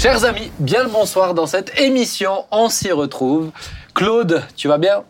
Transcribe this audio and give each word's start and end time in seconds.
Chers 0.00 0.24
amis, 0.24 0.50
bien 0.58 0.82
le 0.84 0.88
bonsoir 0.88 1.34
dans 1.34 1.46
cette 1.46 1.78
émission. 1.78 2.44
On 2.50 2.68
s'y 2.70 2.90
retrouve. 2.90 3.50
Claude, 3.94 4.42
tu 4.56 4.66
vas 4.66 4.78
bien? 4.78 5.02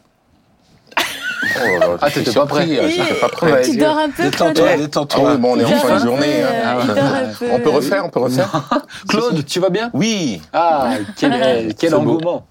Oh 0.99 1.59
là 1.65 1.79
là, 1.79 1.87
Ah, 2.01 2.11
t'étais 2.11 2.33
pas 2.33 2.47
prêt. 2.47 2.67
pas 3.21 3.29
prêt. 3.29 3.53
Ouais, 3.53 3.63
Tu 3.63 3.77
dors 3.77 3.97
un 3.97 4.11
peu, 4.11 4.29
Claude 4.31 4.31
Détends-toi, 4.31 4.65
Ouais. 4.65 4.77
détends-toi. 4.79 5.25
Ah 5.27 5.33
oui, 5.35 5.39
bon, 5.39 5.57
on 5.57 5.61
est 5.61 5.65
en 5.65 5.69
fin 5.79 5.95
de 5.97 6.01
journée. 6.05 6.43
peu, 6.43 6.47
hein. 6.67 6.79
euh, 6.89 7.33
peu. 7.39 7.47
On 7.53 7.61
peut 7.61 7.71
refaire, 7.71 8.05
on 8.05 8.09
peut 8.09 8.21
refaire 8.21 8.51
Claude, 9.09 9.45
tu 9.47 9.61
vas 9.61 9.71
bien? 9.71 9.91
Oui. 9.95 10.43
Ah, 10.53 10.91
quel, 11.17 11.31
beau. 11.93 11.97
engouement. 11.97 12.45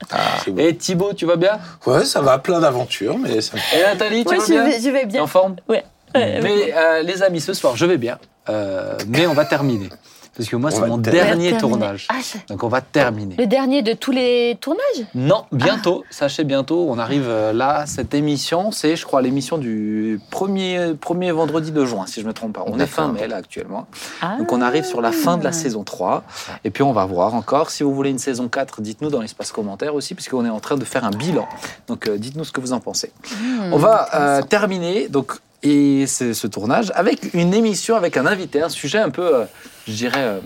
Beau. 0.48 0.53
Et 0.58 0.76
Thibaut, 0.77 1.13
tu 1.13 1.26
vas 1.26 1.35
bien? 1.35 1.59
Ouais, 1.85 2.05
ça 2.05 2.21
va, 2.21 2.38
plein 2.40 2.59
d'aventures, 2.62 3.17
mais 3.17 3.41
ça 3.41 3.58
Et 3.77 3.81
Nathalie, 3.84 4.23
tu 4.23 4.30
Ouais, 4.31 4.38
vas 4.38 4.45
je 4.45 4.52
bien? 4.52 4.63
vais, 4.66 4.80
je 4.81 4.90
vais 4.90 5.05
bien. 5.05 5.23
en 5.23 5.27
forme? 5.27 5.55
Ouais. 5.67 5.84
Ouais, 6.16 6.40
Mais 6.41 6.73
euh, 6.76 7.02
les 7.03 7.21
amis, 7.21 7.41
ce 7.41 7.53
soir, 7.53 7.76
je 7.76 7.85
vais 7.85 7.98
bien. 7.98 8.17
Euh, 8.49 8.98
mais 9.08 9.27
on 9.27 9.34
va 9.34 9.45
terminer. 9.45 9.90
Parce 10.39 10.48
que 10.48 10.55
moi, 10.55 10.71
c'est 10.71 10.88
mon 10.88 10.98
dernier 10.98 11.57
tournage. 11.57 12.07
Ah, 12.09 12.16
je- 12.21 12.38
Donc 12.53 12.63
on 12.63 12.70
va 12.70 12.80
terminer. 12.80 13.35
Le 13.38 13.45
dernier 13.45 13.81
de 13.81 13.91
tous 13.91 14.11
les 14.13 14.57
tournages 14.61 15.05
Non, 15.13 15.43
bientôt, 15.52 16.05
sachez 16.09 16.45
bientôt, 16.45 16.88
on 16.89 16.97
arrive 16.97 17.25
euh, 17.27 17.52
là, 17.52 17.84
cette 17.88 18.13
émission, 18.13 18.71
c'est 18.71 18.95
je 18.95 19.05
crois 19.05 19.21
l'émission 19.21 19.57
du 19.57 20.21
premier, 20.31 20.94
premier 20.99 21.33
vendredi 21.33 21.73
de 21.73 21.83
juin, 21.83 22.05
si 22.07 22.16
je 22.21 22.25
ne 22.25 22.27
me 22.30 22.33
trompe 22.33 22.53
pas. 22.53 22.63
On 22.67 22.80
est 22.80 22.85
fin 22.85 23.09
mai 23.09 23.27
là 23.27 23.35
actuellement. 23.35 23.88
Ah. 24.21 24.38
Donc 24.38 24.53
on 24.53 24.61
arrive 24.61 24.85
sur 24.85 25.02
la 25.02 25.11
fin 25.11 25.38
de 25.38 25.44
la 25.44 25.52
saison 25.52 25.83
3. 25.83 26.23
Et 26.63 26.69
puis 26.69 26.83
on 26.83 26.94
va 26.94 27.03
voir 27.03 27.33
encore. 27.35 27.69
Si 27.69 27.83
vous 27.83 27.94
voulez 27.94 28.09
une 28.11 28.17
saison 28.19 28.47
4, 28.47 28.80
dites-nous 28.81 29.09
dans 29.09 29.19
l'espace 29.19 29.52
commentaire 29.52 29.94
aussi, 29.94 30.16
puisqu'on 30.16 30.45
est 30.45 30.49
en 30.49 30.61
train 30.61 30.77
de 30.77 30.85
faire 30.85 31.03
un 31.03 31.11
bilan. 31.11 31.49
Donc 31.88 32.08
euh, 32.08 32.17
dites-nous 32.17 32.45
ce 32.45 32.53
que 32.53 32.61
vous 32.61 32.71
en 32.71 32.80
pensez. 32.80 33.11
Hmm, 33.41 33.73
on 33.73 33.77
va 33.77 34.08
euh, 34.16 34.41
terminer 34.41 35.09
donc, 35.09 35.33
et 35.63 36.08
ce, 36.08 36.31
ce 36.31 36.47
tournage 36.47 36.89
avec 36.95 37.33
une 37.33 37.53
émission 37.53 37.97
avec 37.97 38.16
un 38.16 38.25
invité, 38.25 38.61
un 38.61 38.69
sujet 38.69 38.99
un 38.99 39.09
peu, 39.09 39.35
euh, 39.35 39.44
je 39.90 39.95
dirais... 39.95 40.40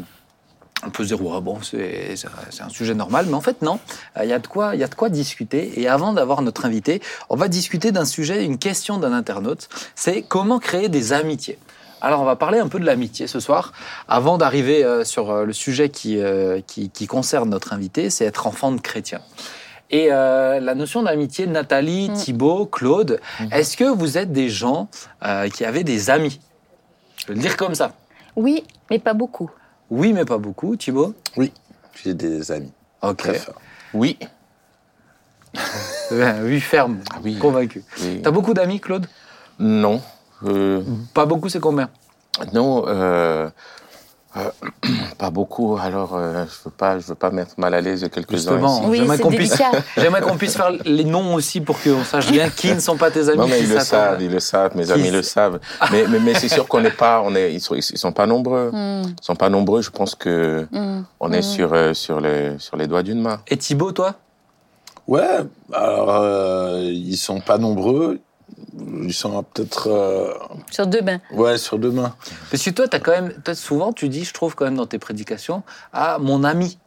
on 0.86 0.90
peut 0.90 1.04
se 1.04 1.10
dire, 1.16 1.22
ouais, 1.26 1.40
bon, 1.42 1.60
c'est 1.62 2.16
un 2.62 2.70
sujet 2.70 2.94
normal, 2.94 3.26
mais 3.28 3.36
en 3.36 3.42
fait, 3.42 3.62
non. 3.62 3.80
Euh, 4.18 4.24
Il 4.26 4.30
y, 4.30 4.34
a 4.34 4.40
de 4.40 4.48
quoi- 4.48 4.76
il 4.76 4.82
y 4.82 4.84
a 4.84 4.88
de 4.88 4.96
quoi 4.96 5.10
discuter. 5.10 5.80
Et 5.80 5.88
avant 5.88 6.12
d'avoir 6.14 6.42
notre 6.42 6.66
invité, 6.66 7.02
on 7.30 7.36
va 7.36 7.48
discuter 7.48 7.92
d'un 7.92 8.06
sujet, 8.06 8.44
une 8.44 8.58
question 8.58 8.98
d'un 8.98 9.14
internaute. 9.14 9.70
C'est 9.96 10.24
comment 10.24 10.60
créer 10.60 10.90
des 10.90 11.14
amitiés. 11.14 11.58
Alors, 12.02 12.20
on 12.20 12.26
va 12.26 12.36
parler 12.36 12.60
un 12.60 12.68
peu 12.68 12.80
de 12.82 12.86
l'amitié 12.86 13.28
ce 13.28 13.40
soir. 13.40 13.72
Avant 14.10 14.38
d'arriver 14.38 14.84
euh, 14.84 15.06
sur 15.06 15.32
euh, 15.32 15.46
le 15.46 15.54
sujet 15.54 15.88
qui, 15.90 16.20
qui, 16.68 16.90
qui 16.90 17.08
concerne 17.08 17.50
notre 17.50 17.72
invité, 17.72 18.10
c'est 18.10 18.26
être 18.26 18.46
enfant 18.46 18.74
de 18.74 18.82
chrétien. 18.82 19.22
Et 19.90 20.08
euh, 20.12 20.60
la 20.60 20.76
notion 20.76 21.04
d'amitié, 21.04 21.46
Nathalie, 21.48 22.10
Mm. 22.10 22.14
Thibaut, 22.16 22.66
Claude, 22.66 23.22
est-ce 23.52 23.78
que 23.78 23.84
vous 23.86 24.18
êtes 24.18 24.34
des 24.34 24.50
gens 24.50 24.90
euh, 25.24 25.48
qui 25.50 25.64
avaient 25.64 25.84
des 25.86 26.10
amis? 26.10 26.42
Je 27.22 27.28
vais 27.28 27.36
le 27.36 27.40
dire 27.40 27.56
comme 27.56 27.76
ça. 27.76 27.94
Oui, 28.36 28.64
mais 28.94 29.00
pas 29.00 29.14
beaucoup. 29.16 29.50
Oui, 29.90 30.14
mais 30.14 30.24
pas 30.24 30.38
beaucoup. 30.38 30.76
Thibaut? 30.76 31.16
J'ai 32.04 32.14
des 32.14 32.52
amis 32.52 32.72
Ok. 33.02 33.18
très 33.18 33.34
forts. 33.34 33.60
Oui. 33.94 34.18
Oui, 36.12 36.60
ferme. 36.60 37.00
Ah 37.12 37.18
oui. 37.24 37.40
Convaincu. 37.40 37.84
Oui. 38.02 38.22
T'as 38.22 38.30
beaucoup 38.30 38.54
d'amis, 38.54 38.80
Claude? 38.80 39.08
Non. 39.58 40.00
Euh, 40.46 40.84
Pas 41.16 41.26
beaucoup, 41.26 41.50
c'est 41.50 41.60
combien? 41.60 41.90
non. 42.54 42.84
euh, 42.88 43.50
euh, 44.38 44.50
pas 45.18 45.30
beaucoup. 45.30 45.78
Alors, 45.82 46.16
euh, 46.16 46.46
je 46.46 46.66
veux 46.66 46.72
pas, 46.76 47.00
je 47.00 47.06
veux 47.08 47.16
pas 47.16 47.30
mettre 47.32 47.54
mal 47.58 47.74
à 47.74 47.82
l'aise 47.82 48.08
quelques-uns 48.12 48.38
Justement. 48.38 48.82
Oui, 48.86 48.98
j'aimerais 48.98 49.18
c'est 49.18 49.24
qu'on 49.24 49.30
puisse- 49.30 49.50
délicat. 49.58 49.72
J'aimerais 49.98 50.22
qu'on 50.22 50.38
puisse 50.38 50.56
faire 50.56 50.72
les 50.86 51.04
noms 51.04 51.36
aussi 51.36 51.62
pour 51.62 51.82
qu'on 51.82 52.04
sache 52.04 52.32
bien 52.32 52.50
qui 52.50 52.74
ne 52.74 52.80
sont 52.80 52.98
pas 52.98 53.12
tes 53.12 53.30
amis. 53.30 53.38
Non, 53.38 53.48
mais 53.48 53.60
ils 53.62 53.70
le 53.70 53.80
savent, 53.80 54.22
ils 54.22 54.32
le 54.32 54.40
savent, 54.40 54.76
mes 54.76 54.86
Qui 54.86 54.92
amis 54.92 55.12
le 55.12 55.22
savent. 55.22 55.60
Mais, 55.92 56.06
mais, 56.08 56.20
mais 56.20 56.34
c'est 56.34 56.50
sûr 56.50 56.68
qu'on 56.68 56.82
n'est 56.82 56.90
pas, 56.92 57.22
on 57.24 57.36
est, 57.36 57.54
ils 57.54 57.62
sont, 57.62 57.76
ils 57.76 57.84
sont 57.84 58.12
pas 58.12 58.26
nombreux. 58.26 58.70
Hmm, 58.72 59.04
Ils 59.04 59.16
sont 59.26 59.36
pas 59.36 59.50
nombreux. 59.50 59.82
Je 59.82 59.90
pense 59.92 60.16
que 60.16 60.66
hmm. 60.72 61.04
on 61.20 61.32
est 61.32 61.40
Mm. 61.40 61.44
sur, 61.44 61.74
euh, 61.74 61.94
sur 61.94 62.20
les, 62.22 62.58
sur 62.60 62.78
les 62.78 62.88
doigts 62.88 63.04
d'une 63.04 63.22
main. 63.22 63.42
Et 63.48 63.58
Thibaut, 63.58 63.92
toi? 63.92 64.16
Ouais, 65.08 65.40
alors 65.74 66.10
euh, 66.12 66.80
ils 66.84 67.18
sont 67.18 67.42
pas 67.42 67.58
nombreux. 67.58 68.20
Ils 69.04 69.14
sont 69.14 69.44
peut-être 69.44 69.88
euh, 69.90 70.34
Sur 70.72 70.88
deux 70.88 71.02
bains. 71.02 71.20
ouais 71.32 71.58
sur 71.58 71.78
deux 71.78 71.92
mains. 71.92 72.16
Parce 72.50 72.64
que 72.64 72.70
toi, 72.72 72.86
as 72.92 73.00
quand 73.00 73.12
même, 73.12 73.34
toi, 73.44 73.54
souvent, 73.56 73.94
tu 73.94 74.10
dis, 74.10 74.24
je 74.26 74.34
trouve 74.34 74.56
quand 74.56 74.66
même 74.66 74.76
dans 74.78 74.86
tes 74.88 75.00
prédications, 75.00 75.64
ah, 75.94 76.18
mon 76.20 76.44
ami. 76.44 76.78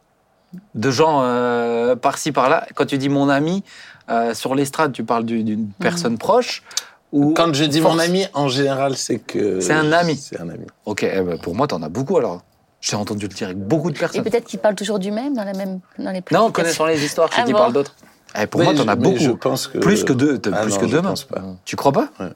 De 0.75 0.89
gens 0.91 1.21
euh, 1.23 1.95
par-ci, 1.97 2.31
par-là. 2.31 2.65
Quand 2.75 2.85
tu 2.85 2.97
dis 2.97 3.09
mon 3.09 3.27
ami, 3.29 3.63
euh, 4.09 4.33
sur 4.33 4.55
l'estrade, 4.55 4.93
tu 4.93 5.03
parles 5.03 5.25
du- 5.25 5.43
d'une 5.43 5.67
personne 5.79 6.17
proche 6.17 6.63
ou 7.11 7.33
Quand 7.33 7.53
je 7.53 7.65
dis 7.65 7.81
force- 7.81 7.93
mon 7.95 7.99
ami, 8.01 8.25
en 8.33 8.47
général, 8.47 8.95
c'est 8.95 9.19
que 9.19 9.59
C'est 9.59 9.73
un 9.73 9.91
ami. 9.91 10.15
C'est 10.15 10.39
un 10.39 10.47
ami. 10.49 10.65
Ok, 10.85 11.03
eh 11.03 11.21
ben, 11.21 11.37
pour 11.37 11.53
moi, 11.53 11.67
t'en 11.67 11.81
as 11.83 11.89
beaucoup 11.89 12.17
alors. 12.17 12.43
J'ai 12.79 12.95
entendu 12.95 13.27
le 13.27 13.33
dire 13.33 13.47
avec 13.47 13.59
beaucoup 13.59 13.91
de 13.91 13.97
Et 13.97 13.99
personnes. 13.99 14.23
peut-être 14.23 14.45
qu'ils 14.45 14.59
parlent 14.59 14.75
toujours 14.75 14.99
du 14.99 15.11
même 15.11 15.33
dans, 15.35 15.43
la 15.43 15.53
même, 15.53 15.79
dans 15.99 16.11
les 16.11 16.23
Non, 16.31 16.49
connaissant 16.51 16.85
les 16.85 17.03
histoires, 17.03 17.29
Ah 17.37 17.41
qui 17.43 17.51
bon 17.51 17.57
parlent 17.59 17.73
d'autres. 17.73 17.95
Eh, 18.39 18.47
pour 18.47 18.59
Mais 18.59 18.65
moi, 18.65 18.75
t'en 18.75 18.87
as 18.87 18.95
beaucoup. 18.95 19.17
Je 19.19 19.31
pense 19.31 19.67
que 19.67 19.77
Plus 19.79 20.03
que 20.03 20.13
deux, 20.13 20.39
Ah 20.53 20.61
plus 20.61 20.73
non, 20.75 20.79
que 20.81 20.87
je 20.87 20.97
mains. 20.97 21.09
pense 21.09 21.23
pas. 21.23 21.41
Tu 21.65 21.75
crois 21.75 21.91
pas 21.91 22.09
Ouais. 22.19 22.29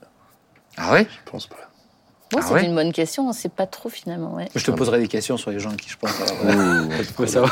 Ah 0.78 0.94
ouais 0.94 1.08
Je 1.26 1.32
pense 1.32 1.48
pas. 1.48 1.56
Bon, 2.32 2.40
Ah 2.42 2.46
c'est 2.48 2.54
ouais 2.54 2.66
une 2.66 2.76
bonne 2.76 2.94
question, 2.94 3.26
on 3.26 3.30
ne 3.30 3.34
sait 3.34 3.50
pas 3.50 3.66
trop 3.66 3.90
finalement. 3.90 4.36
Ouais. 4.36 4.48
Je 4.56 4.64
te 4.64 4.72
poserai 4.72 5.00
des 5.00 5.08
questions 5.10 5.36
sur 5.36 5.52
les 5.52 5.60
gens 5.60 5.72
à 5.72 5.76
qui 5.76 5.90
je 5.90 5.98
pense. 5.98 6.12
alors, 6.22 6.38
euh, 6.46 6.86
faut 7.18 7.26
savoir. 7.28 7.52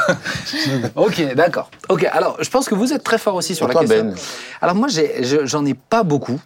ok, 0.95 1.33
d'accord. 1.35 1.69
Ok, 1.89 2.05
alors 2.11 2.37
je 2.41 2.49
pense 2.49 2.69
que 2.69 2.75
vous 2.75 2.93
êtes 2.93 3.03
très 3.03 3.17
fort 3.17 3.35
aussi 3.35 3.55
sur 3.55 3.67
la 3.67 3.73
question. 3.75 4.05
Ben 4.05 4.15
Alors 4.61 4.75
moi, 4.75 4.87
j'en 5.43 5.65
ai, 5.65 5.73
pas 5.73 6.03
beaucoup 6.03 6.39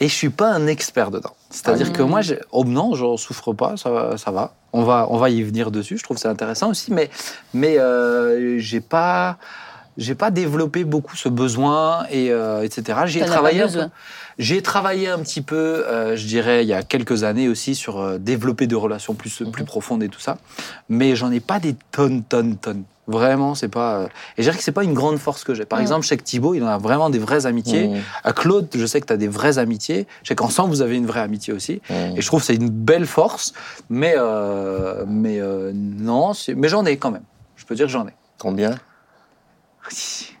et 0.00 0.06
je 0.08 0.14
suis 0.14 0.30
pas 0.30 0.52
un 0.52 0.66
expert 0.68 1.10
dedans. 1.10 1.34
C'est-à-dire 1.50 1.88
Ah. 1.90 1.96
que 1.96 2.02
moi, 2.04 2.20
j'ai- 2.20 2.38
oh 2.52 2.64
non, 2.64 2.94
j'en 2.94 3.16
souffre 3.16 3.52
pas, 3.52 3.76
ça, 3.76 3.90
va- 3.90 4.16
ça 4.18 4.30
va. 4.30 4.54
On 4.72 4.84
va, 4.84 5.06
on 5.10 5.16
va 5.18 5.30
y 5.30 5.42
venir 5.42 5.70
dessus. 5.72 5.98
Je 5.98 6.02
trouve 6.04 6.16
ça 6.16 6.30
intéressant 6.30 6.70
aussi, 6.70 6.92
mais, 6.92 7.10
mais 7.54 7.78
euh, 7.78 8.58
j'ai 8.58 8.80
pas, 8.80 9.36
j'ai 9.96 10.14
pas 10.14 10.30
développé 10.30 10.84
beaucoup 10.84 11.16
ce 11.16 11.28
besoin 11.28 12.04
et 12.10 12.30
euh, 12.30 12.62
etc. 12.62 12.98
J'y 13.06 13.18
ai 13.18 13.20
T'en 13.20 13.26
as 13.26 13.28
pas 13.28 13.34
travaillé. 13.34 13.62
un 13.62 13.68
peu. 13.68 13.88
J'ai 14.38 14.62
travaillé 14.62 15.08
un 15.08 15.18
petit 15.20 15.42
peu, 15.42 15.84
euh, 15.86 16.16
je 16.16 16.26
dirais, 16.26 16.64
il 16.64 16.68
y 16.68 16.72
a 16.72 16.82
quelques 16.82 17.22
années 17.22 17.48
aussi 17.48 17.74
sur 17.76 18.00
euh, 18.00 18.18
développer 18.18 18.66
des 18.66 18.74
relations 18.74 19.14
plus, 19.14 19.40
Mhm. 19.42 19.50
plus 19.52 19.64
profondes 19.64 20.02
et 20.02 20.08
tout 20.08 20.18
ça. 20.20 20.38
Mais 20.88 21.14
j'en 21.14 21.30
ai 21.30 21.40
pas 21.40 21.60
des 21.60 21.76
tonnes, 21.92 22.22
tonnes, 22.24 22.56
tonnes. 22.56 22.82
Vraiment, 23.06 23.54
c'est 23.54 23.68
pas. 23.68 23.96
euh, 23.98 24.06
Et 24.38 24.42
je 24.42 24.44
dirais 24.44 24.56
que 24.56 24.62
c'est 24.64 24.72
pas 24.72 24.82
une 24.82 24.94
grande 24.94 25.18
force 25.18 25.44
que 25.44 25.52
j'ai. 25.54 25.66
Par 25.66 25.78
exemple, 25.78 26.02
je 26.04 26.08
sais 26.08 26.16
que 26.16 26.22
Thibaut, 26.22 26.54
il 26.54 26.64
en 26.64 26.68
a 26.68 26.78
vraiment 26.78 27.10
des 27.10 27.18
vraies 27.18 27.44
amitiés. 27.44 27.88
Mmh, 27.88 27.96
À 28.24 28.32
Claude, 28.32 28.66
je 28.74 28.86
sais 28.86 28.98
que 29.00 29.06
tu 29.06 29.12
as 29.12 29.18
des 29.18 29.28
vraies 29.28 29.58
amitiés. 29.58 30.06
Je 30.22 30.28
sais 30.28 30.34
qu'ensemble, 30.34 30.70
vous 30.70 30.80
avez 30.80 30.96
une 30.96 31.04
vraie 31.06 31.20
amitié 31.20 31.52
aussi. 31.52 31.82
mmh. 31.90 31.94
Et 32.16 32.22
je 32.22 32.26
trouve 32.26 32.40
que 32.40 32.46
c'est 32.46 32.54
une 32.54 32.70
belle 32.70 33.04
force. 33.06 33.52
Mais, 33.90 34.14
euh, 34.16 35.04
mais 35.06 35.38
euh, 35.38 35.70
non, 35.74 36.32
c'est- 36.32 36.54
mais 36.54 36.68
j'en 36.68 36.84
ai 36.86 36.96
quand 36.96 37.10
même. 37.10 37.24
Je 37.56 37.66
peux 37.66 37.74
dire 37.74 37.84
que 37.86 37.92
j'en 37.92 38.06
ai. 38.06 38.12
Combien? 38.38 38.74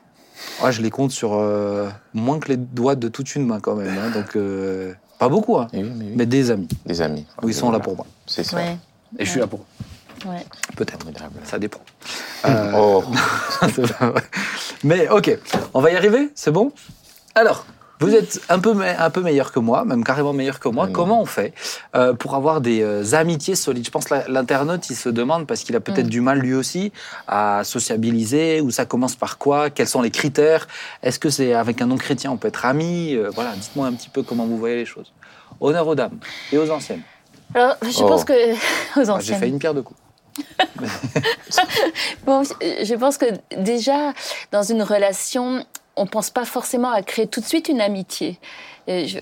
Ouais, 0.62 0.70
je 0.70 0.82
les 0.82 0.90
compte 0.90 1.10
sur 1.10 1.34
euh, 1.34 1.88
moins 2.12 2.38
que 2.38 2.48
les 2.48 2.56
doigts 2.56 2.94
de 2.94 3.08
toute 3.08 3.34
une 3.34 3.44
main 3.46 3.58
quand 3.58 3.74
même. 3.74 3.88
hein. 3.98 4.10
Donc, 4.10 4.36
euh, 4.36 4.92
pas 5.18 5.28
beaucoup, 5.28 5.58
hein. 5.58 5.66
Eh 5.72 5.82
oui, 5.82 5.90
mais 5.96 6.04
oui. 6.04 6.12
mais 6.14 6.26
des 6.26 6.50
amis. 6.52 6.68
Des 6.86 7.02
amis. 7.02 7.26
Où 7.42 7.48
ils 7.48 7.54
sont 7.54 7.72
là 7.72 7.80
pour 7.80 7.96
moi. 7.96 8.06
C'est 8.26 8.44
ça. 8.44 8.56
Ouais, 8.56 8.76
Et 9.18 9.24
je 9.24 9.30
suis 9.30 9.40
là 9.40 9.48
pour 9.48 9.60
eux. 9.60 10.28
ouais. 10.28 10.46
Peut-être. 10.76 11.06
Ça 11.44 11.58
dépend. 11.58 11.80
Euh, 12.46 12.72
Oh, 12.76 13.02
vrai. 13.78 14.22
mais 14.84 15.08
ok, 15.08 15.38
on 15.72 15.80
va 15.80 15.90
y 15.90 15.96
arriver 15.96 16.28
C'est 16.34 16.50
bon? 16.50 16.72
Alors, 17.34 17.64
vous 18.04 18.14
êtes 18.14 18.40
un 18.48 18.58
peu, 18.58 18.74
me- 18.74 19.00
un 19.00 19.10
peu 19.10 19.20
meilleur 19.20 19.52
que 19.52 19.58
moi, 19.58 19.84
même 19.84 20.04
carrément 20.04 20.32
meilleur 20.32 20.60
que 20.60 20.68
moi. 20.68 20.86
Mm. 20.86 20.92
Comment 20.92 21.20
on 21.20 21.24
fait 21.26 21.52
euh, 21.94 22.12
pour 22.14 22.34
avoir 22.34 22.60
des 22.60 22.82
euh, 22.82 23.04
amitiés 23.14 23.54
solides? 23.54 23.84
Je 23.84 23.90
pense 23.90 24.04
que 24.06 24.14
l'internaute, 24.28 24.88
il 24.90 24.96
se 24.96 25.08
demande, 25.08 25.46
parce 25.46 25.62
qu'il 25.64 25.74
a 25.76 25.80
peut-être 25.80 26.06
Mm. 26.06 26.10
du 26.10 26.20
mal 26.20 26.38
lui 26.38 26.54
aussi 26.54 26.92
à 27.28 27.62
sociabiliser, 27.64 28.60
ou 28.60 28.70
ça 28.70 28.84
commence 28.84 29.16
par 29.16 29.38
quoi? 29.38 29.70
Quels 29.70 29.88
sont 29.88 30.02
les 30.02 30.10
critères? 30.10 30.66
Est-ce 31.02 31.18
que 31.18 31.30
c'est 31.30 31.54
avec 31.54 31.80
un 31.82 31.86
nom 31.86 31.96
chrétien, 31.96 32.30
on 32.30 32.36
peut 32.36 32.48
être 32.48 32.64
ami? 32.64 33.14
Euh, 33.14 33.30
Voilà, 33.34 33.52
dites-moi 33.56 33.86
un 33.86 33.92
petit 33.92 34.08
peu 34.08 34.22
comment 34.22 34.46
vous 34.46 34.58
voyez 34.58 34.76
les 34.76 34.84
choses. 34.86 35.12
Honneur 35.60 35.86
aux 35.86 35.94
dames 35.94 36.18
et 36.52 36.58
aux 36.58 36.70
anciennes. 36.70 37.02
Alors, 37.54 37.76
je 37.82 38.02
Oh. 38.02 38.06
pense 38.08 38.24
que. 38.24 38.32
Aux 38.54 38.56
Ah, 38.96 39.04
J'ai 39.04 39.10
anciennes. 39.10 39.38
fait 39.38 39.48
une 39.48 39.58
pierre 39.58 39.74
de 39.74 39.80
coups. 39.82 40.00
Bon, 42.26 42.42
je 42.42 42.94
pense 42.94 43.18
que 43.18 43.26
déjà, 43.56 44.12
dans 44.52 44.62
une 44.62 44.82
relation, 44.82 45.64
on 45.96 46.06
pense 46.06 46.30
pas 46.30 46.44
forcément 46.44 46.90
à 46.90 47.02
créer 47.02 47.26
tout 47.26 47.40
de 47.40 47.46
suite 47.46 47.68
une 47.68 47.80
amitié. 47.80 48.38
Euh, 48.88 49.06
je- 49.06 49.18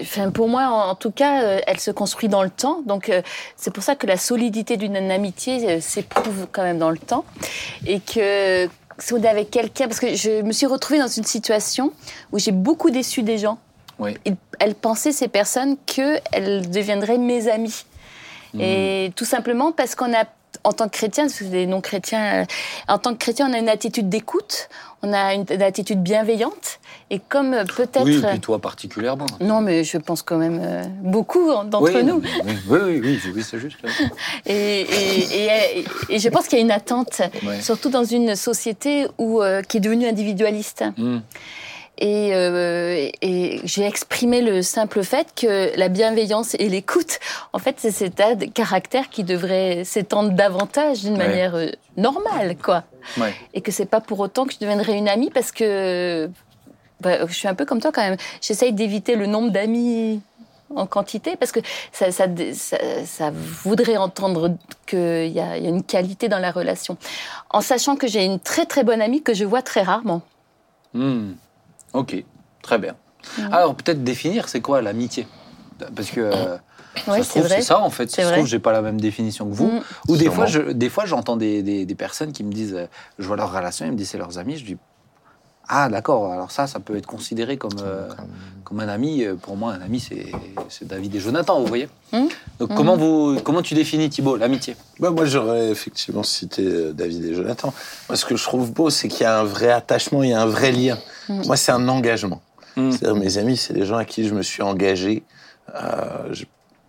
Enfin, 0.00 0.30
pour 0.30 0.48
moi, 0.48 0.62
en, 0.68 0.90
en 0.90 0.94
tout 0.94 1.10
cas, 1.10 1.42
euh, 1.42 1.60
elle 1.66 1.78
se 1.80 1.90
construit 1.90 2.28
dans 2.28 2.42
le 2.42 2.50
temps. 2.50 2.80
Donc, 2.86 3.08
euh, 3.08 3.20
c'est 3.56 3.72
pour 3.72 3.82
ça 3.82 3.96
que 3.96 4.06
la 4.06 4.16
solidité 4.16 4.76
d'une 4.76 4.96
amitié 5.10 5.68
euh, 5.68 5.80
s'éprouve 5.80 6.46
quand 6.52 6.62
même 6.62 6.78
dans 6.78 6.90
le 6.90 6.98
temps. 6.98 7.24
Et 7.86 8.00
que 8.00 8.68
si 8.98 9.12
on 9.12 9.22
est 9.22 9.28
avec 9.28 9.50
quelqu'un, 9.50 9.88
parce 9.88 10.00
que 10.00 10.14
je 10.14 10.42
me 10.42 10.52
suis 10.52 10.66
retrouvée 10.66 10.98
dans 11.00 11.08
une 11.08 11.24
situation 11.24 11.92
où 12.32 12.38
j'ai 12.38 12.52
beaucoup 12.52 12.90
déçu 12.90 13.22
des 13.22 13.38
gens. 13.38 13.58
Oui. 13.98 14.16
Ils- 14.24 14.36
elles 14.60 14.74
pensaient, 14.74 15.12
ces 15.12 15.28
personnes, 15.28 15.76
qu'elles 15.86 16.70
deviendraient 16.70 17.18
mes 17.18 17.48
amies. 17.48 17.84
Hmm. 18.54 18.60
Et 18.60 19.12
tout 19.16 19.24
simplement 19.24 19.72
parce 19.72 19.94
qu'on 19.96 20.12
a 20.14 20.24
en 20.62 20.72
tant 20.72 20.86
que 20.88 20.96
chrétien, 20.96 21.24
parce 21.24 21.38
que 21.40 21.44
les 21.44 21.66
non-chrétiens, 21.66 22.42
euh, 22.42 22.44
en 22.88 22.98
tant 22.98 23.12
que 23.12 23.18
chrétien, 23.18 23.48
on 23.50 23.52
a 23.54 23.58
une 23.58 23.68
attitude 23.68 24.08
d'écoute, 24.08 24.68
on 25.02 25.12
a 25.12 25.34
une, 25.34 25.44
une 25.50 25.62
attitude 25.62 26.02
bienveillante, 26.02 26.78
et 27.10 27.18
comme 27.18 27.50
peut-être. 27.76 28.04
Oui, 28.04 28.16
et 28.16 28.26
puis 28.26 28.40
toi 28.40 28.58
particulièrement. 28.60 29.26
Non, 29.40 29.60
mais 29.60 29.84
je 29.84 29.98
pense 29.98 30.22
quand 30.22 30.38
même 30.38 30.60
euh, 30.62 30.84
beaucoup 31.02 31.50
en- 31.50 31.64
d'entre 31.64 31.92
oui, 31.94 32.04
nous. 32.04 32.20
Oui, 32.44 32.52
oui, 32.68 32.78
oui, 32.80 33.00
oui, 33.24 33.32
oui, 33.34 33.42
c'est 33.42 33.58
juste. 33.58 33.78
Et, 34.46 34.80
et, 34.82 35.46
et, 35.80 35.84
et 36.10 36.18
je 36.18 36.28
pense 36.28 36.46
qu'il 36.48 36.58
y 36.58 36.60
a 36.62 36.64
une 36.64 36.70
attente, 36.70 37.20
Ouais. 37.44 37.60
surtout 37.60 37.90
dans 37.90 38.04
une 38.04 38.36
société 38.36 39.06
où, 39.18 39.42
euh, 39.42 39.62
qui 39.62 39.78
est 39.78 39.80
devenue 39.80 40.06
individualiste. 40.06 40.84
Hmm. 40.96 41.18
Et, 41.98 42.30
euh, 42.34 43.08
et 43.22 43.60
j'ai 43.64 43.84
exprimé 43.86 44.40
le 44.42 44.62
simple 44.62 45.04
fait 45.04 45.28
que 45.36 45.76
la 45.78 45.88
bienveillance 45.88 46.54
et 46.58 46.68
l'écoute, 46.68 47.20
en 47.52 47.58
fait, 47.60 47.76
c'est 47.78 47.92
cet 47.92 48.20
caractère 48.52 49.10
qui 49.10 49.22
devrait 49.22 49.84
s'étendre 49.84 50.30
davantage 50.32 51.02
d'une 51.02 51.12
Ouais. 51.16 51.28
manière 51.28 51.54
euh, 51.54 51.68
normale, 51.96 52.56
quoi. 52.56 52.82
Ouais. 53.16 53.32
Et 53.54 53.60
que 53.60 53.70
c'est 53.70 53.86
pas 53.86 54.00
pour 54.00 54.18
autant 54.18 54.44
que 54.44 54.52
je 54.54 54.58
deviendrai 54.58 54.94
une 54.94 55.08
amie 55.08 55.30
parce 55.30 55.52
que 55.52 56.28
bah, 57.00 57.26
je 57.26 57.32
suis 57.32 57.46
un 57.46 57.54
peu 57.54 57.64
comme 57.64 57.80
toi 57.80 57.92
quand 57.92 58.02
même. 58.02 58.16
J'essaye 58.42 58.72
d'éviter 58.72 59.14
le 59.14 59.26
nombre 59.26 59.50
d'amis 59.50 60.20
en 60.74 60.86
quantité 60.86 61.36
parce 61.36 61.52
que 61.52 61.60
ça, 61.92 62.10
ça, 62.10 62.26
ça, 62.54 62.78
ça 63.06 63.30
voudrait 63.32 63.98
entendre 63.98 64.56
qu'il 64.86 65.28
y, 65.28 65.38
a 65.38 65.56
il 65.58 65.62
y 65.62 65.66
a 65.66 65.70
une 65.70 65.84
qualité 65.84 66.28
dans 66.28 66.40
la 66.40 66.50
relation. 66.50 66.96
En 67.50 67.60
sachant 67.60 67.94
que 67.94 68.08
j'ai 68.08 68.24
une 68.24 68.40
très 68.40 68.66
très 68.66 68.82
bonne 68.82 69.00
amie 69.00 69.22
que 69.22 69.34
je 69.34 69.44
vois 69.44 69.62
très 69.62 69.82
rarement. 69.82 70.22
Hmm. 70.94 71.32
Ok, 71.94 72.22
très 72.62 72.78
bien. 72.78 72.94
Alors 73.50 73.74
peut-être 73.74 74.04
définir, 74.04 74.48
c'est 74.48 74.60
quoi 74.60 74.82
l'amitié? 74.82 75.26
Parce 75.96 76.10
que 76.10 76.20
euh, 76.20 76.56
Ouais, 77.08 77.18
ça 77.18 77.18
se 77.18 77.22
c'est 77.24 77.28
trouve 77.40 77.48
c'est 77.48 77.62
ça 77.62 77.80
en 77.80 77.90
fait. 77.90 78.08
Ça 78.10 78.22
se 78.22 78.26
vrai. 78.28 78.36
trouve 78.36 78.46
j'ai 78.46 78.60
pas 78.60 78.70
la 78.72 78.80
même 78.82 79.00
définition 79.00 79.48
que 79.48 79.54
vous. 79.54 79.66
Mm. 79.68 79.80
Ou 80.08 80.16
des 80.16 80.24
Sûrement. 80.24 80.36
fois, 80.36 80.46
je, 80.46 80.60
des 80.60 80.88
fois 80.88 81.06
j'entends 81.06 81.36
des, 81.36 81.62
des, 81.62 81.86
des 81.86 81.94
personnes 81.96 82.32
qui 82.32 82.44
me 82.44 82.52
disent, 82.52 82.74
euh, 82.74 82.86
je 83.18 83.26
vois 83.26 83.36
leur 83.36 83.52
relation, 83.52 83.84
ils 83.86 83.90
me 83.92 83.96
disent 83.96 84.10
c'est 84.10 84.18
leurs 84.18 84.38
amis. 84.38 84.56
Je 84.56 84.64
dis 84.64 84.76
ah 85.68 85.88
d'accord. 85.88 86.32
Alors 86.32 86.50
ça, 86.50 86.66
ça 86.66 86.80
peut 86.80 86.96
être 86.96 87.06
considéré 87.06 87.56
comme 87.56 87.78
euh, 87.82 88.08
comme 88.64 88.80
un 88.80 88.88
ami. 88.88 89.24
Euh, 89.24 89.34
Pour 89.34 89.56
moi, 89.56 89.72
un 89.72 89.80
ami 89.80 90.00
c'est 90.00 90.26
c'est 90.68 90.86
David 90.86 91.14
et 91.14 91.20
Jonathan. 91.20 91.60
Vous 91.60 91.66
voyez. 91.66 91.88
Mm. 92.12 92.26
Donc 92.58 92.74
comment 92.74 92.96
vous 92.96 93.38
comment 93.42 93.62
tu 93.62 93.74
définis 93.74 94.10
Thibault 94.10 94.36
l'amitié? 94.36 94.76
Bah, 95.00 95.10
moi, 95.10 95.24
j'aurais 95.24 95.70
effectivement 95.70 96.22
cité 96.22 96.62
euh, 96.64 96.92
David 96.92 97.24
et 97.24 97.34
Jonathan. 97.34 97.72
Moi, 98.08 98.16
ce 98.16 98.24
que 98.24 98.36
je 98.36 98.44
trouve 98.44 98.72
beau, 98.72 98.90
c'est 98.90 99.08
qu'il 99.08 99.22
y 99.22 99.26
a 99.26 99.40
un 99.40 99.44
vrai 99.44 99.70
attachement, 99.70 100.22
il 100.22 100.30
y 100.30 100.34
a 100.34 100.40
un 100.40 100.46
vrai 100.46 100.72
lien. 100.72 100.98
Mm. 101.28 101.46
Moi, 101.46 101.56
c'est 101.56 101.72
un 101.72 101.88
engagement. 101.88 102.40
C'est-à-dire, 102.76 103.14
mes 103.14 103.38
amis, 103.38 103.56
c'est 103.56 103.72
des 103.72 103.86
gens 103.86 103.96
à 103.96 104.04
qui 104.04 104.26
je 104.26 104.34
me 104.34 104.42
suis 104.42 104.60
engagé, 104.60 105.22
euh, 105.76 106.34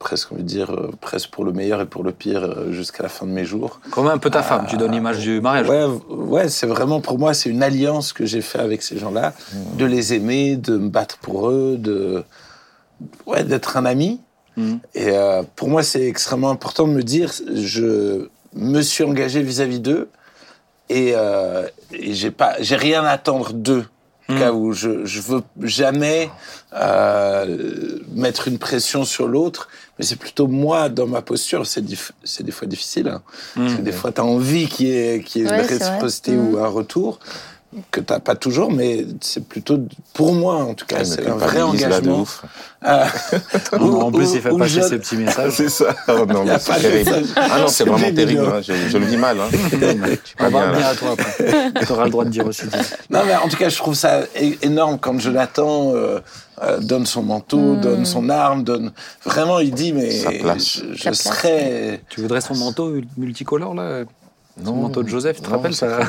presque 0.05 0.35
de 0.35 0.43
dire, 0.43 0.71
euh, 0.71 0.91
presque 1.01 1.31
pour 1.31 1.43
le 1.43 1.51
meilleur 1.51 1.81
et 1.81 1.87
pour 1.87 2.03
le 2.03 2.11
pire, 2.11 2.43
euh, 2.43 2.71
jusqu'à 2.71 3.01
la 3.01 3.09
fin 3.09 3.25
de 3.25 3.31
mes 3.31 3.43
jours. 3.43 3.79
Comme 3.89 4.05
un 4.07 4.19
peu 4.19 4.29
ta 4.29 4.43
femme. 4.43 4.67
Tu 4.69 4.77
donnes 4.77 4.91
l'image 4.91 5.17
du 5.17 5.41
mariage. 5.41 5.67
Ouais, 5.67 5.85
ouais 6.09 6.47
c'est 6.47 6.67
vraiment 6.67 7.01
pour 7.01 7.17
moi, 7.17 7.33
c'est 7.33 7.49
une 7.49 7.63
alliance 7.63 8.13
que 8.13 8.23
j'ai 8.23 8.41
fait 8.41 8.59
avec 8.59 8.83
ces 8.83 8.99
gens-là, 8.99 9.33
de 9.79 9.85
les 9.85 10.13
aimer, 10.13 10.57
de 10.57 10.77
me 10.77 10.89
battre 10.89 11.17
pour 11.17 11.49
eux, 11.49 11.77
de 11.79 12.23
ouais, 13.25 13.43
d'être 13.43 13.77
un 13.77 13.85
ami. 13.85 14.21
Mhm. 14.57 14.79
Et 14.93 15.09
euh, 15.09 15.41
pour 15.55 15.69
moi, 15.69 15.81
c'est 15.81 16.05
extrêmement 16.05 16.51
important 16.51 16.87
de 16.87 16.93
me 16.93 17.01
dire, 17.01 17.31
je 17.51 18.29
me 18.53 18.81
suis 18.81 19.03
engagé 19.03 19.41
vis-à-vis 19.41 19.79
d'eux 19.79 20.09
et, 20.89 21.13
euh, 21.15 21.67
et 21.91 22.13
j'ai 22.13 22.29
pas, 22.29 22.55
j'ai 22.59 22.75
rien 22.75 23.03
à 23.03 23.09
attendre 23.09 23.53
d'eux. 23.53 23.85
Cas 24.27 24.51
où 24.53 24.71
je, 24.73 25.05
je 25.05 25.21
veux 25.21 25.43
jamais 25.61 26.31
euh, 26.73 27.99
mettre 28.13 28.47
une 28.47 28.57
pression 28.57 29.05
sur 29.05 29.27
l'autre, 29.27 29.67
mais 29.99 30.05
c'est 30.05 30.15
plutôt 30.15 30.47
moi 30.47 30.89
dans 30.89 31.05
ma 31.07 31.21
posture. 31.21 31.65
C'est 31.67 31.83
c'est 32.23 32.43
des 32.43 32.51
fois 32.51 32.67
difficile. 32.67 33.07
hein. 33.07 33.21
Parce 33.55 33.75
que 33.75 33.81
des 33.81 33.91
fois, 33.91 34.11
tu 34.11 34.21
as 34.21 34.25
envie 34.25 34.67
qu'il 34.67 34.87
y 34.87 34.97
ait, 34.97 35.21
qu'il 35.23 35.41
y 35.41 35.45
ait 35.45 35.49
Ouais, 35.51 35.57
une 35.61 35.67
réciprocité 35.79 36.31
ou 36.37 36.57
un 36.57 36.67
retour 36.67 37.19
que 37.91 37.99
tu 37.99 38.19
pas 38.19 38.35
toujours, 38.35 38.71
mais 38.71 39.05
c'est 39.21 39.45
plutôt, 39.47 39.79
pour 40.13 40.33
moi 40.33 40.55
en 40.55 40.73
tout 40.73 40.85
cas, 40.85 41.03
c'est 41.05 41.27
un 41.27 41.35
vrai 41.35 41.61
engagement. 41.61 42.21
ouf. 42.21 42.43
Euh, 42.87 43.03
en 43.73 44.09
où- 44.09 44.11
plus, 44.11 44.33
il 44.35 44.41
fait 44.41 44.51
où 44.51 44.59
passer 44.59 44.75
je- 44.75 44.87
ses 44.87 44.99
petits 44.99 45.15
messages. 45.17 45.53
C'est 45.57 45.69
ça. 45.69 45.95
Oh, 46.07 46.23
non, 46.27 46.45
mais 46.45 46.59
c'est 46.59 46.79
terrible. 46.79 47.11
Ah 47.35 47.57
non, 47.61 47.67
c'est 47.67 47.83
vraiment 47.83 47.97
terrible. 48.13 48.27
vidéos. 48.27 48.45
hein. 48.45 48.61
Je, 48.61 48.73
je 48.89 48.97
le 48.99 49.05
vis 49.07 49.17
mal. 49.17 49.39
Hein. 49.39 49.49
On 50.39 50.43
pas 50.43 50.49
va 50.49 50.67
revenir 50.69 50.85
à 50.85 50.93
toi 50.93 51.13
après. 51.13 51.71
Tu 51.83 51.91
auras 51.91 52.03
le 52.05 52.11
droit 52.11 52.25
de 52.25 52.29
dire 52.29 52.45
aussi. 52.45 52.65
Non, 53.09 53.21
mais 53.25 53.33
en 53.35 53.47
tout 53.47 53.57
cas, 53.57 53.69
je 53.69 53.77
trouve 53.77 53.95
ça 53.95 54.19
énorme 54.61 54.99
quand 54.99 55.17
Jonathan 55.17 55.93
euh, 55.95 56.19
euh, 56.61 56.77
donne 56.79 57.07
son 57.07 57.23
manteau, 57.23 57.75
donne 57.77 58.05
son 58.05 58.29
arme, 58.29 58.63
donne. 58.63 58.91
Vraiment, 59.23 59.57
il 59.57 59.73
dit, 59.73 59.91
mais 59.91 60.11
Sa 60.11 60.29
place. 60.29 60.81
je, 60.83 60.93
je 60.93 60.97
Sa 60.97 61.03
place. 61.09 61.23
serais. 61.23 62.01
Tu 62.09 62.21
voudrais 62.21 62.41
son 62.41 62.53
manteau 62.53 62.93
multicolore 63.17 63.73
là? 63.73 64.03
Son 64.63 64.71
Non. 64.73 64.81
manteau 64.83 65.03
de 65.03 65.09
Joseph, 65.09 65.37
tu 65.37 65.41
te 65.43 65.49
rappelles 65.49 65.75
c'est 65.75 65.89
ça 65.89 65.99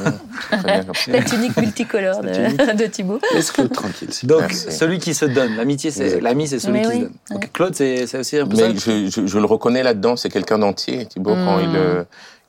ça. 0.51 0.83
La 1.09 1.23
tunique 1.23 1.57
multicolore 1.57 2.21
de, 2.23 2.29
de 2.77 2.87
Thibaut. 2.87 3.19
Laisse-le 3.35 3.69
tranquille. 3.69 4.09
Donc, 4.23 4.41
Merci. 4.43 4.71
celui 4.73 4.99
qui 5.01 5.15
se 5.15 5.25
donne. 5.25 5.57
L'amitié, 5.57 5.91
c'est 5.91 6.21
l'ami, 6.21 6.47
c'est 6.47 6.61
celui 6.61 6.79
Mais 6.79 6.83
qui 6.83 6.89
oui, 6.89 6.95
se 6.95 7.01
donne. 7.33 7.39
ouais. 7.41 7.51
Claude, 7.53 7.75
c'est 7.75 8.19
aussi 8.19 8.39
un 8.39 8.47
peu 8.47 8.57
ça. 8.57 8.69
Mais 8.69 8.77
je, 8.77 9.11
je, 9.11 9.27
je 9.27 9.39
le 9.39 9.45
reconnais 9.47 9.83
là-dedans, 9.83 10.15
c'est 10.17 10.29
quelqu'un 10.29 10.59
d'entier. 10.59 11.07
Thibaut, 11.07 11.35
quand 11.35 11.59
il 11.59 11.75
euh, 11.75 12.05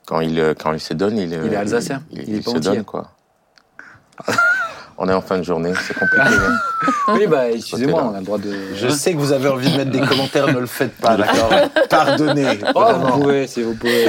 quand 0.05 0.19
il 0.21 0.39
euh, 0.39 0.53
quand 0.53 0.71
il 0.73 0.79
se 0.79 0.93
donne, 0.93 1.17
il, 1.17 1.33
euh, 1.33 1.43
Il 1.47 1.53
est 1.53 1.55
alsacien. 1.57 2.03
Il, 2.11 2.19
Il 2.27 2.33
est 2.35 2.37
il 2.37 2.43
pas 2.43 2.51
se 2.51 2.57
entier. 2.57 2.71
donne 2.75 2.83
quoi. 2.83 3.11
On 4.99 5.07
est 5.09 5.13
en 5.13 5.21
fin 5.21 5.37
de 5.37 5.43
journée, 5.43 5.73
c'est 5.87 5.93
compliqué. 5.93 6.23
hein. 6.27 6.57
Oui, 7.13 7.27
bah, 7.27 7.49
excusez-moi, 7.51 8.03
on 8.11 8.15
a 8.15 8.19
le 8.19 8.25
droit 8.25 8.37
de. 8.37 8.51
Je 8.75 8.87
sais 8.89 9.13
que 9.13 9.17
vous 9.17 9.31
avez 9.31 9.47
envie 9.47 9.71
de 9.71 9.77
mettre 9.77 9.91
des 9.91 10.01
commentaires, 10.01 10.47
ne 10.47 10.59
le 10.59 10.65
faites 10.65 10.95
pas, 10.97 11.15
d'accord 11.15 11.49
Pardonnez. 11.89 12.59
Oh, 12.75 12.83
vous 12.99 13.21
pouvez, 13.21 13.47
si 13.47 13.61
vous 13.63 13.75
pouvez. 13.75 14.07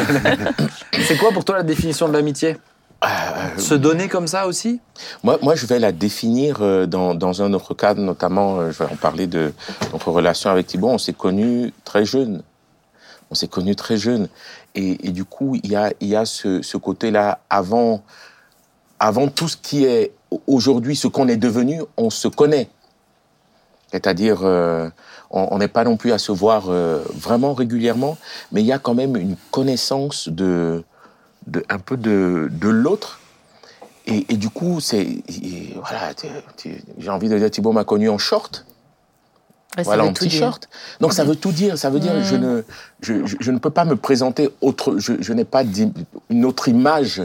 c'est 1.06 1.16
quoi 1.16 1.30
pour 1.32 1.44
toi 1.44 1.56
la 1.58 1.62
définition 1.62 2.08
de 2.08 2.12
l'amitié? 2.14 2.56
Se 3.58 3.74
donner 3.74 4.08
comme 4.08 4.26
ça 4.26 4.46
aussi? 4.48 4.80
Moi, 5.22 5.38
moi, 5.42 5.54
je 5.54 5.66
vais 5.66 5.78
la 5.78 5.92
définir 5.92 6.56
euh, 6.62 6.86
dans, 6.86 7.14
dans 7.14 7.42
un 7.42 7.52
autre 7.52 7.72
cadre, 7.74 8.00
notamment, 8.00 8.58
euh, 8.58 8.72
je 8.72 8.82
vais 8.82 8.90
en 8.90 8.96
parler 8.96 9.28
de 9.28 9.52
notre 9.92 10.10
relation 10.10 10.50
avec 10.50 10.66
Thibault. 10.66 10.88
On 10.88 10.98
s'est 10.98 11.12
connus 11.12 11.72
très 11.84 12.04
jeunes. 12.04 12.42
On 13.30 13.34
s'est 13.36 13.46
connus 13.46 13.76
très 13.76 13.96
jeunes. 13.98 14.28
Et, 14.74 15.06
et 15.06 15.10
du 15.12 15.24
coup, 15.24 15.56
il 15.62 15.70
y 15.70 15.76
a, 15.76 15.92
il 16.00 16.08
y 16.08 16.16
a 16.16 16.24
ce, 16.24 16.60
ce 16.62 16.76
côté-là, 16.76 17.38
avant, 17.50 18.02
avant 18.98 19.28
tout 19.28 19.46
ce 19.46 19.56
qui 19.56 19.84
est 19.84 20.12
aujourd'hui, 20.46 20.96
ce 20.96 21.08
qu'on 21.08 21.28
est 21.28 21.36
devenu, 21.36 21.82
on 21.96 22.10
se 22.10 22.28
connaît. 22.28 22.68
C'est-à-dire, 23.90 24.40
euh, 24.42 24.90
on 25.30 25.58
n'est 25.58 25.68
pas 25.68 25.84
non 25.84 25.96
plus 25.96 26.12
à 26.12 26.18
se 26.18 26.30
voir 26.30 26.66
euh, 26.68 27.02
vraiment 27.14 27.54
régulièrement, 27.54 28.18
mais 28.52 28.60
il 28.60 28.66
y 28.66 28.72
a 28.72 28.78
quand 28.78 28.94
même 28.94 29.16
une 29.16 29.36
connaissance 29.50 30.28
de, 30.28 30.84
de 31.46 31.64
un 31.70 31.78
peu 31.78 31.96
de, 31.96 32.48
de 32.50 32.68
l'autre. 32.68 33.20
Et, 34.06 34.26
et 34.28 34.36
du 34.36 34.50
coup, 34.50 34.80
c'est 34.80 35.22
voilà, 35.76 36.12
j'ai 36.98 37.10
envie 37.10 37.28
de 37.30 37.38
dire 37.38 37.50
Thibaut 37.50 37.72
m'a 37.72 37.84
connu 37.84 38.10
en 38.10 38.18
short, 38.18 38.66
voilà 39.84 40.04
en 40.04 40.12
tout 40.12 40.24
dire. 40.24 40.32
t-shirt. 40.32 40.68
Donc 41.00 41.12
ça 41.14 41.24
veut 41.24 41.36
tout 41.36 41.52
dire. 41.52 41.78
Ça 41.78 41.88
veut 41.88 42.00
dire 42.00 42.22
je 42.22 42.36
ne 42.36 42.62
je, 43.00 43.26
je, 43.26 43.36
je 43.40 43.50
ne 43.50 43.58
peux 43.58 43.70
pas 43.70 43.84
me 43.84 43.96
présenter 43.96 44.50
autre. 44.60 44.98
Je, 44.98 45.14
je 45.20 45.32
n'ai 45.32 45.44
pas 45.44 45.62
une 46.30 46.44
autre 46.44 46.68
image 46.68 47.22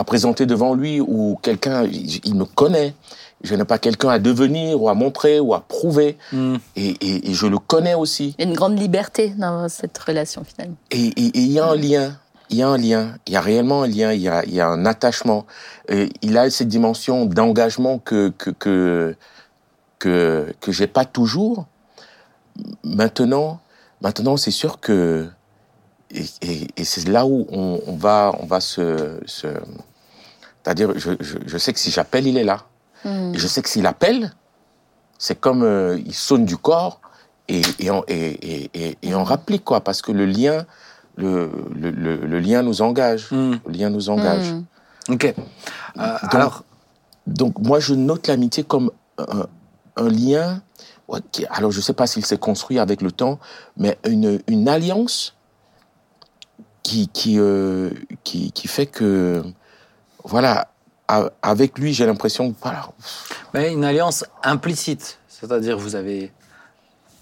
à 0.00 0.04
présenter 0.04 0.46
devant 0.46 0.74
lui 0.74 1.00
ou 1.00 1.38
quelqu'un. 1.42 1.84
Il, 1.84 2.20
il 2.24 2.34
me 2.34 2.44
connaît. 2.44 2.94
Je 3.42 3.54
n'ai 3.54 3.64
pas 3.64 3.78
quelqu'un 3.78 4.10
à 4.10 4.18
devenir 4.18 4.82
ou 4.82 4.88
à 4.88 4.94
montrer 4.94 5.40
ou 5.40 5.54
à 5.54 5.60
prouver. 5.60 6.18
Hmm. 6.32 6.56
Et, 6.76 6.90
et, 7.00 7.30
et 7.30 7.34
je 7.34 7.46
le 7.46 7.58
connais 7.58 7.94
aussi. 7.94 8.34
Il 8.38 8.44
y 8.44 8.46
a 8.46 8.50
une 8.50 8.56
grande 8.56 8.78
liberté 8.78 9.30
dans 9.30 9.68
cette 9.68 9.96
relation 9.96 10.42
finalement. 10.44 10.76
Et 10.90 11.12
il 11.16 11.50
y 11.50 11.58
a 11.58 11.66
un 11.66 11.76
lien. 11.76 12.18
Il 12.50 12.58
y 12.58 12.62
a 12.62 12.68
un 12.68 12.76
lien. 12.76 13.14
Il 13.26 13.32
y 13.32 13.36
a 13.36 13.40
réellement 13.40 13.82
un 13.82 13.86
lien. 13.86 14.12
Il 14.12 14.20
y 14.20 14.28
a, 14.28 14.44
il 14.44 14.54
y 14.54 14.60
a 14.60 14.68
un 14.68 14.84
attachement. 14.84 15.46
Et 15.88 16.10
il 16.20 16.36
a 16.36 16.50
cette 16.50 16.68
dimension 16.68 17.24
d'engagement 17.26 17.98
que 17.98 18.32
que 18.36 18.50
que 18.50 19.16
que 19.98 20.52
que 20.60 20.72
j'ai 20.72 20.86
pas 20.86 21.06
toujours. 21.06 21.66
Maintenant, 22.84 23.60
maintenant, 24.02 24.36
c'est 24.36 24.50
sûr 24.50 24.80
que 24.80 25.28
et, 26.10 26.24
et, 26.42 26.68
et 26.76 26.84
c'est 26.84 27.08
là 27.08 27.24
où 27.24 27.46
on, 27.52 27.80
on 27.86 27.96
va 27.96 28.34
on 28.42 28.46
va 28.46 28.60
se, 28.60 29.18
se 29.24 29.46
c'est-à-dire 30.62 30.92
je, 30.96 31.12
je, 31.20 31.38
je 31.46 31.58
sais 31.58 31.72
que 31.72 31.78
si 31.78 31.90
j'appelle 31.90 32.26
il 32.26 32.36
est 32.38 32.44
là 32.44 32.64
Hmm. 33.02 33.32
et 33.34 33.38
je 33.38 33.46
sais 33.46 33.62
que 33.62 33.68
s'il 33.70 33.86
appelle 33.86 34.30
c'est 35.16 35.40
comme 35.40 35.62
euh, 35.62 35.98
il 36.04 36.12
sonne 36.14 36.44
du 36.44 36.58
corps 36.58 37.00
et 37.48 37.62
et 37.78 37.90
on, 37.90 38.04
et, 38.08 38.16
et, 38.64 38.70
et, 38.74 38.98
et 39.00 39.14
on 39.14 39.24
rapplique 39.24 39.64
quoi 39.64 39.80
parce 39.80 40.02
que 40.02 40.12
le 40.12 40.26
lien 40.26 40.66
le, 41.16 41.50
le, 41.74 41.90
le, 41.90 42.16
le 42.16 42.40
lien 42.40 42.60
nous 42.62 42.82
engage 42.82 43.28
Hmm. 43.30 43.54
le 43.66 43.72
lien 43.72 43.88
nous 43.88 44.10
engage 44.10 44.52
Hmm. 44.52 44.64
Ok. 45.14 45.24
Euh, 45.24 45.32
alors, 45.96 46.64
donc 47.26 47.58
moi 47.58 47.80
je 47.80 47.94
note 47.94 48.26
l'amitié 48.26 48.64
comme 48.64 48.90
un, 49.16 49.46
un 49.96 50.08
lien 50.10 50.60
alors 51.48 51.70
je 51.70 51.80
sais 51.80 51.94
pas 51.94 52.06
s'il 52.06 52.26
s'est 52.26 52.36
construit 52.38 52.78
avec 52.78 53.00
le 53.00 53.12
temps 53.12 53.38
mais 53.78 53.96
une, 54.06 54.40
une 54.46 54.68
alliance 54.68 55.34
qui 56.82 57.08
qui, 57.08 57.38
euh, 57.38 57.90
qui 58.24 58.52
qui 58.52 58.68
fait 58.68 58.86
que 58.86 59.42
voilà 60.24 60.68
avec 61.42 61.78
lui 61.78 61.92
j'ai 61.92 62.06
l'impression 62.06 62.54
voilà. 62.62 62.88
Mais 63.54 63.72
une 63.72 63.84
alliance 63.84 64.24
implicite, 64.42 65.18
c'est-à-dire 65.28 65.76
vous 65.78 65.96
avez 65.96 66.32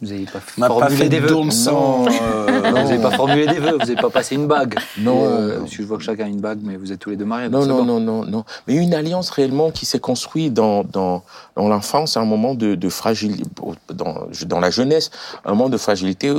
Vous 0.01 0.09
n'avez 0.09 0.27
pas 0.27 0.39
m'a 0.57 0.69
pas 0.69 0.75
formulé 0.75 1.09
des 1.09 1.17
de 1.21 1.27
vœux. 1.27 1.33
euh, 1.33 2.71
Non, 2.71 2.83
vous 2.83 2.89
n'avez 2.89 3.03
pas 3.03 3.11
formulé 3.11 3.47
des 3.49 3.59
vœux, 3.59 3.73
vous 3.73 3.79
n'avez 3.79 3.97
pas 3.97 4.11
passé 4.11 4.37
une 4.37 4.47
bague. 4.47 4.79
Non. 4.99 5.25
Euh, 5.25 5.59
parce 5.59 5.71
que 5.73 5.77
je 5.77 5.83
vois 5.83 5.97
que 5.99 6.05
chacun 6.05 6.27
a 6.27 6.29
une 6.29 6.41
bague, 6.41 6.61
mais 6.63 6.77
vous 6.77 6.93
êtes 6.93 7.01
tous 7.01 7.11
les 7.11 7.17
deux 7.17 7.25
mariés. 7.25 7.49
Non, 7.49 7.67
non, 7.67 7.85
non, 7.85 7.99
non, 7.99 8.25
non. 8.25 8.45
Mais 8.69 8.75
une 8.77 8.95
alliance 8.95 9.31
réellement 9.31 9.73
qui 9.73 9.87
s'est 9.87 9.99
construite 9.99 10.55
dans, 10.55 10.85
dans, 10.85 11.25
dans 11.57 11.69
l'enfance, 11.69 12.17
un 12.17 12.25
moment 12.25 12.55
de, 12.55 12.77
de 12.77 12.89
fragilité, 12.89 13.43
dans, 13.93 14.29
dans 14.47 14.61
la 14.61 14.71
jeunesse, 14.71 15.11
un 15.45 15.51
moment 15.51 15.69
de 15.69 15.77
fragilité 15.77 16.33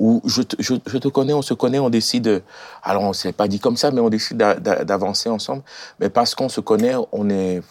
où 0.00 0.20
je 0.24 0.42
te, 0.42 0.56
je, 0.60 0.74
je 0.84 0.98
te 0.98 1.06
connais, 1.06 1.32
on 1.34 1.42
se 1.42 1.54
connaît, 1.54 1.78
on 1.78 1.90
décide, 1.90 2.42
alors 2.82 3.02
on 3.04 3.08
ne 3.08 3.12
s'est 3.12 3.32
pas 3.32 3.46
dit 3.46 3.60
comme 3.60 3.76
ça, 3.76 3.92
mais 3.92 4.00
on 4.00 4.08
décide 4.08 4.38
d'a- 4.38 4.54
d'a- 4.56 4.84
d'avancer 4.84 5.28
ensemble. 5.28 5.62
Mais 6.00 6.08
parce 6.08 6.34
qu'on 6.34 6.48
se 6.48 6.60
connaît, 6.60 6.94
on 7.12 7.30
est, 7.30 7.62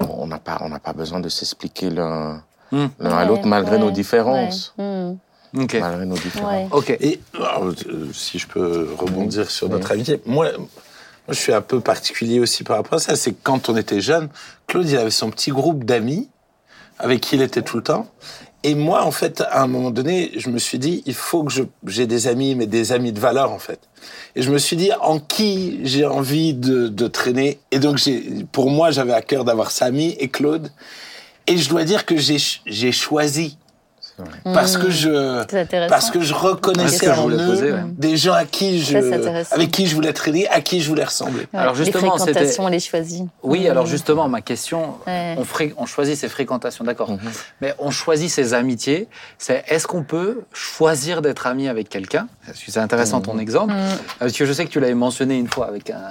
on 0.00 0.26
n'a 0.26 0.38
pas, 0.38 0.58
on 0.62 0.68
n'a 0.68 0.80
pas 0.80 0.92
besoin 0.92 1.20
de 1.20 1.28
s'expliquer 1.28 1.90
l'un 1.90 2.42
L'un 2.72 2.90
à 3.00 3.24
l'autre 3.24 3.46
malgré 3.46 3.76
ouais, 3.76 3.82
nos 3.82 3.90
différences. 3.90 4.74
ouais. 4.78 4.84
Hmm. 4.84 5.18
Malgré 5.80 6.04
nos 6.04 6.14
différences. 6.16 6.52
Ouais. 6.52 6.68
Ok. 6.72 6.90
Et 7.00 7.20
alors, 7.34 7.64
euh, 7.64 8.10
si 8.12 8.38
je 8.38 8.46
peux 8.46 8.88
rebondir 8.98 9.50
sur 9.50 9.68
notre 9.70 9.90
amitié, 9.92 10.20
moi, 10.26 10.50
moi, 10.58 10.66
je 11.30 11.34
suis 11.34 11.54
un 11.54 11.62
peu 11.62 11.80
particulier 11.80 12.38
aussi 12.40 12.64
par 12.64 12.76
rapport 12.76 12.94
à 12.94 12.98
ça. 13.00 13.16
C'est 13.16 13.32
que 13.32 13.38
quand 13.42 13.68
on 13.70 13.76
était 13.76 14.00
jeune, 14.02 14.28
Claude, 14.66 14.88
il 14.88 14.96
avait 14.98 15.10
son 15.10 15.30
petit 15.30 15.50
groupe 15.50 15.84
d'amis 15.84 16.28
avec 16.98 17.20
qui 17.22 17.36
il 17.36 17.42
était 17.42 17.62
tout 17.62 17.78
le 17.78 17.82
temps. 17.82 18.06
Et 18.64 18.74
moi, 18.74 19.04
en 19.04 19.10
fait, 19.12 19.40
à 19.50 19.62
un 19.62 19.68
moment 19.68 19.90
donné, 19.90 20.32
je 20.36 20.50
me 20.50 20.58
suis 20.58 20.78
dit, 20.80 21.02
il 21.06 21.14
faut 21.14 21.44
que 21.44 21.52
je- 21.52 21.62
j'ai 21.86 22.06
des 22.06 22.26
amis, 22.26 22.54
mais 22.56 22.66
des 22.66 22.92
amis 22.92 23.12
de 23.12 23.20
valeur, 23.20 23.52
en 23.52 23.58
fait. 23.60 23.78
Et 24.34 24.42
je 24.42 24.50
me 24.50 24.58
suis 24.58 24.76
dit, 24.76 24.90
en 25.00 25.20
qui 25.20 25.78
j'ai 25.84 26.04
envie 26.04 26.54
de, 26.54 26.88
de 26.88 27.06
traîner? 27.06 27.60
Et 27.70 27.78
donc, 27.78 28.00
pour 28.52 28.68
moi, 28.68 28.90
j'avais 28.90 29.12
à 29.14 29.22
cœur 29.22 29.44
d'avoir 29.44 29.70
Samy 29.70 30.16
et 30.18 30.28
Claude. 30.28 30.70
Et 31.48 31.56
je 31.56 31.68
dois 31.68 31.84
dire 31.84 32.04
que 32.06 32.16
j'ai, 32.16 32.36
j'ai 32.66 32.92
choisi. 32.92 33.56
Parce 34.42 34.76
que 34.76 34.90
je, 34.90 35.42
intéressant. 35.54 35.88
parce 35.88 36.10
que 36.10 36.20
je 36.20 36.34
reconnaissais 36.34 36.88
c'est 36.88 37.06
ce 37.06 37.10
que 37.10 37.14
je 37.14 37.20
en 37.20 37.22
voulais 37.22 37.36
eux 37.36 37.46
poser, 37.46 37.70
ouais. 37.72 37.82
des 37.96 38.16
gens 38.16 38.32
à 38.32 38.44
qui 38.46 38.82
je, 38.82 38.98
Ça, 39.00 39.54
avec 39.54 39.70
qui 39.70 39.86
je 39.86 39.94
voulais 39.94 40.12
traîner, 40.12 40.48
à 40.48 40.60
qui 40.60 40.80
je 40.80 40.88
voulais 40.88 41.04
ressembler. 41.04 41.46
Ouais, 41.54 41.60
Alors, 41.60 41.76
justement, 41.76 42.02
les 42.02 42.08
fréquentations, 42.18 42.48
c'était- 42.50 42.60
on 42.60 42.66
les 42.66 42.80
choisit. 42.80 43.24
Oui, 43.44 43.68
alors 43.68 43.86
justement, 43.86 44.28
ma 44.28 44.40
question, 44.40 44.94
Ouais. 45.06 45.36
on, 45.38 45.44
fré- 45.44 45.72
on 45.76 45.86
choisit 45.86 46.16
ses 46.16 46.28
fréquentations, 46.28 46.84
d'accord. 46.84 47.12
Mhm. 47.12 47.20
Mais 47.60 47.74
on 47.78 47.92
choisit 47.92 48.28
ses 48.28 48.54
amitiés. 48.54 49.06
C'est 49.38 49.62
est-ce 49.68 49.86
qu'on 49.86 50.02
peut 50.02 50.40
choisir 50.52 51.22
d'être 51.22 51.46
ami 51.46 51.68
avec 51.68 51.88
quelqu'un? 51.88 52.26
C'est 52.56 52.78
intéressant 52.78 53.20
ton 53.20 53.38
exemple. 53.38 53.72
Hmm. 53.72 53.98
Parce 54.18 54.32
que 54.32 54.44
je 54.46 54.52
sais 54.52 54.64
que 54.64 54.70
tu 54.70 54.80
l'avais 54.80 54.94
mentionné 54.94 55.36
une 55.38 55.48
fois 55.48 55.68
avec 55.68 55.90
un, 55.90 56.02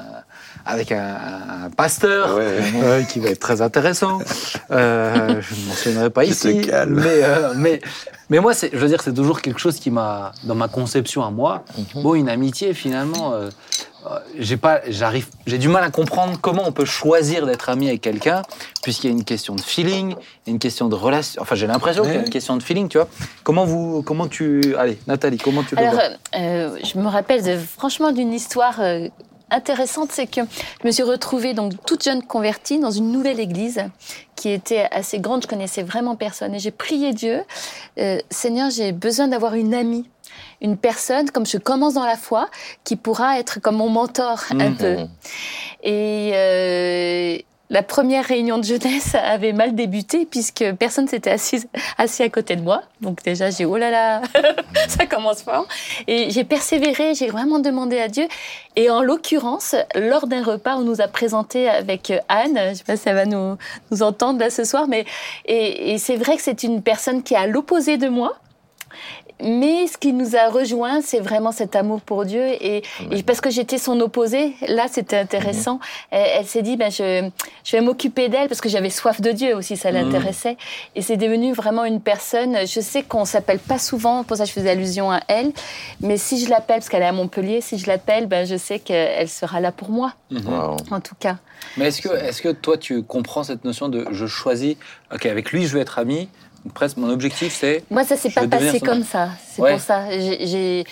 avec 0.67 0.91
un, 0.91 1.15
un 1.65 1.69
pasteur 1.69 2.35
euh, 2.37 3.01
qui 3.03 3.19
va 3.19 3.29
être 3.29 3.39
très 3.39 3.61
intéressant. 3.61 4.19
Euh, 4.71 5.41
je 5.41 5.55
ne 5.55 5.67
mentionnerai 5.67 6.09
pas 6.09 6.23
te 6.25 6.29
ici. 6.29 6.61
calmes. 6.61 6.93
Mais, 6.95 7.23
euh, 7.23 7.53
mais, 7.55 7.81
mais 8.29 8.39
moi, 8.39 8.53
je 8.53 8.77
veux 8.77 8.87
dire, 8.87 9.01
c'est 9.01 9.13
toujours 9.13 9.41
quelque 9.41 9.59
chose 9.59 9.79
qui 9.79 9.89
m'a, 9.91 10.31
dans 10.43 10.55
ma 10.55 10.67
conception 10.67 11.23
à 11.23 11.31
moi, 11.31 11.63
bon, 11.95 12.15
une 12.15 12.29
amitié, 12.29 12.73
finalement, 12.73 13.33
euh, 13.33 13.49
euh, 14.05 14.19
j'ai 14.37 14.57
pas, 14.57 14.81
j'arrive, 14.89 15.27
j'ai 15.47 15.57
du 15.57 15.67
mal 15.69 15.83
à 15.83 15.89
comprendre 15.89 16.37
comment 16.41 16.63
on 16.65 16.71
peut 16.71 16.85
choisir 16.85 17.45
d'être 17.45 17.69
ami 17.69 17.87
avec 17.87 18.01
quelqu'un, 18.01 18.41
puisqu'il 18.83 19.07
y 19.07 19.09
a 19.09 19.13
une 19.13 19.23
question 19.23 19.55
de 19.55 19.61
feeling, 19.61 20.15
une 20.45 20.59
question 20.59 20.87
de 20.87 20.95
relation. 20.95 21.41
Enfin, 21.41 21.55
j'ai 21.55 21.67
l'impression 21.67 22.03
qu'il 22.03 22.13
y 22.13 22.17
a 22.17 22.19
une 22.21 22.29
question 22.29 22.55
de 22.57 22.63
feeling, 22.63 22.87
tu 22.89 22.97
vois. 22.97 23.07
Comment 23.43 23.65
vous, 23.65 24.01
comment 24.03 24.27
tu, 24.27 24.75
allez, 24.77 24.97
Nathalie, 25.07 25.37
comment 25.37 25.63
tu 25.63 25.75
le 25.75 25.81
Alors, 25.81 25.93
vois 25.93 26.03
euh, 26.35 26.77
je 26.83 26.97
me 26.99 27.07
rappelle 27.07 27.43
de- 27.43 27.57
franchement 27.57 28.11
d'une 28.11 28.33
histoire 28.33 28.79
euh, 28.79 29.07
intéressante, 29.49 30.11
c'est 30.11 30.27
que 30.27 30.41
je 30.81 30.87
me 30.87 30.91
suis 30.91 31.03
retrouvée 31.03 31.53
donc 31.53 31.73
toute 31.85 32.03
jeune 32.03 32.21
convertie 32.23 32.79
dans 32.79 32.91
une 32.91 33.11
nouvelle 33.11 33.39
église 33.39 33.81
qui 34.35 34.49
était 34.49 34.87
assez 34.91 35.19
grande. 35.19 35.43
Je 35.43 35.47
connaissais 35.47 35.83
vraiment 35.83 36.15
personne 36.15 36.53
et 36.55 36.59
j'ai 36.59 36.71
prié 36.71 37.13
Dieu, 37.13 37.43
euh, 37.99 38.19
Seigneur, 38.29 38.69
j'ai 38.69 38.91
besoin 38.91 39.27
d'avoir 39.27 39.53
une 39.55 39.73
amie, 39.73 40.09
une 40.61 40.77
personne 40.77 41.29
comme 41.31 41.45
je 41.45 41.57
commence 41.57 41.93
dans 41.95 42.05
la 42.05 42.17
foi 42.17 42.49
qui 42.83 42.95
pourra 42.95 43.39
être 43.39 43.59
comme 43.59 43.77
mon 43.77 43.89
mentor 43.89 44.43
un 44.51 44.69
Mhm. 44.69 44.77
peu. 44.77 44.97
Et 45.83 46.31
euh, 46.33 47.37
la 47.69 47.83
première 47.83 48.23
réunion 48.23 48.57
de 48.57 48.63
jeunesse 48.63 49.15
avait 49.15 49.53
mal 49.53 49.75
débuté 49.75 50.25
puisque 50.25 50.63
personne 50.79 51.07
s'était 51.07 51.31
assis, 51.31 51.65
assis 51.97 52.23
à 52.23 52.29
côté 52.29 52.55
de 52.55 52.61
moi. 52.61 52.83
Donc 53.01 53.23
déjà, 53.23 53.49
j'ai 53.49 53.65
oh 53.65 53.77
là 53.77 53.91
là, 53.91 54.21
ça 54.87 55.05
commence 55.05 55.41
fort. 55.41 55.67
Et 56.07 56.29
j'ai 56.29 56.43
persévéré, 56.43 57.13
j'ai 57.13 57.27
vraiment 57.27 57.59
demandé 57.59 57.99
à 57.99 58.07
Dieu. 58.07 58.27
Et 58.75 58.89
en 58.89 59.01
l'occurrence, 59.01 59.75
lors 59.95 60.27
d'un 60.27 60.43
repas, 60.43 60.77
on 60.77 60.83
nous 60.83 61.01
a 61.01 61.07
présenté 61.07 61.67
avec 61.67 62.13
Anne, 62.29 62.59
je 62.69 62.75
sais 62.75 62.83
pas 62.83 62.95
si 62.95 63.09
elle 63.09 63.15
va 63.15 63.25
nous, 63.25 63.57
nous 63.91 64.03
entendre 64.03 64.39
là 64.39 64.49
ce 64.49 64.63
soir, 64.63 64.87
mais 64.87 65.05
et, 65.45 65.93
et 65.93 65.97
c'est 65.97 66.15
vrai 66.15 66.37
que 66.37 66.43
c'est 66.43 66.63
une 66.63 66.81
personne 66.81 67.23
qui 67.23 67.33
est 67.33 67.37
à 67.37 67.47
l'opposé 67.47 67.97
de 67.97 68.07
moi. 68.07 68.37
Mais 69.43 69.85
ce 69.87 69.97
qui 69.97 70.13
nous 70.13 70.35
a 70.35 70.49
rejoint, 70.49 71.01
c'est 71.01 71.19
vraiment 71.19 71.51
cet 71.51 71.75
amour 71.75 72.01
pour 72.01 72.25
Dieu. 72.25 72.41
Et, 72.61 72.81
et 73.11 73.23
parce 73.23 73.39
que 73.41 73.49
j'étais 73.51 73.77
son 73.77 73.99
opposé, 73.99 74.53
là, 74.67 74.87
c'était 74.91 75.17
intéressant. 75.17 75.79
Elle, 76.11 76.25
elle 76.39 76.45
s'est 76.45 76.61
dit, 76.63 76.75
ben, 76.75 76.89
je, 76.89 77.29
je 77.63 77.71
vais 77.77 77.81
m'occuper 77.81 78.29
d'elle 78.29 78.47
parce 78.47 78.61
que 78.61 78.69
j'avais 78.69 78.89
soif 78.89 79.21
de 79.21 79.31
Dieu 79.31 79.55
aussi, 79.55 79.77
ça 79.77 79.91
l'intéressait. 79.91 80.57
Et 80.95 81.01
c'est 81.01 81.17
devenu 81.17 81.53
vraiment 81.53 81.85
une 81.85 82.01
personne. 82.01 82.57
Je 82.65 82.79
sais 82.81 83.03
qu'on 83.03 83.25
s'appelle 83.25 83.59
pas 83.59 83.77
souvent, 83.79 84.23
pour 84.23 84.37
ça 84.37 84.45
je 84.45 84.51
faisais 84.51 84.71
allusion 84.71 85.11
à 85.11 85.19
elle. 85.27 85.51
Mais 86.01 86.17
si 86.17 86.43
je 86.43 86.49
l'appelle, 86.49 86.77
parce 86.77 86.89
qu'elle 86.89 87.03
est 87.03 87.07
à 87.07 87.11
Montpellier, 87.11 87.61
si 87.61 87.77
je 87.77 87.87
l'appelle, 87.87 88.25
ben, 88.25 88.45
je 88.45 88.55
sais 88.57 88.79
qu'elle 88.79 89.29
sera 89.29 89.59
là 89.59 89.71
pour 89.71 89.89
moi, 89.89 90.13
Wow. 90.31 90.77
en 90.91 90.99
tout 90.99 91.15
cas. 91.19 91.37
Mais 91.77 91.85
est-ce 91.87 92.01
que, 92.01 92.09
est-ce 92.09 92.41
que 92.41 92.49
toi, 92.49 92.77
tu 92.77 93.03
comprends 93.03 93.43
cette 93.43 93.65
notion 93.65 93.87
de 93.89 94.05
je 94.11 94.25
choisis, 94.25 94.75
ok, 95.13 95.25
avec 95.25 95.51
lui, 95.51 95.65
je 95.67 95.73
veux 95.75 95.81
être 95.81 95.99
ami. 95.99 96.27
Donc, 96.67 96.73
presque, 96.73 96.97
mon 96.97 97.09
objectif, 97.09 97.55
c'est. 97.57 97.83
Moi, 97.89 98.03
ça 98.03 98.17
s'est 98.17 98.29
pas 98.29 98.45
passé 98.45 98.81
comme 98.81 99.03
ça. 99.03 99.29
C'est 99.55 99.61
Ouais. 99.61 99.71
pour 99.71 99.79
ça. 99.81 100.03
J'ai, 100.11 100.45
j'ai- 100.45 100.83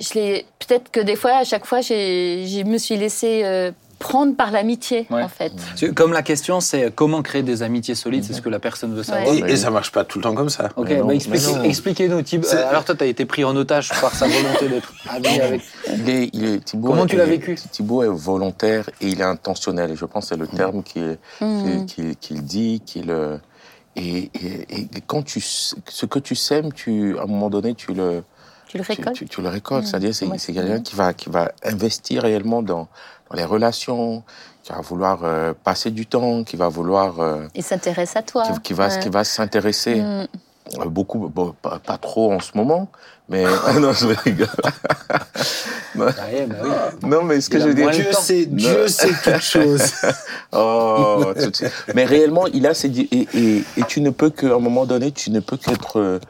je 0.00 0.14
l'ai. 0.14 0.46
Peut-être 0.58 0.90
que 0.90 0.98
des 1.00 1.14
fois, 1.14 1.36
à 1.36 1.44
chaque 1.44 1.66
fois, 1.66 1.80
j'ai, 1.80 2.46
je 2.48 2.64
me 2.64 2.76
suis 2.78 2.96
laissée 2.96 3.42
euh, 3.44 3.70
prendre 4.00 4.34
par 4.34 4.50
l'amitié, 4.50 5.06
Ouais. 5.08 5.22
en 5.22 5.28
fait. 5.28 5.52
Comme 5.94 6.12
la 6.12 6.22
question, 6.22 6.60
c'est 6.60 6.92
comment 6.94 7.22
créer 7.22 7.42
des 7.44 7.62
amitiés 7.62 7.94
solides, 7.94 8.24
c'est 8.24 8.32
ce 8.32 8.42
que 8.42 8.48
la 8.48 8.58
personne 8.58 8.92
veut 8.94 9.04
savoir. 9.04 9.28
Ouais. 9.32 9.48
Et, 9.48 9.52
et 9.52 9.56
ça 9.56 9.70
marche 9.70 9.92
pas 9.92 10.02
tout 10.04 10.18
le 10.18 10.24
temps 10.24 10.34
comme 10.34 10.50
ça. 10.50 10.68
Ok, 10.76 10.88
bah 10.88 11.14
expliquez-nous, 11.14 12.18
Euh, 12.18 12.68
alors 12.68 12.84
toi, 12.84 12.94
tu 12.96 13.04
as 13.04 13.06
été 13.06 13.24
pris 13.24 13.44
en 13.44 13.54
otage 13.54 13.88
par 14.00 14.12
sa 14.14 14.26
volonté 14.26 14.68
d'être 14.68 14.92
ami 15.08 15.40
avec. 15.40 15.62
Il 15.96 16.10
est, 16.10 16.30
il 16.32 16.44
est, 16.44 16.64
Thibaut 16.64 16.88
Comment 16.88 17.06
tu 17.06 17.16
l'as 17.16 17.24
vécu? 17.24 17.54
Thibaut 17.70 18.02
est 18.02 18.08
volontaire 18.08 18.90
et 19.00 19.06
il 19.06 19.20
est 19.20 19.24
intentionnel. 19.24 19.92
Et 19.92 19.96
je 19.96 20.04
pense 20.04 20.24
que 20.24 20.34
c'est 20.34 20.40
le 20.40 20.48
terme 20.48 20.82
qu'il 20.82 21.18
qu'il- 21.86 22.16
qu'il 22.16 22.42
dit. 22.42 22.82
Qu'il, 22.84 23.10
euh, 23.10 23.38
et, 23.96 24.30
et, 24.34 24.80
et 24.82 24.88
quand 25.06 25.22
tu, 25.22 25.40
ce 25.40 26.06
que 26.06 26.18
tu 26.18 26.34
sèmes, 26.34 26.72
tu, 26.72 27.18
à 27.18 27.22
un 27.22 27.26
moment 27.26 27.50
donné, 27.50 27.74
tu 27.74 27.94
le, 27.94 28.22
Tu 28.68 28.76
le 28.78 28.82
récoltes 28.84 29.14
tu- 29.16 29.26
tu 29.26 29.42
le 29.42 29.48
récoltes. 29.48 29.84
Mhm. 29.84 29.90
C'est-à-dire, 29.90 30.14
c'est, 30.14 30.26
Ouais, 30.26 30.38
quelqu'un 30.38 30.80
qui 30.80 30.94
va, 30.94 31.14
qui 31.14 31.28
va 31.30 31.52
investir 31.64 32.22
réellement 32.22 32.62
dans, 32.62 32.88
dans 33.30 33.36
les 33.36 33.44
relations, 33.44 34.22
qui 34.62 34.72
va 34.72 34.80
vouloir 34.80 35.24
euh, 35.24 35.52
passer 35.64 35.90
du 35.90 36.06
temps, 36.06 36.44
qui 36.44 36.56
va 36.56 36.68
vouloir, 36.68 37.20
euh, 37.20 37.46
Il 37.54 37.62
s'intéresse 37.62 38.16
à 38.16 38.22
toi. 38.22 38.42
qui, 38.44 38.60
qui 38.60 38.72
va, 38.74 38.88
Ouais. 38.88 38.98
qui 39.00 39.08
va 39.08 39.24
s'intéresser. 39.24 39.96
Mhm. 39.96 40.26
Beaucoup, 40.86 41.28
bon, 41.28 41.54
pas, 41.62 41.78
pas 41.78 41.96
trop 41.96 42.32
en 42.32 42.40
ce 42.40 42.50
moment, 42.54 42.88
mais 43.28 43.44
non, 43.80 43.92
je 43.92 44.06
rigole. 44.24 44.48
Ah, 45.08 45.20
ouais, 45.96 46.46
bah 46.46 46.56
oui. 46.62 47.08
Non, 47.08 47.22
mais 47.22 47.40
ce 47.40 47.48
que 47.48 47.56
Il 47.56 47.62
a 47.62 47.64
je 47.64 47.68
veux 47.68 47.74
dire, 47.74 47.90
Dieu 47.90 48.12
sait, 48.12 48.46
Dieu 48.46 48.88
sait 48.88 49.12
toutes 49.22 49.40
choses. 49.40 49.92
Oh, 50.52 51.32
tout 51.40 51.50
de 51.50 51.56
suite. 51.56 51.72
mais 51.94 52.04
réellement, 52.04 52.46
il 52.48 52.66
a 52.66 52.72
di- 52.72 53.08
et, 53.12 53.28
et, 53.34 53.64
et 53.76 53.82
tu 53.86 54.00
ne 54.00 54.10
peux 54.10 54.30
qu'à 54.30 54.54
un 54.54 54.58
moment 54.58 54.86
donné, 54.86 55.12
tu 55.12 55.30
ne 55.30 55.40
peux 55.40 55.56
qu'être 55.56 55.98
euh, 56.00 56.20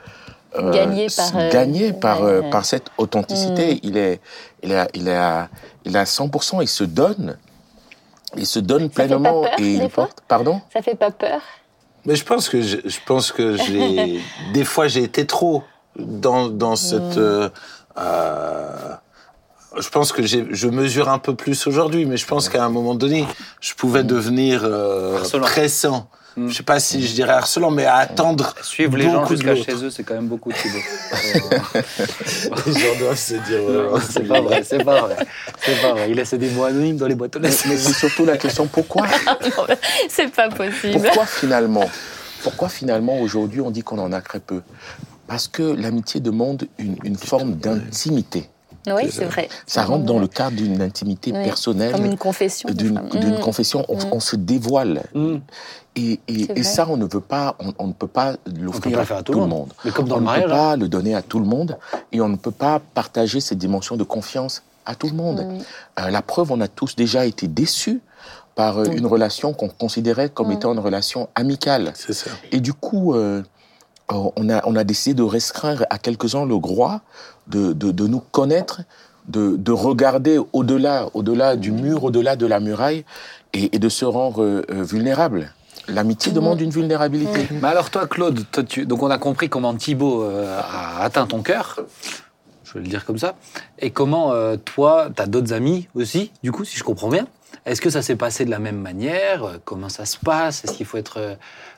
euh, 0.57 0.73
Gagné 0.73 1.09
par, 1.14 1.37
euh, 1.37 1.50
gagné 1.50 1.93
par, 1.93 2.23
ouais, 2.23 2.31
euh, 2.31 2.40
ouais. 2.43 2.50
par 2.50 2.64
cette 2.64 2.87
authenticité. 2.99 3.75
Mm. 3.75 3.78
Il 3.83 3.97
est, 3.97 4.21
il 4.62 4.73
est, 4.73 4.78
à- 4.78 4.88
il 4.95 5.09
est 5.09 5.16
à, 5.16 5.49
il 5.85 5.97
est 5.97 5.99
à 5.99 6.05
100%. 6.05 6.61
Il 6.62 6.69
se 6.69 6.85
donne, 6.85 7.37
il 8.37 8.47
se 8.47 8.59
donne 8.59 8.90
fait 8.90 8.95
pas 8.95 9.07
pleinement 9.07 9.43
peur, 9.43 9.50
et 9.59 9.62
des 9.78 9.85
il 9.85 9.90
fois? 9.90 10.07
porte. 10.07 10.19
Pardon? 10.28 10.61
Ça 10.73 10.83
fait 10.83 10.95
pas 10.95 11.11
peur? 11.11 11.40
Mais 12.07 12.15
je 12.17 12.25
pense 12.25 12.49
que 12.49 12.63
je, 12.63 12.77
je 12.85 12.99
pense 13.05 13.33
que 13.33 13.57
j'ai 13.57 14.21
des 14.55 14.65
fois 14.65 14.87
j'ai 14.89 15.03
été 15.03 15.27
trop 15.27 15.65
dans 15.99 16.49
dans 16.49 16.77
cette. 16.77 17.19
euh, 17.19 17.49
euh, 17.99 18.95
je 19.79 19.89
pense 19.91 20.13
que 20.13 20.23
j'ai- 20.23 20.47
je 20.51 20.69
mesure 20.69 21.09
un 21.11 21.19
peu 21.19 21.35
plus 21.35 21.67
aujourd'hui, 21.67 22.07
mais 22.07 22.17
je 22.17 22.27
pense 22.27 22.49
qu'à 22.49 22.65
un 22.65 22.69
moment 22.71 22.95
donné, 22.95 23.27
je 23.61 23.75
pouvais 23.75 24.05
devenir 24.05 24.63
euh, 24.65 25.19
pressant. 25.49 26.09
Mm. 26.37 26.49
Je 26.49 26.55
sais 26.55 26.62
pas 26.62 26.78
si 26.81 27.07
je 27.07 27.14
dirais 27.14 27.33
harcelant, 27.33 27.71
mais 27.71 27.87
à 27.87 27.97
attendre. 27.97 28.55
Suivre 28.62 28.97
les 28.97 29.05
gens 29.05 29.25
jusqu'à 29.26 29.57
chez 29.57 29.73
eux, 29.85 29.90
c'est 29.90 30.02
quand 30.05 30.14
même 30.14 30.28
beaucoup, 30.28 30.52
Thibaut. 30.52 30.78
Les 32.66 32.73
gens 32.73 32.99
doivent 32.99 33.16
se 33.19 33.35
dire. 33.35 33.62
ouais, 33.93 34.00
c'est 34.09 34.28
pas 34.28 34.40
vrai, 34.43 34.62
c'est 34.62 34.85
pas 34.85 35.00
vrai. 35.00 35.16
C'est 35.64 35.81
pas 35.81 35.93
vrai. 35.93 36.11
Il 36.11 36.16
laisse 36.16 36.35
des 36.35 36.50
mots 36.50 36.64
anonymes 36.64 36.99
dans 36.99 37.07
les 37.07 37.14
boîtes 37.14 37.37
aux 37.37 37.40
Mais, 37.40 37.49
lettres. 37.49 37.64
mais 37.69 37.76
c'est 37.76 37.95
surtout 37.95 38.25
la 38.26 38.37
question 38.37 38.66
pourquoi, 38.66 39.07
C'est 40.09 40.28
pas 40.35 40.49
possible. 40.50 41.00
pourquoi 41.02 41.25
finalement, 41.26 41.88
pourquoi 42.43 42.69
finalement 42.69 43.19
aujourd'hui 43.21 43.61
on 43.62 43.71
dit 43.71 43.83
qu'on 43.83 43.99
en 43.99 44.12
a 44.12 44.21
très 44.21 44.40
peu? 44.40 44.61
Parce 45.26 45.49
que 45.49 45.62
l'amitié 45.62 46.21
demande 46.21 46.66
une, 46.78 46.97
une 47.02 47.16
forme 47.16 47.55
d'intimité. 47.57 48.49
Oui, 48.87 49.11
c'est 49.11 49.25
vrai. 49.25 49.49
Ça 49.66 49.85
rentre 49.85 50.05
dans 50.05 50.19
le 50.19 50.26
cadre 50.28 50.57
d'une 50.57 50.81
intimité 50.83 51.33
Oui, 51.33 51.43
personnelle. 51.45 51.93
Comme 51.93 52.05
une 52.05 52.16
confession. 52.19 52.69
d'une 52.71 52.95
Mm. 53.00 53.40
confession, 53.40 53.85
on, 53.88 53.97
on 54.12 54.21
se 54.21 54.37
dévoile. 54.37 55.02
Mm. 55.14 55.37
Et, 55.97 56.62
ça, 56.62 56.87
on 56.88 56.97
ne 56.97 57.07
veut 57.07 57.21
pas, 57.21 57.57
on, 57.59 57.73
on 57.78 57.87
ne 57.88 57.93
peut 57.93 58.07
pas 58.07 58.35
l'offrir 58.61 58.99
à, 58.99 59.00
le 59.00 59.07
faire 59.07 59.16
à 59.19 59.23
tout 59.23 59.33
le 59.33 59.47
monde. 59.47 59.73
Mais 59.85 59.90
comme 59.90 60.07
dans 60.09 60.16
on 60.16 60.19
le 60.19 60.25
ne 60.25 60.26
mariage, 60.26 60.45
peut 60.45 60.50
pas 60.50 60.76
le 60.76 60.88
donner 60.88 61.14
à 61.14 61.23
tout 61.23 61.38
le 61.38 61.47
monde 61.47 61.78
et 62.12 62.21
on 62.21 62.28
ne 62.28 62.37
peut 62.37 62.50
pas 62.50 62.81
partager 62.95 63.40
cette 63.40 63.59
dimension 63.59 63.97
de 63.97 64.05
confiance 64.05 64.62
à 64.85 64.95
tout 64.95 65.09
le 65.09 65.14
monde. 65.14 65.40
Mm. 65.40 65.59
Euh, 66.00 66.11
la 66.11 66.23
preuve, 66.23 66.52
on 66.52 66.61
a 66.61 66.69
tous 66.69 66.97
déjà 66.97 67.25
été 67.26 67.49
déçus 67.49 68.00
par 68.55 68.78
euh, 68.78 68.85
Mm. 68.88 68.99
une 68.99 69.07
relation 69.07 69.52
qu'on 69.55 69.69
considérait 69.69 70.28
comme 70.28 70.52
étant 70.52 70.73
une 70.73 70.78
relation 70.81 71.28
amicale. 71.35 71.93
C'est 71.95 72.12
ça. 72.12 72.31
Et 72.52 72.61
du 72.61 72.73
coup, 72.75 73.14
euh, 73.14 73.43
euh, 74.12 74.31
on, 74.37 74.49
a, 74.50 74.61
on 74.66 74.76
a 74.76 74.85
décidé 74.85 75.14
de 75.14 75.23
restreindre 75.23 75.85
à 75.90 75.99
quelques-uns 75.99 76.45
le 76.45 76.59
droit 76.59 77.00
de, 77.49 77.73
de, 77.73 77.91
de 77.91 78.07
nous 78.07 78.21
connaître, 78.21 78.83
de, 79.29 79.57
de 79.57 79.73
regarder 79.73 80.38
au-delà, 80.53 81.09
au-delà 81.15 81.57
du 81.57 81.73
mur, 81.73 82.05
au-delà 82.05 82.37
de 82.37 82.47
la 82.47 82.61
muraille, 82.61 83.05
et, 83.53 83.75
et 83.75 83.79
de 83.79 83.88
se 83.88 84.05
rendre 84.05 84.43
euh, 84.45 84.65
vulnérable. 84.69 85.53
L'amitié 85.88 86.33
demande 86.33 86.61
une 86.61 86.71
vulnérabilité. 86.71 87.47
Mais 87.62 87.69
alors 87.69 87.91
toi, 87.91 88.07
Claude, 88.07 88.45
toi, 88.50 88.65
tu- 88.65 88.87
donc 88.87 89.03
on 89.03 89.11
a 89.11 89.19
compris 89.19 89.49
comment 89.49 89.75
Thibaut 89.75 90.25
euh, 90.25 90.61
a 90.61 91.03
atteint 91.03 91.26
ton 91.26 91.43
cœur, 91.43 91.79
je 92.65 92.75
vais 92.75 92.81
le 92.81 92.88
dire 92.88 93.05
comme 93.05 93.19
ça, 93.19 93.37
et 93.79 93.91
comment 93.91 94.33
euh, 94.33 94.57
toi, 94.57 95.09
tu 95.15 95.23
as 95.23 95.26
d'autres 95.26 95.53
amis 95.53 95.88
aussi, 95.95 96.33
du 96.43 96.50
coup, 96.50 96.65
si 96.65 96.76
je 96.76 96.83
comprends 96.83 97.09
bien. 97.09 97.26
Est-ce 97.65 97.81
que 97.81 97.91
ça 97.91 98.03
s'est 98.03 98.17
passé 98.17 98.45
de 98.45 98.50
la 98.50 98.59
même 98.59 98.81
manière? 98.81 99.59
Comment 99.65 99.88
ça 99.88 100.05
se 100.05 100.19
passe? 100.19 100.65
Est-ce 100.65 100.73
qu'il 100.73 100.87
faut 100.87 100.99
être, 100.99 101.19
euh, 101.19 101.35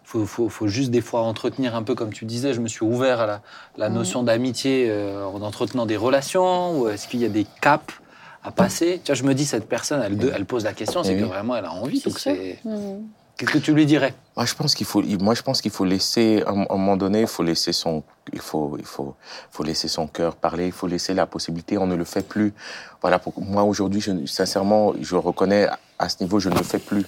faut, 0.09 0.25
faut, 0.25 0.49
faut 0.49 0.69
juste 0.69 0.91
des 0.91 1.03
fois 1.03 1.21
entretenir 1.21 1.77
un 1.77 1.83
peu, 1.83 1.95
comme 1.95 2.15
tu 2.15 2.25
disais, 2.25 2.55
je 2.55 2.61
me 2.61 2.69
suis 2.69 2.83
ouvert 2.83 3.21
à 3.21 3.27
la, 3.27 3.43
la 3.77 3.91
notion 3.91 4.23
d'amitié 4.23 4.87
euh, 4.89 5.27
en 5.27 5.43
entretenant 5.43 5.85
des 5.85 5.99
relations, 5.99 6.81
ou 6.81 6.89
est-ce 6.89 7.07
qu'il 7.09 7.21
y 7.21 7.27
a 7.27 7.29
des 7.29 7.45
caps 7.61 7.95
à 8.43 8.51
passer? 8.51 9.03
Tu 9.05 9.13
vois, 9.13 9.17
je 9.17 9.25
me 9.25 9.35
dis 9.35 9.45
cette 9.45 9.69
personne, 9.69 10.01
elle, 10.03 10.33
elle 10.35 10.47
pose 10.47 10.65
la 10.65 10.73
question, 10.73 11.05
c'est 11.05 11.13
Eh 11.15 11.21
que 11.21 11.25
vraiment 11.27 11.57
elle 11.57 11.67
a 11.67 11.73
envie. 11.73 12.01
Donc 12.01 12.19
c'est, 12.19 12.59
Mm. 12.65 13.03
qu'est-ce 13.37 13.51
que 13.53 13.59
tu 13.59 13.75
lui 13.75 13.85
dirais? 13.85 14.15
Moi, 14.35 14.47
je 14.47 14.55
pense 14.55 14.75
qu'il 14.75 14.87
faut, 14.87 15.03
moi, 15.21 15.35
je 15.35 15.43
pense 15.43 15.61
qu'il 15.61 15.71
faut 15.73 15.85
laisser, 15.85 16.43
à 16.47 16.53
un 16.53 16.63
à 16.63 16.73
un 16.73 16.77
moment 16.79 16.97
donné, 16.97 17.21
il 17.21 17.27
faut 17.27 17.43
laisser 17.43 17.75
son, 17.75 18.03
il 18.33 18.41
faut, 18.41 18.77
il 18.79 18.87
faut, 18.87 19.15
faut 19.51 19.63
laisser 19.63 19.89
son 19.89 20.07
cœur 20.07 20.37
parler. 20.37 20.67
Il 20.67 20.73
faut 20.73 20.87
laisser 20.87 21.13
la 21.13 21.27
possibilité. 21.27 21.77
On 21.77 21.87
ne 21.87 21.97
le 21.97 22.05
fait 22.05 22.27
plus. 22.27 22.55
Voilà. 23.03 23.19
Pour 23.19 23.35
moi, 23.43 23.63
aujourd'hui, 23.65 24.01
je, 24.01 24.13
sincèrement, 24.25 24.95
je 25.01 25.17
reconnais 25.17 25.67
à 25.99 26.09
ce 26.09 26.17
niveau, 26.23 26.41
je 26.41 26.49
ne 26.49 26.55
le 26.57 26.65
fais 26.65 26.79
plus. 26.79 27.05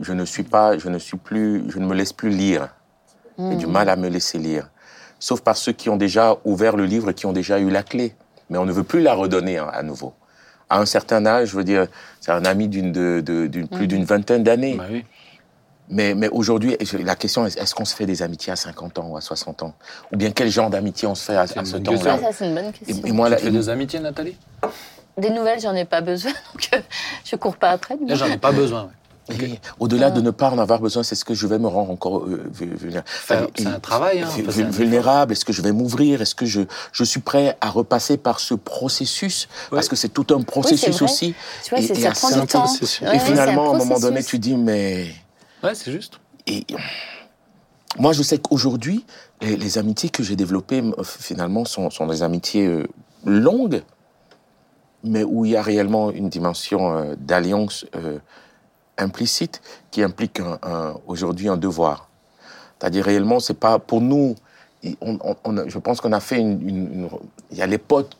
Je 0.00 0.12
ne 0.12 0.24
suis 0.24 0.42
pas, 0.42 0.76
je 0.78 0.88
ne 0.88 0.98
suis 0.98 1.16
plus, 1.16 1.64
je 1.70 1.78
ne 1.78 1.86
me 1.86 1.94
laisse 1.94 2.12
plus 2.12 2.30
lire. 2.30 2.68
J'ai 3.38 3.56
du 3.56 3.66
mal 3.66 3.88
à 3.88 3.96
me 3.96 4.08
laisser 4.08 4.38
lire. 4.38 4.68
Sauf 5.18 5.40
par 5.40 5.56
ceux 5.56 5.72
qui 5.72 5.88
ont 5.88 5.96
déjà 5.96 6.36
ouvert 6.44 6.76
le 6.76 6.84
livre 6.84 7.10
et 7.10 7.14
qui 7.14 7.26
ont 7.26 7.32
déjà 7.32 7.58
eu 7.58 7.70
la 7.70 7.82
clé. 7.82 8.14
Mais 8.50 8.58
on 8.58 8.64
ne 8.66 8.72
veut 8.72 8.84
plus 8.84 9.00
la 9.00 9.14
redonner 9.14 9.58
hein, 9.58 9.70
à 9.72 9.82
nouveau. 9.82 10.14
À 10.68 10.78
un 10.80 10.86
certain 10.86 11.24
âge, 11.26 11.48
je 11.50 11.56
veux 11.56 11.64
dire, 11.64 11.86
c'est 12.20 12.32
un 12.32 12.44
ami 12.44 12.68
d'une, 12.68 12.92
de, 12.92 13.22
de- 13.24 13.46
d'une- 13.46 13.68
plus 13.68 13.86
d'une 13.86 14.04
vingtaine 14.04 14.42
d'années. 14.42 14.76
Bah 14.76 14.84
oui. 14.90 15.04
Mais, 15.88 16.14
mais 16.14 16.28
aujourd'hui, 16.28 16.76
la 17.04 17.14
question 17.14 17.46
est 17.46 17.56
est-ce 17.56 17.74
qu'on 17.74 17.84
se 17.84 17.94
fait 17.94 18.06
des 18.06 18.22
amitiés 18.22 18.52
à 18.52 18.56
50 18.56 18.98
ans 18.98 19.08
ou 19.08 19.16
à 19.16 19.20
60 19.20 19.62
ans? 19.62 19.74
Ou 20.12 20.16
bien 20.16 20.32
quel 20.32 20.50
genre 20.50 20.68
d'amitié 20.68 21.06
on 21.06 21.14
se 21.14 21.24
fait 21.24 21.36
à, 21.36 21.46
ce 21.46 21.76
temps-là? 21.76 22.16
Ouais, 22.16 22.20
ça, 22.22 22.32
c'est 22.32 22.46
une 22.48 22.54
bonne 22.54 22.72
question. 22.72 23.02
et, 23.04 23.08
et 23.08 23.12
moi, 23.12 23.26
Tu 23.28 23.32
là, 23.32 23.38
fais 23.38 23.50
des 23.50 23.68
amitiés, 23.68 24.00
Nathalie? 24.00 24.36
Des 25.16 25.30
nouvelles, 25.30 25.60
j'en 25.60 25.74
ai 25.74 25.84
pas 25.84 26.00
besoin, 26.00 26.32
donc 26.54 26.68
euh, 26.74 26.80
je 27.24 27.36
cours 27.36 27.56
pas 27.56 27.70
après. 27.70 27.96
du 27.96 28.14
j'en 28.16 28.26
ai 28.26 28.36
pas 28.38 28.52
besoin. 28.52 28.84
ouais. 28.84 28.90
Et 29.28 29.58
au-delà 29.80 30.10
de 30.10 30.20
ne 30.20 30.30
pas 30.30 30.50
en 30.50 30.58
avoir 30.58 30.80
besoin, 30.80 31.02
c'est 31.02 31.14
ce 31.16 31.24
que 31.24 31.34
je 31.34 31.46
vais 31.46 31.58
me 31.58 31.66
rendre 31.66 31.90
encore 31.90 32.20
euh, 32.24 32.44
vu- 32.52 32.74
vulnérable. 32.76 33.08
C'est 33.56 33.66
un 33.66 33.80
travail, 33.80 34.20
hein, 34.20 34.28
vulnérable. 34.70 35.32
Est-ce 35.32 35.44
que 35.44 35.52
je 35.52 35.62
vais 35.62 35.72
m'ouvrir? 35.72 36.22
Est-ce 36.22 36.34
que 36.36 36.46
je, 36.46 36.60
je 36.92 37.04
suis 37.04 37.20
prêt 37.20 37.56
à 37.60 37.70
repasser 37.70 38.16
par 38.18 38.38
ce 38.38 38.54
processus? 38.54 39.48
Parce 39.70 39.88
que 39.88 39.96
c'est 39.96 40.10
tout 40.10 40.26
un 40.34 40.42
processus 40.42 41.02
aussi. 41.02 41.34
Tu 41.64 41.70
vois, 41.70 41.80
Et- 41.80 41.86
c'est- 41.86 41.98
et 41.98 42.02
ça 42.02 42.08
à 42.08 42.12
prend 42.12 42.28
c'est 42.28 42.34
un 42.34 42.40
du 42.42 42.46
temps. 42.46 42.60
processus. 42.60 43.00
Ouais, 43.00 43.16
et 43.16 43.18
c'est 43.18 43.26
finalement, 43.26 43.72
à 43.72 43.74
un 43.74 43.78
moment 43.78 43.98
donné, 43.98 44.22
tu 44.22 44.38
dis, 44.38 44.54
mais 44.56 45.08
Ouais, 45.64 45.74
c'est 45.74 45.90
juste. 45.90 46.14
Et 46.46 46.64
moi, 47.98 48.12
je 48.12 48.22
sais 48.22 48.38
qu'aujourd'hui, 48.38 49.04
les, 49.40 49.56
les 49.56 49.78
amitiés 49.78 50.10
que 50.10 50.22
j'ai 50.22 50.36
développées, 50.36 50.78
m- 50.78 50.94
finalement, 51.04 51.64
sont, 51.64 51.90
sont 51.90 52.06
des 52.06 52.22
amitiés 52.22 52.66
euh, 52.66 52.86
longues, 53.24 53.82
mais 55.02 55.24
où 55.24 55.44
il 55.44 55.52
y 55.52 55.56
a 55.56 55.62
réellement 55.62 56.10
une 56.10 56.28
dimension 56.28 56.94
euh, 56.96 57.14
d'alliance 57.18 57.86
euh, 57.96 58.18
implicite 58.98 59.60
qui 59.90 60.02
implique 60.02 60.40
un- 60.40 60.58
un- 60.62 60.94
aujourd'hui 61.06 61.48
un 61.48 61.56
devoir. 61.56 62.08
C'est-à-dire 62.78 63.04
réellement, 63.04 63.40
c'est 63.40 63.58
pas 63.58 63.78
pour 63.78 64.00
nous. 64.00 64.34
il- 64.82 64.96
on- 65.00 65.18
on- 65.24 65.36
on 65.44 65.56
a- 65.56 65.66
je 65.68 65.78
pense 65.78 66.00
qu'on 66.00 66.12
a 66.12 66.20
fait 66.20 66.38
une, 66.38 66.60
une- 66.68 66.92
une- 66.92 67.08
Il 67.50 67.56
y 67.58 67.62
a 67.62 67.66
les 67.66 67.78
potes, 67.78 68.16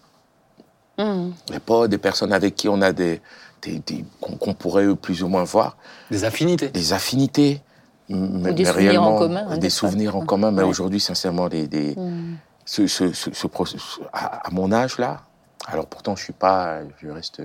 Mm. 0.98 1.30
les 1.50 1.60
potes, 1.60 1.90
des 1.90 1.98
personnes 1.98 2.32
avec 2.32 2.54
qui 2.56 2.68
on 2.68 2.80
a 2.80 2.92
des, 2.92 3.20
des- 3.62 3.78
des- 3.86 4.04
qu'on 4.20 4.54
pourrait 4.54 4.94
plus 4.96 5.22
ou 5.22 5.28
moins 5.28 5.44
voir 5.44 5.76
Des 6.10 6.24
affinités. 6.24 6.68
des 6.70 6.92
affinités, 6.94 7.60
mais, 8.08 8.52
des 8.54 8.64
mais 8.64 8.70
souvenirs 8.70 8.74
réellement, 8.90 9.14
en 9.16 9.18
commun, 9.18 9.46
hein, 9.48 9.54
des 9.54 9.60
des 9.60 9.70
souvenirs 9.70 10.16
en 10.16 10.24
commun. 10.24 10.50
Mais 10.50 10.62
Ouais. 10.62 10.68
aujourd'hui, 10.68 10.98
sincèrement, 11.00 11.48
des, 11.48 11.68
des- 11.68 11.94
Mm. 11.94 12.36
ce, 12.64 12.86
ce, 12.86 13.12
ce, 13.12 13.30
ce 13.32 13.46
processus- 13.46 14.00
à, 14.12 14.48
à 14.48 14.50
mon 14.50 14.72
âge 14.72 14.98
là, 14.98 15.20
alors 15.66 15.86
pourtant 15.86 16.14
je 16.16 16.22
suis 16.24 16.32
pas, 16.32 16.80
je 17.02 17.08
reste. 17.08 17.42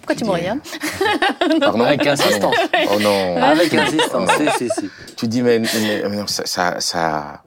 Pourquoi 0.00 0.14
tu 0.14 0.24
me 0.24 0.30
regardes 0.30 0.60
Pardon 1.60 1.80
Avec 1.82 2.06
insistance. 2.06 2.54
Oh 2.92 2.98
non. 3.00 3.36
Avec 3.42 3.74
insistance. 3.74 4.30
Si, 4.36 4.48
si, 4.68 4.70
si. 4.80 4.90
Tu 5.16 5.26
dis 5.28 5.42
mais, 5.42 5.58
mais- 5.58 6.02
mais 6.08 6.16
non, 6.16 6.26
ça, 6.26 6.44
ça, 6.46 6.80
ça- 6.80 7.42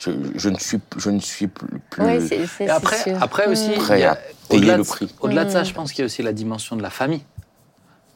je, 0.00 0.10
je 0.36 0.48
ne 0.48 0.58
suis, 0.58 0.78
je 0.96 1.10
ne 1.10 1.20
suis 1.20 1.46
plus. 1.48 2.32
Et 2.60 2.70
après, 2.70 3.12
après 3.20 3.46
aussi, 3.48 3.70
Prêt 3.72 4.02
à 4.04 4.14
payer 4.48 4.62
au-delà 4.62 4.76
le 4.78 4.84
prix. 4.84 5.14
Au-delà 5.20 5.44
de 5.44 5.50
ça, 5.50 5.60
Mm. 5.60 5.64
je 5.66 5.74
pense 5.74 5.92
qu'il 5.92 5.98
y 6.00 6.02
a 6.02 6.06
aussi 6.06 6.22
la 6.22 6.32
dimension 6.32 6.74
de 6.76 6.82
la 6.82 6.88
famille. 6.90 7.22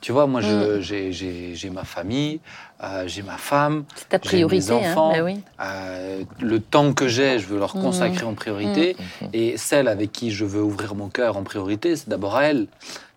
Tu 0.04 0.12
vois, 0.12 0.26
moi, 0.26 0.42
je- 0.42 0.82
j'ai- 0.82 1.70
ma 1.70 1.82
famille, 1.84 2.38
euh, 2.82 3.04
j'ai 3.06 3.22
ma 3.22 3.38
femme, 3.38 3.84
j'ai 4.22 4.36
mes 4.76 4.84
hein, 4.84 4.90
enfants. 4.92 5.12
oui. 5.24 5.40
euh, 5.62 6.22
le 6.42 6.60
temps 6.60 6.92
que 6.92 7.08
j'ai, 7.08 7.38
je 7.38 7.46
veux 7.46 7.58
leur 7.58 7.72
consacrer 7.72 8.26
en 8.26 8.34
priorité. 8.34 8.96
Mhm. 9.22 9.28
Et 9.32 9.56
celle 9.56 9.88
avec 9.88 10.12
qui 10.12 10.30
je 10.30 10.44
veux 10.44 10.60
ouvrir 10.62 10.94
mon 10.94 11.08
cœur 11.08 11.38
en 11.38 11.42
priorité, 11.42 11.96
c'est 11.96 12.10
d'abord 12.10 12.36
à 12.36 12.44
elle. 12.44 12.66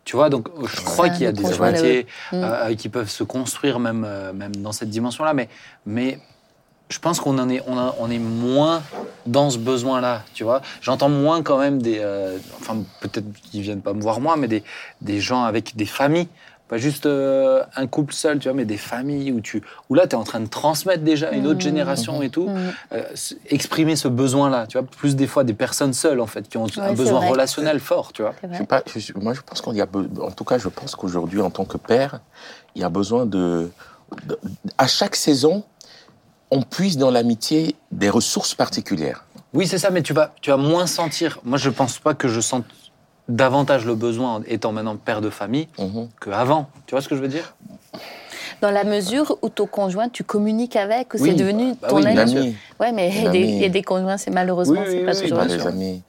Tu 0.06 0.15
vois, 0.15 0.30
donc 0.30 0.47
je 0.65 0.80
crois 0.80 1.10
qu'il 1.10 1.23
y 1.23 1.26
a 1.26 1.34
des 1.34 1.62
amitiés 1.62 2.08
Mm. 2.32 2.36
euh, 2.45 2.76
qui 2.76 2.88
peuvent 2.88 3.10
se 3.10 3.26
construire 3.26 3.80
même, 3.80 4.06
euh, 4.08 4.32
même 4.32 4.56
dans 4.56 4.71
cette 4.71 4.89
dimension-là. 4.89 5.34
Mais, 5.34 5.50
mais 5.86 6.19
je 6.88 7.00
pense 7.00 7.19
qu'on 7.19 7.38
en 7.38 7.50
est, 7.50 7.62
on, 7.67 7.78
a- 7.78 7.95
on 8.00 8.10
est 8.10 8.17
moins 8.17 8.82
dans 9.26 9.50
ce 9.50 9.58
besoin-là, 9.58 10.23
tu 10.34 10.45
vois. 10.45 10.62
J'entends 10.80 11.10
moins 11.10 11.43
quand 11.43 11.58
même 11.58 11.82
des... 11.82 11.97
euh, 12.00 12.38
enfin, 12.62 12.78
peut-être 13.02 13.26
qu'ils 13.52 13.60
viennent 13.63 13.82
pas 13.82 13.91
me 13.91 14.00
voir 14.02 14.21
moi, 14.21 14.38
mais 14.38 14.47
des, 14.47 14.63
des 15.02 15.19
gens 15.19 15.43
avec 15.43 15.76
des 15.76 15.86
familles. 15.86 16.30
Pas 16.67 16.77
juste 16.77 17.06
euh, 17.06 17.63
un 17.77 17.88
couple 17.88 18.13
seul, 18.13 18.39
tu 18.39 18.49
vois, 18.49 18.53
mais 18.56 18.65
des 18.65 18.77
familles 18.77 19.32
où, 19.32 19.39
tu, 19.39 19.62
où 19.89 19.95
là, 19.95 20.06
tu 20.06 20.12
es 20.12 20.15
en 20.15 20.23
train 20.25 20.41
de 20.41 20.47
transmettre 20.49 21.01
déjà 21.03 21.32
une 21.32 21.45
autre 21.47 21.56
Mhm. 21.56 21.62
génération 21.62 22.21
et 22.21 22.30
tout. 22.30 22.49
Mm. 22.49 22.71
Euh, 22.93 23.03
exprimer 23.49 23.95
ce 23.95 24.10
besoin-là, 24.10 24.67
tu 24.67 24.77
vois. 24.77 24.86
Plus 24.86 25.15
des 25.15 25.27
fois 25.27 25.43
des 25.45 25.53
personnes 25.53 25.93
seules, 25.93 26.19
en 26.19 26.27
fait, 26.27 26.49
qui 26.49 26.58
ont 26.58 26.65
un 26.77 26.93
besoin 26.93 27.19
vrai. 27.21 27.30
relationnel 27.30 27.80
fort, 27.80 28.12
tu 28.12 28.21
vois. 28.21 28.34
Je 28.51 28.63
pas, 28.63 28.84
je 28.95 29.13
moi, 29.15 29.34
je 29.34 29.41
pense 29.41 29.62
qu'on 29.62 29.73
y 29.73 29.80
a, 29.82 29.88
en 30.21 30.32
tout 30.32 30.43
cas, 30.43 30.58
je 30.58 30.67
pense 30.67 30.95
qu'aujourd'hui, 30.95 31.41
en 31.41 31.49
tant 31.49 31.63
que 31.65 31.77
père, 31.77 32.19
il 32.75 32.82
y 32.82 32.84
a 32.84 32.89
besoin 32.89 33.25
de, 33.25 33.69
de- 34.25 34.38
à 34.77 34.88
chaque 34.88 35.15
saison, 35.15 35.63
on 36.51 36.62
puise 36.63 36.97
dans 36.97 37.12
l'amitié 37.12 37.75
des 37.91 38.10
ressources 38.10 38.56
particulières. 38.56 39.23
Oui, 39.53 39.67
c'est 39.67 39.77
ça, 39.77 39.89
mais 39.89 40.01
tu 40.01 40.12
vas, 40.13 40.34
tu 40.41 40.49
vas 40.49 40.58
moins 40.58 40.86
sentir. 40.88 41.39
Moi, 41.45 41.58
je 41.58 41.69
pense 41.69 41.97
pas 41.99 42.13
que 42.13 42.27
je 42.27 42.41
sente 42.41 42.65
davantage 43.29 43.85
le 43.85 43.95
besoin, 43.95 44.35
en 44.35 44.41
étant 44.47 44.71
maintenant 44.71 44.95
père 44.95 45.21
de 45.21 45.29
famille, 45.29 45.67
Mhm. 45.79 46.07
qu'avant. 46.21 46.69
Tu 46.85 46.91
vois 46.95 47.01
ce 47.01 47.09
que 47.09 47.15
je 47.15 47.21
veux 47.21 47.27
dire? 47.27 47.53
Dans 48.61 48.71
la 48.71 48.83
mesure 48.83 49.37
où 49.41 49.49
ton 49.49 49.67
conjoint, 49.67 50.09
tu 50.09 50.23
communiques 50.23 50.75
avec, 50.75 51.09
que 51.09 51.17
Oui, 51.19 51.29
c'est 51.29 51.35
devenu 51.35 51.73
bah 51.81 51.89
ton 51.89 51.97
oui, 51.97 52.07
ami. 52.17 52.55
Ouais, 52.79 52.91
mais 52.91 53.09
il 53.15 53.23
y, 53.61 53.65
a 53.65 53.69
des- 53.69 53.83
conjoints, 53.83 54.17
c'est 54.17 54.31
malheureusement, 54.31 54.79
Oui, 54.81 54.87
c'est 54.87 54.99
oui, 54.99 55.05
pas 55.05 55.13
oui, 55.13 55.21
toujours 55.21 55.37
pas 55.37 55.45
bien 55.45 55.53
le 55.55 55.59
des 55.59 55.63
cas. 55.63 55.69
amis. 55.69 56.01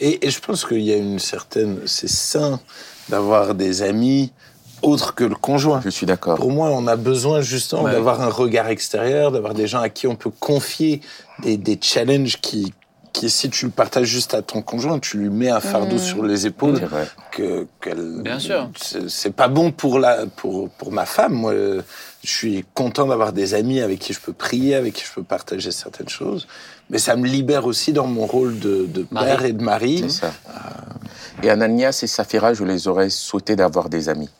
Et, 0.00 0.26
et 0.26 0.30
je 0.30 0.40
pense 0.40 0.64
qu'il 0.64 0.80
y 0.82 0.92
a 0.92 0.96
une 0.96 1.20
certaine. 1.20 1.78
C'est 1.86 2.08
sain 2.08 2.58
d'avoir 3.08 3.54
des 3.54 3.82
amis 3.82 4.32
autres 4.82 5.14
que 5.14 5.22
le 5.24 5.36
conjoint. 5.36 5.80
Je 5.84 5.90
suis 5.90 6.06
d'accord. 6.06 6.36
Pour 6.36 6.50
moi, 6.50 6.70
on 6.70 6.86
a 6.88 6.96
besoin 6.96 7.40
justement 7.40 7.84
Ouais. 7.84 7.92
d'avoir 7.92 8.20
un 8.20 8.28
regard 8.30 8.68
extérieur, 8.68 9.30
d'avoir 9.30 9.54
des 9.54 9.68
gens 9.68 9.80
à 9.80 9.88
qui 9.88 10.06
on 10.08 10.16
peut 10.16 10.30
confier 10.40 11.00
des, 11.42 11.56
des 11.56 11.78
challenges 11.80 12.38
qui, 12.40 12.74
qui, 13.18 13.30
si 13.30 13.48
tu 13.50 13.64
le 13.66 13.70
partages 13.70 14.06
juste 14.08 14.34
à 14.34 14.42
ton 14.42 14.62
conjoint, 14.62 14.98
tu 14.98 15.16
lui 15.18 15.30
mets 15.30 15.50
un 15.50 15.60
fardeau 15.60 15.96
Mm. 15.96 15.98
sur 16.10 16.22
les 16.24 16.46
épaules. 16.46 16.78
C'est 16.78 16.84
vrai. 16.86 17.06
que 17.32 17.66
qu'elle 17.80 18.22
Bien 18.22 18.38
sûr. 18.38 18.70
c'est 18.80 19.08
c'est 19.08 19.30
pas 19.42 19.48
bon 19.48 19.72
pour 19.72 19.98
la 19.98 20.26
pour 20.26 20.68
pour 20.70 20.90
ma 20.92 21.04
femme 21.06 21.32
moi 21.32 21.52
je 21.54 22.30
suis 22.38 22.64
content 22.74 23.06
d'avoir 23.06 23.32
des 23.32 23.54
amis 23.54 23.80
avec 23.80 23.98
qui 23.98 24.12
je 24.12 24.20
peux 24.20 24.32
prier 24.32 24.74
avec 24.74 24.94
qui 24.94 25.04
je 25.04 25.12
peux 25.12 25.22
partager 25.22 25.70
certaines 25.70 26.08
choses 26.08 26.46
mais 26.90 26.98
ça 26.98 27.14
me 27.16 27.26
libère 27.26 27.66
aussi 27.66 27.92
dans 27.92 28.06
mon 28.06 28.26
rôle 28.26 28.58
de, 28.58 28.86
de 28.86 29.02
père 29.02 29.44
et 29.44 29.52
de 29.52 29.62
mari 29.62 30.04
C'est 30.08 30.20
ça. 30.22 30.32
Et 31.42 31.50
Ananias 31.50 32.00
et 32.02 32.06
Saphira, 32.06 32.54
je 32.54 32.64
les 32.64 32.88
aurais 32.88 33.10
souhaité 33.10 33.56
d'avoir 33.56 33.88
des 33.90 34.08
amis. 34.08 34.30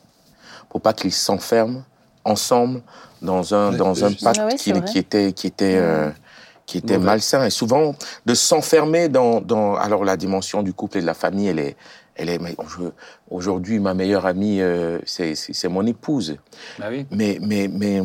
Pour 0.71 0.81
pas 0.81 0.93
qu'ils 0.95 1.12
s'enferment 1.12 1.83
ensemble 2.25 2.81
dans 3.21 3.55
un, 3.55 3.73
dans 3.73 4.05
un 4.05 4.12
pacte 4.12 4.39
Ah 4.41 4.47
ouais, 4.47 4.55
qui, 4.57 4.71
était, 4.99 5.33
qui 5.33 5.47
était, 5.47 5.77
euh, 5.77 6.09
qui 6.66 6.79
était 6.79 6.94
Mauvais. 6.94 7.07
malsain. 7.07 7.44
Et 7.46 7.50
souvent, 7.50 7.94
de 8.26 8.35
s'enfermer 8.35 9.09
dans, 9.09 9.40
dans. 9.40 9.74
Alors, 9.76 10.05
la 10.05 10.16
dimension 10.16 10.62
du 10.62 10.72
couple 10.72 10.98
et 10.98 11.00
de 11.00 11.07
la 11.07 11.14
famille, 11.14 11.48
elle 11.48 11.59
est. 11.61 11.76
Elle 12.18 12.31
est 12.31 12.40
Aujourd'hui, 13.31 13.79
ma 13.79 13.92
meilleure 13.92 14.24
amie, 14.24 14.61
euh, 14.62 14.98
c'est 15.05 15.68
mon 15.68 15.85
épouse. 15.87 16.37
Bah 16.79 16.87
oui. 16.90 17.05
Mais, 17.11 17.37
mais, 17.42 17.68
mais, 17.70 18.00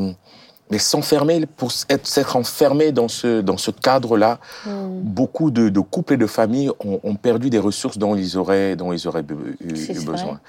mais 0.70 0.80
s'enfermer, 0.80 1.46
pour 1.46 1.72
être- 1.90 2.06
s'être 2.08 2.36
enfermé 2.36 2.92
dans 2.92 3.08
ce, 3.08 3.40
dans 3.40 3.56
ce 3.56 3.72
cadre-là, 3.72 4.40
beaucoup 4.66 5.50
de, 5.50 5.70
de 5.70 5.80
couples 5.80 6.16
et 6.16 6.18
de 6.18 6.28
familles 6.28 6.72
ont, 6.84 7.00
ont 7.04 7.16
perdu 7.16 7.50
des 7.50 7.60
ressources 7.60 7.98
dont 7.98 8.16
ils 8.16 8.38
auraient, 8.38 8.76
dont 8.76 8.92
ils 8.92 9.08
auraient 9.08 9.24
eu, 9.62 9.76
C'est 9.78 9.94
eu 9.94 10.00
vrai, 10.00 10.06
besoin. 10.12 10.40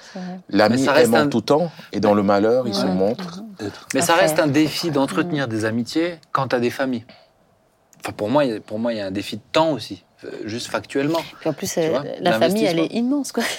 L'ami 0.49 0.85
aime 0.97 1.13
en 1.13 1.17
un- 1.19 1.27
tout 1.27 1.39
temps, 1.41 1.71
et 1.93 2.01
dans 2.01 2.13
le 2.13 2.23
malheur, 2.23 2.67
il 2.67 2.73
se 2.75 2.85
montre. 2.85 3.43
Mais 3.93 4.01
ça 4.01 4.15
reste 4.15 4.39
un 4.39 4.47
défi 4.47 4.91
d'entretenir 4.91 5.47
des 5.47 5.63
amitiés 5.63 6.15
quand 6.33 6.49
tu 6.49 6.55
as 6.57 6.59
des 6.59 6.69
familles. 6.69 7.05
Enfin, 8.03 8.13
pour 8.13 8.29
moi, 8.29 8.43
il 8.45 8.51
y 8.51 8.55
a- 8.55 8.59
pour 8.59 8.79
moi, 8.79 8.93
il 8.93 8.97
y 8.97 9.01
a 9.01 9.05
un 9.05 9.11
défi 9.11 9.37
de 9.37 9.41
temps 9.51 9.71
aussi, 9.71 10.03
euh, 10.25 10.29
juste 10.45 10.67
factuellement. 10.67 11.21
Puis 11.39 11.49
en 11.49 11.53
plus, 11.53 11.73
euh, 11.77 11.89
vois, 11.89 12.03
la 12.19 12.33
famille, 12.39 12.65
elle 12.65 12.79
est 12.79 12.93
immense, 12.93 13.31
quoi. 13.31 13.43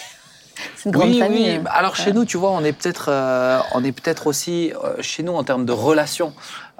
C'est 0.77 0.85
une 0.87 0.93
grande 0.93 1.09
oui, 1.11 1.19
famille. 1.19 1.45
oui. 1.49 1.51
hein. 1.57 1.63
Bah, 1.65 1.73
Alors 1.73 1.97
chez 1.97 2.07
Ouais. 2.11 2.13
nous, 2.13 2.25
tu 2.25 2.37
vois, 2.37 2.51
on 2.53 2.63
est 2.63 2.73
peut-être, 2.73 3.07
euh, 3.09 3.59
on 3.73 3.83
est 3.83 3.91
peut-être 3.93 4.27
aussi 4.29 4.73
euh, 4.85 5.01
chez 5.01 5.23
nous 5.23 5.33
en 5.33 5.43
termes 5.45 5.65
de 5.67 5.73
relations. 5.73 6.33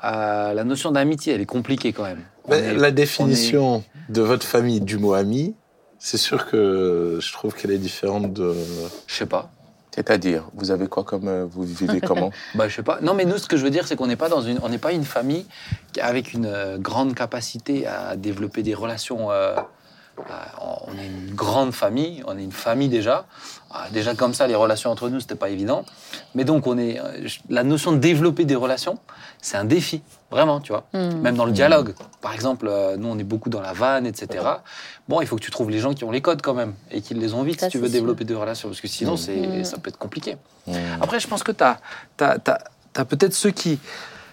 euh, 0.05 0.53
la 0.53 0.65
notion 0.65 0.91
d'amitié, 0.93 1.33
elle 1.35 1.41
est 1.41 1.47
compliquée 1.47 1.93
quand 1.95 2.03
même. 2.05 2.23
Mais 2.49 2.59
est- 2.59 2.75
la 2.75 2.91
définition 2.91 3.83
de 4.11 4.21
votre 4.21 4.47
famille 4.47 4.81
du 4.83 4.99
mot 4.99 5.15
ami, 5.15 5.55
c'est 5.99 6.19
sûr 6.19 6.47
que 6.51 7.19
je 7.23 7.33
trouve 7.33 7.55
qu'elle 7.55 7.71
est 7.71 7.79
différente 7.79 8.33
de. 8.35 8.55
Je 9.07 9.15
sais 9.15 9.25
pas. 9.27 9.51
C'est-à-dire, 9.95 10.49
vous 10.55 10.73
avez 10.73 10.89
quoi 10.89 11.05
comme. 11.05 11.29
euh, 11.29 11.45
Vous 11.49 11.63
vivez 11.63 12.01
comment 12.01 12.33
Bah, 12.57 12.67
je 12.69 12.75
sais 12.75 12.83
pas. 12.83 12.99
Non, 13.01 13.15
mais 13.15 13.25
nous, 13.25 13.39
ce 13.39 13.47
que 13.47 13.57
je 13.57 13.63
veux 13.63 13.71
dire, 13.71 13.87
c'est 13.87 13.95
qu'on 13.95 14.09
n'est 14.09 14.17
pas 14.17 14.29
dans 14.29 14.43
une, 14.43 14.59
on 14.63 14.69
n'est 14.69 14.79
pas 14.79 14.91
une 14.93 15.05
famille 15.05 15.47
avec 16.01 16.33
une 16.33 16.47
euh, 16.47 16.79
grande 16.79 17.15
capacité 17.15 17.87
à 17.87 18.17
développer 18.17 18.63
des 18.65 18.75
relations. 18.75 19.31
euh, 19.31 19.55
on 20.17 20.93
est 20.99 21.07
une 21.07 21.35
grande 21.35 21.73
famille, 21.73 22.23
on 22.27 22.39
est 22.39 22.43
une 22.45 22.53
famille 22.53 22.89
déjà. 22.89 23.27
Ah, 23.71 23.87
déjà 23.93 24.15
comme 24.15 24.35
ça, 24.35 24.47
les 24.47 24.55
relations 24.55 24.91
entre 24.91 25.09
nous, 25.09 25.21
c'était 25.21 25.35
pas 25.35 25.49
évident. 25.49 25.85
Mais 26.35 26.45
donc, 26.45 26.67
on 26.69 26.79
est 26.79 27.01
euh, 27.01 27.27
la 27.51 27.65
notion 27.65 27.91
de 27.93 27.99
développer 27.99 28.45
des 28.45 28.55
relations, 28.55 28.99
c'est 29.43 29.57
un 29.57 29.65
défi, 29.65 30.03
vraiment, 30.31 30.61
tu 30.61 30.71
vois. 30.73 30.85
Hmm. 30.93 31.19
Même 31.21 31.35
dans 31.35 31.45
le 31.45 31.51
dialogue. 31.53 31.95
Par 32.21 32.33
exemple, 32.33 32.67
euh, 32.69 32.97
nous, 32.97 33.09
on 33.09 33.19
est 33.19 33.25
beaucoup 33.25 33.51
dans 33.51 33.61
la 33.61 33.73
vanne, 33.73 34.07
etc. 34.07 34.45
Bon, 35.09 35.21
il 35.21 35.27
faut 35.27 35.35
que 35.37 35.43
tu 35.43 35.51
trouves 35.51 35.71
les 35.71 35.81
gens 35.81 35.93
qui 35.93 36.05
ont 36.05 36.13
les 36.13 36.21
codes 36.21 36.41
quand 36.41 36.55
même 36.55 36.75
et 36.93 37.01
qui 37.01 37.15
les 37.15 37.35
ont 37.35 37.43
vite 37.43 37.61
Ça, 37.61 37.67
si 37.67 37.73
tu 37.73 37.79
veux 37.79 37.89
sûr. 37.89 37.95
développer 37.95 38.25
des 38.25 38.35
relations, 38.35 38.69
parce 38.69 38.81
que 38.81 38.89
sinon, 38.89 39.17
c'est, 39.17 39.37
Mm. 39.37 39.65
ça 39.65 39.79
peut 39.79 39.89
être 39.89 39.99
compliqué. 39.99 40.37
Hmm. 40.69 40.75
Après, 41.01 41.19
je 41.19 41.27
pense 41.27 41.43
que 41.43 41.53
tu 41.53 41.65
as, 41.65 43.05
peut-être 43.05 43.35
ceux 43.35 43.51
qui. 43.51 43.81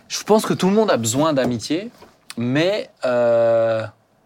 Je 0.07 0.23
pense 0.23 0.45
que 0.45 0.53
tout 0.53 0.67
le 0.69 0.75
monde 0.75 0.91
a 0.91 0.97
besoin 0.97 1.33
d'amitié, 1.33 1.89
mais, 2.37 2.89
euh, 3.05 3.83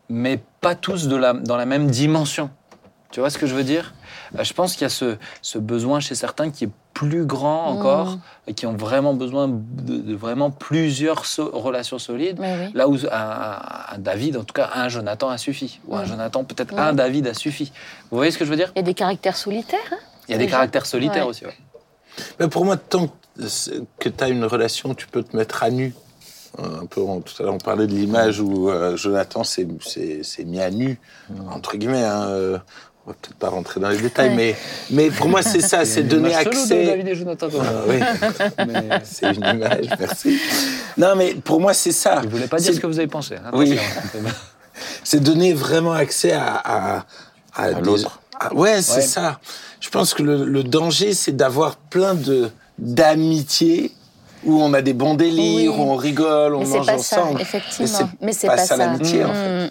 mais 0.10 0.40
pas 0.62 0.76
tous 0.76 1.08
de 1.08 1.16
la, 1.16 1.34
dans 1.34 1.58
la 1.58 1.66
même 1.66 1.90
dimension. 1.90 2.50
Tu 3.12 3.20
vois 3.22 3.30
ce 3.30 3.38
que 3.38 3.48
je 3.48 3.56
veux 3.56 3.64
dire? 3.64 3.94
Euh, 4.38 4.44
Je 4.44 4.54
pense 4.54 4.74
qu'il 4.74 4.82
y 4.82 4.86
a 4.86 4.90
ce, 4.90 5.16
ce 5.42 5.58
besoin 5.58 6.00
chez 6.02 6.16
certains 6.16 6.52
qui 6.52 6.66
est 6.66 6.70
plus 6.94 7.26
grand 7.26 7.66
encore 7.68 8.12
Mm. 8.16 8.20
et 8.48 8.54
qui 8.54 8.66
ont 8.66 8.76
vraiment 8.76 9.14
besoin 9.14 9.48
de, 9.48 9.98
de 9.98 10.16
vraiment 10.16 10.50
plusieurs 10.52 11.26
so- 11.26 11.50
relations 11.54 12.00
solides. 12.00 12.38
Oui. 12.40 12.72
Là 12.74 12.88
où 12.90 12.98
un, 13.12 13.60
un 13.94 13.98
David, 14.00 14.38
en 14.38 14.44
tout 14.44 14.54
cas 14.54 14.70
un 14.76 14.90
Jonathan 14.90 15.30
a 15.30 15.38
suffi. 15.38 15.80
Ou 15.88 15.96
un 15.96 16.02
Ouais. 16.02 16.06
Jonathan, 16.08 16.44
peut-être 16.44 16.78
un 16.78 16.94
David 16.94 17.28
a 17.28 17.34
suffi. 17.34 17.72
Vous 18.12 18.18
voyez 18.18 18.32
ce 18.32 18.38
que 18.38 18.46
je 18.46 18.50
veux 18.50 18.56
dire? 18.58 18.72
Il 18.76 18.80
y 18.80 18.82
a 18.82 18.84
des 18.84 18.94
caractères 18.94 19.38
solitaires. 19.38 19.80
hein? 19.92 19.98
Il 20.28 20.32
y 20.32 20.36
a 20.36 20.38
des 20.38 20.48
caractères 20.48 20.86
solitaires 20.86 21.24
Ouais. 21.26 21.30
aussi. 21.30 21.46
ouais. 21.46 21.56
Mais 22.40 22.48
pour 22.48 22.66
moi, 22.66 22.76
tant 22.78 23.10
que 24.00 24.10
tu 24.10 24.24
as 24.24 24.30
une 24.30 24.46
relation, 24.46 24.94
tu 24.96 25.08
peux 25.08 25.22
te 25.24 25.36
mettre 25.38 25.64
à 25.64 25.70
nu. 25.70 25.94
Euh, 26.60 26.82
Un 26.82 26.86
peu, 26.86 27.02
on- 27.02 27.22
tout 27.22 27.34
à 27.40 27.44
l'heure, 27.44 27.54
on 27.54 27.58
parlait 27.60 27.88
de 27.88 27.94
l'image 27.94 28.40
où 28.40 28.70
euh, 28.70 28.96
Jonathan 28.96 29.44
s'est- 29.44 29.68
mis 30.46 30.62
à 30.62 30.70
nu, 30.72 31.00
entre 31.52 31.76
guillemets. 31.78 32.04
hein, 32.04 32.28
euh, 32.30 32.58
on 33.06 33.12
va 33.12 33.16
peut-être 33.22 33.36
pas 33.38 33.50
rentrer 33.50 33.80
dans 33.80 33.90
les 33.90 33.98
détails, 33.98 34.30
Ouais. 34.30 34.36
mais, 34.36 34.56
mais 34.90 35.12
pour 35.12 35.28
moi, 35.30 35.42
c'est 35.44 35.62
ça, 35.62 35.86
c'est 35.86 36.02
donner 36.04 36.34
accès. 36.34 36.86
David 36.86 37.08
et 37.08 37.16
Jonathan. 37.16 37.48
Ah 37.60 37.64
oui, 37.88 38.00
c'est 39.04 39.28
une 39.36 39.46
image, 39.46 39.88
merci. 40.00 40.40
Non, 40.98 41.16
mais 41.16 41.36
pour 41.36 41.60
moi, 41.62 41.74
c'est 41.74 41.92
ça. 41.92 42.22
Je 42.24 42.30
voulais 42.30 42.48
pas 42.48 42.58
dire 42.58 42.74
ce 42.74 42.80
que 42.80 42.88
vous 42.88 42.98
avez 42.98 43.08
pensé. 43.08 43.36
hein. 43.36 43.52
Oui. 43.54 43.78
C'est 45.06 45.20
donner 45.22 45.54
vraiment 45.54 45.94
accès 45.94 46.34
à, 46.34 46.54
à, 46.56 47.06
À 47.56 47.74
des- 47.74 47.82
l'autre. 47.82 48.20
à- 48.40 48.54
ouais, 48.54 48.82
c'est 48.82 48.96
Ouais. 48.96 49.02
ça. 49.02 49.40
Je 49.80 49.90
pense 49.90 50.14
que 50.14 50.22
le, 50.22 50.44
le 50.44 50.64
danger, 50.64 51.14
c'est 51.14 51.32
d'avoir 51.32 51.78
plein 51.78 52.14
de 52.14 52.50
d'amitiés 52.78 53.94
où 54.46 54.62
on 54.62 54.74
a 54.74 54.82
des 54.82 54.94
bons 54.94 55.16
délires, 55.16 55.74
Oui. 55.74 55.80
où 55.80 55.82
on 55.92 55.96
rigole, 55.96 56.56
on 56.56 56.60
Mais 56.60 56.66
mange 56.68 56.86
pas 56.86 56.98
ça, 57.00 57.22
ensemble. 57.24 57.42
effectivement. 57.42 58.00
Mais 58.22 58.28
Mais 58.28 58.34
c'est 58.34 58.48
pas 58.48 58.56
pas, 58.56 58.62
ça 58.62 58.76
ça. 58.76 58.86
l'amitié, 58.86 59.24
en 59.26 59.30
Mm. 59.30 59.34
fait. 59.34 59.70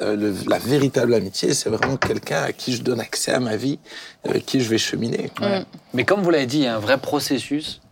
Euh, 0.00 0.16
le- 0.16 0.34
la 0.48 0.58
véritable 0.58 1.12
amitié, 1.12 1.52
c'est 1.52 1.68
vraiment 1.68 1.96
quelqu'un 1.98 2.42
à 2.44 2.52
qui 2.52 2.74
je 2.74 2.82
donne 2.82 2.98
accès 3.00 3.32
à 3.32 3.40
ma 3.40 3.56
vie, 3.56 3.78
avec 4.26 4.46
qui 4.46 4.60
je 4.60 4.68
vais 4.70 4.78
cheminer. 4.78 5.30
Ouais. 5.40 5.64
Mais 5.92 6.04
comme 6.04 6.22
vous 6.22 6.30
l'avez 6.30 6.46
dit, 6.46 6.58
il 6.58 6.64
y 6.64 6.66
a 6.66 6.76
un 6.76 6.78
vrai 6.78 6.96
processus, 6.96 7.82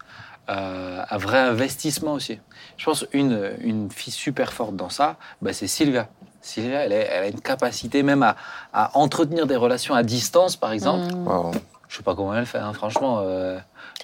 euh, 0.49 1.03
un 1.11 1.19
vrai 1.19 1.39
investissement 1.39 2.15
aussi. 2.15 2.39
Je 2.79 2.85
pense 2.87 3.05
une 3.13 3.51
une 3.61 3.91
fille 3.91 4.13
super 4.13 4.53
forte 4.55 4.75
dans 4.77 4.89
ça, 4.89 5.17
bah, 5.43 5.53
c'est 5.53 5.67
Sylvia. 5.67 6.09
Sylvia, 6.41 6.81
elle, 6.87 6.93
est- 6.93 7.09
elle 7.13 7.25
a 7.25 7.29
une 7.29 7.41
capacité 7.43 8.03
même 8.03 8.23
à, 8.23 8.35
à 8.73 8.97
entretenir 8.97 9.47
des 9.47 9.57
relations 9.57 9.95
à 9.95 10.03
distance, 10.03 10.57
par 10.57 10.73
exemple. 10.73 11.15
Mm. 11.15 11.29
Wow. 11.29 11.51
Je 11.89 11.97
sais 11.99 12.03
pas 12.03 12.15
comment 12.15 12.35
elle 12.35 12.47
fait, 12.47 12.59
hein, 12.59 12.73
franchement. 12.73 13.21
euh, 13.23 13.59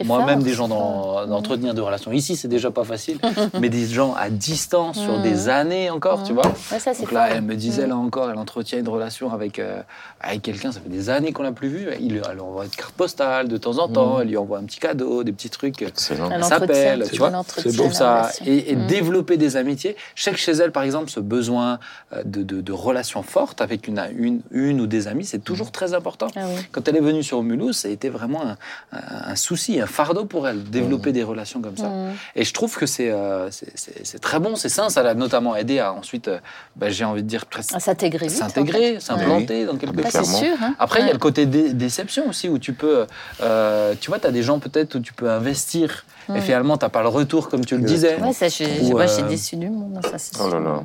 Moi-même, 0.04 0.42
des 0.42 0.52
gens 0.52 0.68
d'entretenir 0.68 1.72
des 1.74 1.80
relations. 1.80 2.12
Ici, 2.12 2.36
c'est 2.36 2.48
déjà 2.48 2.70
pas 2.70 2.84
facile, 2.84 3.18
mais 3.60 3.68
des 3.68 3.86
gens 3.86 4.14
à 4.14 4.28
distance 4.30 4.98
sur 4.98 5.18
Mm. 5.18 5.22
des 5.22 5.48
années 5.48 5.90
encore, 5.90 6.22
tu 6.22 6.32
Mm. 6.32 6.36
vois. 6.36 6.46
Ouais, 6.72 6.78
ça, 6.78 6.92
c'est 6.94 7.02
Donc 7.02 7.12
là, 7.12 7.26
fort. 7.26 7.36
elle 7.36 7.42
me 7.42 7.54
disait, 7.54 7.86
Mm. 7.86 7.90
là 7.90 7.96
encore, 7.96 8.30
elle 8.30 8.38
entretient 8.38 8.78
une 8.78 8.88
relation 8.88 9.32
avec, 9.32 9.58
euh, 9.58 9.80
avec 10.20 10.42
quelqu'un, 10.42 10.72
ça 10.72 10.80
fait 10.80 10.88
des 10.90 11.08
années 11.10 11.32
qu'on 11.32 11.42
l'a 11.42 11.52
plus 11.52 11.68
vu. 11.68 11.88
Il, 12.00 12.16
elle 12.28 12.34
lui 12.34 12.40
envoie 12.40 12.64
une 12.64 12.70
carte 12.70 12.92
postale 12.94 13.48
de 13.48 13.56
temps 13.56 13.78
en 13.78 13.88
temps, 13.88 14.16
Mm. 14.18 14.20
elle 14.22 14.28
lui 14.28 14.36
envoie 14.36 14.58
un 14.58 14.64
petit 14.64 14.78
cadeau, 14.80 15.24
des 15.24 15.32
petits 15.32 15.50
trucs. 15.50 15.80
Excellent. 15.82 16.28
Elle 16.30 16.36
Elle 16.38 16.44
s'appelle, 16.44 17.08
tu 17.10 17.16
vois. 17.18 17.32
Je 17.64 17.68
trouve 17.76 17.92
ça 17.92 18.30
et, 18.44 18.72
et 18.72 18.76
Mm. 18.76 18.86
développer 18.86 19.36
des 19.38 19.56
amitiés. 19.56 19.96
Je 20.14 20.22
sais 20.22 20.30
que 20.32 20.38
chez 20.38 20.52
elle, 20.52 20.72
par 20.72 20.82
exemple, 20.82 21.10
ce 21.10 21.20
besoin 21.20 21.78
euh, 22.12 22.22
de, 22.24 22.42
de- 22.42 22.60
de 22.60 22.72
relations 22.72 23.22
fortes 23.22 23.60
avec 23.60 23.88
une, 23.88 24.00
une, 24.16 24.40
une 24.50 24.80
ou 24.80 24.86
des 24.86 25.08
amis, 25.08 25.24
c'est 25.24 25.42
toujours 25.42 25.72
très 25.72 25.94
important. 25.94 26.28
Ah 26.36 26.40
oui. 26.46 26.60
Quand 26.72 26.86
elle 26.88 26.96
est 26.96 27.00
venue 27.00 27.22
sur 27.22 27.42
Mulhouse, 27.42 27.76
ça 27.78 27.88
a 27.88 27.90
été 27.90 28.08
vraiment 28.08 28.42
un, 28.46 28.56
un- 28.92 29.30
un 29.32 29.36
souci, 29.36 29.65
un 29.80 29.86
fardeau 29.86 30.24
pour 30.24 30.46
elle, 30.48 30.62
développer 30.64 31.12
des 31.12 31.22
relations 31.22 31.60
comme 31.60 31.76
ça. 31.76 31.88
Mm. 31.88 32.12
Et 32.36 32.44
je 32.44 32.52
trouve 32.52 32.76
que 32.76 32.86
c'est 32.86 33.10
euh, 33.10 33.50
c'est- 33.50 34.18
très 34.20 34.38
bon, 34.40 34.56
c'est 34.56 34.68
sain. 34.68 34.88
Ça 34.88 35.02
l'a 35.02 35.14
notamment 35.14 35.56
aidé 35.56 35.78
à 35.78 35.92
ensuite, 35.92 36.28
euh, 36.28 36.38
bah, 36.76 36.88
j'ai 36.90 37.04
envie 37.04 37.22
de 37.22 37.28
dire, 37.28 37.44
s'intégrer 37.60 38.26
en 38.26 38.28
fait. 38.28 39.00
s'implanter 39.00 39.64
dans 39.66 39.76
quelque 39.76 40.00
Ah, 40.04 40.10
chose. 40.18 40.34
Sûr. 40.36 40.56
hein. 40.62 40.74
Après, 40.78 41.00
il 41.00 41.06
y 41.06 41.10
a 41.10 41.12
le 41.12 41.18
côté 41.18 41.46
dé- 41.46 41.72
déception 41.72 42.28
aussi, 42.28 42.48
où 42.48 42.58
tu 42.58 42.72
peux, 42.72 43.06
euh, 43.42 43.94
tu 44.00 44.08
vois, 44.10 44.18
tu 44.18 44.26
as 44.26 44.32
des 44.32 44.42
gens 44.42 44.58
peut-être 44.58 44.94
où 44.96 45.00
tu 45.00 45.12
peux 45.12 45.30
investir, 45.30 46.04
et 46.28 46.32
Mm. 46.38 46.40
finalement, 46.40 46.76
tu 46.78 46.84
n'as 46.84 46.88
pas 46.90 47.02
le 47.02 47.08
retour 47.08 47.48
comme 47.48 47.64
tu 47.64 47.76
le 47.76 47.82
disais. 47.84 48.16
Ouais, 48.20 48.32
ça, 48.32 48.48
je, 48.48 48.64
Ou, 48.84 48.90
moi, 48.92 49.06
je 49.06 49.12
suis 49.14 49.22
déçue 49.24 49.56
du 49.56 49.68
monde. 49.70 49.98
Ça, 50.04 50.16
Oh 50.44 50.48
là 50.48 50.60
là. 50.60 50.82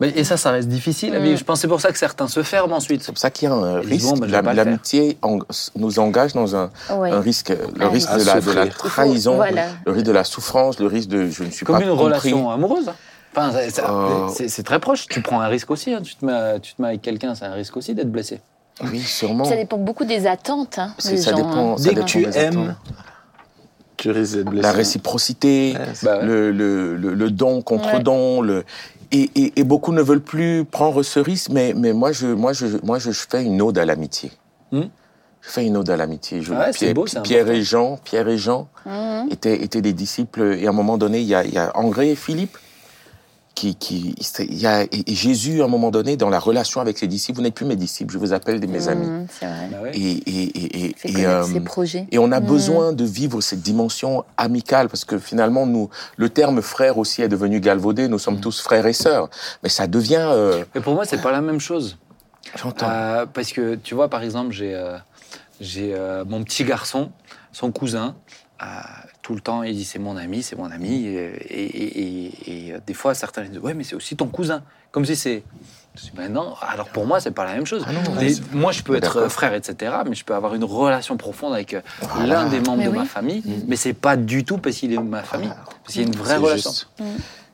Mais- 0.00 0.08
et 0.16 0.24
ça, 0.24 0.36
ça 0.36 0.50
reste 0.50 0.68
difficile 0.68 1.14
à 1.14 1.20
Mm. 1.20 1.36
Je 1.36 1.44
pense 1.44 1.58
que 1.58 1.60
c'est 1.62 1.68
pour 1.68 1.80
ça 1.80 1.92
que 1.92 1.98
certains 1.98 2.26
se 2.26 2.42
ferment 2.42 2.76
ensuite. 2.76 3.02
C'est 3.02 3.12
pour 3.12 3.18
ça 3.18 3.30
qu'il 3.30 3.48
y 3.48 3.52
a 3.52 3.54
un 3.54 3.80
disent, 3.80 3.90
risque. 3.90 4.06
bon, 4.06 4.26
ben. 4.26 4.52
L'amitié 4.54 5.18
en- 5.22 5.38
nous 5.76 5.98
engage 5.98 6.32
dans 6.32 6.56
un, 6.56 6.70
Ouais. 6.96 7.10
un 7.10 7.20
risque. 7.20 7.50
Le 7.50 7.84
Ah, 7.84 7.88
risque 7.88 8.10
de 8.16 8.24
la, 8.54 8.64
de 8.66 8.70
trahison, 8.70 9.34
Voilà. 9.36 9.66
le 9.84 9.92
risque 9.92 10.06
de 10.06 10.12
la 10.12 10.24
souffrance, 10.24 10.78
le 10.80 10.86
risque 10.86 11.08
de 11.10 11.28
je 11.28 11.44
ne 11.44 11.50
suis 11.50 11.66
Comme 11.66 11.76
pas 11.78 11.82
une 11.84 11.90
compris. 11.90 12.04
relation 12.04 12.50
amoureuse. 12.50 12.90
Enfin, 13.36 13.52
Euh. 13.54 14.28
c'est 14.48 14.62
très 14.64 14.80
proche. 14.80 15.06
Tu 15.06 15.20
prends 15.22 15.40
un 15.40 15.46
risque 15.48 15.70
aussi. 15.70 15.92
hein. 15.94 16.00
Tu, 16.02 16.16
te 16.16 16.24
mets, 16.24 16.58
tu 16.60 16.74
te 16.74 16.82
mets 16.82 16.88
avec 16.88 17.02
quelqu'un, 17.02 17.34
c'est 17.34 17.44
un 17.44 17.52
risque 17.52 17.76
aussi 17.76 17.94
d'être 17.94 18.10
blessé. 18.10 18.40
Oui, 18.82 19.00
sûrement. 19.00 19.44
Ça 19.44 19.54
dépend 19.56 19.76
beaucoup 19.76 20.04
des 20.06 20.26
attentes 20.26 20.78
hein, 20.78 20.94
des 21.04 21.18
ça 21.18 21.30
gens. 21.32 21.36
dépend- 21.36 21.72
hein. 21.74 21.76
ça 21.76 21.88
Dès 21.90 21.94
que 21.94 22.00
tu 22.00 22.24
aimes, 22.34 22.58
attentes. 22.60 22.76
tu 23.96 24.10
risques 24.10 24.36
d'être 24.36 24.48
blessé. 24.50 24.62
La 24.62 24.72
réciprocité, 24.72 25.74
Ouais, 25.78 25.84
c'est- 25.92 26.06
Bah 26.06 26.18
ouais. 26.18 26.24
le, 26.24 26.50
le, 26.50 26.96
le, 26.96 27.14
le 27.14 27.30
don 27.30 27.60
contre 27.62 27.94
Ouais. 27.94 28.00
don, 28.02 28.40
le 28.40 28.64
et, 29.12 29.30
et, 29.34 29.60
et 29.60 29.64
beaucoup 29.64 29.92
ne 29.92 30.02
veulent 30.02 30.20
plus 30.22 30.64
prendre 30.64 31.02
ce 31.02 31.18
risque, 31.20 31.50
mais, 31.50 31.74
mais 31.74 31.92
moi, 31.92 32.12
je, 32.12 32.26
moi, 32.28 32.52
je, 32.52 32.66
moi 32.84 32.98
je, 32.98 33.10
je 33.10 33.26
fais 33.28 33.42
une 33.44 33.60
ode 33.62 33.78
à 33.78 33.84
l'amitié. 33.84 34.30
Hmm? 34.72 34.82
Je 35.42 35.48
fais 35.48 35.64
une 35.66 35.76
ode 35.76 35.88
à 35.90 35.96
l'amitié. 35.96 36.42
Je- 36.42 36.52
Ouais, 36.52 36.66
c'est 36.72 36.78
Pierre, 36.78 36.94
beau, 36.94 37.04
Pierre 37.24 37.48
et 37.50 37.62
Jean, 37.62 37.98
Pierre 38.04 38.28
et 38.28 38.38
Jean 38.38 38.68
Mhm. 38.86 39.28
étaient, 39.30 39.62
étaient 39.62 39.80
des 39.82 39.92
disciples. 39.92 40.56
Et 40.60 40.66
à 40.66 40.70
un 40.70 40.72
moment 40.74 40.98
donné, 40.98 41.20
il 41.20 41.26
y 41.26 41.34
a, 41.34 41.44
il 41.44 41.52
y 41.52 41.58
a 41.58 41.70
André 41.76 42.10
et 42.10 42.14
Philippe 42.16 42.56
qui, 43.54 43.74
qui 43.74 44.14
il 44.38 44.54
y 44.58 44.66
a, 44.66 44.82
et 44.84 45.04
Jésus 45.08 45.60
à 45.60 45.64
un 45.64 45.68
moment 45.68 45.90
donné 45.90 46.16
dans 46.16 46.30
la 46.30 46.38
relation 46.38 46.80
avec 46.80 47.00
les 47.00 47.08
disciples. 47.08 47.36
Vous 47.36 47.42
n'êtes 47.42 47.54
plus 47.54 47.66
mes 47.66 47.76
disciples, 47.76 48.12
je 48.12 48.18
vous 48.18 48.32
appelle 48.32 48.58
des 48.60 48.66
mes 48.66 48.88
amis. 48.88 49.06
Mhm, 49.06 49.26
C'est 49.38 49.46
vrai. 49.46 49.68
Bah. 49.70 49.88
Et, 49.92 49.98
et, 50.12 50.86
et, 50.86 50.94
et, 51.04 51.26
euh, 51.26 51.60
projets. 51.64 52.06
et 52.10 52.18
on 52.18 52.32
a 52.32 52.40
Mhm. 52.40 52.46
besoin 52.46 52.92
de 52.92 53.04
vivre 53.04 53.40
cette 53.40 53.60
dimension 53.60 54.24
amicale 54.36 54.88
parce 54.88 55.04
que 55.04 55.18
finalement, 55.18 55.66
nous, 55.66 55.90
le 56.16 56.28
terme 56.30 56.62
frère 56.62 56.96
aussi 56.96 57.22
est 57.22 57.28
devenu 57.28 57.60
galvaudé. 57.60 58.08
Nous 58.08 58.18
sommes 58.18 58.40
tous 58.40 58.60
frères 58.60 58.86
et 58.86 58.92
sœurs, 58.94 59.28
mais 59.62 59.68
ça 59.68 59.86
devient. 59.86 60.16
euh, 60.30 60.64
Mais 60.74 60.80
pour 60.80 60.94
moi, 60.94 61.04
c'est 61.04 61.20
pas 61.20 61.32
la 61.32 61.40
même 61.42 61.60
chose. 61.60 61.98
J'entends. 62.56 62.86
Euh, 62.88 63.26
parce 63.26 63.52
que 63.52 63.74
tu 63.74 63.94
vois, 63.94 64.08
par 64.08 64.22
exemple, 64.22 64.52
j'ai 64.52 64.74
euh, 64.74 64.96
j'ai 65.60 65.92
euh, 65.94 66.24
mon 66.24 66.42
petit 66.44 66.64
garçon, 66.64 67.10
son 67.52 67.70
cousin. 67.72 68.14
Euh, 69.30 69.32
tout 69.32 69.34
le 69.36 69.40
temps, 69.40 69.62
il 69.62 69.74
dit 69.76 69.84
c'est 69.84 69.98
mon 70.00 70.16
ami, 70.16 70.42
c'est 70.42 70.56
mon 70.56 70.70
ami. 70.70 71.06
Et, 71.06 71.32
et- 71.48 72.00
et- 72.00 72.66
et, 72.68 72.72
euh, 72.74 72.78
des 72.84 72.94
fois, 72.94 73.14
certains 73.14 73.42
disent 73.44 73.58
ouais, 73.60 73.74
mais 73.74 73.84
c'est 73.84 73.94
aussi 73.94 74.16
ton 74.16 74.26
cousin. 74.26 74.62
Comme 74.90 75.04
si 75.06 75.14
c'est. 75.14 75.44
Ben 76.14 76.32
non, 76.32 76.54
alors 76.62 76.88
pour 76.88 77.06
moi, 77.06 77.20
c'est 77.20 77.30
pas 77.32 77.44
la 77.44 77.54
même 77.54 77.66
chose. 77.66 77.84
Ah 77.86 77.92
non, 77.92 78.00
moi, 78.52 78.72
je 78.72 78.82
peux 78.82 78.94
être 78.96 79.16
euh, 79.18 79.28
frère, 79.28 79.54
etc., 79.54 79.92
mais 80.08 80.14
je 80.14 80.24
peux 80.24 80.34
avoir 80.34 80.54
une 80.54 80.64
relation 80.64 81.16
profonde 81.16 81.52
avec 81.54 81.74
euh, 81.74 81.80
l'un 82.26 82.48
des 82.48 82.60
membres 82.60 82.78
Mais 82.78 82.84
de 82.86 82.90
oui. 82.90 82.98
ma 82.98 83.04
famille, 83.04 83.42
Mm. 83.44 83.52
mais 83.68 83.76
c'est 83.76 83.92
pas 83.92 84.16
du 84.16 84.44
tout 84.44 84.58
parce 84.58 84.76
qu'il 84.76 84.92
est 84.92 84.96
de 84.96 85.02
ma 85.02 85.22
famille, 85.22 85.48
parce 85.48 85.92
qu'il 85.94 86.02
y 86.02 86.04
a 86.04 86.08
une 86.08 86.14
vraie 86.16 86.36
relation. 86.38 86.70
juste. 86.70 86.88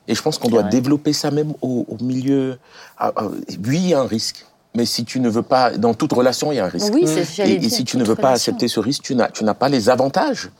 Et 0.07 0.15
je 0.15 0.21
pense 0.21 0.37
qu'on 0.39 0.47
doit 0.49 0.63
développer 0.63 1.13
ça 1.13 1.29
même 1.31 1.53
au, 1.61 1.85
au 1.89 2.03
milieu. 2.03 2.57
Ah, 2.97 3.11
ah, 3.15 3.27
oui, 3.27 3.77
il 3.77 3.87
y 3.89 3.93
a 3.93 3.99
un 3.99 4.07
risque. 4.07 4.45
Mais 4.75 4.85
si 4.85 5.05
tu 5.05 5.19
ne 5.19 5.27
veux 5.29 5.41
pas, 5.41 5.71
dans 5.71 5.93
toute 5.95 6.13
relation, 6.13 6.51
il 6.51 6.55
y 6.55 6.59
a 6.59 6.65
un 6.65 6.69
risque. 6.69 6.93
Oui, 6.93 7.05
Et, 7.39 7.53
et 7.65 7.69
si 7.69 7.83
tu 7.83 7.97
ne 7.97 8.03
veux 8.03 8.15
pas 8.15 8.27
relation. 8.27 8.51
accepter 8.51 8.67
ce 8.67 8.79
risque, 8.79 9.01
tu 9.03 9.15
n'as, 9.15 9.29
tu 9.29 9.43
n'as 9.43 9.55
pas 9.55 9.69
les 9.69 9.89
avantages. 9.89 10.51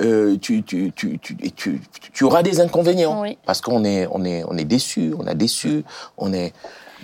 Euh, 0.00 0.36
tu, 0.40 0.62
tu, 0.62 0.92
tu, 0.94 1.18
tu, 1.18 1.36
et 1.42 1.50
tu, 1.50 1.80
tu 2.12 2.24
auras 2.24 2.42
des 2.44 2.60
inconvénients. 2.60 3.22
Oui. 3.22 3.38
Parce 3.44 3.60
qu'on 3.60 3.84
est, 3.84 4.06
on 4.12 4.24
est, 4.24 4.44
on 4.46 4.56
est 4.56 4.64
déçu, 4.64 5.14
on 5.18 5.26
a 5.26 5.34
déçu, 5.34 5.82
on 6.16 6.32
est. 6.32 6.52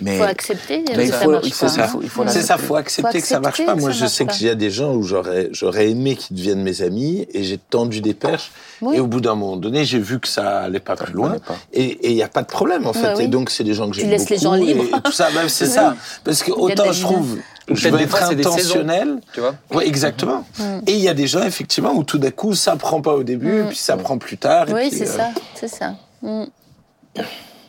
Mais 0.01 0.15
Il 0.15 0.17
faut 0.17 0.23
accepter 0.23 0.83
Mais 0.87 0.93
que 0.95 1.01
il 1.01 1.07
ça 1.09 1.19
faut- 1.19 1.31
marche 1.31 1.45
il 1.47 1.53
faut- 1.53 1.65
pas. 1.67 1.71
il 1.75 1.83
faut- 1.87 2.01
il 2.03 2.09
faut 2.09 2.23
Mm. 2.23 2.27
C'est 2.29 2.41
ça, 2.41 2.57
faut 2.57 2.75
l'accepter. 2.75 3.07
accepter 3.09 3.21
que 3.21 3.27
ça 3.27 3.39
marche 3.39 3.47
accepter 3.59 3.65
pas. 3.67 3.75
que 3.75 3.81
Moi, 3.81 3.91
ça 3.93 3.97
je 3.99 4.05
sais 4.07 4.25
qu'il 4.25 4.47
y 4.47 4.49
a 4.49 4.55
des 4.55 4.71
gens 4.71 4.93
où 4.95 5.03
j'aurais, 5.03 5.49
j'aurais 5.51 5.89
aimé 5.89 6.15
qu'ils 6.15 6.35
deviennent 6.35 6.63
mes 6.63 6.81
amis 6.81 7.27
et 7.33 7.43
j'ai 7.43 7.57
tendu 7.57 8.01
des 8.01 8.13
perches. 8.13 8.51
Oui. 8.81 8.95
Et 8.97 8.99
au 8.99 9.07
bout 9.07 9.21
d'un 9.21 9.35
moment 9.35 9.55
donné, 9.55 9.85
j'ai 9.85 9.99
vu 9.99 10.19
que 10.19 10.27
ça 10.27 10.61
allait 10.61 10.79
pas 10.79 10.95
plus 10.95 11.13
loin. 11.13 11.37
pas. 11.39 11.55
Et 11.73 12.09
il 12.09 12.15
n'y 12.15 12.23
a 12.23 12.27
pas 12.27 12.41
de 12.41 12.47
problème, 12.47 12.87
en 12.87 12.93
fait. 12.93 13.01
Bah 13.03 13.13
oui. 13.17 13.23
Et 13.25 13.27
donc, 13.27 13.49
c'est 13.49 13.63
des 13.63 13.73
gens 13.75 13.87
que 13.89 13.93
Tu 13.95 14.01
j'aime 14.01 14.09
laisses 14.09 14.29
les 14.29 14.37
beaucoup 14.37 14.43
gens 14.49 14.53
libres. 14.55 14.83
Et, 14.83 14.97
et 14.97 15.01
tout 15.01 15.11
ça, 15.11 15.29
même 15.31 15.47
c'est 15.49 15.65
Oui. 15.65 15.71
ça. 15.71 15.95
Parce 16.23 16.41
que 16.43 16.51
autant 16.51 16.91
je 16.91 17.01
trouve, 17.01 17.37
je 17.69 17.89
des 17.89 18.03
être 18.03 18.23
intentionnel. 18.23 19.19
Tu 19.33 19.39
vois 19.41 19.55
Oui, 19.73 19.83
exactement. 19.85 20.43
Mm. 20.57 20.63
Et 20.87 20.93
il 20.93 20.99
y 21.01 21.07
a 21.07 21.13
des 21.13 21.27
gens, 21.27 21.43
effectivement, 21.43 21.93
où 21.93 22.03
tout 22.03 22.17
d'un 22.17 22.31
coup, 22.31 22.55
ça 22.55 22.75
prend 22.75 22.99
pas 23.01 23.13
au 23.13 23.23
début, 23.23 23.59
et 23.61 23.63
puis 23.65 23.77
ça 23.77 23.95
prend 23.95 24.17
plus 24.17 24.37
tard. 24.37 24.65
Oui, 24.73 24.89
c'est 24.91 25.07
euh, 25.07 25.17
ça, 25.17 25.29
c'est 25.55 25.67
ça. 25.69 25.93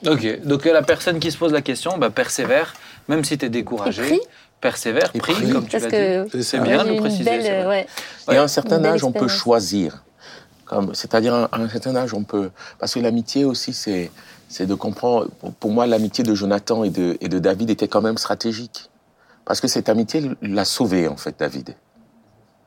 Ok, 0.07 0.40
donc 0.45 0.67
euh, 0.67 0.73
la 0.73 0.83
personne 0.83 1.19
qui 1.19 1.31
se 1.31 1.38
pose 1.38 1.53
la 1.53 1.62
question, 1.62 1.97
bah, 1.99 2.11
persévère, 2.11 2.75
même 3.09 3.25
si 3.25 3.38
tu 3.38 3.47
es 3.47 3.49
découragé. 3.49 4.03
Et 4.03 4.07
prie. 4.09 4.21
Persévère, 4.61 5.11
Et 5.14 5.19
prie, 5.19 5.35
prie. 5.35 5.51
comme 5.51 5.64
tu 5.67 5.73
Parce 5.73 5.85
l'as 5.85 5.90
que 5.90 6.37
dit. 6.37 6.43
C'est 6.45 6.59
bien 6.61 6.85
de 6.85 6.90
le 6.90 6.97
préciser. 6.97 7.25
belle, 7.25 7.43
c'est 7.43 7.62
vrai. 7.64 7.87
ouais. 8.29 8.35
Et 8.35 8.38
à 8.38 8.43
un 8.43 8.49
certain 8.49 8.83
âge, 8.85 9.05
on 9.05 9.12
peut 9.12 9.29
choisir. 9.29 10.03
Comme, 10.64 10.95
c'est-à-dire, 10.95 11.35
à 11.35 11.49
un 11.53 11.69
certain 11.69 11.95
âge, 11.97 12.14
on 12.14 12.25
peut. 12.25 12.51
Parce 12.79 12.95
que 12.95 13.01
l'amitié 13.01 13.45
aussi, 13.45 13.75
c'est, 13.75 14.11
c'est 14.49 14.64
de 14.67 14.75
comprendre. 14.75 15.29
Pour 15.61 15.71
moi, 15.71 15.87
l'amitié 15.87 16.25
de 16.25 16.35
Jonathan 16.35 16.83
et 16.85 16.90
de, 16.90 17.19
et 17.21 17.29
de 17.29 17.38
David 17.38 17.69
était 17.69 17.88
quand 17.88 18.01
même 18.01 18.17
stratégique. 18.17 18.88
Parce 19.45 19.61
que 19.61 19.69
cette 19.69 19.90
amitié 19.90 20.31
l'a 20.40 20.64
sauvé, 20.64 21.09
en 21.09 21.17
fait, 21.19 21.35
David. 21.38 21.75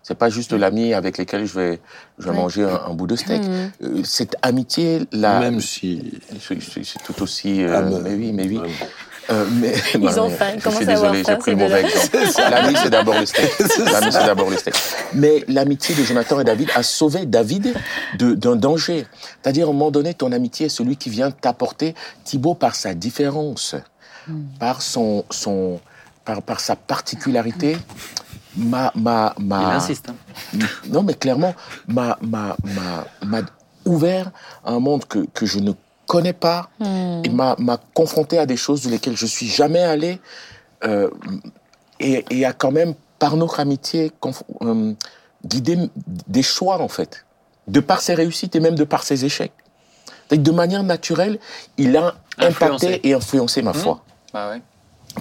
C'est 0.08 0.16
pas 0.16 0.30
juste 0.30 0.54
l'ami 0.54 0.94
avec 0.94 1.18
lequel 1.18 1.46
je 1.46 1.54
vais, 1.60 1.80
je 2.18 2.24
vais 2.24 2.30
Ouais. 2.30 2.36
manger 2.38 2.64
un, 2.64 2.82
un 2.90 2.94
bout 2.94 3.08
de 3.08 3.18
steak. 3.18 3.42
Euh, 3.84 4.02
cette 4.06 4.38
amitié, 4.42 5.02
là. 5.12 5.42
Même 5.42 5.60
si. 5.60 6.14
C'est, 6.40 7.04
tout 7.04 7.22
aussi. 7.22 7.62
euh, 7.62 7.74
Ah, 7.78 7.82
mais- 7.82 8.00
mais 8.00 8.16
oui, 8.16 8.32
mais 8.32 8.44
oui. 8.48 8.56
Vraiment. 8.56 8.74
Euh, 9.32 9.46
mais, 9.60 9.74
Ils 9.96 10.08
ont 10.22 10.30
mais 10.30 10.36
faim, 10.38 10.54
Je 10.64 10.70
suis 10.70 10.86
désolé, 10.86 11.24
j'ai 11.28 11.36
pris 11.36 11.52
le 11.52 11.58
mauvais 11.58 11.82
exemple. 11.82 12.18
L'ami, 12.50 12.76
c'est 12.82 12.90
d'abord 12.90 13.20
le 13.20 13.26
steak. 13.32 13.52
L'ami, 13.92 14.12
c'est 14.14 14.26
d'abord 14.26 14.50
le 14.50 14.56
steak. 14.56 14.76
Mais 15.14 15.44
l'amitié 15.50 15.94
de 15.94 16.04
Jonathan 16.04 16.40
et 16.40 16.46
David 16.46 16.70
a 16.74 16.84
sauvé 16.84 17.26
David 17.26 17.74
de- 18.18 18.34
d'un 18.34 18.56
danger. 18.56 19.06
C'est-à-dire, 19.44 19.68
à 19.68 19.70
un 19.72 19.74
moment 19.74 19.92
donné, 19.92 20.14
ton 20.14 20.32
amitié 20.32 20.68
est 20.68 20.70
celui 20.70 20.96
qui 20.96 21.10
vient 21.10 21.32
t'apporter, 21.32 21.96
Thibaut, 22.24 22.54
par 22.54 22.76
sa 22.76 22.94
différence, 22.94 23.76
par 24.58 24.82
son, 24.82 25.26
son, 25.32 25.82
par, 26.24 26.42
par 26.42 26.62
sa 26.62 26.78
particularité, 26.78 27.76
m'a, 28.58 28.92
m'a, 28.96 29.34
m'a, 29.40 29.62
Il 29.62 29.76
insiste. 29.76 30.10
hein. 30.10 30.58
non, 30.90 31.04
mais 31.04 31.14
clairement, 31.14 31.54
m'a, 31.88 32.18
m'a, 32.22 32.56
m'a, 32.64 33.06
m'a 33.26 33.42
ouvert 33.86 34.32
à 34.66 34.72
un 34.72 34.80
monde 34.80 35.06
que, 35.06 35.20
que 35.34 35.46
je 35.46 35.60
ne 35.60 35.72
connais 36.08 36.34
pas 36.34 36.70
Mm. 36.80 37.22
et 37.26 37.30
m'a, 37.30 37.56
m'a 37.60 37.78
confronté 37.94 38.38
à 38.40 38.46
des 38.46 38.58
choses 38.58 38.84
dans 38.84 38.90
lesquelles 38.90 39.18
je 39.18 39.26
suis 39.26 39.48
jamais 39.48 39.82
allé 39.84 40.20
euh, 40.84 41.10
et, 42.00 42.24
et 42.30 42.46
a 42.46 42.54
quand 42.54 42.72
même, 42.72 42.94
par 43.20 43.36
notre 43.36 43.60
amitié, 43.60 44.12
conf- 44.22 44.44
euh, 44.62 44.94
guidé 45.46 45.78
des 46.28 46.44
choix, 46.44 46.80
en 46.82 46.88
fait, 46.88 47.26
de 47.68 47.80
par 47.80 48.02
ses 48.02 48.14
réussites 48.14 48.56
et 48.56 48.60
même 48.60 48.76
de 48.76 48.84
par 48.84 49.04
ses 49.04 49.26
échecs. 49.26 49.54
De 50.30 50.52
manière 50.52 50.84
naturelle, 50.84 51.40
il 51.78 51.96
a 51.98 52.14
Influencé. 52.38 52.86
impacté 52.88 53.08
et 53.10 53.14
influencé 53.14 53.62
ma 53.62 53.74
foi 53.74 54.04
Ah 54.34 54.50
ouais. 54.52 54.62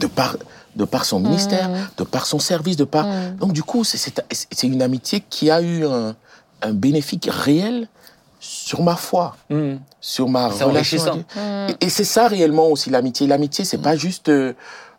De 0.00 0.06
par, 0.06 0.37
de 0.74 0.85
par 0.85 1.04
son 1.04 1.20
ministère, 1.20 1.70
de 1.96 2.04
par 2.04 2.26
son 2.26 2.38
service, 2.38 2.76
de 2.76 2.85
par... 2.85 3.06
Donc 3.38 3.52
du 3.52 3.62
coup, 3.62 3.85
c'est- 3.85 3.98
c'est 3.98 4.14
c'est 4.30 4.66
une 4.66 4.82
amitié 4.82 5.22
qui 5.28 5.50
a 5.50 5.61
eu 5.62 5.85
un, 5.87 6.14
un 6.62 6.72
bénéfice 6.72 7.20
réel 7.28 7.88
sur 8.40 8.82
ma 8.82 8.96
foi, 8.96 9.37
Mhm. 9.50 9.80
sur 10.00 10.28
ma 10.28 10.50
C'est 10.52 10.64
relation. 10.64 11.24
Et, 11.80 11.87
et 11.87 11.88
c'est 11.88 12.04
ça 12.04 12.28
réellement 12.28 12.66
aussi 12.68 12.90
l'amitié. 12.90 13.26
L'amitié, 13.26 13.64
c'est 13.64 13.78
pas 13.78 13.96
juste... 13.96 14.28
euh, 14.28 14.52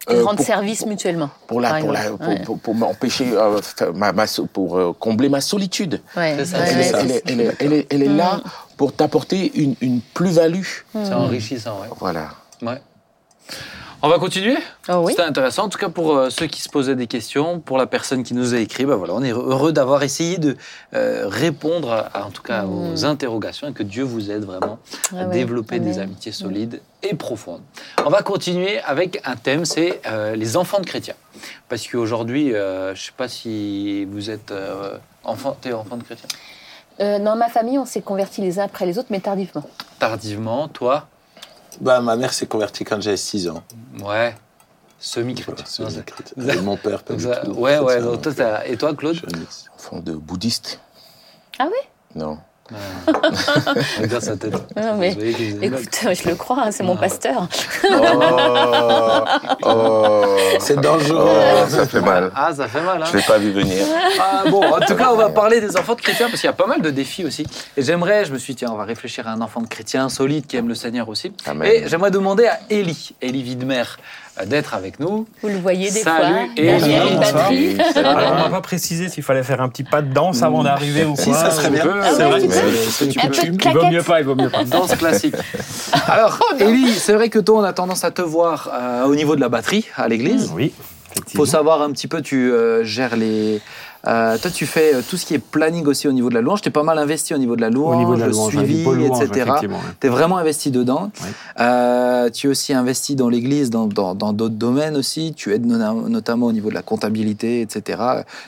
euh, 0.10 0.24
pour- 0.24 0.40
service 0.40 0.86
mutuellement. 0.86 1.30
pour 1.48 1.60
la, 1.62 1.80
pour, 1.82 1.92
la, 1.92 2.04
pour, 2.12 2.28
Ouais. 2.28 2.42
pour- 2.44 2.60
pour 2.60 2.76
m'empêcher, 2.76 3.28
euh, 3.34 3.60
ma, 3.94 4.14
ma 4.14 4.26
pour 4.54 4.78
euh, 4.78 4.94
combler 4.98 5.28
ma 5.30 5.42
solitude. 5.42 6.02
Ouais, 6.16 6.36
C'est 6.40 6.46
ça, 6.46 6.60
ouais, 6.60 6.66
elle, 6.70 6.78
ouais, 6.78 6.82
est, 6.82 6.92
c'est 6.92 6.98
elle, 7.00 7.12
est, 7.12 7.14
ça. 7.14 7.22
elle, 7.28 7.42
est, 7.42 7.56
elle 7.60 7.74
est- 7.74 7.88
elle 7.94 8.04
est 8.04 8.08
là 8.24 8.40
pour 8.78 8.94
t'apporter 8.94 9.52
une, 9.62 9.76
une 9.82 10.00
plus-value. 10.02 10.64
C'est 10.94 11.14
enrichissant, 11.14 11.80
ouais. 11.82 11.88
Voilà. 12.00 12.30
ouais. 12.62 12.82
On 14.04 14.10
va 14.10 14.20
continuer 14.20 14.56
Oh 14.90 14.98
oui. 15.06 15.14
C'était 15.14 15.28
intéressant, 15.28 15.64
en 15.66 15.70
tout 15.70 15.80
cas 15.80 15.90
pour 15.90 16.16
euh, 16.16 16.30
ceux 16.30 16.46
qui 16.46 16.62
se 16.62 16.70
posaient 16.70 16.96
des 16.96 17.08
questions, 17.08 17.60
pour 17.60 17.80
la 17.80 17.88
personne 17.88 18.22
qui 18.24 18.36
nous 18.36 18.54
a 18.54 18.60
écrit, 18.60 18.86
bah 18.86 18.96
voilà, 18.96 19.14
on 19.16 19.24
est 19.24 19.32
heureux 19.32 19.72
d'avoir 19.74 20.04
essayé 20.04 20.38
de 20.38 20.56
euh, 20.94 21.26
répondre, 21.28 21.92
à, 22.14 22.26
en 22.28 22.30
tout 22.30 22.44
cas, 22.44 22.60
à 22.60 22.66
vos 22.66 23.06
interrogations 23.06 23.68
et 23.70 23.74
que 23.74 23.82
Dieu 23.82 24.04
vous 24.04 24.30
aide 24.30 24.44
vraiment 24.46 24.78
à 25.14 25.22
Ah 25.22 25.26
ouais, 25.28 25.34
développer 25.34 25.80
des 25.80 25.94
amen. 25.98 26.10
amitiés 26.10 26.32
solides 26.32 26.80
et 27.02 27.16
profondes. 27.16 27.62
On 28.06 28.10
va 28.12 28.22
continuer 28.22 28.80
avec 28.82 29.20
un 29.26 29.36
thème, 29.36 29.66
c'est 29.66 30.00
euh, 30.06 30.36
les 30.36 30.58
enfants 30.58 30.80
de 30.80 30.86
chrétiens. 30.86 31.16
Parce 31.68 31.88
qu'aujourd'hui, 31.88 32.52
je 32.52 32.90
ne 32.92 32.96
sais 32.96 33.12
pas 33.18 33.28
si 33.28 34.06
vous 34.06 34.30
êtes 34.30 34.54
enfant, 35.24 35.58
enfant 35.74 35.98
de 35.98 36.04
chrétien? 36.04 36.28
Dans 37.00 37.36
ma 37.36 37.50
famille, 37.50 37.78
on 37.78 37.86
s'est 37.86 38.02
convertis 38.02 38.42
les 38.42 38.60
uns 38.60 38.64
après 38.64 38.86
les 38.86 38.98
autres, 38.98 39.10
mais 39.12 39.20
tardivement. 39.20 39.64
Tardivement, 40.00 40.68
toi, 40.68 41.08
Bah, 41.82 42.00
ma 42.02 42.16
mère 42.16 42.34
s'est 42.34 42.48
convertie 42.48 42.84
quand 42.84 43.02
j'avais 43.02 43.18
6 43.18 43.48
ans. 43.50 43.64
ouais, 44.04 44.36
semi-chrétien. 45.00 45.66
Et 46.40 46.62
mon 46.62 46.76
père, 46.78 47.04
pas 47.04 47.14
Donc 47.14 47.22
du 47.22 47.28
ça- 47.28 47.42
tout. 47.46 47.52
ouais, 47.52 47.78
ouais. 47.80 48.02
donc 48.02 48.22
toi, 48.22 48.68
et 48.68 48.78
toi, 48.78 48.96
Claude 48.96 49.14
je 49.16 49.20
suis 49.20 49.28
un. 49.28 49.74
Enfant 49.76 50.00
de 50.00 50.14
bouddhiste. 50.14 50.80
Ah 51.60 51.68
oui 51.68 51.88
Non. 52.16 52.40
Regarde 54.02 54.24
sa 54.24 54.36
tête. 54.38 54.54
Non, 54.76 54.96
mais. 54.98 55.12
Écoute, 55.12 56.00
je 56.14 56.30
le 56.30 56.36
crois, 56.36 56.64
hein, 56.66 56.72
c'est 56.72 56.84
mon 56.84 56.96
Ah. 56.96 57.00
pasteur. 57.02 57.48
Oh, 57.90 59.24
oh, 59.64 60.36
C'est 60.60 60.80
dangereux. 60.80 61.18
oh, 61.20 61.66
ça 61.70 61.86
fait 61.88 62.02
mal. 62.02 62.32
Ah, 62.36 62.54
ça 62.54 62.68
fait 62.68 62.82
mal, 62.82 63.02
hein 63.02 63.06
Je 63.12 63.18
l'ai 63.18 63.24
pas 63.24 63.38
vu 63.38 63.52
venir. 63.52 63.86
Ah, 64.20 64.44
bon, 64.50 64.64
en 64.64 64.80
tout 64.80 64.96
cas, 64.96 65.10
on 65.12 65.16
va 65.18 65.30
parler 65.30 65.62
des 65.62 65.78
enfants 65.78 65.96
de 65.96 66.02
chrétiens 66.02 66.28
parce 66.28 66.42
qu'il 66.42 66.48
y 66.48 66.52
a 66.52 66.54
pas 66.54 66.68
mal 66.68 66.82
de 66.82 66.90
défis 66.90 67.26
aussi. 67.26 67.46
Et 67.76 67.82
j'aimerais, 67.84 68.26
je 68.26 68.34
me 68.34 68.38
suis 68.38 68.54
dit, 68.54 68.60
tiens, 68.60 68.72
on 68.72 68.78
va 68.78 68.84
réfléchir 68.86 69.28
à 69.28 69.32
un 69.32 69.42
enfant 69.42 69.62
de 69.62 69.68
chrétien 69.68 70.10
solide 70.10 70.46
qui 70.48 70.58
aime 70.58 70.68
le 70.68 70.76
Seigneur 70.76 71.08
aussi. 71.10 71.32
Amen. 71.46 71.70
Et 71.72 71.88
j'aimerais 71.88 72.12
demander 72.12 72.48
à 72.48 72.60
Élie, 72.70 73.16
Élie 73.22 73.44
Widmer, 73.44 73.84
d'être 74.46 74.74
avec 74.74 75.00
nous. 75.00 75.26
Vous 75.42 75.50
le 75.50 75.58
voyez 75.58 75.90
des 75.92 76.00
Salut, 76.02 76.34
fois. 76.34 76.48
et 76.58 77.12
une 77.14 77.20
batterie. 77.20 77.78
Alors, 77.96 78.34
on 78.36 78.40
m'a 78.44 78.50
pas 78.50 78.62
précisé 78.62 79.10
s'il 79.10 79.24
fallait 79.24 79.44
faire 79.44 79.62
un 79.62 79.70
petit 79.70 79.84
pas 79.84 80.02
de 80.02 80.14
danse 80.14 80.44
avant 80.44 80.64
d'arriver 80.64 81.06
ou 81.06 81.14
quoi. 81.16 81.24
Si, 81.24 81.34
ça 81.34 81.52
serait 81.52 81.70
bien. 81.70 81.84
Ah 82.02 82.10
C'est 82.16 82.26
ouais, 82.26 82.40
vrai. 82.40 82.48
Il 83.02 83.72
vaut 83.74 83.88
mieux 83.88 84.04
pas, 84.04 84.20
il 84.20 84.26
vaut 84.26 84.36
mieux 84.36 84.50
pas. 84.50 84.64
Danse 84.66 84.96
classique. 84.96 85.36
Alors, 86.08 86.40
Élie, 86.60 86.92
c'est 86.94 87.14
vrai 87.14 87.30
que 87.30 87.40
toi, 87.40 87.60
on 87.60 87.64
a 87.64 87.74
tendance 87.74 88.04
à 88.04 88.12
te 88.12 88.22
voir 88.22 88.70
euh, 88.74 89.04
au 89.06 89.16
niveau 89.16 89.36
de 89.36 89.42
la 89.42 89.50
batterie 89.50 89.86
à 89.96 90.08
l'église. 90.08 90.52
Oui, 90.54 90.74
faut 90.78 91.14
effectivement. 91.14 91.46
savoir 91.46 91.82
un 91.82 91.92
petit 91.92 92.08
peu, 92.08 92.22
tu 92.22 92.52
euh, 92.52 92.84
gères 92.84 93.16
les. 93.16 93.62
Euh, 94.06 94.38
toi, 94.38 94.52
tu 94.52 94.66
fais 94.66 94.96
euh, 94.96 95.02
tout 95.08 95.18
ce 95.18 95.26
qui 95.26 95.34
est 95.34 95.40
planning 95.40 95.86
aussi 95.88 96.08
au 96.08 96.12
niveau 96.12 96.30
de 96.30 96.36
la 96.36 96.42
louange. 96.42 96.62
Tu 96.62 96.70
es 96.70 96.72
pas 96.72 96.84
mal 96.84 96.98
investi 96.98 97.34
au 97.34 97.38
niveau 97.38 97.56
de 97.56 97.62
la 97.62 97.70
louange, 97.70 97.96
Au 97.96 98.00
niveau 98.00 98.16
de 98.16 98.20
la 98.22 98.28
louange, 98.28 98.52
suivi, 98.54 98.84
louange, 98.84 99.22
etc. 99.24 99.52
ouais. 99.62 99.68
Tu 100.00 100.08
es 100.08 100.10
vraiment 100.10 100.38
investi 100.38 100.72
dedans. 100.72 101.12
Ouais. 101.22 101.30
Euh, 101.60 102.30
tu 102.30 102.48
es 102.48 102.50
aussi 102.50 102.74
investi 102.74 103.16
dans 103.16 103.30
l'église, 103.30 103.70
dans 103.70 103.88
dans- 103.88 104.16
dans 104.16 104.34
d'autres 104.34 104.56
domaines 104.56 104.96
aussi. 104.96 105.34
Tu 105.36 105.54
aides 105.54 105.66
nona- 105.66 105.94
notamment 105.94 106.46
au 106.48 106.52
niveau 106.52 106.70
de 106.70 106.76
la 106.76 106.82
comptabilité, 106.82 107.62
etc. 107.62 108.02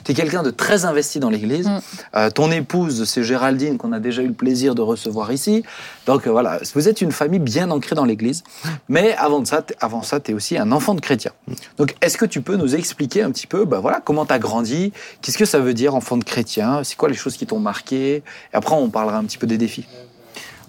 Tu 0.04 0.12
es 0.12 0.14
quelqu'un 0.14 0.42
de 0.42 0.50
très 0.50 0.84
investi 0.84 1.18
dans 1.20 1.30
l'église. 1.30 1.66
Mm. 1.66 1.78
Euh, 2.16 2.30
ton 2.30 2.50
épouse, 2.50 3.04
c'est 3.04 3.22
Géraldine, 3.22 3.76
qu'on 3.78 3.92
a 3.92 4.00
déjà 4.00 4.22
eu 4.22 4.28
le 4.28 4.32
plaisir 4.34 4.74
de 4.74 4.82
recevoir 4.82 5.32
ici. 5.32 5.64
Donc 6.06 6.26
euh, 6.26 6.30
voilà, 6.30 6.58
vous 6.74 6.88
êtes 6.88 7.00
une 7.00 7.12
famille 7.12 7.40
bien 7.40 7.70
ancrée 7.70 7.94
dans 7.96 8.04
l'église. 8.04 8.42
Mais 8.88 9.14
avant, 9.16 9.40
de 9.40 9.46
ça, 9.46 9.62
avant 9.80 10.02
ça, 10.02 10.20
tu 10.20 10.30
es 10.30 10.34
aussi 10.34 10.56
un 10.58 10.72
enfant 10.72 10.94
de 10.94 11.00
chrétien. 11.00 11.32
Donc 11.78 11.94
est-ce 12.00 12.16
que 12.16 12.24
tu 12.26 12.40
peux 12.40 12.56
nous 12.56 12.74
expliquer 12.74 13.22
un 13.22 13.30
petit 13.30 13.46
peu 13.46 13.64
bah, 13.64 13.80
voilà, 13.80 14.00
comment 14.04 14.24
tu 14.26 14.32
as 14.32 14.38
grandi? 14.38 14.92
Qu'est-ce 15.22 15.38
que 15.40 15.46
ça 15.46 15.58
veut 15.58 15.74
dire 15.74 15.94
enfant 15.94 16.16
de 16.16 16.24
chrétien 16.24 16.82
C'est 16.84 16.96
quoi 16.96 17.08
les 17.08 17.14
choses 17.14 17.36
qui 17.36 17.46
t'ont 17.46 17.58
marqué? 17.58 18.16
Et 18.16 18.22
après, 18.52 18.74
on 18.74 18.88
parlera 18.90 19.18
un 19.18 19.24
petit 19.24 19.38
peu 19.38 19.46
des 19.46 19.58
défis. 19.58 19.86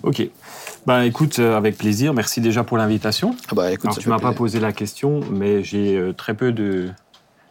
Ok. 0.04 0.28
Ben 0.88 1.04
écoute, 1.04 1.38
euh, 1.40 1.56
avec 1.56 1.78
plaisir. 1.78 2.14
Merci 2.14 2.42
déjà 2.42 2.64
pour 2.64 2.78
l'invitation. 2.78 3.36
Ah 3.52 3.56
bah 3.56 3.72
écoute, 3.72 3.86
Alors, 3.86 3.96
ça 3.96 4.02
tu 4.02 4.10
m'as 4.10 4.18
pas 4.20 4.32
posé 4.32 4.60
la 4.60 4.72
question, 4.72 5.20
mais 5.32 5.64
j'ai 5.64 5.96
euh, 5.96 6.14
très 6.14 6.34
peu 6.34 6.52
de 6.52 6.90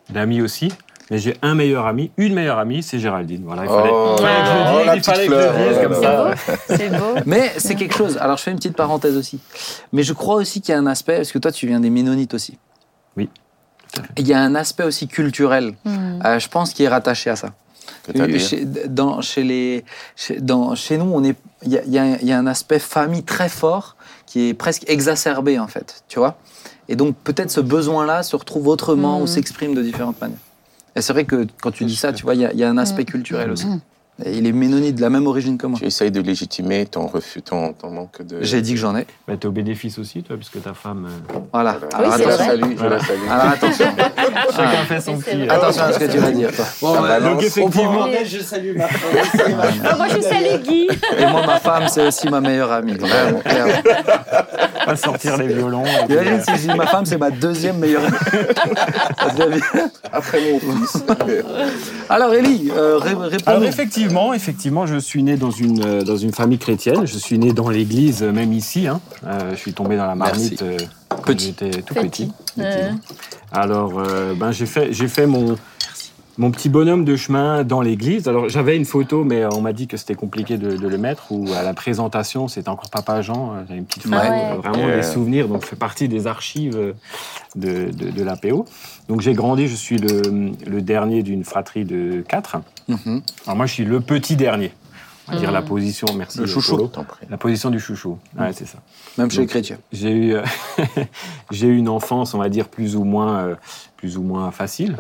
d'amis 0.09 0.43
aussi. 0.43 0.73
Mais 1.13 1.19
j'ai 1.19 1.37
un 1.43 1.55
meilleur 1.55 1.87
ami, 1.87 2.11
une 2.17 2.35
meilleure 2.35 2.59
amie, 2.59 2.83
c'est 2.85 2.99
Géraldine. 3.01 3.43
Voilà, 3.45 3.65
il 3.65 3.69
Oh, 3.71 3.75
fallait, 3.77 3.91
oh, 3.93 4.17
fallait 4.17 4.41
que 4.43 4.47
je 4.47 4.79
le 4.79 4.87
la 4.87 4.95
dise, 4.95 4.97
il 4.97 5.01
petite 5.01 5.05
fallait 5.05 5.27
que 5.27 5.35
je 5.35 5.39
fleur, 5.41 5.59
le 5.59 5.69
dise 5.69 5.79
oh 5.79 5.83
comme 5.83 6.03
là 6.03 6.35
C'est 6.37 6.77
ça. 6.77 6.77
beau. 6.77 6.77
C'est 6.77 6.99
beau. 6.99 7.21
Mais 7.27 7.53
c'est 7.59 7.75
quelque 7.75 7.95
chose. 7.97 8.17
Alors, 8.19 8.37
je 8.37 8.43
fais 8.45 8.51
une 8.53 8.57
petite 8.59 8.77
parenthèse 8.77 9.17
aussi. 9.17 9.41
Mais 9.93 10.03
je 10.05 10.13
crois 10.13 10.37
aussi 10.37 10.61
qu'il 10.61 10.73
y 10.73 10.77
a 10.77 10.79
un 10.81 10.87
aspect, 10.87 11.17
parce 11.17 11.33
que 11.33 11.39
toi, 11.39 11.51
tu 11.53 11.67
viens 11.67 11.81
des 11.81 11.91
Ménonites 11.91 12.33
aussi. 12.35 12.59
Oui. 13.17 13.29
Il 14.19 14.27
y 14.27 14.33
a 14.35 14.41
un 14.41 14.55
aspect 14.55 14.85
aussi 14.85 15.09
culturel, 15.09 15.75
Hmm. 15.85 16.21
euh, 16.25 16.39
je 16.39 16.49
pense, 16.49 16.73
qui 16.75 16.85
est 16.85 16.89
rattaché 16.89 17.31
à 17.31 17.37
ça. 17.37 17.51
C'est-à-dire 18.07 18.41
Chez, 18.41 18.65
dans, 18.89 19.21
chez, 19.21 19.43
les, 19.45 19.85
chez, 20.17 20.41
dans, 20.41 20.75
chez 20.75 20.97
nous, 20.99 21.11
on 21.13 21.23
est- 21.25 21.37
il 21.65 21.73
y 21.73 21.79
a, 21.79 21.85
y 21.85 21.99
un- 21.99 22.17
il 22.21 22.27
y 22.29 22.33
a 22.33 22.39
un 22.39 22.47
aspect 22.47 22.79
famille 22.79 23.23
très 23.25 23.49
fort 23.49 23.97
qui 24.27 24.49
est 24.49 24.55
presque 24.55 24.85
exacerbé, 24.89 25.59
en 25.59 25.67
fait. 25.67 26.03
Tu 26.09 26.19
vois 26.19 26.37
Et 26.89 26.97
donc, 26.97 27.15
peut-être 27.25 27.51
ce 27.51 27.61
besoin-là 27.61 28.23
se 28.23 28.35
retrouve 28.37 28.69
autrement 28.69 29.21
ou 29.21 29.27
s'exprime 29.27 29.75
de 29.75 29.83
différentes 29.83 30.21
manières. 30.21 30.39
Et 30.97 31.03
c'est 31.03 31.13
vrai 31.13 31.25
que 31.25 31.47
quand 31.61 31.71
tu 31.71 31.85
dis 31.85 31.97
ça, 31.97 32.13
tu 32.13 32.23
vois, 32.25 32.35
il 32.35 32.41
y 32.41 32.47
a, 32.47 32.53
il 32.53 32.59
y 32.59 32.65
a 32.65 32.69
un 32.71 32.79
aspect 32.79 33.05
culturel 33.05 33.51
aussi. 33.51 33.67
Il 34.27 34.47
est 34.47 34.53
ménonite 34.53 34.97
de 34.97 35.01
la 35.01 35.11
même 35.11 35.27
origine 35.27 35.57
que 35.59 35.67
moi. 35.67 35.79
Tu 35.79 35.87
essayes 35.87 36.11
de 36.11 36.21
légitimer 36.21 36.87
ton 36.87 37.07
refus, 37.07 37.43
ton, 37.43 37.73
ton 37.73 37.91
manque 37.91 38.23
de. 38.23 38.39
J'ai 38.43 38.61
dit 38.63 38.75
que 38.75 38.81
j'en 38.81 38.97
ai. 38.97 39.07
Bah, 39.27 39.35
t'es 39.39 39.47
au 39.47 39.51
bénéfice 39.53 39.99
aussi, 39.99 40.23
toi, 40.23 40.37
puisque 40.37 40.63
ta 40.63 40.75
femme. 40.75 41.09
euh, 41.35 41.39
Voilà. 41.53 41.77
Alors, 41.95 42.13
Oui, 42.13 42.19
je 42.19 42.23
c'est 42.23 42.29
la 42.29 42.37
vrai. 42.37 42.47
salue, 42.47 42.71
je 42.73 42.77
Voilà. 42.77 42.97
la 42.97 43.03
salue. 43.03 43.19
Alors 43.31 43.47
attention. 43.53 43.87
Chacun 44.57 44.85
fait 44.89 45.01
son 45.01 45.19
petit. 45.19 45.31
euh, 45.43 45.47
Attention 45.51 45.83
à 45.85 45.93
ce 45.93 45.99
que 45.99 46.05
tu 46.11 46.19
vas 46.19 46.31
dire, 46.31 46.53
toi. 46.55 46.65
Bon, 46.83 46.95
Ça 46.95 47.03
ouais, 47.03 47.09
balance. 47.09 47.31
Donc, 47.35 47.43
effectivement, 47.43 48.07
je 48.25 48.39
salue 48.41 48.77
ma 48.77 48.89
femme. 48.89 49.71
Ah, 49.85 49.97
moi, 49.97 50.07
je 50.09 50.21
salue 50.21 50.63
Guy. 50.63 50.89
Et 51.19 51.27
moi, 51.27 51.47
ma 51.47 51.59
femme, 51.61 51.85
c'est 51.89 52.07
aussi 52.07 52.29
ma 52.29 52.41
meilleure 52.41 52.71
amie. 52.73 52.95
Vraiment, 52.95 53.41
clairement. 53.41 53.73
pas 54.85 54.97
sortir 54.97 55.37
les 55.37 55.47
violons. 55.49 55.85
et 55.85 56.05
puis, 56.07 56.15
Imagine 56.15 56.33
euh, 56.35 56.43
si 56.57 56.63
je 56.63 56.71
dis 56.71 56.77
ma 56.77 56.87
femme, 56.87 57.05
c'est 57.07 57.19
ma 57.19 57.31
deuxième 57.31 57.79
meilleure 57.79 58.03
amie. 58.05 58.17
Ça 59.19 59.31
devient 59.47 59.61
bien. 59.75 59.91
Après 60.13 60.39
mon 60.41 60.59
fils. 60.59 61.03
Alors, 62.09 62.35
Ellie, 62.35 62.71
euh, 62.77 62.99
ré- 62.99 63.15
réponds-nous. 63.15 63.47
Alors 63.47 63.63
effectivement, 64.11 64.35
effectivement, 64.35 64.87
je 64.87 64.97
suis 64.97 65.23
né 65.23 65.37
dans 65.37 65.51
une 65.51 65.85
euh, 65.85 66.03
dans 66.03 66.17
une 66.17 66.33
famille 66.33 66.59
chrétienne. 66.59 67.07
Je 67.07 67.19
suis 67.19 67.39
né 67.39 67.53
dans 67.53 67.69
l'église, 67.69 68.23
euh, 68.23 68.33
même 68.33 68.53
ici. 68.53 68.87
hein. 68.87 69.01
Euh, 69.27 69.51
je 69.53 69.57
suis 69.57 69.73
tombé 69.73 69.97
dans 69.97 70.07
la 70.07 70.15
marmite 70.15 70.63
euh, 70.63 70.77
quand 71.09 71.39
j'étais 71.39 71.71
tout 71.83 71.95
Petit. 71.95 72.27
petit. 72.27 72.33
Ouais. 72.61 72.91
Alors, 73.53 73.99
euh, 73.99 74.35
ben 74.35 74.51
j'ai 74.53 74.67
fait 74.67 74.93
j'ai 74.93 75.09
fait 75.09 75.27
mon 75.27 75.57
mon 76.39 76.51
petit 76.53 76.71
bonhomme 76.71 77.05
de 77.05 77.17
chemin 77.17 77.65
dans 77.65 77.83
l'église. 77.83 78.27
Alors 78.27 78.49
j'avais 78.49 78.75
une 78.77 78.87
photo, 78.87 79.25
mais 79.25 79.45
on 79.53 79.61
m'a 79.61 79.75
dit 79.75 79.87
que 79.87 79.99
c'était 79.99 80.15
compliqué 80.15 80.57
de, 80.57 80.75
de 80.77 80.89
le 80.89 80.97
mettre. 80.97 81.33
Ou 81.33 81.47
à 81.53 81.63
la 81.63 81.75
présentation, 81.75 82.49
c'était 82.49 82.71
encore 82.71 82.89
Papa 82.89 83.21
Jean. 83.21 83.57
J'avais 83.69 83.79
une 83.79 83.85
petite 83.85 84.05
photo, 84.05 84.17
Ah 84.19 84.31
ouais. 84.31 84.47
euh, 84.53 84.57
vraiment 84.57 84.89
Euh. 84.89 84.97
des 84.97 85.03
souvenirs. 85.03 85.49
Donc, 85.49 85.63
je 85.63 85.67
fais 85.67 85.77
partie 85.77 86.09
des 86.09 86.27
archives 86.27 86.95
de, 87.57 87.91
de, 87.91 88.11
de 88.11 88.23
l'APO. 88.25 88.65
Donc, 89.09 89.21
j'ai 89.21 89.35
grandi. 89.35 89.69
Je 89.69 89.75
suis 89.75 89.99
le, 89.99 90.53
le 90.67 90.81
dernier 90.81 91.23
d'une 91.23 91.45
fratrie 91.45 91.85
de 91.85 92.25
quatre. 92.27 92.57
Mhm. 92.91 93.23
Alors 93.47 93.57
moi, 93.57 93.67
je 93.67 93.73
suis 93.75 93.85
le 93.85 94.01
petit 94.01 94.37
dernier. 94.37 94.73
On 95.29 95.33
va 95.33 95.39
dire 95.39 95.49
Mhm. 95.51 95.55
la 95.55 95.63
position, 95.63 96.07
merci. 96.17 96.39
Le 96.41 96.47
chouchou. 96.47 96.91
La 97.29 97.37
position 97.37 97.71
du 97.71 97.79
chouchou. 97.79 98.19
Ouais, 98.39 98.53
c'est 98.53 98.67
ça. 98.67 98.79
Même 99.17 99.31
chez 99.31 99.43
les 99.43 99.47
chrétiens. 99.47 99.79
J'ai 99.93 100.11
eu, 100.11 100.35
euh, 100.35 100.43
j'ai 101.51 101.69
eu 101.69 101.77
une 101.77 101.89
enfance, 101.89 102.35
on 102.35 102.39
va 102.39 102.49
dire, 102.49 102.69
plus 102.69 102.97
ou 102.97 103.05
moins, 103.05 103.39
euh, 103.41 103.55
plus 103.97 104.17
ou 104.17 104.23
moins 104.23 104.51
facile. 104.51 104.97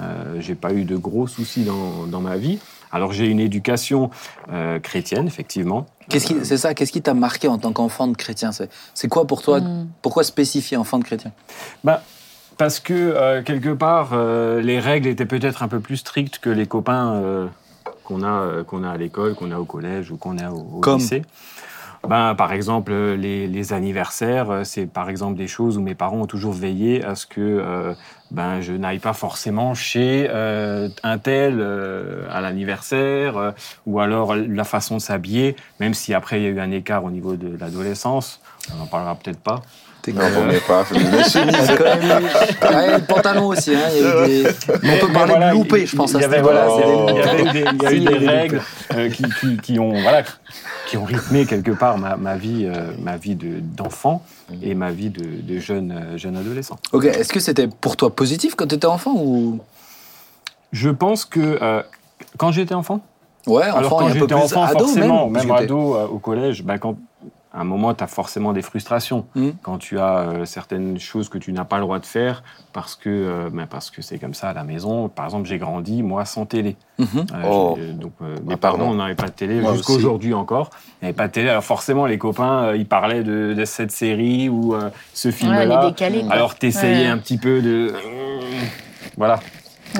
Euh, 0.00 0.36
j'ai 0.40 0.54
pas 0.54 0.72
eu 0.72 0.84
de 0.84 0.96
gros 0.96 1.26
soucis 1.26 1.64
dans, 1.64 2.06
dans 2.06 2.20
ma 2.20 2.36
vie. 2.36 2.58
Alors 2.92 3.12
j'ai 3.12 3.26
une 3.26 3.40
éducation 3.40 4.10
euh, 4.52 4.78
chrétienne, 4.80 5.26
effectivement. 5.26 5.86
Qu'est-ce 6.08 6.26
qui, 6.26 6.36
c'est 6.44 6.56
ça, 6.58 6.74
qu'est-ce 6.74 6.92
qui 6.92 7.02
t'a 7.02 7.14
marqué 7.14 7.46
en 7.48 7.56
tant 7.58 7.72
qu'enfant 7.72 8.06
de 8.08 8.16
chrétien? 8.16 8.50
C'est, 8.52 9.08
quoi 9.08 9.26
pour 9.26 9.42
toi? 9.42 9.60
Pourquoi 10.02 10.24
spécifier 10.24 10.76
enfant 10.76 10.98
de 10.98 11.04
chrétien? 11.04 11.30
Bah, 11.84 12.02
parce 12.60 12.78
que 12.78 12.92
euh, 12.92 13.42
quelque 13.42 13.70
part, 13.70 14.10
euh, 14.12 14.60
les 14.60 14.80
règles 14.80 15.08
étaient 15.08 15.24
peut-être 15.24 15.62
un 15.62 15.68
peu 15.68 15.80
plus 15.80 15.96
strictes 15.96 16.40
que 16.40 16.50
les 16.50 16.66
copains 16.66 17.14
euh, 17.14 17.46
qu'on 18.04 18.22
a, 18.22 18.62
qu'on 18.64 18.84
a 18.84 18.90
à 18.90 18.98
l'école, 18.98 19.34
qu'on 19.34 19.50
a 19.50 19.58
au 19.58 19.64
collège 19.64 20.10
ou 20.10 20.18
qu'on 20.18 20.36
a 20.36 20.50
au, 20.50 20.58
au 20.76 20.80
Comme 20.80 20.98
lycée. 20.98 21.22
Ben, 22.06 22.34
par 22.34 22.52
exemple, 22.52 22.92
les, 22.92 23.46
les 23.46 23.72
anniversaires, 23.72 24.60
c'est 24.64 24.84
par 24.84 25.08
exemple 25.08 25.38
des 25.38 25.48
choses 25.48 25.78
où 25.78 25.80
mes 25.80 25.94
parents 25.94 26.18
ont 26.18 26.26
toujours 26.26 26.52
veillé 26.52 27.02
à 27.02 27.14
ce 27.14 27.24
que 27.26 27.40
euh, 27.40 27.94
ben, 28.30 28.60
je 28.60 28.74
n'aille 28.74 28.98
pas 28.98 29.14
forcément 29.14 29.72
chez 29.72 30.26
euh, 30.28 30.90
un 31.02 31.16
tel 31.16 31.60
euh, 31.60 32.26
à 32.30 32.42
l'anniversaire, 32.42 33.54
ou 33.86 34.00
alors 34.00 34.34
la 34.34 34.64
façon 34.64 34.96
de 34.96 35.00
s'habiller, 35.00 35.56
même 35.78 35.94
si 35.94 36.12
après 36.12 36.40
il 36.40 36.42
y 36.42 36.46
a 36.46 36.50
eu 36.50 36.60
un 36.60 36.72
écart 36.72 37.04
au 37.04 37.10
niveau 37.10 37.36
de 37.36 37.56
l'adolescence, 37.58 38.42
on 38.74 38.76
n'en 38.76 38.86
parlera 38.86 39.14
peut-être 39.14 39.40
pas. 39.40 39.62
T'es 40.02 40.12
Non, 40.12 40.28
vaut 40.30 40.44
mieux 40.44 40.60
pas. 40.66 40.84
Je 40.90 40.98
me 40.98 41.22
suis 41.22 41.40
Il 41.40 41.50
y 41.52 41.56
a 41.56 41.76
quand 41.76 41.84
même 41.84 42.22
eu- 42.22 42.74
Ouais, 42.74 42.96
le 42.98 43.04
pantalon 43.04 43.46
aussi, 43.48 43.74
hein, 43.74 43.80
y 43.92 44.02
a 44.02 44.24
eu 44.24 44.26
des... 44.26 44.48
On 44.68 44.72
peut 44.72 44.78
Mais 44.82 44.98
parler 45.12 45.30
voilà, 45.32 45.50
de 45.50 45.54
loupé, 45.54 45.84
je 45.86 45.94
pense, 45.96 46.12
il 46.12 46.16
à 46.16 46.20
y 46.20 46.22
ce 46.22 46.26
avait, 46.28 46.40
voilà, 46.40 46.66
Oh. 46.70 47.06
il 47.10 47.14
y 47.16 47.20
avait 47.20 47.52
des, 47.52 47.64
il 47.96 48.02
y 48.02 48.18
des 48.18 48.26
règles 48.28 48.62
euh, 48.94 49.10
qui, 49.10 49.24
qui- 49.40 49.56
qui 49.58 49.78
ont, 49.78 49.92
voilà, 50.00 50.22
qui 50.86 50.96
ont 50.96 51.04
rythmé 51.04 51.44
quelque 51.46 51.72
part 51.72 51.98
ma, 51.98 52.16
ma 52.16 52.36
vie, 52.36 52.64
euh, 52.66 52.92
ma 52.98 53.16
vie 53.16 53.34
de- 53.34 53.60
d'enfant 53.60 54.22
et 54.62 54.74
ma 54.74 54.90
vie 54.90 55.10
de, 55.10 55.22
de 55.42 55.58
jeune, 55.60 55.92
euh, 55.92 56.16
jeune 56.18 56.36
adolescent. 56.36 56.76
Ok, 56.92 57.04
est-ce 57.04 57.32
que 57.32 57.40
c'était 57.40 57.68
pour 57.68 57.96
toi 57.96 58.14
positif 58.14 58.54
quand 58.56 58.66
tu 58.66 58.74
étais 58.76 58.86
enfant 58.86 59.12
ou... 59.16 59.60
Je 60.72 60.88
pense 60.88 61.24
que 61.24 61.58
euh, 61.60 61.82
quand 62.38 62.52
j'étais 62.52 62.74
enfant, 62.74 63.00
Ouais, 63.46 63.62
alors 63.64 63.78
enfant, 63.86 63.96
quand 63.98 64.04
un 64.06 64.08
peu 64.08 64.14
j'étais 64.20 64.26
plus 64.26 64.34
enfant, 64.34 64.64
ado 64.64 64.78
forcément, 64.80 65.28
même, 65.30 65.46
même, 65.46 65.56
ado 65.56 65.94
euh, 65.96 66.06
au 66.06 66.18
collège, 66.18 66.62
bah, 66.62 66.76
quand, 66.78 66.96
à 67.52 67.60
un 67.62 67.64
moment, 67.64 67.92
tu 67.94 68.04
as 68.04 68.06
forcément 68.06 68.52
des 68.52 68.62
frustrations. 68.62 69.26
Mhm. 69.34 69.54
Quand 69.62 69.78
tu 69.78 69.98
as 69.98 70.18
euh, 70.20 70.44
certaines 70.44 70.98
choses 71.00 71.28
que 71.28 71.36
tu 71.38 71.52
n'as 71.52 71.64
pas 71.64 71.76
le 71.76 71.82
droit 71.82 71.98
de 71.98 72.06
faire 72.06 72.42
parce 72.72 72.94
que 72.94 73.08
euh, 73.08 73.50
ben, 73.52 73.66
parce 73.66 73.90
que 73.90 74.02
c'est 74.02 74.18
comme 74.18 74.34
ça 74.34 74.50
à 74.50 74.52
la 74.52 74.62
maison. 74.64 75.08
Par 75.08 75.24
exemple, 75.24 75.48
j'ai 75.48 75.58
grandi, 75.58 76.02
moi, 76.02 76.24
sans 76.24 76.46
télé. 76.46 76.76
Mhm. 76.98 77.06
Euh, 77.34 77.42
Oh. 77.50 77.78
donc, 77.94 78.12
euh, 78.22 78.36
mes 78.44 78.54
Ah, 78.54 78.56
pardon. 78.56 78.78
parents 78.78 78.94
n'avaient 78.94 79.14
pas 79.16 79.26
de 79.26 79.32
télé 79.32 79.60
jusqu'à 79.72 79.92
aujourd'hui 79.94 80.32
encore. 80.34 80.70
Il 81.02 81.04
n'y 81.04 81.08
avait 81.08 81.16
pas 81.16 81.26
de 81.28 81.32
télé. 81.32 81.48
Alors 81.48 81.64
forcément, 81.64 82.06
les 82.06 82.18
copains, 82.18 82.64
euh, 82.66 82.76
ils 82.76 82.86
parlaient 82.86 83.24
de, 83.24 83.54
de 83.54 83.64
cette 83.64 83.90
série 83.90 84.48
ou 84.48 84.74
euh, 84.74 84.90
ce 85.12 85.30
film-là. 85.30 85.92
Alors 86.30 86.54
t'essayais 86.54 87.06
Ouais. 87.06 87.06
un 87.06 87.18
petit 87.18 87.38
peu 87.38 87.60
de... 87.62 87.92
Voilà. 89.16 89.40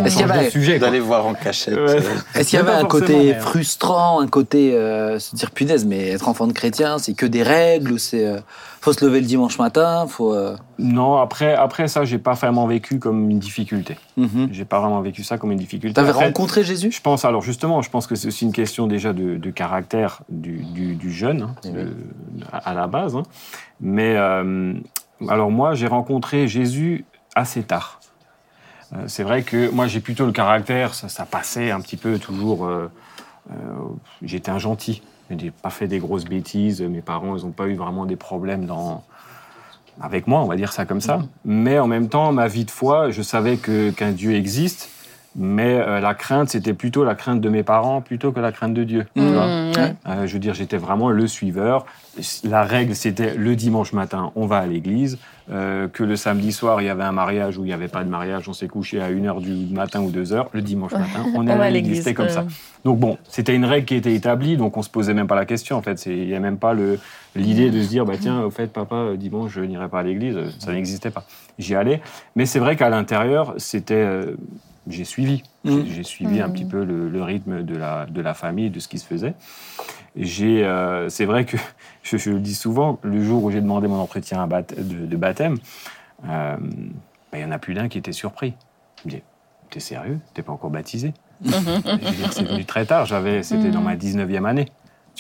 Est-ce 0.05 0.17
qu'il 0.17 0.27
y 0.27 0.31
avait, 0.31 0.51
sujet. 0.51 0.79
D'aller 0.79 1.01
voir 1.01 1.27
en 1.27 1.35
cachette. 1.35 1.75
Ouais. 1.75 1.81
euh, 1.97 2.01
est-ce 2.35 2.51
qu'il 2.51 2.59
y 2.59 2.63
avait 2.63 2.71
un 2.73 2.85
côté 2.85 3.35
euh, 3.35 3.41
frustrant, 3.41 4.21
un 4.21 4.27
côté 4.29 4.75
euh, 4.75 5.19
se 5.19 5.35
dire 5.37 5.51
punaise, 5.51 5.85
mais 5.85 6.09
être 6.11 6.29
enfant 6.29 6.47
de 6.47 6.53
chrétien, 6.53 6.99
c'est 6.99 7.15
que 7.15 7.27
des 7.27 7.43
règles 7.43 7.93
ou 7.93 7.99
c'est 7.99 8.27
euh, 8.27 8.41
faut 8.81 8.93
se 8.95 9.05
lever 9.05 9.21
le 9.21 9.27
dimanche 9.27 9.59
matin, 9.59 10.07
faut. 10.09 10.33
euh, 10.33 10.57
Non, 10.79 11.19
après, 11.19 11.55
après 11.55 11.87
ça, 11.89 12.05
j'ai 12.05 12.19
pas 12.19 12.33
vraiment 12.35 12.67
vécu 12.67 12.99
comme 12.99 13.29
une 13.31 13.39
difficulté. 13.39 13.97
mhm. 14.17 14.49
J'ai 14.53 14.65
pas 14.65 14.81
vraiment 14.81 15.01
vécu 15.03 15.23
ça 15.25 15.37
comme 15.39 15.53
une 15.53 15.59
difficulté. 15.59 15.95
T'avais 15.95 16.13
rencontré 16.13 16.65
Jésus? 16.65 16.91
Je 16.93 17.01
pense, 17.01 17.25
alors 17.25 17.43
justement, 17.43 17.83
je 17.83 17.91
pense 17.91 18.07
que 18.07 18.15
c'est 18.15 18.29
aussi 18.29 18.45
une 18.47 18.53
question 18.53 18.87
déjà 18.87 19.13
de, 19.13 19.37
de 19.37 19.51
caractère 19.51 20.23
du, 20.31 20.59
du- 20.73 20.95
du 20.95 21.13
jeune, 21.13 21.43
hein, 21.43 21.55
Oui. 21.65 21.73
de- 21.73 21.93
à, 22.53 22.71
à 22.71 22.75
la 22.75 22.87
base. 22.87 23.17
hein. 23.17 23.25
Mais 23.81 24.15
euh, 24.17 24.73
alors 25.29 25.51
moi, 25.51 25.75
j'ai 25.75 25.87
rencontré 25.87 26.49
Jésus 26.49 27.05
assez 27.35 27.63
tard. 27.63 28.00
Euh, 28.93 29.05
c'est 29.07 29.23
vrai 29.23 29.43
que 29.43 29.71
moi, 29.71 29.87
j'ai 29.87 30.01
plutôt 30.01 30.27
le 30.27 30.33
caractère, 30.33 30.95
ça, 30.95 31.09
ça 31.09 31.25
passait 31.25 31.71
un 31.71 31.81
petit 31.81 31.97
peu 31.97 32.19
toujours. 32.19 32.67
euh, 32.67 32.91
euh, 33.53 33.55
J'étais 34.23 34.51
un 34.51 34.59
gentil. 34.59 35.03
Je 35.31 35.37
n'ai 35.37 35.51
pas 35.51 35.71
fait 35.71 35.87
des 35.87 35.99
grosses 35.99 36.25
bêtises. 36.25 36.83
Mes 36.83 37.03
parents, 37.03 37.37
ils 37.37 37.45
n'ont 37.45 37.53
pas 37.53 37.67
eu 37.67 37.77
vraiment 37.77 38.05
des 38.05 38.17
problèmes 38.17 38.67
dans, 38.67 39.05
avec 40.01 40.27
moi, 40.27 40.41
on 40.41 40.47
va 40.47 40.57
dire 40.57 40.73
ça 40.73 40.87
comme 40.87 41.01
ça. 41.01 41.23
Mais 41.45 41.79
en 41.79 41.87
même 41.87 42.09
temps, 42.09 42.33
ma 42.33 42.49
vie 42.49 42.65
de 42.65 42.71
foi, 42.71 43.11
je 43.11 43.23
savais 43.23 43.57
que 43.57 43.91
qu'un 43.91 44.11
Dieu 44.11 44.35
existe, 44.35 44.91
mais 45.37 45.75
euh, 45.81 46.01
la 46.01 46.15
crainte, 46.15 46.49
c'était 46.49 46.75
plutôt 46.75 47.05
la 47.05 47.15
crainte 47.15 47.41
de 47.41 47.49
mes 47.49 47.63
parents 47.63 48.01
plutôt 48.01 48.33
que 48.33 48.41
la 48.41 48.53
crainte 48.53 48.75
de 48.75 48.85
Dieu. 48.85 49.07
tu 49.15 49.23
Mmh. 49.23 49.33
vois. 49.33 49.47
Ouais. 49.47 49.95
Euh, 50.09 50.27
je 50.27 50.33
veux 50.33 50.39
dire, 50.39 50.55
j'étais 50.55 50.77
vraiment 50.77 51.11
le 51.11 51.27
suiveur. 51.27 51.87
La 52.45 52.65
règle, 52.65 52.95
c'était 52.95 53.35
le 53.35 53.55
dimanche 53.57 53.93
matin, 53.93 54.33
on 54.35 54.47
va 54.47 54.59
à 54.59 54.67
l'église. 54.67 55.19
Euh, 55.53 55.89
que 55.89 56.05
le 56.05 56.15
samedi 56.15 56.53
soir, 56.53 56.81
il 56.81 56.85
y 56.85 56.89
avait 56.89 57.03
un 57.03 57.11
mariage 57.11 57.59
ou 57.59 57.65
il 57.65 57.69
n'y 57.69 57.73
avait 57.73 57.89
pas 57.89 58.05
de 58.05 58.09
mariage, 58.09 58.49
on 58.49 58.53
s'est 58.53 58.69
couché 58.69 59.01
à 59.01 59.11
1h 59.11 59.41
du 59.41 59.75
matin 59.75 60.01
ou 60.01 60.11
2h. 60.11 60.47
Le 60.53 60.63
dimanche 60.63 60.93
matin, 60.93 61.25
on 61.35 61.43
va 61.45 61.65
à 61.65 61.71
l'église. 61.71 61.99
C'était 61.99 62.15
comme 62.15 62.29
ça. 62.29 62.45
Donc 62.85 63.01
bon, 63.01 63.19
c'était 63.29 63.55
une 63.55 63.65
règle 63.65 63.85
qui 63.85 63.97
était 63.97 64.15
établie, 64.15 64.57
donc 64.57 64.77
on 64.77 64.83
se 64.83 64.91
posait 64.91 65.13
même 65.13 65.27
pas 65.27 65.35
la 65.35 65.47
question. 65.47 65.77
En 65.77 65.83
fait, 65.83 66.07
il 66.07 66.27
n'y 66.29 66.35
a 66.37 66.41
même 66.41 66.59
pas 66.59 66.73
l'idée 67.35 67.71
de 67.71 67.83
se 67.83 67.89
dire, 67.89 68.05
bah 68.05 68.15
tiens, 68.21 68.43
au 68.43 68.51
fait, 68.51 68.73
papa, 68.73 69.17
dimanche, 69.17 69.51
je 69.53 69.61
n'irai 69.61 69.89
pas 69.89 70.01
à 70.01 70.03
l'église. 70.05 70.39
Ça 70.61 70.73
n'existait 70.73 71.11
pas. 71.11 71.25
J'y 71.59 71.75
allais, 71.75 72.01
mais 72.37 72.47
c'est 72.47 72.61
vrai 72.61 72.77
qu'à 72.77 72.89
l'intérieur, 72.89 73.55
c'était, 73.57 74.07
j'ai 74.91 75.05
suivi, 75.05 75.43
Mm. 75.65 75.83
J'ai- 75.85 76.03
suivi 76.05 76.41
un 76.41 76.49
Mm. 76.49 76.53
petit 76.53 76.65
peu 76.65 76.85
le, 76.85 77.09
le 77.11 77.23
rythme 77.23 77.63
de 77.63 77.77
la 77.77 78.07
de 78.07 78.21
la 78.23 78.33
famille, 78.35 78.71
de 78.71 78.81
ce 78.81 78.89
qui 78.89 78.99
se 78.99 79.07
faisait. 79.07 79.35
J'ai, 80.17 80.65
euh, 80.65 81.09
c'est 81.09 81.25
vrai 81.27 81.45
que 81.45 81.57
je, 82.03 82.17
je 82.17 82.31
le 82.31 82.41
dis 82.41 82.55
souvent, 82.55 82.99
le 83.03 83.23
jour 83.23 83.45
où 83.45 83.51
j'ai 83.51 83.61
demandé 83.61 83.87
mon 83.89 83.99
entretien 84.01 84.43
à 84.43 84.63
de, 84.63 85.07
de 85.07 85.17
baptême, 85.17 85.59
euh, 86.29 86.57
bah, 87.31 87.39
il 87.39 87.41
y 87.41 87.45
en 87.45 87.51
a 87.53 87.59
plus 87.59 87.75
d'un 87.75 87.89
qui 87.89 87.99
était 87.99 88.13
surpris. 88.13 88.55
Il 89.05 89.13
me 89.13 89.17
dit, 89.19 89.23
t'es 89.71 89.81
sérieux? 89.81 90.19
T'es 90.35 90.43
pas 90.43 90.53
encore 90.53 90.71
baptisé 90.71 91.13
c'est 92.33 92.45
venu 92.45 92.65
très 92.67 92.85
tard. 92.85 93.07
J'avais, 93.07 93.43
c'était 93.43 93.71
dans 93.71 93.81
ma 93.81 93.97
19e 93.97 94.45
année. 94.47 94.67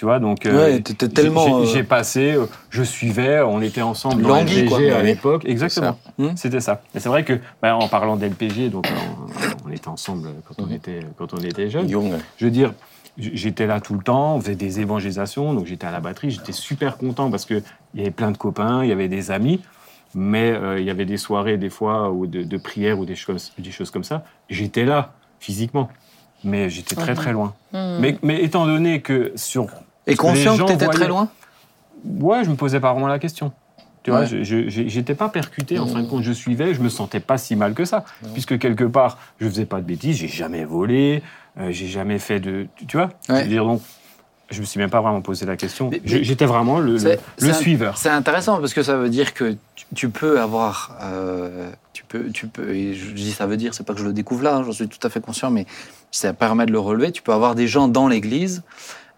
Tu 0.00 0.06
vois, 0.06 0.18
donc 0.18 0.46
euh, 0.46 0.56
Ouais, 0.56 0.80
t'étais 0.80 1.08
j'ai- 1.08 1.12
tellement, 1.12 1.62
j'ai 1.66 1.80
euh, 1.80 1.84
passé, 1.84 2.32
euh, 2.32 2.46
je 2.70 2.82
suivais, 2.82 3.42
on 3.42 3.60
était 3.60 3.82
ensemble 3.82 4.22
dans 4.22 4.30
Langui, 4.30 4.60
LPG 4.60 4.66
quoi. 4.66 4.78
à 4.96 5.02
l'époque, 5.02 5.44
exactement. 5.44 5.98
Hmm. 6.16 6.28
C'était 6.36 6.60
ça. 6.60 6.80
Et 6.94 7.00
c'est 7.00 7.10
vrai 7.10 7.22
que, 7.22 7.38
bah, 7.60 7.76
en 7.76 7.86
parlant 7.86 8.16
d'LPG, 8.16 8.70
donc 8.70 8.86
on, 8.88 9.68
on 9.68 9.70
était 9.70 9.88
ensemble 9.88 10.30
quand 10.48 10.54
on 10.62 10.68
Mhm. 10.68 10.72
était 10.72 11.00
quand 11.18 11.34
on 11.34 11.36
était 11.36 11.68
jeunes. 11.68 11.86
Young. 11.90 12.14
Je 12.38 12.46
veux 12.46 12.50
dire, 12.50 12.72
j'étais 13.18 13.66
là 13.66 13.78
tout 13.82 13.92
le 13.92 14.02
temps, 14.02 14.36
on 14.36 14.40
faisait 14.40 14.54
des 14.54 14.80
évangélisations, 14.80 15.52
donc 15.52 15.66
j'étais 15.66 15.86
à 15.86 15.90
la 15.90 16.00
batterie, 16.00 16.30
j'étais 16.30 16.52
super 16.52 16.96
content 16.96 17.30
parce 17.30 17.44
que 17.44 17.62
il 17.92 17.98
y 18.00 18.02
avait 18.02 18.10
plein 18.10 18.30
de 18.30 18.38
copains, 18.38 18.82
il 18.82 18.88
y 18.88 18.92
avait 18.92 19.08
des 19.08 19.30
amis, 19.30 19.60
mais 20.14 20.50
euh, 20.50 20.80
il 20.80 20.86
y 20.86 20.90
avait 20.90 21.04
des 21.04 21.18
soirées 21.18 21.58
des 21.58 21.68
fois 21.68 22.10
ou 22.10 22.26
de, 22.26 22.42
de 22.42 22.56
prières 22.56 22.98
ou 22.98 23.04
des 23.04 23.16
choses, 23.16 23.52
des 23.58 23.70
choses 23.70 23.90
comme 23.90 24.04
ça. 24.04 24.24
J'étais 24.48 24.86
là 24.86 25.12
physiquement, 25.40 25.90
mais 26.42 26.70
j'étais 26.70 26.96
très 26.96 27.12
très 27.14 27.32
loin. 27.32 27.52
Hmm. 27.74 27.98
Mais, 28.00 28.16
mais 28.22 28.42
étant 28.42 28.64
donné 28.64 29.02
que 29.02 29.32
sur 29.36 29.66
Et 30.12 30.16
conscient 30.16 30.56
que 30.56 30.62
t'étais 30.64 30.86
très 30.86 30.96
voyaient- 30.98 31.08
loin 31.08 31.28
Ouais, 32.20 32.44
je 32.44 32.50
me 32.50 32.56
posais 32.56 32.80
pas 32.80 32.92
vraiment 32.92 33.08
la 33.08 33.18
question. 33.18 33.52
Tu 34.02 34.10
vois, 34.10 34.20
Ouais. 34.20 34.26
je- 34.26 34.42
je 34.42 34.68
je- 34.70 34.88
j'étais 34.88 35.14
pas 35.14 35.28
percuté. 35.28 35.78
En 35.78 35.86
fin 35.86 36.00
de 36.02 36.08
compte, 36.08 36.22
je 36.22 36.32
suivais, 36.32 36.72
je 36.72 36.80
me 36.80 36.88
sentais 36.88 37.20
pas 37.20 37.36
si 37.36 37.54
mal 37.56 37.74
que 37.74 37.84
ça, 37.84 38.04
puisque 38.32 38.58
quelque 38.58 38.84
part, 38.84 39.18
je 39.40 39.46
faisais 39.48 39.66
pas 39.66 39.76
de 39.80 39.84
bêtises, 39.86 40.16
j'ai 40.16 40.28
jamais 40.28 40.64
volé, 40.64 41.22
euh, 41.58 41.70
j'ai 41.70 41.86
jamais 41.88 42.18
fait 42.18 42.40
de, 42.40 42.66
tu- 42.88 42.96
vois? 42.96 43.10
Je 43.28 43.32
Ouais. 43.34 43.42
veux 43.42 43.48
dire 43.48 43.64
donc, 43.66 43.82
je 44.50 44.60
me 44.60 44.64
suis 44.64 44.80
même 44.80 44.88
pas 44.88 45.02
vraiment 45.02 45.20
posé 45.20 45.44
la 45.44 45.56
question. 45.58 45.90
Je- 46.06 46.22
J'étais 46.22 46.46
vraiment 46.46 46.78
le, 46.80 46.96
le, 47.38 47.52
suiveur. 47.52 47.98
C'est 47.98 48.08
intéressant 48.08 48.58
parce 48.58 48.72
que 48.72 48.82
ça 48.82 48.96
veut 48.96 49.10
dire 49.10 49.34
que 49.34 49.54
tu, 49.74 49.84
tu 49.94 50.08
peux 50.08 50.40
avoir, 50.40 50.96
euh, 51.02 51.70
tu 51.92 52.04
peux, 52.04 52.30
tu 52.30 52.46
peux, 52.46 52.70
et 52.74 52.94
je 52.94 53.10
dis 53.12 53.30
ça 53.32 53.46
veut 53.46 53.58
dire, 53.58 53.74
c'est 53.74 53.84
pas 53.86 53.92
que 53.92 54.00
je 54.00 54.06
le 54.06 54.14
découvre 54.14 54.42
là, 54.42 54.56
hein, 54.56 54.62
j'en 54.64 54.72
suis 54.72 54.88
tout 54.88 55.06
à 55.06 55.10
fait 55.10 55.20
conscient, 55.20 55.50
mais 55.50 55.66
ça 56.10 56.32
permet 56.32 56.64
de 56.64 56.72
le 56.72 56.80
relever. 56.80 57.12
Tu 57.12 57.20
peux 57.20 57.32
avoir 57.34 57.54
des 57.54 57.68
gens 57.68 57.86
dans 57.86 58.08
l'Église 58.08 58.62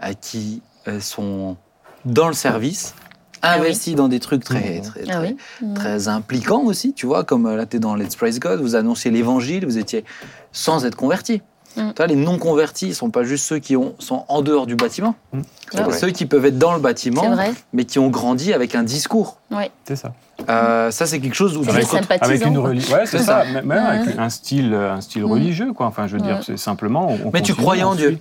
euh, 0.02 0.12
qui 0.20 0.60
sont 1.00 1.56
dans 2.04 2.26
le 2.28 2.34
service, 2.34 2.94
Ah 3.42 3.54
oui. 3.58 3.66
investis 3.66 3.94
dans 3.94 4.08
des 4.08 4.20
trucs 4.20 4.44
très, 4.44 4.78
Mhm. 4.78 4.82
très, 4.82 5.00
Ah 5.10 5.20
oui. 5.22 5.36
Hmm. 5.60 5.74
très 5.74 6.08
impliquants 6.08 6.62
aussi. 6.62 6.92
Tu 6.94 7.06
vois, 7.06 7.24
comme 7.24 7.46
euh, 7.46 7.56
là, 7.56 7.66
tu 7.66 7.76
es 7.76 7.80
dans 7.80 7.94
Let's 7.94 8.16
Praise 8.16 8.38
God, 8.40 8.60
vous 8.60 8.74
annoncez 8.76 9.10
l'Évangile, 9.10 9.64
vous 9.64 9.78
étiez 9.78 10.04
sans 10.52 10.84
être 10.84 10.96
converti. 10.96 11.42
Mm. 11.74 11.88
Tu 11.88 11.94
vois, 11.96 12.06
les 12.06 12.16
non 12.16 12.36
convertis, 12.38 12.88
ne 12.88 12.92
sont 12.92 13.08
pas 13.08 13.24
juste 13.24 13.46
ceux 13.46 13.58
qui 13.58 13.76
ont, 13.76 13.94
sont 13.98 14.26
en 14.28 14.42
dehors 14.42 14.66
du 14.66 14.76
bâtiment. 14.76 15.14
Mm. 15.32 15.40
C'est 15.72 15.92
ceux 15.92 16.10
qui 16.10 16.26
peuvent 16.26 16.44
être 16.44 16.58
dans 16.58 16.74
le 16.74 16.80
bâtiment, 16.80 17.24
mais 17.72 17.84
qui 17.86 17.98
ont 17.98 18.10
grandi 18.10 18.52
avec 18.52 18.74
un 18.74 18.82
discours. 18.82 19.38
C'est 19.86 19.96
ça. 19.96 20.12
Euh, 20.50 20.90
ça, 20.90 21.06
c'est 21.06 21.18
quelque 21.20 21.34
chose 21.34 21.56
où 21.56 21.64
C'est 21.64 21.70
tu 21.70 21.96
Avec, 21.96 22.22
avec 22.22 22.44
une 22.44 22.58
religion. 22.58 22.94
Ouais, 22.96 23.06
c'est 23.06 23.20
ça. 23.22 23.44
mais 23.64 23.76
avec 23.76 24.18
un 24.18 24.28
style, 24.28 24.74
un 24.74 25.00
style 25.00 25.24
religieux, 25.24 25.72
quoi. 25.72 25.86
Enfin, 25.86 26.06
je 26.08 26.16
veux 26.16 26.22
dire, 26.22 26.40
c'est 26.44 26.58
simplement. 26.58 27.08
on- 27.08 27.28
on 27.28 27.30
Mais 27.32 27.40
tu 27.42 27.54
croyais 27.54 27.84
en 27.84 27.94
Dieu. 27.94 28.18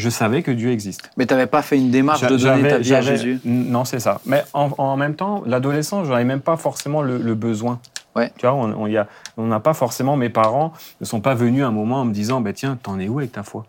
Je 0.00 0.08
savais 0.10 0.42
que 0.42 0.50
Dieu 0.50 0.70
existe. 0.70 1.10
Mais 1.16 1.26
tu 1.26 1.34
n'avais 1.34 1.46
pas 1.46 1.62
fait 1.62 1.76
une 1.76 1.90
démarche 1.90 2.22
de 2.22 2.36
donner 2.36 2.68
ta 2.68 2.78
vie 2.78 2.94
à 2.94 3.00
Jésus. 3.02 3.40
Non, 3.44 3.84
c'est 3.84 4.00
ça. 4.00 4.20
Mais 4.24 4.42
en, 4.54 4.70
en 4.78 4.96
même 4.96 5.14
temps, 5.14 5.42
l'adolescence, 5.46 6.06
j'en 6.06 6.14
avais 6.14 6.24
même 6.24 6.40
pas 6.40 6.56
forcément 6.56 7.02
le, 7.02 7.18
le 7.18 7.34
besoin. 7.34 7.80
Ouais. 8.16 8.32
Tu 8.38 8.46
vois, 8.46 8.54
on 9.36 9.46
n'a 9.46 9.60
pas 9.60 9.74
forcément, 9.74 10.16
mes 10.16 10.30
parents 10.30 10.72
ne 11.00 11.06
sont 11.06 11.20
pas 11.20 11.34
venus 11.34 11.62
à 11.62 11.68
un 11.68 11.70
moment 11.70 12.00
en 12.00 12.04
me 12.04 12.12
disant, 12.12 12.40
bah, 12.40 12.52
tiens, 12.52 12.78
t'en 12.82 12.98
es 12.98 13.08
où 13.08 13.18
avec 13.18 13.32
ta 13.32 13.42
foi? 13.42 13.66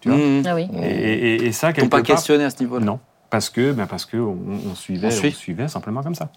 Tu 0.00 0.08
vois? 0.08 0.16
Mmh. 0.18 0.42
Ah 0.46 0.54
oui. 0.54 0.68
et, 0.82 1.34
et- 1.34 1.44
et 1.46 1.52
ça, 1.52 1.72
quelque 1.72 1.90
pas 1.90 1.98
part, 1.98 2.06
questionné 2.06 2.44
à 2.44 2.50
ce 2.50 2.60
niveau-là? 2.60 2.84
non. 2.84 3.00
Parce 3.30 3.50
que, 3.50 3.72
ben 3.72 3.86
parce 3.86 4.04
que 4.06 4.16
on, 4.16 4.38
on 4.70 4.74
suivait, 4.76 5.08
On 5.08 5.30
suivait 5.32 5.66
simplement 5.66 6.02
comme 6.04 6.14
ça. 6.14 6.28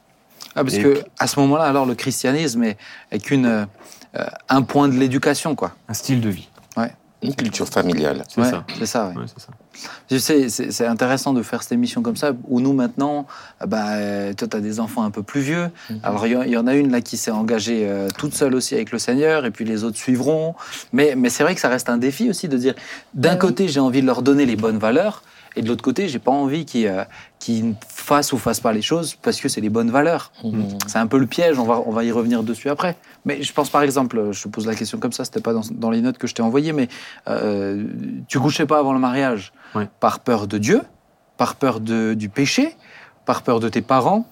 Ah, 0.56 0.64
parce 0.64 0.74
Et 0.76 0.82
que 0.82 1.04
à 1.20 1.28
ce 1.28 1.40
moment-là, 1.42 1.66
alors 1.66 1.86
le 1.86 1.94
christianisme 1.94 2.64
est, 2.64 2.78
est 3.12 3.20
qu'une 3.20 3.46
euh, 3.46 3.66
un 4.50 4.62
point 4.64 4.88
de 4.88 4.96
l'éducation, 4.96 5.54
quoi. 5.54 5.74
Un 5.88 5.94
style 5.94 6.22
de 6.22 6.30
vie. 6.30 6.50
Une 7.24 7.34
culture 7.36 7.68
familiale. 7.68 8.24
C'est 8.30 8.42
Ouais, 8.42 8.50
ça. 8.52 8.64
C'est 8.78 8.86
ça. 8.86 9.08
ouais. 9.08 9.16
Ouais, 9.22 9.26
c'est 9.28 9.42
ça. 9.44 9.50
Tu 10.08 10.20
sais, 10.20 10.50
c'est 10.50 10.86
intéressant 10.86 11.34
de 11.34 11.42
faire 11.42 11.64
cette 11.64 11.72
émission 11.72 12.02
comme 12.04 12.16
ça, 12.16 12.32
où 12.48 12.62
nous 12.62 12.74
maintenant, 12.74 13.26
bah, 13.66 14.34
toi, 14.36 14.48
tu 14.48 14.56
as 14.58 14.60
des 14.60 14.80
enfants 14.80 15.04
un 15.04 15.10
peu 15.12 15.24
plus 15.24 15.42
vieux. 15.42 15.70
Mhm. 15.90 16.00
Alors, 16.04 16.28
il 16.28 16.34
y, 16.34 16.36
en- 16.38 16.42
il 16.44 16.52
y 16.52 16.58
en 16.58 16.68
a 16.68 16.76
une 16.76 16.92
là 16.92 17.02
qui 17.02 17.18
s'est 17.18 17.32
engagée 17.32 17.88
euh, 17.88 18.08
toute 18.18 18.36
seule 18.36 18.54
aussi 18.56 18.76
avec 18.76 18.92
le 18.92 19.00
Seigneur, 19.00 19.46
et 19.46 19.52
puis 19.52 19.66
les 19.66 19.84
autres 19.84 19.98
suivront. 19.98 20.54
Mais, 20.94 21.16
mais 21.18 21.30
c'est 21.30 21.44
vrai 21.44 21.56
que 21.56 21.62
ça 21.62 21.70
reste 21.70 21.90
un 21.90 21.98
défi 21.98 22.30
aussi 22.30 22.48
de 22.48 22.58
dire, 22.58 22.76
d'un 23.16 23.34
oui. 23.34 23.40
côté, 23.40 23.68
j'ai 23.68 23.80
envie 23.80 24.02
de 24.02 24.08
leur 24.08 24.22
donner 24.22 24.46
les 24.46 24.56
bonnes 24.56 24.78
valeurs, 24.80 25.24
et 25.58 25.62
de 25.62 25.68
l'autre 25.68 25.84
côté, 25.84 26.08
j'ai 26.08 26.20
pas 26.20 26.32
envie 26.32 26.66
qu'ils 26.66 26.88
euh, 26.88 27.72
fassent 27.88 28.32
ou 28.34 28.38
fassent 28.38 28.60
pas 28.60 28.72
les 28.74 28.82
choses 28.82 29.16
parce 29.16 29.42
que 29.42 29.50
c'est 29.50 29.62
les 29.62 29.70
bonnes 29.70 29.92
valeurs. 29.92 30.32
Mhm. 30.44 30.78
C'est 30.88 31.00
un 31.00 31.08
peu 31.08 31.18
le 31.18 31.26
piège, 31.28 31.58
on 31.60 31.66
va, 31.66 31.82
on 31.86 31.92
va 31.92 32.04
y 32.04 32.12
revenir 32.12 32.44
dessus 32.44 32.70
après. 32.70 32.96
Mais 33.26 33.42
je 33.42 33.52
pense 33.54 33.70
par 33.70 33.82
exemple, 33.82 34.32
je 34.32 34.44
te 34.44 34.48
pose 34.48 34.66
la 34.68 34.76
question 34.76 35.00
comme 35.00 35.12
ça, 35.12 35.26
c'était 35.26 35.42
pas 35.42 35.54
dans, 35.54 35.64
dans 35.72 35.90
les 35.90 36.02
notes 36.02 36.18
que 36.18 36.28
je 36.28 36.36
t'ai 36.36 36.42
envoyées, 36.44 36.72
mais 36.74 36.88
euh, 37.28 37.84
tu 38.28 38.40
couchais 38.40 38.66
pas 38.66 38.80
avant 38.80 38.94
le 38.94 39.00
mariage 39.00 39.52
Ouais. 39.76 39.90
par 40.00 40.20
peur 40.22 40.48
de 40.48 40.58
Dieu, 40.58 40.82
par 41.38 41.56
peur 41.56 41.80
de, 41.82 42.14
du 42.14 42.30
péché, 42.30 42.76
par 43.26 43.42
peur 43.42 43.60
de 43.60 43.68
tes 43.68 43.82
parents? 43.82 44.26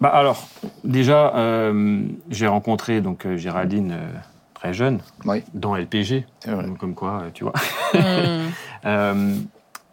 Bah 0.00 0.08
alors, 0.08 0.48
déjà, 0.82 1.34
euh, 1.36 2.02
j'ai 2.30 2.46
rencontré 2.46 3.00
donc 3.02 3.26
euh, 3.26 3.36
Géraldine 3.36 3.92
euh, 3.92 4.08
très 4.54 4.72
jeune 4.72 5.00
Oui. 5.26 5.42
dans 5.52 5.76
LPG, 5.76 6.24
donc 6.46 6.78
comme 6.78 6.94
quoi, 6.94 7.24
tu 7.34 7.44
vois. 7.44 7.52
Hmm. 7.92 8.50
Euh, 8.86 9.34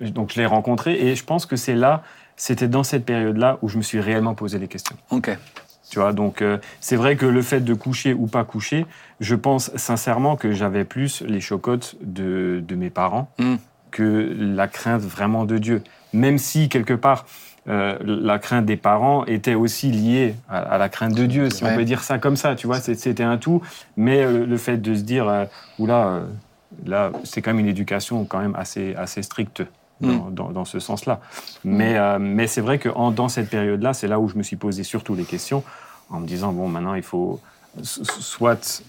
donc 0.01 0.31
je 0.33 0.39
l'ai 0.39 0.45
rencontrée 0.45 0.93
et 0.93 1.15
je 1.15 1.23
pense 1.23 1.45
que 1.45 1.55
c'est 1.55 1.75
là, 1.75 2.03
c'était 2.35 2.67
dans 2.67 2.83
cette 2.83 3.05
période-là 3.05 3.57
où 3.61 3.69
je 3.69 3.77
me 3.77 3.81
suis 3.83 3.99
réellement 3.99 4.35
posé 4.35 4.59
les 4.59 4.67
questions. 4.67 4.95
Ok. 5.11 5.35
Tu 5.89 5.99
vois, 5.99 6.11
donc 6.13 6.41
euh, 6.41 6.57
c'est 6.81 6.97
vrai 6.97 7.15
que 7.15 7.25
le 7.25 7.41
fait 7.41 7.61
de 7.61 7.73
coucher 7.73 8.13
ou 8.13 8.27
pas 8.27 8.43
coucher, 8.43 8.85
je 9.21 9.35
pense 9.35 9.71
sincèrement 9.77 10.35
que 10.35 10.51
j'avais 10.51 10.83
plus 10.83 11.21
les 11.21 11.39
chocottes 11.39 11.95
de, 12.01 12.61
de 12.67 12.75
mes 12.75 12.89
parents 12.89 13.31
Mm. 13.39 13.55
que 13.91 14.35
la 14.37 14.67
crainte 14.67 15.01
vraiment 15.01 15.45
de 15.45 15.57
Dieu. 15.57 15.81
Même 16.13 16.37
si 16.37 16.67
quelque 16.69 16.93
part 16.93 17.25
euh, 17.69 17.97
la 18.05 18.37
crainte 18.39 18.65
des 18.65 18.77
parents 18.77 19.25
était 19.25 19.53
aussi 19.55 19.91
liée 19.91 20.35
à, 20.49 20.59
à 20.59 20.77
la 20.77 20.87
crainte 20.89 21.13
de 21.15 21.25
Dieu, 21.25 21.49
si 21.49 21.63
Ouais. 21.63 21.71
on 21.71 21.75
peut 21.75 21.83
dire 21.85 22.01
ça 22.03 22.17
comme 22.17 22.35
ça. 22.37 22.55
Tu 22.55 22.65
vois, 22.67 22.79
c'était 22.79 23.23
un 23.23 23.37
tout. 23.37 23.61
Mais 23.97 24.23
euh, 24.23 24.45
le 24.45 24.57
fait 24.57 24.77
de 24.77 24.93
se 24.95 25.01
dire, 25.01 25.47
oula, 25.79 26.21
là, 26.85 27.11
c'est 27.23 27.41
quand 27.41 27.51
même 27.51 27.59
une 27.59 27.67
éducation 27.67 28.25
quand 28.25 28.39
même 28.39 28.55
assez 28.55 28.95
assez 28.95 29.21
stricte. 29.23 29.63
Dans, 29.99 30.29
dans- 30.29 30.51
dans 30.51 30.63
ce 30.63 30.77
sens-là. 30.79 31.19
Mais, 31.63 31.97
euh, 31.97 32.19
mais 32.19 32.45
c'est 32.45 32.61
vrai 32.61 32.77
que 32.77 32.87
en- 32.89 33.09
dans 33.09 33.29
cette 33.29 33.49
période-là, 33.49 33.93
c'est 33.95 34.07
là 34.07 34.19
où 34.19 34.29
je 34.29 34.35
me 34.35 34.43
suis 34.43 34.55
posé 34.55 34.83
surtout 34.83 35.15
les 35.15 35.23
questions 35.23 35.63
en 36.11 36.19
me 36.19 36.27
disant 36.27 36.53
bon 36.53 36.67
maintenant 36.69 36.93
il 36.93 37.01
faut 37.01 37.41
soit 37.81 38.83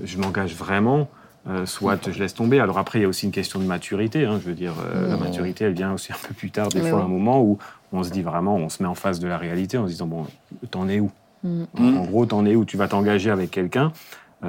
je 0.00 0.18
m'engage 0.18 0.54
vraiment 0.54 1.08
euh, 1.48 1.66
soit 1.66 2.08
je 2.08 2.18
laisse 2.20 2.34
tomber 2.34 2.60
alors 2.60 2.78
après 2.78 3.00
il 3.00 3.02
y 3.02 3.04
a 3.04 3.08
aussi 3.08 3.26
une 3.26 3.32
question 3.32 3.58
de 3.58 3.64
maturité 3.64 4.26
hein, 4.26 4.38
je 4.40 4.46
veux 4.48 4.54
dire 4.54 4.74
euh, 4.80 5.08
la 5.08 5.16
Mmh. 5.16 5.20
maturité 5.20 5.64
elle 5.64 5.72
vient 5.74 5.92
aussi 5.92 6.12
un 6.12 6.16
peu 6.28 6.34
plus 6.34 6.50
tard 6.52 6.68
des 6.68 6.80
fois 6.82 6.98
oui. 7.00 7.04
un 7.04 7.08
moment 7.08 7.42
où 7.42 7.58
on 7.92 8.04
se 8.04 8.10
dit 8.10 8.22
vraiment 8.22 8.54
on 8.56 8.68
se 8.68 8.80
met 8.80 8.88
en 8.88 8.94
face 8.94 9.18
de 9.18 9.26
la 9.26 9.38
réalité 9.38 9.76
en 9.76 9.86
se 9.86 9.90
disant 9.92 10.06
bon 10.06 10.26
t'en 10.70 10.88
es 10.88 11.00
où? 11.00 11.10
Mm. 11.42 11.62
en, 11.76 11.80
Mm. 11.82 12.06
gros 12.06 12.26
t'en 12.26 12.46
es 12.46 12.54
où? 12.54 12.64
Tu 12.64 12.76
vas 12.76 12.86
t'engager 12.86 13.30
avec 13.30 13.50
quelqu'un 13.50 13.92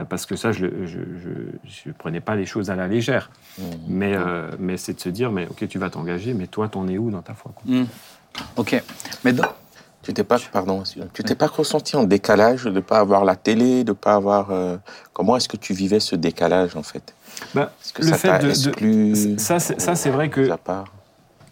parce 0.08 0.26
que 0.26 0.36
ça 0.36 0.52
je 0.52 0.66
ne 0.66 1.92
prenais 1.98 2.22
pas 2.22 2.36
les 2.36 2.46
choses 2.46 2.70
à 2.70 2.76
la 2.76 2.88
légère 2.88 3.32
Mhm. 3.58 3.66
mais, 3.88 4.14
euh, 4.16 4.52
mais 4.60 4.78
c'est 4.78 4.94
de 4.94 5.00
se 5.00 5.10
dire 5.10 5.32
mais 5.32 5.48
ok 5.48 5.68
tu 5.68 5.80
vas 5.80 5.90
t'engager 5.90 6.34
mais 6.34 6.48
toi 6.48 6.70
t'en 6.70 6.88
es 6.88 6.98
où 6.98 7.10
dans 7.12 7.22
ta 7.22 7.34
foi 7.34 7.52
quoi? 7.56 7.64
Hmm. 7.66 7.86
Ok. 8.58 8.82
Mais 9.24 9.34
dans- 9.34 9.46
Tu 10.02 10.14
t'es 10.14 10.24
pas, 10.24 10.38
pardon, 10.54 10.84
tu 11.14 11.24
t'es 11.24 11.36
pas 11.36 11.48
ressenti 11.48 11.98
en 11.98 12.04
décalage 12.04 12.64
de 12.66 12.80
pas 12.80 13.00
avoir 13.00 13.26
la 13.26 13.36
télé, 13.36 13.84
de 13.84 13.92
pas 13.92 14.14
avoir. 14.14 14.52
euh, 14.52 14.78
comment 15.14 15.36
est-ce 15.36 15.50
que 15.50 15.58
tu 15.58 15.74
vivais 15.74 16.00
ce 16.00 16.16
décalage 16.16 16.76
en 16.78 16.84
fait? 16.84 17.14
Bah, 17.54 17.74
que 17.94 18.02
le 18.04 18.08
ça 18.08 18.18
fait 18.18 18.40
de- 18.40 18.50
exclu 18.50 19.38
ça, 19.40 19.60
c'est- 19.60 19.80
ça, 19.82 19.96
c'est 19.96 20.10
vrai 20.10 20.30
que- 20.30 20.48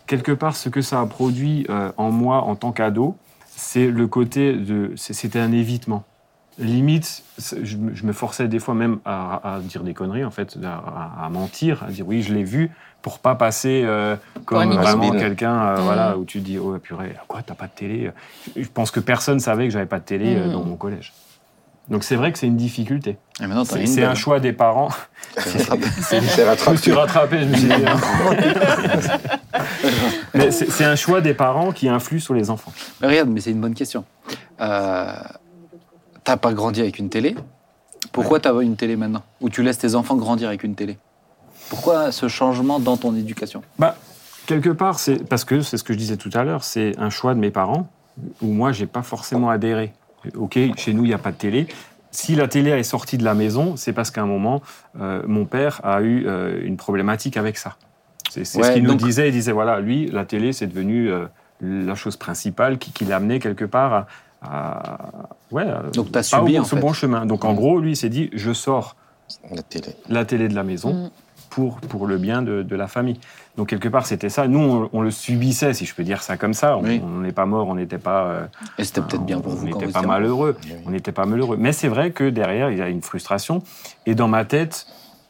quelque 0.05 0.31
part, 0.31 0.55
ce 0.55 0.69
que 0.69 0.81
ça 0.81 1.01
a 1.01 1.05
produit 1.07 1.65
euh, 1.69 1.91
en 1.97 2.11
moi 2.11 2.43
en 2.43 2.55
tant 2.55 2.71
qu'ado, 2.71 3.17
c'est 3.55 3.87
le 3.87 4.07
côté 4.07 4.53
de. 4.53 4.93
C'était 4.95 5.39
un 5.39 5.51
évitement. 5.51 6.05
Limite, 6.59 7.23
je, 7.63 7.77
me- 7.77 7.93
je 7.93 8.03
me 8.05 8.13
forçais 8.13 8.47
des 8.47 8.57
fois 8.59 8.73
même 8.73 8.97
à, 9.05 9.55
à 9.55 9.59
dire 9.59 9.83
des 9.83 9.93
conneries, 9.93 10.25
en 10.25 10.31
fait, 10.31 10.57
à, 10.63 11.25
à 11.25 11.29
mentir, 11.29 11.83
à 11.87 11.91
dire 11.91 12.07
oui, 12.07 12.23
je 12.23 12.33
l'ai 12.33 12.43
vu, 12.43 12.71
pour 13.03 13.19
pas 13.19 13.35
passer 13.35 13.83
euh, 13.85 14.15
comme 14.45 14.57
vraiment 14.81 15.09
quelqu'un, 15.19 15.53
euh, 15.67 15.77
Mm. 15.77 15.81
voilà, 15.81 16.17
où 16.17 16.25
tu 16.25 16.39
te 16.39 16.45
dis 16.45 16.57
oh 16.57 16.75
purée, 16.79 17.15
quoi, 17.27 17.41
t'as 17.45 17.53
pas 17.53 17.67
de 17.67 17.71
télé 17.73 18.11
Je 18.55 18.63
je 18.63 18.67
pense 18.69 18.89
que 18.89 18.99
personne 18.99 19.39
savait 19.39 19.65
que 19.67 19.71
j'avais 19.73 19.85
pas 19.85 19.99
de 19.99 20.05
télé 20.05 20.35
euh, 20.35 20.51
dans 20.51 20.63
mon 20.63 20.75
collège. 20.77 21.13
Donc 21.89 22.03
c'est 22.03 22.15
vrai 22.17 22.33
que 22.33 22.39
c'est 22.39 22.47
une 22.47 22.57
difficulté. 22.57 23.17
C'est 23.85 24.03
un 24.03 24.15
choix 24.15 24.39
des 24.41 24.51
parents. 24.51 24.89
C'est 25.37 26.19
Je 26.19 26.71
me 26.71 26.75
suis 26.75 26.91
rattrapé. 26.91 27.39
je 27.43 27.45
me 27.45 27.55
suis 27.55 27.67
dit. 27.67 27.73
hein. 27.85 27.97
Mais 30.33 30.51
c'est 30.51 30.69
c'est 30.69 30.83
un 30.83 30.95
choix 30.95 31.21
des 31.21 31.33
parents 31.33 31.71
qui 31.71 31.87
influe 31.87 32.19
sur 32.19 32.33
les 32.33 32.49
enfants. 32.49 32.73
Mais 33.01 33.07
regarde, 33.07 33.29
mais 33.29 33.39
c'est 33.41 33.51
une 33.51 33.61
bonne 33.61 33.73
question. 33.75 34.03
Euh, 34.59 35.13
T'as 36.27 36.35
pas 36.35 36.51
grandi 36.51 36.81
avec 36.81 36.99
une 36.99 37.07
télé. 37.07 37.37
Pourquoi 38.11 38.41
t'as 38.41 38.53
une 38.59 38.75
télé 38.75 38.97
maintenant? 38.97 39.23
Ou 39.39 39.49
tu 39.49 39.63
laisses 39.63 39.77
tes 39.77 39.95
enfants 39.95 40.17
grandir 40.17 40.49
avec 40.49 40.65
une 40.65 40.75
télé? 40.75 40.97
Pourquoi 41.69 42.11
ce 42.11 42.27
changement 42.27 42.81
dans 42.81 42.97
ton 42.97 43.15
éducation? 43.15 43.61
Bah, 43.79 43.95
quelque 44.45 44.71
part, 44.71 44.99
c'est 44.99 45.23
parce 45.29 45.45
que 45.45 45.61
c'est 45.61 45.77
ce 45.77 45.85
que 45.85 45.93
je 45.93 45.97
disais 45.97 46.17
tout 46.17 46.29
à 46.33 46.43
l'heure, 46.43 46.65
c'est 46.65 46.99
un 46.99 47.09
choix 47.09 47.33
de 47.33 47.39
mes 47.39 47.49
parents 47.49 47.87
où 48.41 48.47
moi, 48.47 48.73
j'ai 48.73 48.87
pas 48.87 49.03
forcément 49.03 49.49
adhéré. 49.49 49.93
Ok, 50.35 50.59
chez 50.75 50.93
nous, 50.93 51.05
il 51.05 51.07
n'y 51.07 51.13
a 51.13 51.17
pas 51.17 51.31
de 51.31 51.37
télé. 51.37 51.65
Si 52.11 52.35
la 52.35 52.49
télé 52.49 52.71
est 52.71 52.83
sortie 52.83 53.17
de 53.17 53.23
la 53.23 53.33
maison, 53.33 53.77
c'est 53.77 53.93
parce 53.93 54.11
qu'à 54.11 54.21
un 54.21 54.25
moment, 54.25 54.61
euh, 54.99 55.23
mon 55.27 55.45
père 55.45 55.79
a 55.85 56.01
eu 56.01 56.27
euh, 56.27 56.59
une 56.61 56.75
problématique 56.75 57.37
avec 57.37 57.57
ça. 57.57 57.77
C'est 58.29 58.41
Ouais, 58.57 58.63
ce 58.67 58.71
qu'il 58.73 58.83
nous 58.83 58.95
disait. 58.95 59.29
Il 59.29 59.31
disait 59.31 59.53
voilà, 59.53 59.79
lui, 59.79 60.07
la 60.07 60.25
télé, 60.25 60.51
c'est 60.51 60.67
devenu 60.67 61.09
euh, 61.09 61.27
la 61.61 61.95
chose 61.95 62.17
principale 62.17 62.79
qui, 62.79 62.91
qui 62.91 63.05
l'amenait 63.05 63.39
quelque 63.39 63.63
part 63.63 63.93
à. 63.93 64.07
à- 64.41 65.29
ouais, 65.51 65.63
à- 65.63 65.83
Donc, 65.93 66.07
t'as 66.11 66.19
pas 66.19 66.23
subi, 66.23 66.57
au, 66.57 66.61
en 66.61 66.65
ce 66.65 66.75
fait. 66.75 66.81
bon 66.81 66.93
chemin. 66.93 67.25
Donc 67.25 67.45
en 67.45 67.53
gros, 67.53 67.79
lui, 67.79 67.91
il 67.91 67.95
s'est 67.95 68.09
dit 68.09 68.29
je 68.33 68.51
sors 68.53 68.95
La 69.51 69.61
télé. 69.63 69.87
la 70.09 70.25
télé 70.25 70.47
de 70.47 70.55
la 70.55 70.63
maison 70.63 70.93
Mm. 70.93 71.09
pour, 71.49 71.77
pour 71.81 72.07
le 72.07 72.17
bien 72.17 72.41
de, 72.41 72.63
de 72.63 72.75
la 72.75 72.87
famille. 72.87 73.19
Donc 73.57 73.69
quelque 73.69 73.89
part, 73.89 74.05
c'était 74.05 74.29
ça. 74.29 74.47
Nous, 74.47 74.59
on, 74.59 74.89
on 74.93 75.01
le 75.01 75.09
subissait, 75.11 75.73
si 75.73 75.85
je 75.85 75.95
peux 75.95 76.03
dire 76.03 76.21
ça 76.21 76.37
comme 76.37 76.53
ça. 76.53 76.77
On 76.77 76.83
Oui. 76.83 77.01
on 77.03 77.19
n'est 77.21 77.31
pas 77.31 77.45
mort, 77.47 77.67
on 77.67 77.75
n'était 77.75 77.97
pas. 77.97 78.25
euh, 78.27 78.45
Et 78.77 78.83
c'était 78.83 79.01
peut-être 79.01 79.25
bien 79.25 79.39
pour 79.39 79.53
on 79.53 79.55
vous 79.55 79.67
quand 79.69 79.79
n'était 79.79 79.91
pas 79.91 80.01
malheureux. 80.03 80.55
Oui. 80.63 80.71
On 80.85 80.91
n'était 80.91 81.11
pas 81.11 81.25
malheureux. 81.25 81.57
Mais 81.59 81.71
c'est 81.73 81.87
vrai 81.87 82.11
que 82.11 82.29
derrière, 82.29 82.69
il 82.71 82.77
y 82.77 82.81
a 82.81 82.89
une 82.89 83.01
frustration. 83.01 83.63
Et 84.05 84.13
dans 84.13 84.27
ma 84.27 84.45
tête, 84.45 84.85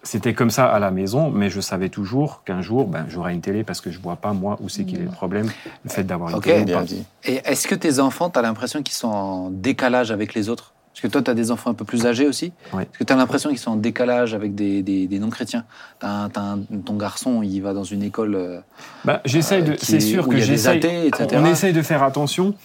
c'était 0.07 0.33
comme 0.33 0.49
ça 0.49 0.65
à 0.67 0.79
la 0.79 0.89
maison, 0.91 1.29
mais 1.29 1.49
je 1.49 1.59
savais 1.59 1.89
toujours 1.89 2.43
qu'un 2.45 2.61
jour, 2.61 2.87
ben, 2.87 3.05
j'aurai 3.09 3.33
une 3.33 3.41
télé 3.41 3.63
parce 3.63 3.81
que 3.81 3.91
je 3.91 3.99
vois 3.99 4.15
pas, 4.15 4.33
moi, 4.33 4.57
où 4.61 4.69
c'est 4.69 4.83
qu'il 4.85 4.99
est 4.99 5.03
le 5.03 5.11
problème, 5.11 5.49
le 5.83 5.89
fait 5.89 6.03
d'avoir 6.03 6.29
une 6.35 6.41
télé. 6.41 6.63
Bien 6.65 6.83
dit. 6.83 7.03
Et 7.25 7.41
est-ce 7.45 7.67
que 7.67 7.75
tes 7.75 7.99
enfants, 7.99 8.29
tu 8.29 8.39
as 8.39 8.41
l'impression 8.41 8.81
qu'ils 8.83 8.95
sont 8.95 9.07
en 9.09 9.49
décalage 9.51 10.11
avec 10.11 10.33
les 10.33 10.49
autres? 10.49 10.73
Parce 10.93 11.01
que 11.03 11.07
toi, 11.09 11.21
tu 11.21 11.29
as 11.29 11.35
des 11.35 11.51
enfants 11.51 11.69
un 11.69 11.73
peu 11.75 11.85
plus 11.85 12.07
âgés 12.07 12.25
aussi. 12.25 12.51
Oui. 12.73 12.81
Est-ce 12.81 12.97
que 12.97 13.03
tu 13.03 13.13
as 13.13 13.15
l'impression 13.15 13.49
qu'ils 13.51 13.59
sont 13.59 13.69
en 13.71 13.75
décalage 13.75 14.33
avec 14.33 14.55
des, 14.55 14.81
des- 14.81 15.05
des 15.05 15.19
non-chrétiens 15.19 15.63
Ton 16.01 16.95
garçon, 16.97 17.43
il 17.43 17.59
va 17.59 17.73
dans 17.73 17.83
une 17.83 18.01
école. 18.01 18.33
euh, 18.35 18.59
Ben, 19.05 19.19
j'essaye 19.25 19.61
de. 19.63 19.73
qui 19.73 19.85
C'est 19.85 19.97
est- 19.97 19.99
sûr 19.99 20.27
où 20.27 20.31
que 20.31 20.37
etc. 20.37 21.27
On 21.33 21.45
essaye 21.45 21.73
de 21.73 21.81
faire 21.83 22.01
attention 22.01 22.55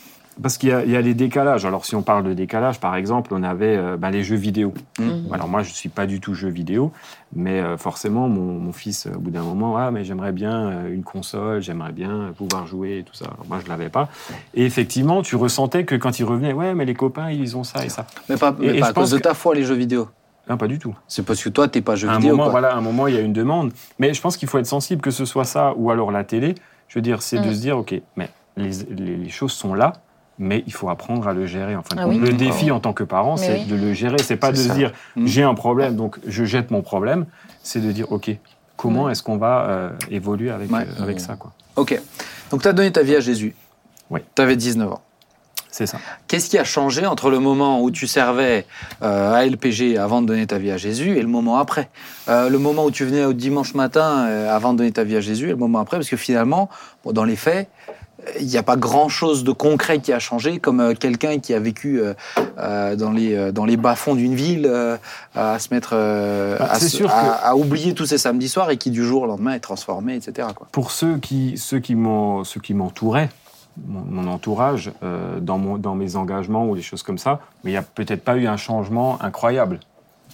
parce 0.42 0.58
qu'il 0.58 0.68
y, 0.68 0.72
a- 0.72 0.84
il 0.84 0.90
y 0.90 0.96
a 0.96 1.02
des 1.02 1.14
décalages. 1.14 1.64
Alors, 1.64 1.84
si 1.86 1.94
on 1.94 2.02
parle 2.02 2.24
de 2.24 2.34
décalage, 2.34 2.80
par 2.80 2.96
exemple, 2.96 3.32
on 3.34 3.42
avait 3.42 3.76
euh, 3.76 3.96
ben, 3.96 4.10
les 4.10 4.22
jeux 4.24 4.36
vidéo. 4.36 4.74
Mm. 4.98 5.32
Alors, 5.32 5.48
moi, 5.48 5.62
je 5.62 5.70
ne 5.70 5.74
suis 5.74 5.88
pas 5.88 6.06
du 6.06 6.20
tout 6.20 6.34
jeu 6.34 6.48
vidéo, 6.48 6.92
mais 7.34 7.60
euh, 7.60 7.76
forcément, 7.78 8.28
mon, 8.28 8.58
mon 8.58 8.72
fils, 8.72 9.06
euh, 9.06 9.14
au 9.14 9.18
bout 9.18 9.30
d'un 9.30 9.42
moment, 9.42 9.76
ah, 9.78 9.90
mais 9.90 10.04
j'aimerais 10.04 10.32
bien 10.32 10.86
une 10.88 11.02
console, 11.04 11.62
j'aimerais 11.62 11.92
bien 11.92 12.32
pouvoir 12.36 12.66
jouer 12.66 12.98
et 12.98 13.02
tout 13.04 13.14
ça. 13.14 13.26
Alors, 13.26 13.46
moi, 13.48 13.58
je 13.60 13.64
ne 13.64 13.68
l'avais 13.70 13.88
pas. 13.88 14.08
Et 14.54 14.64
effectivement, 14.66 15.22
tu 15.22 15.36
ressentais 15.36 15.84
que 15.84 15.94
quand 15.94 16.18
il 16.18 16.24
revenait, 16.24 16.52
ouais, 16.52 16.74
mais 16.74 16.84
les 16.84 16.94
copains, 16.94 17.30
ils 17.30 17.56
ont 17.56 17.64
ça 17.64 17.84
et 17.84 17.88
ça. 17.88 18.06
Mais 18.28 18.36
pas, 18.36 18.54
mais 18.58 18.66
Et- 18.66 18.76
et 18.76 18.80
pas 18.80 18.86
je 18.86 18.90
à 18.90 18.94
cause 18.94 18.94
pense 18.94 19.10
de 19.10 19.16
que- 19.18 19.22
ta 19.22 19.34
foi, 19.34 19.54
les 19.54 19.64
jeux 19.64 19.74
vidéo. 19.74 20.08
Non, 20.50 20.56
pas 20.56 20.66
du 20.66 20.78
tout. 20.80 20.94
C'est 21.06 21.24
parce 21.24 21.40
que 21.42 21.48
toi, 21.50 21.68
t'es 21.68 21.82
pas 21.82 21.94
jeu 21.94 22.08
à 22.08 22.14
un 22.14 22.16
vidéo. 22.18 22.32
moment, 22.32 22.42
quoi. 22.44 22.50
voilà, 22.50 22.74
à 22.74 22.76
un 22.76 22.80
moment, 22.80 23.06
il 23.06 23.14
y 23.14 23.16
a 23.16 23.20
une 23.20 23.32
demande. 23.32 23.72
Mais 24.00 24.12
je 24.12 24.20
pense 24.20 24.36
qu'il 24.36 24.48
faut 24.48 24.58
être 24.58 24.66
sensible, 24.66 25.00
que 25.00 25.12
ce 25.12 25.24
soit 25.24 25.44
ça 25.44 25.72
ou 25.76 25.90
alors 25.92 26.10
la 26.10 26.24
télé. 26.24 26.56
Je 26.88 26.98
veux 26.98 27.02
dire, 27.02 27.22
c'est 27.22 27.38
de 27.38 27.48
Mm. 27.48 27.54
se 27.54 27.60
dire, 27.60 27.78
OK, 27.78 27.94
mais 28.16 28.28
les, 28.56 28.70
les- 28.90 29.16
les 29.16 29.28
choses 29.30 29.52
sont 29.52 29.72
là, 29.72 29.92
mais 30.38 30.64
il 30.66 30.72
faut 30.72 30.88
apprendre 30.88 31.26
à 31.28 31.32
le 31.32 31.46
gérer. 31.46 31.76
En 31.76 31.82
fin 31.82 31.96
de 31.96 32.00
Ah 32.00 32.08
oui. 32.08 32.18
Le 32.18 32.32
défi 32.32 32.70
en 32.70 32.80
tant 32.80 32.92
que 32.92 33.04
parent, 33.04 33.36
c'est 33.36 33.60
oui. 33.60 33.64
de 33.66 33.76
le 33.76 33.92
gérer. 33.92 34.18
C'est 34.22 34.36
pas 34.36 34.52
de 34.52 34.56
ça. 34.56 34.74
dire, 34.74 34.92
Mm. 35.16 35.26
j'ai 35.26 35.42
un 35.42 35.54
problème, 35.54 35.96
donc 35.96 36.18
je 36.26 36.44
jette 36.44 36.70
mon 36.70 36.82
problème. 36.82 37.26
C'est 37.62 37.80
de 37.80 37.92
dire, 37.92 38.10
OK, 38.10 38.30
comment 38.76 39.06
Mm. 39.06 39.10
est-ce 39.10 39.22
qu'on 39.22 39.36
va 39.36 39.66
euh, 39.68 39.90
évoluer 40.10 40.50
avec, 40.50 40.70
Ouais. 40.72 40.86
euh, 40.98 41.02
avec 41.02 41.20
ça 41.20 41.36
quoi. 41.36 41.52
Ok. 41.76 42.00
Donc, 42.50 42.62
tu 42.62 42.68
as 42.68 42.72
donné 42.72 42.90
ta 42.92 43.02
vie 43.02 43.16
à 43.16 43.20
Jésus. 43.20 43.54
Oui. 44.10 44.20
Tu 44.34 44.42
avais 44.42 44.56
19 44.56 44.92
ans. 44.92 45.00
C'est 45.70 45.86
ça. 45.86 45.96
Qu'est-ce 46.28 46.50
qui 46.50 46.58
a 46.58 46.64
changé 46.64 47.06
entre 47.06 47.30
le 47.30 47.38
moment 47.38 47.80
où 47.80 47.90
tu 47.90 48.06
servais 48.06 48.66
euh, 49.00 49.32
à 49.32 49.46
LPG 49.46 49.96
avant 49.96 50.20
de 50.20 50.26
donner 50.26 50.46
ta 50.46 50.58
vie 50.58 50.70
à 50.70 50.76
Jésus 50.76 51.16
et 51.16 51.22
le 51.22 51.28
moment 51.28 51.56
après? 51.56 51.88
Euh, 52.28 52.50
Le 52.50 52.58
moment 52.58 52.84
où 52.84 52.90
tu 52.90 53.06
venais 53.06 53.24
au 53.24 53.32
dimanche 53.32 53.72
matin 53.74 54.26
euh, 54.26 54.54
avant 54.54 54.74
de 54.74 54.78
donner 54.78 54.92
ta 54.92 55.02
vie 55.02 55.16
à 55.16 55.22
Jésus 55.22 55.46
et 55.46 55.50
le 55.52 55.56
moment 55.56 55.78
après 55.78 55.96
Parce 55.96 56.10
que 56.10 56.18
finalement, 56.18 56.68
bon, 57.04 57.12
dans 57.12 57.24
les 57.24 57.36
faits, 57.36 57.70
il 58.40 58.46
n'y 58.46 58.56
a 58.56 58.62
pas 58.62 58.76
grand-chose 58.76 59.44
de 59.44 59.52
concret 59.52 59.98
qui 60.00 60.12
a 60.12 60.18
changé, 60.18 60.58
comme 60.58 60.80
euh, 60.80 60.94
quelqu'un 60.94 61.38
qui 61.38 61.54
a 61.54 61.60
vécu 61.60 62.00
euh, 62.00 62.14
euh, 62.58 62.96
dans 62.96 63.10
les, 63.10 63.52
dans 63.52 63.64
les 63.64 63.76
bas-fonds 63.76 64.14
d'une 64.14 64.34
ville 64.34 64.66
euh, 64.66 64.96
à 65.34 65.58
se 65.58 65.72
mettre 65.74 65.90
euh, 65.94 66.56
Bah, 66.58 66.68
à, 66.72 66.78
que- 66.78 67.54
oublier 67.56 67.94
tous 67.94 68.06
ces 68.06 68.18
samedis 68.18 68.48
soirs 68.48 68.70
et 68.70 68.76
qui 68.76 68.90
du 68.90 69.04
jour 69.04 69.22
au 69.22 69.26
lendemain 69.26 69.54
est 69.54 69.60
transformé, 69.60 70.14
etc. 70.16 70.48
Quoi. 70.54 70.66
Pour 70.72 70.90
ceux 70.92 71.18
qui, 71.18 71.56
ceux 71.58 71.78
qui 71.80 71.94
m'ont- 71.94 72.44
ceux 72.44 72.60
qui 72.60 72.74
m'entouraient, 72.74 73.30
mon, 73.86 74.00
mon 74.02 74.30
entourage, 74.30 74.92
euh, 75.02 75.40
dans, 75.40 75.58
mon, 75.58 75.78
dans 75.78 75.94
mes 75.94 76.16
engagements 76.16 76.66
ou 76.68 76.76
des 76.76 76.82
choses 76.82 77.02
comme 77.02 77.18
ça, 77.18 77.40
mais 77.64 77.70
il 77.70 77.74
n'y 77.74 77.78
a 77.78 77.82
peut-être 77.82 78.22
pas 78.22 78.36
eu 78.36 78.46
un 78.46 78.56
changement 78.58 79.20
incroyable. 79.22 79.80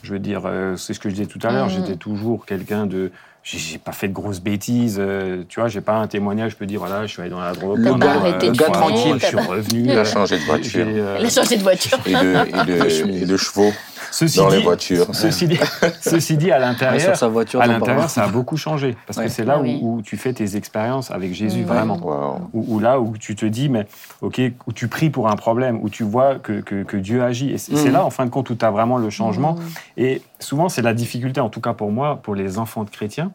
Je 0.02 0.12
veux 0.12 0.18
dire, 0.18 0.42
euh, 0.44 0.76
c'est 0.76 0.92
ce 0.94 1.00
que 1.00 1.08
je 1.08 1.14
disais 1.14 1.26
tout 1.26 1.40
à 1.42 1.50
l'heure, 1.50 1.66
Mhm. 1.66 1.72
j'étais 1.72 1.96
toujours 1.96 2.46
quelqu'un 2.46 2.86
de... 2.86 3.10
J'ai 3.44 3.58
j'ai 3.58 3.78
pas 3.78 3.92
fait 3.92 4.08
de 4.08 4.12
grosses 4.12 4.40
bêtises, 4.40 4.96
euh, 5.00 5.42
tu 5.48 5.60
vois, 5.60 5.68
j'ai 5.70 5.80
pas 5.80 5.94
un 5.94 6.06
témoignage, 6.06 6.50
je 6.52 6.56
peux 6.56 6.66
dire, 6.66 6.80
voilà, 6.80 7.06
je 7.06 7.12
suis 7.12 7.22
allé 7.22 7.30
dans 7.30 7.40
la 7.40 7.52
drogue. 7.52 7.78
Le 7.78 7.94
gars- 7.94 8.22
euh, 8.24 8.38
le 8.42 8.50
gars 8.50 8.66
tranquille, 8.70 9.14
Je 9.18 9.26
suis 9.26 9.36
revenu. 9.36 9.84
Il 9.84 9.98
a 9.98 10.04
changé 10.04 10.38
de 10.38 10.44
voiture. 10.44 10.70
j'ai, 10.70 11.00
euh, 11.00 11.16
Elle 11.18 11.26
a 11.26 11.30
changé 11.30 11.56
de 11.56 11.62
voiture. 11.62 11.98
Et 12.04 12.12
de, 12.12 12.16
et, 12.18 12.64
de, 12.66 13.22
et 13.22 13.26
de 13.26 13.36
chevaux 13.38 13.72
ceci, 14.10 14.38
dans 14.38 14.48
les 14.48 14.58
dit, 14.58 14.62
voitures. 14.64 15.06
ceci, 15.14 15.46
dit, 15.46 15.58
ceci 16.00 16.36
dit, 16.36 16.50
à 16.50 16.58
l'intérieur, 16.58 17.00
sur 17.00 17.16
sa 17.16 17.28
voiture, 17.28 17.60
à 17.60 17.66
l'intérieur, 17.66 18.08
ça 18.10 18.24
a 18.24 18.28
beaucoup 18.28 18.56
changé. 18.56 18.96
Parce 19.06 19.18
Ouais. 19.18 19.24
que 19.24 19.30
c'est 19.30 19.44
là 19.44 19.60
où, 19.60 20.02
tu 20.02 20.16
fais 20.16 20.32
tes 20.32 20.56
expériences 20.56 21.10
avec 21.10 21.32
Jésus, 21.34 21.64
vraiment. 21.64 21.96
Waouh. 21.96 22.48
Où, 22.52 22.76
où 22.76 22.80
là 22.80 23.00
où 23.00 23.16
tu 23.16 23.34
te 23.36 23.46
dis, 23.46 23.68
mais 23.68 23.86
ok, 24.20 24.40
où 24.66 24.72
tu 24.72 24.88
pries 24.88 25.10
pour 25.10 25.28
un 25.28 25.36
problème, 25.36 25.78
où 25.82 25.88
tu 25.88 26.02
vois 26.04 26.36
que, 26.36 26.60
que, 26.60 26.82
que 26.82 26.96
Dieu 26.96 27.22
agit. 27.22 27.50
Et 27.50 27.58
c'est 27.58 27.76
c'est 27.76 27.90
là, 27.90 28.04
en 28.04 28.10
fin 28.10 28.24
de 28.24 28.30
compte, 28.30 28.50
où 28.50 28.54
tu 28.54 28.64
as 28.64 28.70
vraiment 28.70 28.98
le 28.98 29.10
changement. 29.10 29.54
Mhm. 29.54 29.62
Et 29.98 30.22
souvent, 30.40 30.68
c'est 30.68 30.82
la 30.82 30.94
difficulté, 30.94 31.40
en 31.40 31.48
tout 31.48 31.60
cas 31.60 31.72
pour 31.74 31.90
moi, 31.92 32.16
pour 32.22 32.34
les 32.34 32.58
enfants 32.58 32.84
de 32.84 32.90
chrétiens, 32.90 33.32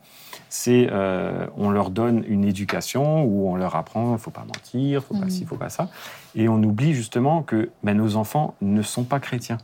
c'est 0.49 0.87
euh, 0.91 1.47
on 1.57 1.71
leur 1.71 1.89
donne 1.89 2.23
une 2.27 2.43
éducation 2.45 3.23
où 3.23 3.49
on 3.49 3.55
leur 3.55 3.75
apprend, 3.75 4.15
faut 4.19 4.29
pas 4.31 4.45
mentir, 4.45 5.03
faut 5.03 5.15
pas 5.15 5.25
Mhm. 5.25 5.29
ci, 5.31 5.45
faut 5.45 5.55
pas 5.55 5.69
ça. 5.69 5.89
Et 6.35 6.47
on 6.49 6.61
oublie 6.61 6.93
justement 6.93 7.41
que 7.41 7.69
ben, 7.83 7.97
nos 7.97 8.15
enfants 8.15 8.53
ne 8.61 8.81
sont 8.83 9.03
pas 9.03 9.19
chrétiens. 9.19 9.57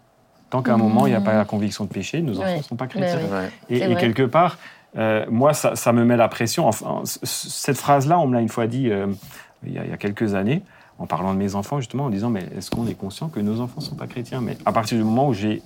Tant 0.49 0.61
qu'à 0.63 0.73
un 0.73 0.77
moment, 0.77 1.05
il 1.05 1.11
n'y 1.11 1.15
a 1.15 1.21
pas 1.21 1.33
la 1.33 1.45
conviction 1.45 1.83
de 1.85 1.89
péché, 1.89 2.21
nos 2.21 2.39
enfants 2.39 2.57
ne 2.57 2.63
sont 2.63 2.75
pas 2.75 2.85
Ouais, 2.85 2.89
chrétiens. 2.89 3.19
Et, 3.69 3.95
quelque 3.95 4.23
part, 4.23 4.57
euh, 4.97 5.25
moi, 5.29 5.53
ça, 5.53 5.75
ça 5.75 5.93
me 5.93 6.03
met 6.03 6.17
la 6.17 6.27
pression. 6.27 6.67
Enfin, 6.67 7.01
cette 7.03 7.77
phrase-là, 7.77 8.19
on 8.19 8.27
me 8.27 8.33
l'a 8.33 8.41
une 8.41 8.49
fois 8.49 8.65
dit 8.67 8.89
euh, 8.89 9.07
il, 9.65 9.73
y 9.73 9.77
a, 9.77 9.83
il 9.85 9.89
y 9.91 9.93
a 9.93 9.97
quelques 9.97 10.33
années, 10.33 10.63
en 10.97 11.05
parlant 11.05 11.33
de 11.33 11.37
mes 11.37 11.53
enfants, 11.55 11.79
justement, 11.79 12.05
en 12.05 12.09
disant, 12.09 12.29
mais 12.29 12.45
est-ce 12.57 12.71
qu'on 12.71 12.87
est 12.87 12.95
conscient 12.95 13.29
que 13.29 13.39
nos 13.39 13.61
enfants 13.61 13.81
ne 13.81 13.85
sont 13.85 13.95
pas 13.95 14.07
chrétiens? 14.07 14.41
Mais 14.41 14.57
à 14.65 14.71
partir 14.71 14.97
du 14.97 15.03
moment 15.03 15.27
où 15.27 15.33
j'ai 15.33 15.61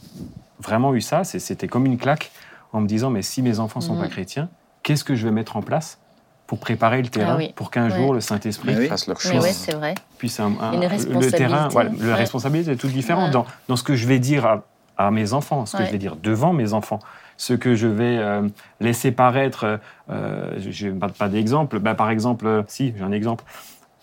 vraiment 0.59 0.93
eu 0.93 1.01
ça, 1.01 1.23
c'était 1.23 1.67
comme 1.67 1.85
une 1.85 1.97
claque, 1.97 2.31
en 2.73 2.81
me 2.81 2.87
disant, 2.87 3.09
mais 3.09 3.21
si 3.21 3.41
mes 3.41 3.59
enfants 3.59 3.79
ne 3.79 3.85
sont 3.85 3.95
pas 3.97 4.07
chrétiens, 4.07 4.49
qu'est-ce 4.83 5.03
que 5.03 5.15
je 5.15 5.25
vais 5.25 5.31
mettre 5.31 5.55
en 5.55 5.61
place 5.61 5.97
pour 6.45 6.59
préparer 6.59 7.01
le 7.01 7.07
terrain, 7.07 7.33
Ah 7.35 7.37
oui. 7.37 7.53
pour 7.55 7.71
qu'un 7.71 7.87
jour 7.89 8.13
le 8.13 8.19
Saint-Esprit 8.19 8.75
oui. 8.77 8.87
Fassent 8.87 9.07
leur 9.07 9.19
chose. 9.21 9.41
ouais, 9.41 9.53
c'est 9.53 9.73
vrai. 9.75 9.95
puisse 10.17 10.39
un, 10.41 10.51
un- 10.59 10.73
Une 10.73 11.19
le 11.19 11.31
terrain, 11.31 11.69
voilà, 11.69 11.89
la 12.01 12.15
responsabilité 12.15 12.71
est 12.71 12.75
toute 12.75 12.91
différente 12.91 13.27
Ouais. 13.27 13.31
dans, 13.31 13.45
dans 13.69 13.75
ce 13.77 13.83
que 13.83 13.95
je 13.95 14.05
vais 14.07 14.19
dire 14.19 14.45
à, 14.45 14.63
à 15.07 15.11
mes 15.11 15.33
enfants, 15.33 15.65
ce 15.65 15.73
que 15.73 15.81
Ouais. 15.81 15.85
je 15.87 15.91
vais 15.91 15.97
dire 15.97 16.15
devant 16.15 16.53
mes 16.53 16.73
enfants, 16.73 16.99
ce 17.37 17.53
que 17.53 17.75
je 17.75 17.87
vais 17.87 18.17
euh, 18.19 18.47
laisser 18.79 19.11
paraître. 19.11 19.79
Euh, 20.09 20.51
je 20.59 20.87
n'ai 20.87 20.93
pas, 20.99 21.09
pas 21.09 21.29
d'exemple. 21.29 21.79
Ben, 21.79 21.95
par 21.95 22.09
exemple, 22.09 22.45
euh, 22.47 22.63
si 22.67 22.93
j'ai 22.97 23.03
un 23.03 23.11
exemple, 23.11 23.43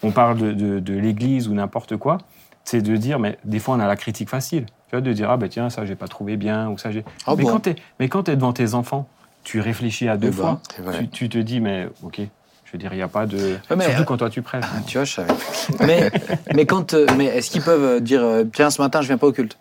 on 0.02 0.10
parle 0.10 0.38
de, 0.38 0.52
de- 0.52 0.78
de 0.80 0.94
l'Église 0.94 1.48
ou 1.48 1.54
n'importe 1.54 1.96
quoi, 1.96 2.18
c'est 2.64 2.82
de 2.82 2.96
dire, 2.96 3.18
mais 3.18 3.38
des 3.44 3.58
fois 3.58 3.74
on 3.76 3.80
a 3.80 3.86
la 3.86 3.96
critique 3.96 4.28
facile, 4.28 4.66
tu 4.66 4.92
vois, 4.92 5.00
de 5.00 5.12
dire 5.12 5.30
ah 5.30 5.36
ben 5.36 5.48
tiens 5.48 5.70
ça 5.70 5.84
j'ai 5.86 5.94
pas 5.96 6.08
trouvé 6.08 6.36
bien 6.36 6.68
ou 6.70 6.78
ça 6.78 6.90
j'ai. 6.90 7.04
Ah 7.26 7.34
mais, 7.36 7.42
bon 7.44 7.50
quand 7.50 7.60
t'es- 7.60 7.76
mais 7.98 8.08
quand 8.08 8.24
tu 8.24 8.30
es 8.30 8.36
devant 8.36 8.52
tes 8.52 8.74
enfants, 8.74 9.08
tu 9.44 9.60
réfléchis 9.60 10.08
à 10.08 10.16
deux 10.16 10.28
Eh 10.28 10.30
ben, 10.30 10.36
fois, 10.36 10.60
tu, 10.98 11.08
tu 11.08 11.28
te 11.28 11.38
dis 11.38 11.60
mais 11.60 11.88
ok. 12.02 12.20
Je 12.64 12.76
veux 12.76 12.78
dire, 12.78 12.92
il 12.92 12.96
n'y 12.98 13.02
a 13.02 13.08
pas 13.08 13.26
de. 13.26 13.56
Mais, 13.76 13.82
Surtout 13.86 14.02
euh, 14.02 14.04
quand 14.04 14.16
toi 14.18 14.30
tu 14.30 14.42
prêches. 14.42 14.64
Ah, 14.64 14.78
tu 14.86 14.96
vois, 14.98 15.04
je 15.04 15.12
savais. 15.14 15.32
mais, 15.84 16.08
mais, 16.54 16.66
quand, 16.66 16.94
euh, 16.94 17.04
mais 17.18 17.24
est-ce 17.24 17.50
qu'ils 17.50 17.62
peuvent 17.62 18.00
dire 18.00 18.22
Tiens, 18.52 18.70
ce 18.70 18.80
matin, 18.80 19.02
je 19.02 19.08
viens 19.08 19.18
pas 19.18 19.26
au 19.26 19.32
culte? 19.32 19.58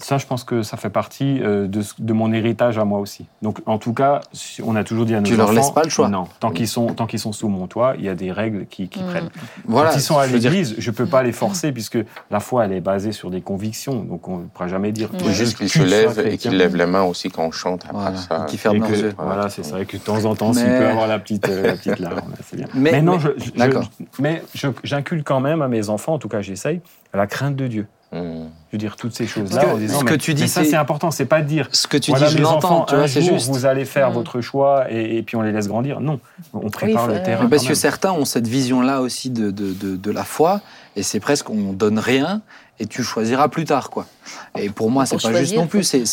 Ça, 0.00 0.16
je 0.16 0.26
pense 0.26 0.44
que 0.44 0.62
ça 0.62 0.76
fait 0.76 0.90
partie 0.90 1.40
euh, 1.42 1.66
de, 1.66 2.12
mon 2.12 2.32
héritage 2.32 2.78
à 2.78 2.84
moi 2.84 3.00
aussi. 3.00 3.26
Donc, 3.42 3.58
en 3.66 3.78
tout 3.78 3.92
cas, 3.92 4.20
si- 4.32 4.62
on 4.62 4.76
a 4.76 4.84
toujours 4.84 5.04
dit 5.06 5.14
à 5.16 5.20
nos 5.20 5.26
Tu 5.26 5.34
leur 5.34 5.46
enfants... 5.46 5.54
laisses 5.56 5.70
pas 5.72 5.82
le 5.82 5.90
choix. 5.90 6.08
Non. 6.08 6.28
Tant 6.38 6.52
qu'ils 6.52 6.68
sont, 6.68 6.86
tant 6.94 7.06
qu'ils 7.06 7.18
sont 7.18 7.32
sous 7.32 7.48
mon 7.48 7.66
toit, 7.66 7.94
il 7.98 8.04
y 8.04 8.08
a 8.08 8.14
des 8.14 8.30
règles 8.30 8.66
qui, 8.66 8.88
qui 8.88 9.00
Mm. 9.02 9.06
prennent. 9.06 9.30
Voilà. 9.64 9.90
Quand 9.90 9.96
ils 9.96 10.00
sont 10.00 10.16
à 10.18 10.26
veux 10.28 10.38
dire- 10.38 10.52
l'église, 10.52 10.76
je 10.78 10.90
peux 10.92 11.06
pas 11.06 11.24
les 11.24 11.32
forcer 11.32 11.72
puisque 11.72 11.98
la 12.30 12.38
foi, 12.38 12.64
elle 12.66 12.72
est 12.74 12.80
basée 12.80 13.10
sur 13.10 13.28
des 13.30 13.40
convictions. 13.40 14.04
Donc, 14.04 14.28
on 14.28 14.38
ne 14.38 14.44
pourra 14.46 14.68
jamais 14.68 14.92
dire... 14.92 15.10
Faut 15.18 15.30
juste 15.30 15.56
qu'ils 15.58 15.68
se 15.68 15.82
lèvent 15.82 16.20
et 16.24 16.38
qu'ils 16.38 16.56
lèvent 16.56 16.76
les 16.76 16.86
mains 16.86 17.02
aussi 17.02 17.28
quand 17.28 17.42
on 17.46 17.50
chante. 17.50 17.84
Après 17.86 17.98
Voilà, 18.00 18.16
ça. 18.16 18.46
qui 18.48 18.56
ferment 18.56 18.78
leurs 18.78 18.90
yeux. 18.90 19.14
Voilà, 19.18 19.48
c'est 19.48 19.64
ça. 19.64 19.80
Et 19.80 19.84
que 19.84 19.96
de 19.96 20.02
temps 20.02 20.24
en 20.26 20.36
temps, 20.36 20.52
s'il 20.52 20.64
Mais- 20.64 20.78
peut 20.78 20.86
avoir 20.86 21.08
la 21.08 21.18
petite, 21.18 21.48
euh, 21.48 21.62
la 21.66 21.72
petite 21.72 21.98
larme, 21.98 22.20
c'est 22.48 22.56
bien. 22.56 22.68
Mais- 22.72 22.92
Mais, 22.92 23.02
non, 23.02 23.14
mais- 23.16 23.18
je, 23.18 23.44
je- 23.60 24.22
mais 24.22 24.42
j'inculque 24.84 25.26
quand 25.26 25.40
même 25.40 25.60
à 25.60 25.66
mes 25.66 25.88
enfants, 25.88 26.14
en 26.14 26.18
tout 26.18 26.28
cas 26.28 26.40
j'essaye, 26.40 26.80
la 27.12 27.26
crainte 27.26 27.56
de 27.56 27.66
Dieu. 27.66 27.86
Je 28.10 28.18
veux 28.72 28.78
dire, 28.78 28.96
toutes 28.96 29.14
ces 29.14 29.24
Parce 29.24 29.34
choses-là, 29.34 29.64
que 29.64 29.70
en 29.70 29.76
disant, 29.76 29.98
ce 30.00 30.04
que 30.04 30.10
mais- 30.12 30.18
tu 30.18 30.32
dis, 30.34 30.42
mais 30.42 30.48
ça 30.48 30.64
c'est- 30.64 30.74
important, 30.76 31.10
c'est 31.10 31.26
pas 31.26 31.42
de 31.42 31.46
dire 31.46 31.68
Ce 31.72 31.86
que 31.86 31.96
tu 31.98 32.10
voilà, 32.10 32.28
dis, 32.28 32.36
je 32.38 32.42
l'entends, 32.42 32.86
un 32.90 32.96
vois, 32.96 33.08
c'est 33.08 33.20
jour, 33.22 33.34
juste. 33.34 33.48
Vous 33.50 33.66
allez 33.66 33.84
faire 33.84 34.10
Mm. 34.10 34.14
votre 34.14 34.40
choix 34.40 34.90
et, 34.90 35.18
et 35.18 35.22
puis 35.22 35.36
on 35.36 35.42
les 35.42 35.52
laisse 35.52 35.68
grandir. 35.68 36.00
Non, 36.00 36.18
on 36.54 36.70
prépare 36.70 37.06
le 37.06 37.22
terrain. 37.22 37.46
Parce 37.48 37.62
quand 37.64 37.68
que 37.68 37.74
certains 37.74 38.12
ont 38.12 38.24
cette 38.24 38.46
vision-là 38.46 39.00
aussi 39.02 39.28
de, 39.30 39.50
de, 39.50 39.72
de, 39.74 39.96
de 39.96 40.10
la 40.10 40.24
foi, 40.24 40.60
et 40.96 41.02
c'est 41.02 41.20
presque 41.20 41.50
on 41.50 41.72
donne 41.74 41.98
rien 41.98 42.40
et 42.80 42.86
tu 42.86 43.02
choisiras 43.02 43.48
plus 43.48 43.64
tard, 43.66 43.90
quoi. 43.90 44.06
Et 44.58 44.70
pour 44.70 44.90
moi, 44.90 45.04
c'est 45.04 45.20
pas 45.20 45.32
juste 45.34 45.56
non 45.56 45.66
plus. 45.66 45.82
C'est 45.82 46.04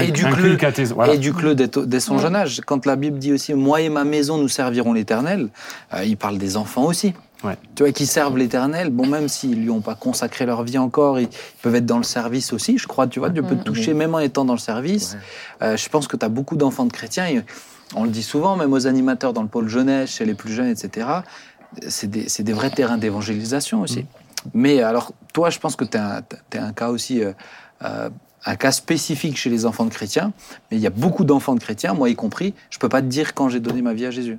éduque-le, 0.00 0.56
voilà. 0.94 1.14
éduque-le 1.14 1.54
dès, 1.54 1.68
dès 1.86 2.00
son 2.00 2.16
Ouais. 2.16 2.22
jeune 2.22 2.36
âge. 2.36 2.60
Quand 2.66 2.86
la 2.86 2.96
Bible 2.96 3.18
dit 3.18 3.32
aussi 3.32 3.54
moi 3.54 3.80
et 3.80 3.88
ma 3.88 4.04
maison 4.04 4.38
nous 4.38 4.48
servirons 4.48 4.92
l'Éternel, 4.92 5.48
euh, 5.94 6.04
il 6.04 6.16
parle 6.16 6.38
des 6.38 6.56
enfants 6.56 6.84
aussi. 6.84 7.14
Ouais. 7.44 7.56
Tu 7.76 7.84
vois, 7.84 7.92
qui 7.92 8.06
servent 8.06 8.36
l'Éternel. 8.36 8.90
Bon, 8.90 9.06
même 9.06 9.28
s'ils 9.28 9.60
lui 9.62 9.70
ont 9.70 9.80
pas 9.80 9.94
consacré 9.94 10.44
leur 10.44 10.64
vie 10.64 10.78
encore, 10.78 11.20
ils 11.20 11.28
peuvent 11.62 11.74
être 11.76 11.86
dans 11.86 11.98
le 11.98 12.02
service 12.04 12.52
aussi. 12.52 12.78
Je 12.78 12.86
crois, 12.88 13.06
tu 13.06 13.20
vois, 13.20 13.28
Dieu 13.28 13.42
peut 13.42 13.54
te 13.54 13.60
Mhm. 13.60 13.64
toucher 13.64 13.94
même 13.94 14.14
en 14.14 14.18
étant 14.18 14.44
dans 14.44 14.54
le 14.54 14.58
service. 14.58 15.16
Euh, 15.62 15.76
je 15.76 15.88
pense 15.88 16.08
que 16.08 16.16
tu 16.16 16.24
as 16.26 16.28
beaucoup 16.28 16.56
d'enfants 16.56 16.84
de 16.86 16.92
chrétiens. 16.92 17.26
et 17.28 17.44
on 17.94 18.04
le 18.04 18.10
dit 18.10 18.22
souvent, 18.22 18.56
même 18.56 18.72
aux 18.72 18.86
animateurs 18.86 19.32
dans 19.32 19.42
le 19.42 19.48
pôle 19.48 19.68
jeunesse, 19.68 20.10
chez 20.10 20.24
les 20.26 20.34
plus 20.34 20.52
jeunes, 20.52 20.68
etc., 20.68 21.06
c'est 21.88 22.10
des, 22.10 22.52
vrais 22.52 22.70
terrains 22.70 22.98
d'évangélisation 22.98 23.80
aussi. 23.82 24.04
Mais 24.52 24.82
alors, 24.82 25.12
toi, 25.32 25.48
je 25.50 25.58
pense 25.58 25.76
que 25.76 25.84
tu 25.84 25.96
es 25.96 26.00
un, 26.00 26.22
t'es 26.50 26.58
un 26.58 26.72
cas 26.72 26.88
aussi, 26.90 27.22
euh, 27.22 27.32
euh, 27.84 28.10
un 28.44 28.56
cas 28.56 28.72
spécifique 28.72 29.36
chez 29.36 29.50
les 29.50 29.64
enfants 29.66 29.84
de 29.84 29.90
chrétiens, 29.90 30.32
mais 30.70 30.76
il 30.76 30.80
y 30.80 30.86
a 30.86 30.90
beaucoup 30.90 31.24
d'enfants 31.24 31.54
de 31.54 31.60
chrétiens, 31.60 31.94
moi 31.94 32.08
y 32.08 32.14
compris, 32.14 32.54
je 32.70 32.78
peux 32.78 32.88
pas 32.88 33.00
te 33.00 33.06
dire 33.06 33.34
quand 33.34 33.48
j'ai 33.48 33.60
donné 33.60 33.80
ma 33.82 33.94
vie 33.94 34.06
à 34.06 34.10
Jésus. 34.10 34.38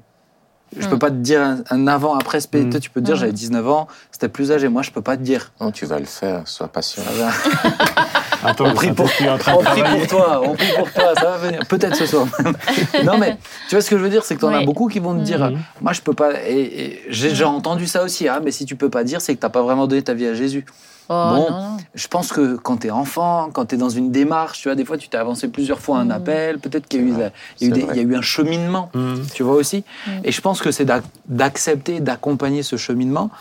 Je 0.77 0.85
Mm. 0.85 0.89
peux 0.89 0.99
pas 0.99 1.09
te 1.09 1.15
dire 1.15 1.41
un, 1.41 1.57
un 1.71 1.87
avant-après. 1.87 2.39
spé- 2.39 2.61
Mm. 2.63 2.69
Toi, 2.69 2.79
tu 2.79 2.89
peux 2.89 3.01
te 3.01 3.05
dire, 3.05 3.15
Mm. 3.15 3.19
j'avais 3.19 3.31
19 3.31 3.67
ans, 3.69 3.87
c'était 4.11 4.29
plus 4.29 4.51
âgé. 4.51 4.67
Moi, 4.69 4.81
je 4.83 4.91
peux 4.91 5.01
pas 5.01 5.17
te 5.17 5.21
dire. 5.23 5.51
Non, 5.59 5.71
tu 5.71 5.85
vas 5.85 5.97
le 5.99 6.05
faire, 6.05 6.41
sois 6.47 6.67
patient. 6.67 7.03
Ça 7.03 7.11
va. 7.11 7.31
Attends, 8.49 8.67
On 8.67 8.73
prie 8.73 8.91
pour, 8.93 9.05
en 9.27 9.37
train 9.37 9.53
de 9.53 9.57
on 9.57 9.63
prie 9.63 9.81
pour 9.83 10.07
toi, 10.07 10.41
on 10.45 10.53
prie 10.55 10.71
pour 10.77 10.91
toi, 10.93 11.13
ça 11.15 11.23
va 11.31 11.37
venir. 11.37 11.61
Peut-être 11.67 11.95
ce 11.95 12.05
soir. 12.05 12.25
non, 13.03 13.17
mais 13.17 13.37
tu 13.67 13.75
vois 13.75 13.81
ce 13.81 13.89
que 13.89 13.97
je 13.97 14.03
veux 14.03 14.09
dire, 14.09 14.23
c'est 14.23 14.35
que 14.35 14.39
tu 14.39 14.45
en 14.45 14.53
as 14.53 14.63
beaucoup 14.63 14.87
qui 14.87 14.99
vont 14.99 15.13
te 15.15 15.21
dire, 15.23 15.49
Mhm. 15.49 15.59
moi 15.81 15.91
je 15.93 16.01
peux 16.01 16.13
pas. 16.13 16.31
Et, 16.47 16.61
et 16.61 17.03
j'ai 17.09 17.29
déjà 17.29 17.49
entendu 17.49 17.85
ça 17.87 18.03
aussi, 18.03 18.27
ah, 18.29 18.39
mais 18.43 18.51
si 18.51 18.65
tu 18.65 18.75
peux 18.77 18.89
pas 18.89 19.03
dire, 19.03 19.19
c'est 19.21 19.35
que 19.35 19.39
t'as 19.41 19.49
pas 19.49 19.61
vraiment 19.61 19.87
donné 19.87 20.01
ta 20.03 20.13
vie 20.13 20.27
à 20.27 20.33
Jésus. 20.33 20.65
Oh, 21.11 21.13
Bon. 21.13 21.49
non, 21.49 21.59
non. 21.71 21.77
Je 21.95 22.07
pense 22.07 22.31
que 22.31 22.55
quand 22.55 22.77
tu 22.77 22.87
es 22.87 22.91
enfant, 22.91 23.49
quand 23.51 23.65
tu 23.65 23.75
es 23.75 23.77
dans 23.77 23.89
une 23.89 24.11
démarche, 24.11 24.59
tu 24.61 24.67
vois, 24.67 24.75
des 24.75 24.85
fois 24.85 24.97
tu 24.97 25.09
t'es 25.09 25.17
avancé 25.17 25.47
plusieurs 25.47 25.79
fois 25.79 25.97
un 25.97 26.05
Mhm. 26.05 26.11
appel, 26.11 26.59
peut-être 26.59 26.87
qu'il 26.87 26.99
y, 26.99 27.03
a 27.03 27.05
eu 27.05 27.31
y 27.61 27.65
y 28.11 28.15
a 28.15 28.17
un 28.17 28.21
cheminement, 28.21 28.91
Mhm. 28.93 29.25
tu 29.33 29.41
vois 29.43 29.55
aussi. 29.55 29.83
Mhm. 30.07 30.21
Et 30.23 30.31
je 30.31 30.39
pense 30.41 30.61
que 30.61 30.69
c'est 30.71 30.85
d'ac- 30.85 31.03
d'accepter, 31.27 31.99
d'accompagner 31.99 32.61
ce 32.61 32.75
cheminement, 32.75 33.31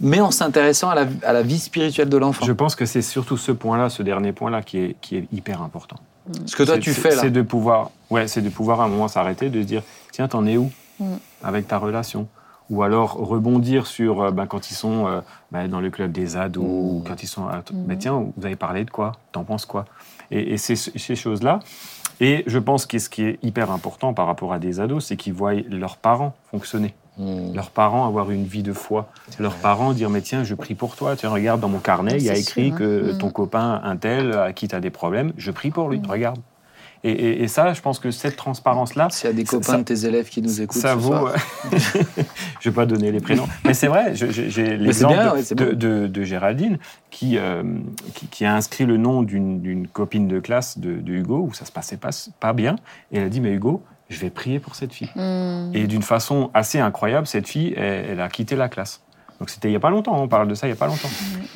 mais 0.00 0.20
en 0.20 0.30
s'intéressant 0.30 0.88
à 0.88 0.94
la, 0.94 1.06
à 1.22 1.32
la 1.34 1.42
vie 1.42 1.58
spirituelle 1.58 2.08
de 2.08 2.16
l'enfant. 2.16 2.46
Je 2.46 2.52
pense 2.52 2.74
que 2.74 2.86
c'est 2.86 3.02
surtout 3.02 3.36
ce 3.36 3.52
point-là, 3.52 3.90
ce 3.90 4.02
dernier 4.02 4.32
point-là, 4.32 4.62
qui 4.62 4.78
est, 4.78 4.96
qui 5.02 5.16
est 5.16 5.26
hyper 5.32 5.60
important. 5.62 5.96
Ce 6.46 6.56
que 6.56 6.62
toi 6.62 6.78
tu 6.78 6.92
fais 6.94 7.10
là. 7.14 7.22
C'est 7.22 7.30
de 7.30 7.42
pouvoir, 7.42 7.90
ouais, 8.10 8.26
c'est 8.28 8.42
de 8.42 8.48
pouvoir 8.50 8.80
à 8.80 8.84
un 8.84 8.88
moment 8.88 9.08
s'arrêter, 9.08 9.50
de 9.50 9.60
se 9.60 9.66
dire, 9.66 9.82
tiens, 10.12 10.28
t'en 10.28 10.46
es 10.46 10.56
où 10.56 10.70
Mm. 11.00 11.04
avec 11.44 11.68
ta 11.68 11.78
relation? 11.78 12.26
Ou 12.70 12.82
alors 12.82 13.14
rebondir 13.14 13.86
sur 13.86 14.22
euh, 14.22 14.30
ben, 14.30 14.46
quand 14.46 14.70
ils 14.70 14.74
sont 14.74 15.06
euh, 15.06 15.20
ben, 15.50 15.68
dans 15.68 15.80
le 15.80 15.90
club 15.90 16.12
des 16.12 16.36
ados, 16.36 16.64
ou 16.64 17.02
quand 17.06 17.22
ils 17.22 17.26
sont, 17.26 17.46
à- 17.46 17.62
ben, 17.72 17.96
tiens, 17.96 18.26
vous 18.36 18.46
avez 18.46 18.56
parlé 18.56 18.84
de 18.84 18.90
quoi? 18.90 19.12
T'en 19.32 19.44
penses 19.44 19.66
quoi? 19.66 19.86
Et, 20.30 20.58
ces 20.58 21.16
choses-là. 21.16 21.60
Et 22.20 22.44
je 22.46 22.58
pense 22.58 22.84
que 22.84 22.98
ce 22.98 23.08
qui 23.08 23.22
est 23.22 23.38
hyper 23.42 23.70
important 23.70 24.12
par 24.12 24.26
rapport 24.26 24.52
à 24.52 24.58
des 24.58 24.80
ados, 24.80 25.06
c'est 25.06 25.16
qu'ils 25.16 25.32
voient 25.32 25.54
leurs 25.54 25.96
parents 25.96 26.34
fonctionner. 26.50 26.94
Hmm. 27.18 27.52
leurs 27.52 27.70
parents 27.70 28.06
avoir 28.06 28.30
une 28.30 28.44
vie 28.44 28.62
de 28.62 28.72
foi, 28.72 29.10
leurs 29.40 29.56
parents 29.56 29.92
dire 29.92 30.08
mais 30.08 30.20
tiens 30.20 30.44
je 30.44 30.54
prie 30.54 30.76
pour 30.76 30.94
toi, 30.94 31.16
tiens 31.16 31.30
regarde 31.30 31.60
dans 31.60 31.68
mon 31.68 31.80
carnet 31.80 32.16
il 32.16 32.22
y 32.22 32.30
a 32.30 32.36
écrit 32.36 32.66
sûr, 32.66 32.74
hein. 32.74 32.78
que 32.78 33.12
ton 33.18 33.30
copain 33.30 33.80
un 33.82 33.96
tel 33.96 34.34
à 34.34 34.52
qui 34.52 34.68
tu 34.68 34.76
as 34.76 34.78
des 34.78 34.90
problèmes, 34.90 35.32
je 35.36 35.50
prie 35.50 35.72
pour 35.72 35.88
lui, 35.88 36.00
regarde. 36.08 36.38
Et, 37.04 37.10
et- 37.12 37.42
et 37.44 37.48
ça 37.48 37.72
je 37.74 37.80
pense 37.80 37.98
que 38.00 38.10
cette 38.10 38.36
transparence 38.36 38.94
là 38.96 39.08
S'il 39.10 39.28
y 39.28 39.32
a 39.32 39.32
des 39.32 39.44
copains 39.44 39.62
ça- 39.72 39.78
de 39.78 39.82
tes 39.84 40.04
élèves 40.04 40.28
qui 40.28 40.42
nous 40.42 40.60
écoutent 40.60 40.80
ça 40.80 40.94
ce 40.94 40.98
vaut. 40.98 41.12
soir. 41.16 41.34
je 42.60 42.68
vais 42.68 42.74
pas 42.74 42.86
donner 42.86 43.12
les 43.12 43.20
prénoms, 43.20 43.48
mais 43.64 43.74
c'est 43.74 43.86
vrai. 43.88 44.14
J'ai 44.14 44.76
l'exemple 44.76 45.14
de, 45.14 45.28
ouais, 45.30 45.42
c'est 45.42 45.54
de, 45.54 45.64
bon. 45.64 45.76
de- 45.76 46.06
de 46.06 46.22
Géraldine 46.22 46.78
qui, 47.10 47.38
euh, 47.38 47.62
qui 48.14 48.26
qui 48.26 48.44
a 48.44 48.54
inscrit 48.54 48.84
le 48.84 48.96
nom 48.96 49.22
d'une 49.22 49.86
copine 49.88 50.28
de 50.28 50.40
classe 50.40 50.78
de, 50.78 50.94
de 50.94 51.12
Hugo 51.12 51.46
où 51.48 51.54
ça 51.54 51.64
se 51.64 51.72
passait 51.72 51.96
pas 51.96 52.10
pas 52.40 52.52
bien. 52.52 52.76
Et 53.12 53.18
elle 53.18 53.24
a 53.24 53.28
dit 53.28 53.40
mais 53.40 53.52
Hugo, 53.52 53.82
je 54.08 54.18
vais 54.18 54.30
prier 54.30 54.58
pour 54.58 54.74
cette 54.74 54.92
fille. 54.92 55.10
Hmm. 55.14 55.70
Et 55.74 55.86
d'une 55.86 56.02
façon 56.02 56.50
assez 56.54 56.78
incroyable, 56.80 57.26
cette 57.26 57.46
fille, 57.48 57.74
elle, 57.76 58.06
elle 58.12 58.20
a 58.20 58.28
quitté 58.28 58.56
la 58.56 58.68
classe. 58.68 59.02
Donc 59.40 59.50
c'était 59.50 59.68
il 59.68 59.70
n'y 59.70 59.76
a 59.76 59.80
pas 59.80 59.90
longtemps, 59.90 60.20
on 60.20 60.26
parle 60.26 60.48
de 60.48 60.54
ça 60.54 60.66
il 60.66 60.70
n'y 60.70 60.76
a 60.76 60.76
pas 60.76 60.88
longtemps. 60.88 61.08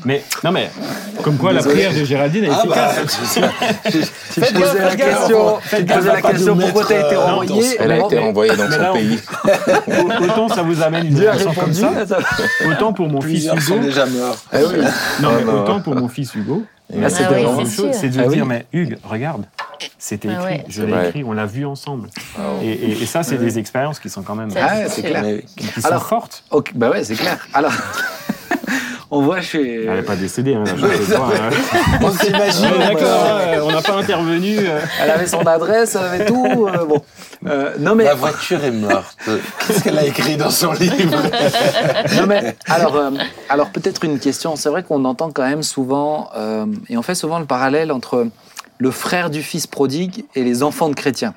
Mais 0.04 0.22
non 0.44 0.52
mais, 0.52 0.70
comme 1.22 1.36
quoi 1.36 1.52
la 1.52 1.62
prière 1.62 1.92
de 1.92 2.04
Géraldine 2.04 2.44
est 2.44 2.50
Ah 2.52 2.62
bah, 2.64 2.90
efficace. 3.02 4.12
Tu 4.34 4.40
te 4.40 4.52
posais 4.54 4.78
la 4.78 4.94
question, 4.96 5.58
te 5.68 5.92
posais 5.92 6.12
la 6.12 6.22
question 6.22 6.56
pourquoi 6.56 6.84
tu 6.84 6.92
as 6.92 6.96
mettre, 6.96 7.06
été 7.08 7.16
euh, 7.16 7.24
renvoyé. 7.24 7.76
Elle 7.80 7.92
a 7.92 7.98
été 7.98 8.18
renvoyée 8.20 8.56
dans 8.56 8.70
son 8.70 8.92
pays. 8.92 9.18
Autant 10.22 10.48
ça 10.48 10.62
vous 10.62 10.80
amène 10.80 11.06
une 11.06 11.18
relation 11.18 11.52
comme 11.54 11.72
ça, 11.72 11.90
autant 12.70 12.92
pour 12.92 13.08
mon 13.08 13.20
fils 13.20 13.46
Hugo. 13.52 13.78
déjà 13.80 14.06
morts. 14.06 14.36
Eh 14.52 14.58
oui. 14.58 14.84
Non 15.20 15.30
mais 15.32 15.42
Ah, 15.42 15.44
non. 15.44 15.62
autant 15.62 15.80
pour 15.80 15.96
mon 15.96 16.08
fils 16.08 16.34
Hugo. 16.36 16.64
Là, 16.92 17.08
c'était 17.10 17.24
Ah 17.24 17.30
la 17.30 17.38
même 17.52 17.56
c'est 17.66 17.76
chose, 17.76 17.90
sûr. 17.90 17.94
c'est 17.94 18.08
de 18.10 18.20
Ah 18.20 18.24
oui. 18.28 18.34
dire 18.34 18.46
mais 18.46 18.66
Hugues, 18.72 18.98
regarde, 19.04 19.44
c'était 19.98 20.28
Ah 20.28 20.32
écrit, 20.34 20.44
ouais. 20.44 20.64
je 20.68 20.82
l'ai 20.82 21.06
écrit, 21.08 21.24
on 21.24 21.32
l'a 21.32 21.46
vu 21.46 21.64
ensemble. 21.64 22.08
Ah, 22.38 22.42
Et, 22.62 22.70
et- 22.70 23.02
et 23.02 23.06
ça, 23.06 23.22
c'est 23.22 23.38
des 23.38 23.58
expériences 23.58 23.98
qui 23.98 24.10
sont 24.10 24.22
quand 24.22 24.34
même 24.36 24.50
Ah, 24.56 24.76
ouais, 24.78 24.86
c'est 24.88 25.02
clair. 25.02 25.22
Mais 25.22 25.42
qui 25.56 25.80
sont 25.80 25.88
Alors- 25.88 26.06
fortes. 26.06 26.44
Bah 26.74 26.90
ouais, 26.90 27.02
c'est 27.04 27.14
clair. 27.14 27.38
Alors, 27.54 27.72
on 29.14 29.20
voit 29.20 29.42
chez. 29.42 29.84
Elle 29.84 29.96
n'est 29.96 30.02
pas 30.02 30.16
décédée, 30.16 30.54
hein, 30.54 30.64
la 30.64 30.72
est 30.94 31.12
pas, 31.14 31.28
hein. 31.28 31.50
on 32.02 32.10
s'imagine. 32.10 32.64
Ouais, 32.72 32.94
D'accord, 32.94 33.26
euh, 33.26 33.60
on 33.62 33.70
n'a 33.70 33.82
pas 33.82 33.92
intervenu. 33.96 34.56
euh. 34.58 34.80
Elle 35.02 35.10
avait 35.10 35.26
son 35.26 35.46
adresse, 35.46 35.94
elle 35.96 36.04
avait 36.20 36.24
tout. 36.24 36.66
euh, 36.66 36.84
bon. 36.86 37.02
Euh, 37.46 37.74
non, 37.78 37.94
mais, 37.94 38.04
Ma 38.04 38.14
voiture 38.14 38.64
est 38.64 38.70
morte. 38.70 39.18
Qu'est-ce 39.66 39.84
qu'elle 39.84 39.98
a 39.98 40.06
écrit 40.06 40.36
dans 40.36 40.50
son 40.50 40.72
livre 40.72 40.94
non, 42.16 42.26
mais 42.26 42.56
alors, 42.66 42.96
euh, 42.96 43.10
alors 43.50 43.68
peut-être 43.70 44.02
une 44.04 44.18
question. 44.18 44.56
C'est 44.56 44.70
vrai 44.70 44.82
qu'on 44.82 45.04
entend 45.04 45.30
quand 45.30 45.46
même 45.46 45.62
souvent, 45.62 46.30
euh, 46.36 46.64
et 46.88 46.96
on 46.96 47.02
fait 47.02 47.14
souvent 47.14 47.38
le 47.38 47.44
parallèle 47.46 47.92
entre 47.92 48.26
le 48.78 48.90
frère 48.90 49.28
du 49.28 49.42
fils 49.42 49.66
prodigue 49.66 50.24
et 50.34 50.42
les 50.42 50.62
enfants 50.62 50.88
de 50.88 50.94
chrétiens. 50.94 51.34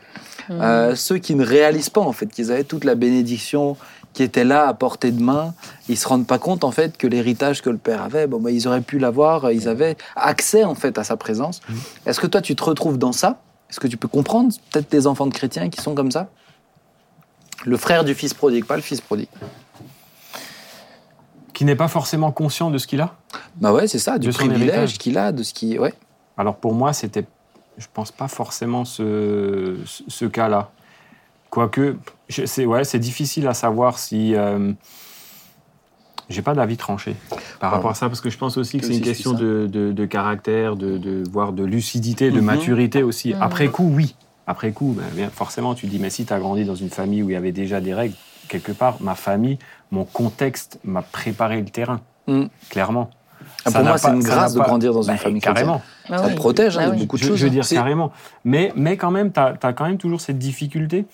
Euh, 0.51 0.93
ceux 0.95 1.17
qui 1.17 1.33
ne 1.33 1.43
réalisent 1.43 1.89
pas 1.89 2.01
en 2.01 2.11
fait 2.11 2.27
qu'ils 2.27 2.51
avaient 2.51 2.63
toute 2.63 2.83
la 2.83 2.93
bénédiction 2.93 3.77
qui 4.15 4.23
était 4.23 4.45
là 4.45 4.67
à 4.67 4.73
portée 4.73 5.11
de 5.11 5.21
main, 5.21 5.53
ils 5.89 5.97
se 5.97 6.07
rendent 6.07 6.25
pas 6.25 6.39
compte 6.39 6.63
en 6.63 6.71
fait 6.71 6.97
que 6.97 7.05
l'héritage 7.05 7.61
que 7.61 7.69
le 7.69 7.77
père 7.77 8.01
avait, 8.01 8.27
bon 8.27 8.39
bah, 8.39 8.49
ils 8.49 8.65
auraient 8.65 8.81
pu 8.81 8.97
l'avoir, 8.97 9.51
ils 9.51 9.67
avaient 9.67 9.97
accès 10.15 10.63
en 10.63 10.73
fait 10.73 10.97
à 10.97 11.03
sa 11.03 11.17
présence. 11.17 11.59
Est-ce 12.05 12.21
que 12.21 12.25
toi 12.25 12.41
tu 12.41 12.55
te 12.55 12.63
retrouves 12.63 12.97
dans 12.97 13.11
ça? 13.11 13.41
Est-ce 13.69 13.79
que 13.79 13.87
tu 13.87 13.97
peux 13.97 14.07
comprendre 14.07 14.53
peut-être 14.71 14.89
des 14.89 15.05
enfants 15.05 15.27
de 15.27 15.33
chrétiens 15.33 15.69
qui 15.69 15.81
sont 15.81 15.93
comme 15.95 16.11
ça? 16.11 16.29
Le 17.65 17.75
frère 17.75 18.05
du 18.05 18.15
fils 18.15 18.33
prodigue, 18.33 18.63
pas 18.65 18.77
le 18.77 18.81
fils 18.81 19.01
prodigue. 19.01 19.27
Qui 21.53 21.65
n'est 21.65 21.75
pas 21.75 21.89
forcément 21.89 22.31
conscient 22.31 22.69
de 22.71 22.77
ce 22.77 22.87
qu'il 22.87 23.01
a? 23.01 23.15
Bah 23.57 23.73
ouais, 23.73 23.87
c'est 23.87 23.99
ça, 23.99 24.17
du 24.17 24.27
De 24.27 24.33
privilège 24.33 24.97
qu'il 24.97 25.17
a, 25.17 25.33
de 25.33 25.43
ce 25.43 25.53
qui, 25.53 25.77
ouais. 25.77 25.93
Alors 26.37 26.55
pour 26.55 26.73
moi, 26.73 26.93
c'était, 26.93 27.25
je 27.77 27.87
pense 27.93 28.13
pas 28.13 28.29
forcément 28.29 28.85
ce, 28.85 29.77
ce, 29.85 30.03
ce 30.07 30.25
cas-là. 30.25 30.71
Quoique, 31.55 31.95
c'est 32.27 32.65
ouais, 32.65 32.81
difficile 32.99 33.47
à 33.47 33.53
savoir 33.53 33.97
si. 33.97 34.35
Euh, 34.35 34.73
j'ai 36.27 36.41
pas 36.41 36.53
d'avis 36.53 36.75
tranché 36.75 37.15
par 37.61 37.71
rapport 37.71 37.91
à 37.91 37.93
ça 37.93 38.07
parce 38.09 38.19
que 38.19 38.29
je 38.29 38.37
pense 38.37 38.57
aussi 38.57 38.77
que 38.77 38.81
Que 38.81 38.87
c'est 38.87 38.97
une 38.97 39.03
question 39.05 39.31
de, 39.31 39.67
de, 39.71 39.93
de 39.93 40.05
caractère, 40.05 40.75
de, 40.75 40.97
de 40.97 41.23
voire 41.31 41.53
de 41.53 41.63
lucidité, 41.63 42.29
de 42.29 42.39
Mhm. 42.39 42.45
maturité 42.45 43.03
aussi. 43.03 43.33
Mhm. 43.33 43.41
Après 43.41 43.67
coup, 43.69 43.89
oui. 43.95 44.15
Après 44.47 44.71
coup, 44.73 44.93
ben, 44.97 45.05
bien, 45.13 45.29
forcément, 45.29 45.75
tu 45.75 45.85
dis 45.87 45.97
mais 45.97 46.09
si 46.09 46.25
tu 46.25 46.33
as 46.33 46.39
grandi 46.39 46.65
dans 46.65 46.75
une 46.75 46.89
famille 46.89 47.23
où 47.23 47.29
il 47.29 47.33
y 47.33 47.37
avait 47.37 47.53
déjà 47.53 47.79
des 47.79 47.93
règles, 47.93 48.15
quelque 48.49 48.73
part, 48.73 48.97
ma 48.99 49.15
famille, 49.15 49.57
mon 49.91 50.03
contexte 50.03 50.77
m'a 50.83 51.03
préparé 51.03 51.59
le 51.61 51.65
terrain, 51.69 52.01
Mm. 52.27 52.45
clairement. 52.69 53.09
Ah, 53.63 53.71
pour 53.71 53.83
moi, 53.83 53.97
c'est 53.97 54.09
une 54.09 54.19
grâce 54.23 54.53
de 54.55 54.59
pas- 54.59 54.65
grandir 54.65 54.93
dans 54.93 55.03
une 55.03 55.13
Ben, 55.13 55.17
famille 55.17 55.41
carrément. 55.41 55.81
Bah 56.09 56.17
Ça 56.17 56.25
oui. 56.25 56.31
te 56.33 56.35
protège 56.37 56.77
hein, 56.77 56.89
Bah 56.89 56.95
de 56.95 56.99
beaucoup 56.99 57.17
de 57.17 57.21
je, 57.21 57.27
choses. 57.27 57.37
je 57.37 57.45
veux 57.45 57.51
dire 57.51 57.67
carrément. 57.67 58.11
Mais, 58.43 58.73
mais 58.75 58.97
quand 58.97 59.11
même, 59.11 59.31
tu 59.31 59.39
as, 59.39 59.73
quand 59.73 59.85
même 59.85 59.97
toujours 59.97 60.21
cette 60.21 60.39
difficulté 60.39 61.05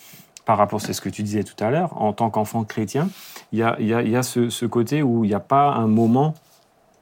par 0.46 0.58
rapport, 0.58 0.82
c'est 0.82 0.94
ce 0.94 1.02
que 1.02 1.10
tu 1.10 1.24
disais 1.24 1.44
tout 1.44 1.62
à 1.64 1.70
l'heure, 1.70 2.02
en 2.02 2.14
tant 2.14 2.30
qu'enfant 2.30 2.64
chrétien, 2.64 3.10
il 3.52 3.60
y 3.60 3.64
a, 3.64 3.76
il 3.80 3.88
y 3.88 3.94
a- 3.94 4.02
il 4.02 4.10
y 4.10 4.16
a 4.16 4.24
ce, 4.24 4.50
ce 4.50 4.66
côté 4.66 5.04
où 5.04 5.24
il 5.24 5.28
n'y 5.28 5.34
a 5.34 5.40
pas 5.40 5.72
un 5.74 5.88
moment 5.88 6.34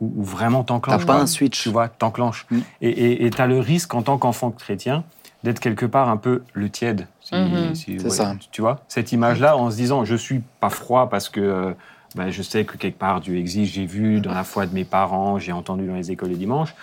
où, 0.01 0.11
où 0.17 0.23
vraiment 0.23 0.63
T'as 0.63 0.73
t'enclenches. 0.75 1.05
pas 1.05 1.13
quoi. 1.13 1.21
un 1.23 1.27
switch. 1.27 1.63
Tu 1.63 1.69
vois, 1.69 1.87
t'enclenches. 1.89 2.45
Mm. 2.51 2.59
Et 2.81 3.29
tu 3.33 3.41
as 3.41 3.47
le 3.47 3.59
risque 3.59 3.93
en 3.93 4.01
tant 4.01 4.17
qu'enfant 4.17 4.51
chrétien 4.51 5.03
d'être 5.43 5.59
quelque 5.59 5.85
part 5.85 6.09
un 6.09 6.17
peu 6.17 6.43
le 6.53 6.69
tiède. 6.69 7.07
si- 7.21 7.35
Mhm. 7.35 7.75
si- 7.75 7.99
C'est 7.99 8.09
ça. 8.09 8.35
Tu 8.51 8.61
vois, 8.61 8.81
cette 8.87 9.11
image-là, 9.11 9.55
en 9.55 9.69
se 9.71 9.75
disant, 9.75 10.03
je 10.03 10.15
suis 10.15 10.41
pas 10.59 10.69
froid 10.71 11.09
parce 11.09 11.29
que 11.29 11.39
euh, 11.39 11.73
ben, 12.15 12.31
je 12.31 12.41
sais 12.41 12.65
que 12.65 12.75
quelque 12.75 12.97
part 12.97 13.21
Dieu 13.21 13.37
existe, 13.37 13.73
j'ai 13.73 13.85
vu 13.85 14.19
dans 14.19 14.33
la 14.33 14.43
foi 14.43 14.65
de 14.65 14.73
mes 14.73 14.83
parents, 14.83 15.37
j'ai 15.37 15.51
entendu 15.51 15.85
dans 15.85 15.93
les 15.93 16.09
écoles 16.11 16.29
les 16.29 16.35
dimanches. 16.37 16.73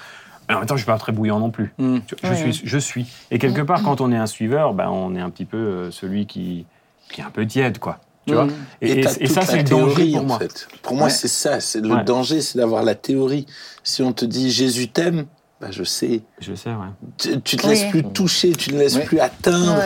Mais 0.48 0.54
en 0.54 0.58
même 0.58 0.66
temps, 0.68 0.76
je 0.76 0.82
suis 0.82 0.86
pas 0.90 0.98
très 0.98 1.12
bouillant 1.12 1.40
non 1.40 1.50
plus. 1.50 1.72
Mm. 1.78 1.98
Tu- 2.06 2.14
Je, 2.22 2.34
suis, 2.34 2.60
je 2.64 2.78
suis. 2.78 3.06
Et 3.30 3.38
quelque 3.38 3.62
part, 3.62 3.82
quand 3.82 4.00
on 4.00 4.12
est 4.12 4.16
un 4.16 4.26
suiveur, 4.26 4.74
ben, 4.74 4.88
on 4.88 5.14
est 5.16 5.20
un 5.20 5.30
petit 5.30 5.44
peu 5.44 5.56
euh, 5.56 5.90
celui 5.90 6.26
qui, 6.26 6.66
qui 7.10 7.20
est 7.20 7.24
un 7.24 7.30
peu 7.30 7.46
tiède, 7.46 7.78
quoi. 7.78 7.98
Tu 8.26 8.34
vois 8.34 8.46
Mm. 8.46 8.50
Et, 8.82 8.92
et- 8.92 9.00
t'as 9.02 9.16
et 9.20 9.26
ça, 9.26 9.42
c'est 9.42 9.56
la 9.56 9.62
le 9.62 9.68
danger 9.68 9.94
théorie, 9.94 10.12
pour 10.12 10.20
en 10.22 10.24
moi. 10.24 10.38
fait. 10.38 10.68
Pour 10.82 10.94
moi, 10.96 11.08
c'est 11.10 11.28
ça. 11.28 11.60
C'est 11.60 11.80
le 11.80 11.94
Ouais. 11.94 12.04
danger, 12.04 12.40
c'est 12.40 12.58
d'avoir 12.58 12.82
la 12.82 12.94
théorie. 12.94 13.46
Si 13.84 14.02
on 14.02 14.12
te 14.12 14.24
dit 14.24 14.50
Jésus 14.50 14.88
t'aime, 14.88 15.26
bah, 15.60 15.68
je 15.70 15.84
sais. 15.84 16.22
Je 16.40 16.54
sais, 16.54 16.70
ouais. 16.70 16.74
Tu, 17.18 17.40
tu 17.40 17.56
te 17.56 17.62
Oui. 17.66 17.70
laisses 17.72 17.84
plus 17.90 18.02
toucher, 18.04 18.52
tu 18.52 18.72
ne 18.74 18.78
laisses 18.78 18.98
plus 18.98 19.20
atteindre. 19.20 19.76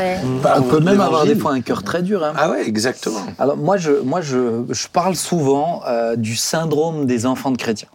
Par 0.43 0.59
On 0.59 0.63
peut 0.63 0.81
même 0.81 1.01
avoir 1.01 1.25
des 1.27 1.37
fois 1.37 1.53
un 1.53 1.61
cœur 1.61 1.83
très 1.83 2.03
dur. 2.03 2.25
hein. 2.25 2.33
Ah 2.37 2.51
ouais, 2.51 2.67
exactement. 2.67 3.21
Alors 3.39 3.57
moi, 3.57 3.77
je, 3.77 3.93
moi 4.03 4.21
je, 4.21 4.65
je 4.71 4.89
parle 4.89 5.15
souvent 5.17 5.83
euh, 5.87 6.17
du 6.17 6.35
syndrome 6.35 7.07
des 7.07 7.25
enfants 7.27 7.51
de 7.51 7.57
chrétiens. 7.59 7.89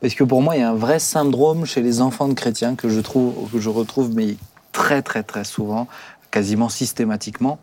Parce 0.00 0.14
que 0.14 0.24
pour 0.24 0.42
moi, 0.42 0.56
il 0.56 0.60
y 0.60 0.62
a 0.62 0.70
un 0.70 0.74
vrai 0.74 0.98
syndrome 0.98 1.64
chez 1.66 1.80
les 1.82 2.00
enfants 2.00 2.28
de 2.28 2.34
chrétiens 2.34 2.74
que 2.74 2.88
je, 2.88 3.00
trouve, 3.00 3.50
que 3.50 3.58
je 3.58 3.68
retrouve 3.70 4.14
mais 4.14 4.36
très 4.72 5.02
très 5.02 5.22
très 5.22 5.44
souvent, 5.44 5.86
quasiment 6.30 6.68
systématiquement. 6.68 7.58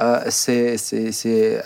Euh, 0.00 0.20
c'est- 0.28 0.76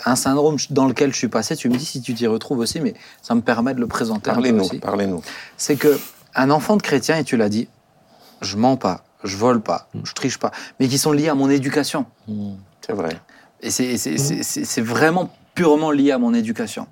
un 0.05 0.15
syndrome 0.15 0.57
dans 0.69 0.85
lequel 0.87 1.11
je 1.13 1.17
suis 1.17 1.27
passé. 1.27 1.55
Tu 1.55 1.69
me 1.69 1.75
dis 1.77 1.85
si 1.85 2.01
tu 2.01 2.13
t'y 2.13 2.27
retrouves 2.27 2.59
aussi, 2.59 2.79
mais 2.79 2.93
ça 3.21 3.35
me 3.35 3.41
permet 3.41 3.73
de 3.73 3.79
le 3.79 3.87
présenter 3.87 4.31
Parlez-nous, 4.31 4.79
parlez-nous. 4.79 5.21
C'est 5.57 5.75
que 5.75 5.99
un 6.33 6.49
enfant 6.49 6.75
de 6.77 6.81
chrétien, 6.81 7.17
et 7.17 7.23
tu 7.23 7.37
l'as 7.37 7.49
dit, 7.49 7.67
je 8.41 8.57
mens 8.57 8.77
pas, 8.77 9.03
je 9.23 9.37
vole 9.37 9.61
pas, 9.61 9.87
je 10.03 10.13
triche 10.13 10.37
pas, 10.37 10.51
mais 10.79 10.87
qui 10.87 10.97
sont 10.97 11.11
liés 11.11 11.29
à 11.29 11.35
mon 11.35 11.49
éducation. 11.49 12.05
Hmm, 12.27 12.53
C'est 12.85 12.93
vrai. 12.93 13.09
Et 13.61 13.69
c'est 13.71 14.81
vraiment 14.81 15.29
purement 15.55 15.89
lié 15.89 16.11
à 16.11 16.17
mon 16.17 16.33
éducation. 16.33 16.87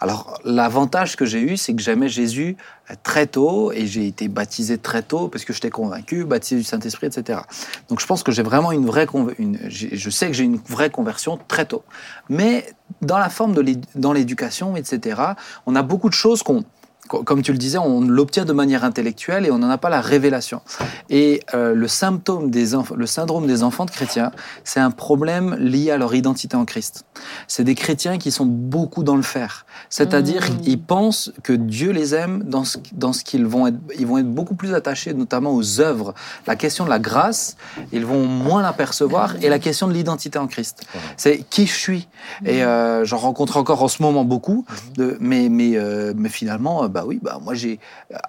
Alors, 0.00 0.38
l'avantage 0.44 1.16
que 1.16 1.26
j'ai 1.26 1.40
eu, 1.40 1.56
c'est 1.56 1.74
que 1.74 1.82
j'aimais 1.82 2.08
Jésus 2.08 2.56
très 3.02 3.26
tôt 3.26 3.72
et 3.72 3.86
j'ai 3.86 4.06
été 4.06 4.28
baptisé 4.28 4.78
très 4.78 5.02
tôt 5.02 5.28
parce 5.28 5.44
que 5.44 5.52
j'étais 5.52 5.70
convaincu, 5.70 6.24
baptisé 6.24 6.56
du 6.56 6.64
Saint-Esprit, 6.64 7.08
etc. 7.08 7.40
Donc, 7.88 8.00
je 8.00 8.06
pense 8.06 8.22
que 8.22 8.30
j'ai 8.30 8.42
vraiment 8.42 8.72
une 8.72 8.86
vraie 8.86 9.06
une, 9.38 9.58
je 9.68 10.10
sais 10.10 10.28
que 10.28 10.32
j'ai 10.32 10.44
une 10.44 10.60
vraie 10.68 10.90
conversion 10.90 11.38
très 11.48 11.66
tôt. 11.66 11.84
Mais 12.28 12.66
dans 13.02 13.18
la 13.18 13.28
forme 13.28 13.54
de 13.54 14.12
l'éducation, 14.12 14.76
etc., 14.76 15.20
on 15.66 15.74
a 15.74 15.82
beaucoup 15.82 16.08
de 16.08 16.14
choses 16.14 16.42
qu'on 16.42 16.64
comme 17.08 17.42
tu 17.42 17.52
le 17.52 17.58
disais, 17.58 17.78
on 17.78 18.00
l'obtient 18.00 18.44
de 18.44 18.52
manière 18.52 18.84
intellectuelle 18.84 19.46
et 19.46 19.50
on 19.50 19.58
n'en 19.58 19.70
a 19.70 19.78
pas 19.78 19.90
la 19.90 20.00
révélation. 20.00 20.60
Et 21.10 21.42
euh, 21.54 21.74
le 21.74 21.88
symptôme 21.88 22.50
des 22.50 22.74
le 22.96 23.06
syndrome 23.06 23.46
des 23.46 23.62
enfants 23.62 23.84
de 23.84 23.90
chrétiens, 23.90 24.32
c'est 24.64 24.80
un 24.80 24.90
problème 24.90 25.54
lié 25.58 25.90
à 25.90 25.98
leur 25.98 26.14
identité 26.14 26.56
en 26.56 26.64
Christ. 26.64 27.04
C'est 27.46 27.64
des 27.64 27.74
chrétiens 27.74 28.18
qui 28.18 28.30
sont 28.30 28.46
beaucoup 28.46 29.02
dans 29.02 29.16
le 29.16 29.22
faire, 29.22 29.66
c'est-à-dire 29.90 30.34
Mmh. 30.50 30.62
ils 30.66 30.80
pensent 30.80 31.32
que 31.42 31.52
Dieu 31.52 31.90
les 31.90 32.14
aime 32.14 32.42
dans 32.44 32.64
ce, 32.64 32.78
dans 32.92 33.12
ce 33.12 33.24
qu'ils 33.24 33.46
vont 33.46 33.66
être, 33.66 33.76
ils 33.98 34.06
vont 34.06 34.18
être 34.18 34.30
beaucoup 34.30 34.54
plus 34.54 34.74
attachés, 34.74 35.14
notamment 35.14 35.54
aux 35.54 35.80
œuvres. 35.80 36.14
La 36.46 36.56
question 36.56 36.84
de 36.84 36.90
la 36.90 36.98
grâce, 36.98 37.56
ils 37.92 38.04
vont 38.04 38.26
moins 38.26 38.62
l'apercevoir, 38.62 39.36
et 39.42 39.48
la 39.48 39.58
question 39.58 39.88
de 39.88 39.92
l'identité 39.92 40.38
en 40.38 40.46
Christ. 40.46 40.86
C'est 41.16 41.44
qui 41.50 41.66
je 41.66 41.74
suis? 41.74 42.08
Et 42.44 42.64
euh, 42.64 43.04
j'en 43.04 43.18
rencontre 43.18 43.56
encore 43.56 43.82
en 43.82 43.88
ce 43.88 44.02
moment 44.02 44.24
beaucoup, 44.24 44.64
de, 44.96 45.16
mais 45.20 45.48
mais 45.48 45.72
euh, 45.76 46.12
mais 46.16 46.28
finalement, 46.28 46.84
euh, 46.84 46.88
bah 46.94 47.02
oui, 47.04 47.18
bah 47.20 47.40
moi 47.42 47.54
j'ai 47.54 47.80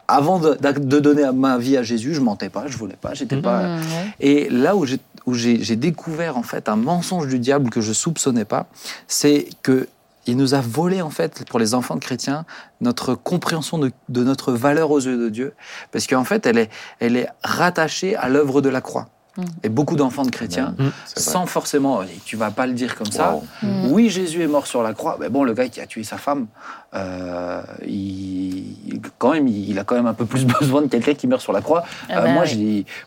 avant 0.08 0.40
de, 0.40 0.56
de 0.56 1.00
donner 1.00 1.32
ma 1.32 1.60
vie 1.60 1.78
à 1.78 1.84
Jésus, 1.84 2.16
je 2.16 2.20
mentais 2.20 2.50
pas, 2.50 2.66
je 2.66 2.78
voulais 2.78 2.98
pas, 3.00 3.14
j'étais 3.14 3.40
pas. 3.40 3.78
Mmh. 3.78 3.82
Et 4.20 4.50
là 4.50 4.76
où 4.76 4.86
j'ai 4.88 5.00
où 5.28 5.36
j'ai 5.36 5.64
j'ai 5.64 5.76
découvert 5.76 6.36
en 6.36 6.42
fait 6.42 6.68
un 6.68 6.76
mensonge 6.76 7.28
du 7.28 7.38
diable 7.38 7.70
que 7.70 7.80
je 7.80 7.94
soupçonnais 7.94 8.44
pas, 8.44 8.66
c'est 9.08 9.48
que 9.62 9.88
il 10.26 10.36
nous 10.36 10.56
a 10.56 10.62
volé 10.62 11.04
en 11.04 11.12
fait 11.12 11.48
pour 11.48 11.60
les 11.60 11.76
enfants 11.76 11.94
de 11.94 12.00
chrétiens 12.00 12.46
notre 12.82 13.14
compréhension 13.14 13.78
de, 13.78 13.92
de 14.10 14.24
notre 14.24 14.52
valeur 14.52 14.90
aux 14.90 15.00
yeux 15.00 15.18
de 15.18 15.30
Dieu, 15.30 15.54
parce 15.92 16.08
qu'en 16.08 16.24
fait 16.24 16.48
elle 16.48 16.58
est 16.58 16.72
elle 17.00 17.16
est 17.18 17.30
rattachée 17.44 18.16
à 18.16 18.30
l'œuvre 18.30 18.62
de 18.62 18.70
la 18.70 18.82
croix. 18.82 19.10
Mm. 19.38 19.44
Et 19.64 19.70
beaucoup 19.70 19.96
d'enfants 19.96 20.24
de 20.24 20.32
chrétiens, 20.32 20.76
C'est 21.06 21.20
vrai. 21.20 21.32
sans 21.32 21.46
forcément, 21.46 22.02
tu 22.26 22.38
vas 22.38 22.52
pas 22.52 22.66
le 22.68 22.74
dire 22.74 22.96
comme 22.96 23.12
ça, 23.12 23.34
Wow. 23.34 23.44
Mm. 23.64 23.92
oui, 23.92 24.10
Jésus 24.10 24.42
est 24.44 24.48
mort 24.48 24.66
sur 24.68 24.82
la 24.84 24.94
croix. 24.94 25.18
Mais 25.20 25.30
bon, 25.30 25.44
le 25.44 25.54
gars 25.54 25.68
qui 25.68 25.82
a 25.82 25.86
tué 25.88 26.04
sa 26.04 26.18
femme, 26.18 26.48
euh, 26.94 27.62
il, 27.86 29.02
quand 29.18 29.34
même, 29.34 29.48
il 29.48 29.78
a 29.80 29.84
quand 29.84 29.96
même 29.96 30.08
un 30.08 30.14
peu 30.14 30.26
plus 30.26 30.46
besoin 30.60 30.82
de 30.82 30.88
quelqu'un 30.88 31.14
qui 31.14 31.28
meurt 31.28 31.42
sur 31.42 31.54
la 31.54 31.62
croix. 31.62 31.84
Ah 32.10 32.20
Euh, 32.20 32.22
bah 32.24 32.32
moi, 32.32 32.44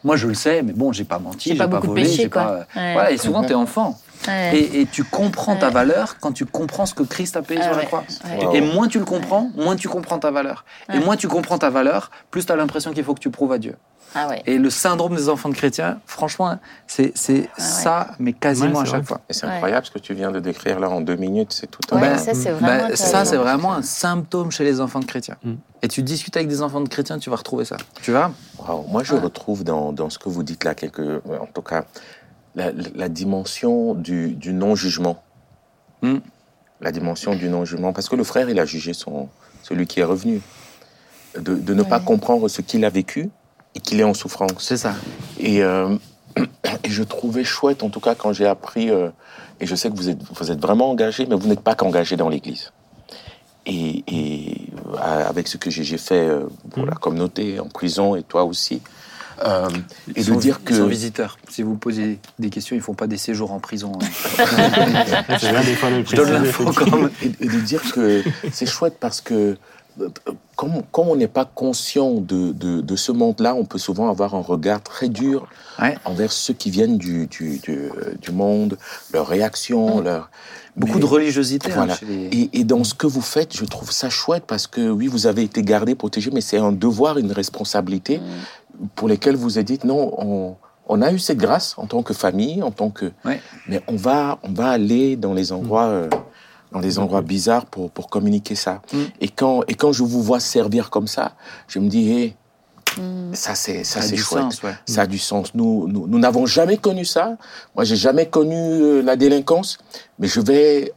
moi, 0.04 0.16
je 0.16 0.26
le 0.26 0.34
sais, 0.34 0.62
mais 0.62 0.72
bon, 0.72 0.92
j'ai 0.92 1.04
pas 1.04 1.18
menti, 1.18 1.50
J'ai 1.50 1.56
pas 1.56 1.68
pas, 1.68 1.76
beaucoup 1.76 1.88
volé, 1.88 2.02
péché, 2.02 2.28
pas. 2.28 2.66
Ouais. 2.76 2.92
Voilà, 2.92 3.10
et 3.12 3.16
souvent, 3.18 3.42
t'es 3.42 3.54
enfant. 3.54 3.98
Ouais. 4.26 4.56
Et, 4.58 4.80
et 4.80 4.86
tu 4.86 5.04
comprends 5.04 5.54
ta 5.56 5.70
valeur 5.70 6.16
quand 6.20 6.32
tu 6.32 6.44
comprends 6.44 6.86
ce 6.86 6.92
que 6.94 7.04
Christ 7.04 7.36
a 7.36 7.42
payé 7.42 7.60
Ah 7.62 7.68
sur 7.68 7.76
la 7.76 7.84
croix. 7.84 8.02
Wow. 8.42 8.52
Et 8.52 8.60
moins 8.60 8.88
tu 8.88 8.98
le 8.98 9.04
comprends, 9.04 9.50
moins 9.56 9.76
tu 9.76 9.88
comprends 9.88 10.18
ta 10.18 10.30
valeur. 10.32 10.64
Et 10.92 10.98
moins 10.98 11.16
tu 11.16 11.28
comprends 11.28 11.56
ta 11.58 11.70
valeur, 11.70 12.10
plus 12.32 12.44
tu 12.44 12.50
as 12.52 12.56
l'impression 12.56 12.92
qu'il 12.92 13.04
faut 13.04 13.14
que 13.14 13.20
tu 13.20 13.30
prouves 13.30 13.52
à 13.52 13.58
Dieu. 13.58 13.76
Ah 14.14 14.28
ouais. 14.28 14.42
Et 14.46 14.56
le 14.58 14.70
syndrome 14.70 15.14
des 15.14 15.28
enfants 15.28 15.48
de 15.50 15.54
chrétiens, 15.54 16.00
franchement, 16.06 16.58
c'est 16.86 17.12
Ah 17.18 17.32
ouais. 17.32 17.46
ça, 17.58 18.06
mais 18.18 18.32
quasiment 18.32 18.76
Ouais, 18.78 18.82
à 18.82 18.84
chaque 18.84 18.94
vrai. 19.02 19.04
fois. 19.04 19.20
Et 19.28 19.32
c'est 19.34 19.46
Ouais. 19.46 19.52
incroyable 19.52 19.84
ce 19.86 19.90
que 19.90 19.98
tu 19.98 20.14
viens 20.14 20.30
de 20.30 20.40
décrire 20.40 20.80
là 20.80 20.88
en 20.88 21.00
deux 21.02 21.16
minutes. 21.16 21.52
C'est 21.52 21.66
tout 21.66 21.80
un. 21.94 22.00
Ouais, 22.00 22.08
Ben, 22.10 22.18
ça 22.18 23.24
c'est 23.24 23.36
vraiment. 23.36 23.72
un 23.74 23.82
symptôme 23.82 24.50
chez 24.50 24.64
les 24.64 24.80
enfants 24.80 25.00
de 25.00 25.04
chrétiens. 25.04 25.36
Mm. 25.44 25.54
Et 25.82 25.88
tu 25.88 26.02
discutes 26.02 26.36
avec 26.36 26.48
des 26.48 26.62
enfants 26.62 26.80
de 26.80 26.88
chrétiens, 26.88 27.18
tu 27.18 27.28
vas 27.30 27.36
retrouver 27.36 27.64
ça. 27.64 27.76
Tu 28.02 28.12
Wow. 28.12 28.86
Moi, 28.88 29.04
je 29.04 29.14
Ouais. 29.14 29.20
retrouve 29.20 29.62
dans, 29.62 29.92
dans 29.92 30.10
ce 30.10 30.18
que 30.18 30.28
vous 30.28 30.42
dites 30.42 30.64
là, 30.64 30.74
quelque, 30.74 31.22
en 31.28 31.46
tout 31.46 31.62
cas, 31.62 31.84
la, 32.54 32.72
la 32.94 33.08
dimension 33.08 33.94
du, 33.94 34.30
du 34.30 34.52
non-jugement. 34.52 35.22
Mm. 36.02 36.16
La 36.80 36.92
dimension 36.92 37.34
du 37.34 37.48
non-jugement. 37.48 37.92
Parce 37.92 38.08
que 38.08 38.16
le 38.16 38.24
frère, 38.24 38.48
il 38.48 38.58
a 38.58 38.64
jugé 38.64 38.94
son, 38.94 39.28
celui 39.62 39.86
qui 39.86 40.00
est 40.00 40.04
revenu. 40.04 40.40
De, 41.38 41.54
de 41.54 41.74
ne 41.74 41.82
pas 41.82 42.00
comprendre 42.00 42.48
ce 42.48 42.62
qu'il 42.62 42.84
a 42.84 42.90
vécu 42.90 43.28
et 43.74 43.80
qu'il 43.80 44.00
est 44.00 44.04
en 44.04 44.14
souffrance. 44.14 44.52
C'est 44.58 44.76
ça. 44.76 44.94
Et, 45.38 45.62
euh, 45.62 45.94
et 46.84 46.88
je 46.90 47.02
trouvais 47.02 47.44
chouette, 47.44 47.82
en 47.82 47.88
tout 47.90 48.00
cas, 48.00 48.14
quand 48.14 48.32
j'ai 48.32 48.46
appris, 48.46 48.90
euh, 48.90 49.08
et 49.60 49.66
je 49.66 49.74
sais 49.74 49.90
que 49.90 49.96
vous 49.96 50.08
êtes, 50.08 50.18
vous 50.34 50.50
êtes 50.50 50.60
vraiment 50.60 50.90
engagé, 50.90 51.26
mais 51.26 51.34
vous 51.36 51.48
n'êtes 51.48 51.60
pas 51.60 51.74
qu'engagé 51.74 52.16
dans 52.16 52.28
l'Église. 52.28 52.72
Et, 53.66 54.02
et 54.06 54.62
euh, 54.94 55.28
avec 55.28 55.46
ce 55.48 55.58
que 55.58 55.68
j'ai 55.70 55.98
fait 55.98 56.14
euh, 56.28 56.44
pour 56.70 56.86
la 56.86 56.94
communauté, 56.94 57.60
en 57.60 57.66
prison, 57.68 58.16
et 58.16 58.22
toi 58.22 58.44
aussi, 58.44 58.80
euh, 59.44 59.68
et 60.08 60.20
Ils 60.20 60.24
de 60.26 60.32
sont- 60.32 60.38
dire 60.38 60.58
Ils 60.68 60.74
sont 60.76 60.84
que... 60.84 60.88
visiteurs. 60.88 61.36
Si 61.50 61.62
vous 61.62 61.76
posez 61.76 62.18
des 62.38 62.50
questions, 62.50 62.74
ils 62.76 62.82
font 62.82 62.94
pas 62.94 63.06
des 63.06 63.18
séjours 63.18 63.52
en 63.52 63.60
prison. 63.60 63.92
hein. 64.02 64.44
C'est 65.38 65.50
bien 65.50 65.60
des 65.62 65.74
fois 65.74 65.90
de 65.90 65.96
le 65.96 66.04
Je 66.06 66.16
donne 66.16 66.32
l'info 66.32 66.64
quand 66.74 66.96
même. 66.96 67.10
et, 67.22 67.26
et 67.44 67.48
de 67.48 67.60
dire 67.60 67.82
que 67.92 68.22
c'est 68.50 68.66
chouette 68.66 68.96
parce 68.98 69.20
que 69.20 69.56
comme, 70.56 70.82
comme 70.92 71.08
on 71.08 71.16
n'est 71.16 71.28
pas 71.28 71.44
conscient 71.44 72.14
de, 72.14 72.52
de, 72.52 72.80
de 72.80 72.96
ce 72.96 73.12
monde-là, 73.12 73.54
on 73.54 73.64
peut 73.64 73.78
souvent 73.78 74.08
avoir 74.08 74.34
un 74.34 74.40
regard 74.40 74.82
très 74.82 75.08
dur 75.08 75.46
Ouais. 75.80 75.96
envers 76.04 76.32
ceux 76.32 76.54
qui 76.54 76.70
viennent 76.70 76.98
du, 76.98 77.28
du, 77.28 77.58
du, 77.58 77.90
du 78.20 78.32
monde, 78.32 78.76
leurs 79.12 79.28
réactions, 79.28 80.00
leurs... 80.00 80.28
Beaucoup 80.76 80.94
Mais- 80.94 81.00
de 81.00 81.06
religiosité. 81.06 81.70
hein, 81.70 81.74
Voilà. 81.76 81.96
les- 82.02 82.24
Et, 82.52 82.60
et 82.60 82.64
dans 82.64 82.82
ce 82.84 82.94
que 82.94 83.06
vous 83.06 83.20
faites, 83.20 83.56
je 83.56 83.64
trouve 83.64 83.90
ça 83.92 84.10
chouette 84.10 84.44
parce 84.46 84.66
que 84.66 84.90
oui, 84.90 85.06
vous 85.06 85.26
avez 85.26 85.42
été 85.42 85.62
gardé, 85.62 85.94
protégé, 85.94 86.30
mais 86.32 86.40
c'est 86.40 86.58
un 86.58 86.72
devoir, 86.72 87.18
une 87.18 87.30
responsabilité 87.32 88.20
pour 88.96 89.08
lesquels 89.08 89.36
vous 89.36 89.58
êtes 89.58 89.66
dit 89.66 89.78
non, 89.84 90.12
on, 90.18 90.56
on 90.88 91.02
a 91.02 91.12
eu 91.12 91.18
cette 91.18 91.38
grâce 91.38 91.74
en 91.78 91.86
tant 91.86 92.02
que 92.02 92.14
famille, 92.14 92.62
en 92.62 92.70
tant 92.72 92.90
que, 92.90 93.12
Ouais. 93.24 93.40
mais 93.68 93.80
on 93.88 93.96
va, 93.96 94.38
on 94.42 94.52
va 94.52 94.68
aller 94.70 95.14
dans 95.16 95.34
les 95.34 95.52
endroits, 95.52 95.86
euh, 95.86 96.08
dans 96.72 96.80
les 96.80 96.98
endroits 96.98 97.22
bizarres 97.22 97.66
pour, 97.66 97.90
pour 97.90 98.08
communiquer 98.10 98.54
ça. 98.54 98.82
Mm. 98.92 98.96
Et 99.20 99.28
quand, 99.28 99.62
et 99.68 99.74
quand 99.74 99.92
je 99.92 100.02
vous 100.02 100.22
vois 100.22 100.40
servir 100.40 100.90
comme 100.90 101.06
ça, 101.06 101.34
je 101.68 101.78
me 101.78 101.88
dis, 101.88 102.10
hé, 102.12 102.36
Mm. 102.96 103.34
ça 103.34 103.54
c'est, 103.54 103.84
ça 103.84 104.00
Ça 104.00 104.06
a 104.06 104.08
c'est 104.08 104.14
du 104.16 104.22
chouette. 104.22 104.42
sens, 104.44 104.62
ouais. 104.62 104.74
Ça 104.86 105.02
a 105.02 105.06
du 105.06 105.18
sens. 105.18 105.54
Nous, 105.54 105.86
nous, 105.88 106.06
nous 106.08 106.18
n'avons 106.18 106.46
jamais 106.46 106.78
connu 106.78 107.04
ça. 107.04 107.36
Moi, 107.76 107.84
j'ai 107.84 107.96
jamais 107.96 108.26
connu 108.26 108.56
euh, 108.56 109.02
la 109.02 109.14
délinquance, 109.14 109.76
mais 110.18 110.26
je 110.26 110.40
vais 110.40 110.92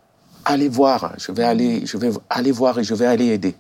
aller 0.46 0.70
voir. 0.70 1.14
Je 1.18 1.32
vais 1.34 1.44
aller, 1.44 1.86
je 1.86 1.98
vais 1.98 2.10
aller 2.30 2.52
voir 2.54 2.80
et 2.80 2.84
je 2.86 2.94
vais 2.96 3.06
aller 3.06 3.28
aider. 3.28 3.56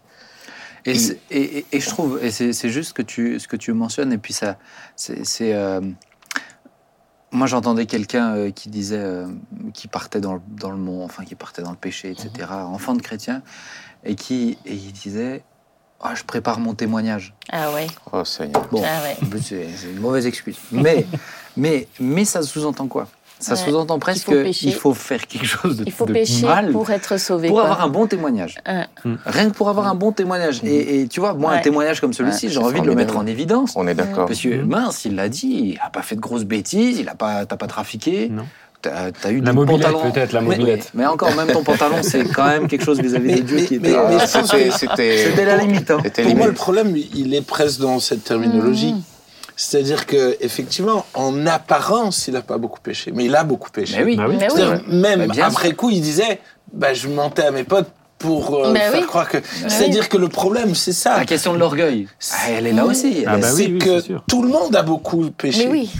Et, 0.85 0.95
Et- 1.29 1.79
je 1.79 1.89
trouve, 1.89 2.19
et 2.23 2.31
c'est 2.31 2.69
juste 2.69 2.93
que 2.93 3.01
tu, 3.03 3.37
ce 3.39 3.47
que 3.47 3.57
tu 3.57 3.73
mentionnes, 3.73 4.13
et 4.13 4.17
puis 4.17 4.33
ça, 4.33 4.57
c'est. 4.95 5.53
Moi, 7.31 7.47
j'entendais 7.47 7.85
quelqu'un 7.85 8.35
euh, 8.35 8.51
qui 8.51 8.69
disait, 8.69 8.97
euh, 8.97 9.27
qui 9.73 9.87
partait 9.87 10.19
dans 10.19 10.33
le, 10.35 10.41
dans 10.49 10.71
le 10.71 10.77
monde, 10.77 11.03
enfin, 11.03 11.23
qui 11.23 11.35
partait 11.35 11.61
dans 11.61 11.71
le 11.71 11.77
péché, 11.77 12.09
etc., 12.11 12.47
enfant 12.51 12.93
de 12.93 13.01
chrétien, 13.01 13.41
et 14.03 14.15
qui 14.15 14.57
et 14.65 14.73
il 14.73 14.91
disait 14.91 15.43
Ah, 16.01 16.13
Je 16.15 16.23
prépare 16.23 16.59
mon 16.59 16.73
témoignage. 16.73 17.33
Ah 17.49 17.71
ouais. 17.73 17.87
Oh 18.11 18.25
Seigneur. 18.25 18.67
Bon, 18.71 18.83
Ah 18.85 19.01
ouais. 19.03 19.15
en 19.23 19.29
plus, 19.29 19.41
c'est 19.41 19.69
c'est 19.75 19.89
une 19.91 19.99
mauvaise 19.99 20.25
excuse. 20.25 20.57
Mais, 20.71 21.05
mais, 21.55 21.87
mais 21.99 22.25
ça 22.25 22.41
sous-entend 22.41 22.87
quoi? 22.87 23.07
Ça 23.41 23.53
Ouais. 23.55 23.59
sous-entend 23.59 23.99
presque 23.99 24.25
faut 24.25 24.43
qu'il 24.51 24.73
faut 24.73 24.93
faire 24.93 25.25
quelque 25.27 25.45
chose 25.47 25.77
de, 25.77 25.83
Il 25.85 25.91
faut 25.91 26.05
de 26.05 26.13
pécher 26.13 26.45
mal 26.45 26.71
pour 26.71 26.89
être 26.91 27.17
sauvé. 27.19 27.47
pour 27.47 27.57
quoi. 27.57 27.63
avoir 27.65 27.81
un 27.83 27.87
bon 27.89 28.07
témoignage. 28.07 28.57
Un- 28.65 28.85
Rien 29.25 29.49
que 29.49 29.55
pour 29.55 29.67
avoir 29.69 29.87
un 29.87 29.95
bon 29.95 30.11
témoignage. 30.11 30.61
Et, 30.63 31.01
et 31.01 31.07
tu 31.07 31.19
vois, 31.19 31.33
moi, 31.33 31.53
un 31.53 31.59
témoignage 31.59 31.99
comme 32.01 32.13
celui-ci, 32.13 32.45
Ouais, 32.47 32.51
j'ai 32.53 32.59
envie 32.59 32.81
de 32.81 32.85
le 32.87 32.95
mettre 32.95 33.17
en 33.17 33.25
évidence. 33.25 33.73
On 33.75 33.87
est 33.87 33.95
d'accord. 33.95 34.27
Parce 34.27 34.39
que, 34.41 34.61
mince, 34.61 35.05
il 35.05 35.15
l'a 35.15 35.27
dit, 35.29 35.73
il 35.73 35.73
n'a 35.83 35.89
pas 35.89 36.01
fait 36.03 36.15
de 36.15 36.21
grosses 36.21 36.43
bêtises, 36.45 36.99
il 36.99 37.09
a 37.09 37.15
pas, 37.15 37.45
t'as 37.45 37.57
pas 37.57 37.67
trafiqué. 37.67 38.29
Non. 38.31 38.43
T'as 38.83 39.11
as 39.23 39.31
eu 39.31 39.41
La 39.41 39.53
mobilette, 39.53 39.83
pantalon. 39.91 40.11
peut-être, 40.11 40.31
la 40.33 40.41
Mais- 40.41 40.47
mobilette. 40.57 40.89
Mais, 40.95 41.05
encore, 41.05 41.35
même 41.35 41.47
ton 41.51 41.63
pantalon, 41.63 41.97
c'est 42.01 42.23
quand 42.25 42.47
même 42.47 42.67
quelque 42.67 42.83
chose 42.83 42.99
vis-à-vis 42.99 43.35
de 43.35 43.41
Dieu 43.41 43.57
mais- 43.57 43.65
qui 43.65 43.75
était. 43.75 43.95
Ah, 43.95 44.25
c'était, 44.25 44.69
que- 44.69 44.73
c'était, 44.77 45.17
C'était 45.17 45.45
la 45.45 45.57
limite. 45.57 45.91
hein. 45.91 45.99
c'était 46.03 46.23
Pour 46.23 46.35
moi, 46.35 46.47
le 46.47 46.53
problème, 46.53 46.95
il 46.95 47.33
est 47.35 47.45
presque 47.45 47.79
dans 47.79 47.99
cette 47.99 48.23
terminologie. 48.23 48.93
Mmh. 48.93 49.01
C'est-à-dire 49.63 50.07
que 50.07 50.37
effectivement, 50.41 51.05
en 51.13 51.45
apparence, 51.45 52.27
il 52.27 52.33
n'a 52.33 52.41
pas 52.41 52.57
beaucoup 52.57 52.79
péché, 52.79 53.11
mais 53.13 53.25
il 53.25 53.35
a 53.35 53.43
beaucoup 53.43 53.69
péché. 53.69 53.97
Mais 53.99 54.03
oui. 54.03 54.15
Bah 54.15 54.25
oui. 54.27 54.37
Mais 54.39 54.47
oui. 54.51 54.81
Même 54.87 55.27
bien 55.27 55.45
après 55.45 55.73
coup, 55.73 55.91
il 55.91 56.01
disait 56.01 56.39
bah, 56.73 56.95
Je 56.95 57.07
mentais 57.07 57.43
à 57.43 57.51
mes 57.51 57.63
potes 57.63 57.89
pour 58.17 58.55
euh, 58.55 58.71
Mais 58.71 58.79
faire 58.89 59.01
oui. 59.01 59.05
croire 59.05 59.29
que. 59.29 59.37
C'est-à-dire 59.67 60.09
que 60.09 60.17
le 60.17 60.29
problème, 60.29 60.73
c'est 60.73 60.93
ça. 60.93 61.15
La 61.17 61.25
question 61.25 61.53
de 61.53 61.59
l'orgueil, 61.59 62.07
ah, 62.31 62.49
elle 62.49 62.65
est 62.65 62.71
là 62.73 62.85
aussi. 62.85 63.23
Ah 63.27 63.37
bah 63.37 63.49
c'est 63.51 63.67
oui, 63.67 63.73
oui, 63.73 63.77
que 63.79 64.01
tout 64.27 64.41
le 64.41 64.49
monde 64.49 64.75
a 64.75 64.81
beaucoup 64.81 65.29
péché, 65.29 65.65
Mais 65.67 65.71
oui. 65.71 65.91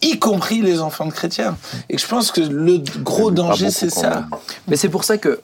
y 0.00 0.18
compris 0.18 0.62
les 0.62 0.80
enfants 0.80 1.04
de 1.06 1.12
chrétiens. 1.12 1.56
Et 1.90 1.98
je 1.98 2.06
pense 2.06 2.32
que 2.32 2.40
le 2.40 2.78
gros 3.02 3.30
danger, 3.30 3.70
c'est 3.70 3.90
ça. 3.90 4.26
Mais 4.68 4.76
c'est 4.76 4.88
pour 4.88 5.04
ça 5.04 5.18
que. 5.18 5.40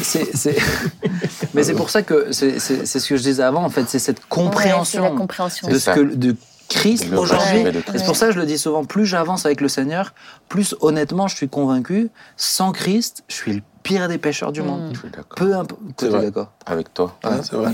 c'est- 0.00 0.30
Mais 1.54 1.62
c'est 1.62 1.74
pour 1.74 1.90
ça 1.90 2.00
que. 2.02 2.28
C'est 2.30 2.58
c'est- 2.58 2.86
c'est 2.86 3.00
ce 3.00 3.06
que 3.08 3.16
je 3.18 3.22
disais 3.22 3.42
avant, 3.42 3.64
en 3.64 3.70
fait, 3.70 3.84
c'est 3.86 3.98
cette 3.98 4.16
Ouais, 4.18 4.22
c'est 4.30 4.38
la 4.38 4.44
compréhension 4.46 5.14
compréhension. 5.14 5.68
de 5.68 5.74
C'est 5.74 5.78
ce 5.80 5.84
ça. 5.84 5.94
que 5.94 6.00
de 6.00 6.34
Christ 6.68 7.12
aujourd'hui. 7.12 7.64
C'est 7.94 8.04
pour 8.04 8.16
ça 8.16 8.26
que 8.26 8.32
je 8.32 8.40
le 8.40 8.46
dis 8.46 8.58
souvent, 8.58 8.84
plus 8.84 9.06
j'avance 9.06 9.46
avec 9.46 9.60
le 9.60 9.68
Seigneur, 9.68 10.14
plus 10.48 10.74
honnêtement 10.80 11.28
je 11.28 11.36
suis 11.36 11.48
convaincu, 11.48 12.10
sans 12.36 12.72
Christ, 12.72 13.24
je 13.28 13.34
suis 13.34 13.52
le 13.54 13.62
pire 13.82 14.08
des 14.08 14.18
pécheurs 14.18 14.52
du 14.52 14.62
monde. 14.62 14.90
Je 14.94 14.98
suis 14.98 15.10
d'accord 15.10 15.36
Peu 15.36 15.54
importe. 15.54 15.80
D'accord 16.00 16.52
avec 16.66 16.92
toi. 16.92 17.16
Ouais, 17.24 17.30
c'est 17.42 17.54
vrai. 17.56 17.72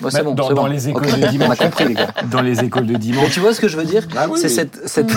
Bah, 0.00 0.08
c'est 0.10 0.18
Bah, 0.18 0.24
bon, 0.24 0.34
dans- 0.34 0.48
c'est 0.48 0.54
dans 0.54 0.62
bon. 0.62 0.68
les 0.68 0.88
écoles 0.88 1.06
de 1.06 1.10
On 1.10 1.22
a 1.22 1.26
dimanche. 1.28 1.58
compris, 1.58 1.84
les 1.88 1.94
gars. 1.94 2.08
Dans 2.30 2.40
les 2.42 2.60
écoles 2.64 2.86
de 2.86 2.92
Mais 2.92 2.98
dimanche. 2.98 3.30
tu 3.32 3.40
vois 3.40 3.52
ce 3.54 3.60
que 3.60 3.68
je 3.68 3.76
veux 3.76 3.84
dire 3.84 4.06
Ah 4.16 4.26
oui, 4.30 4.38
C'est 4.40 4.48
oui. 4.48 4.54
cette, 4.54 4.88
cette, 4.88 5.10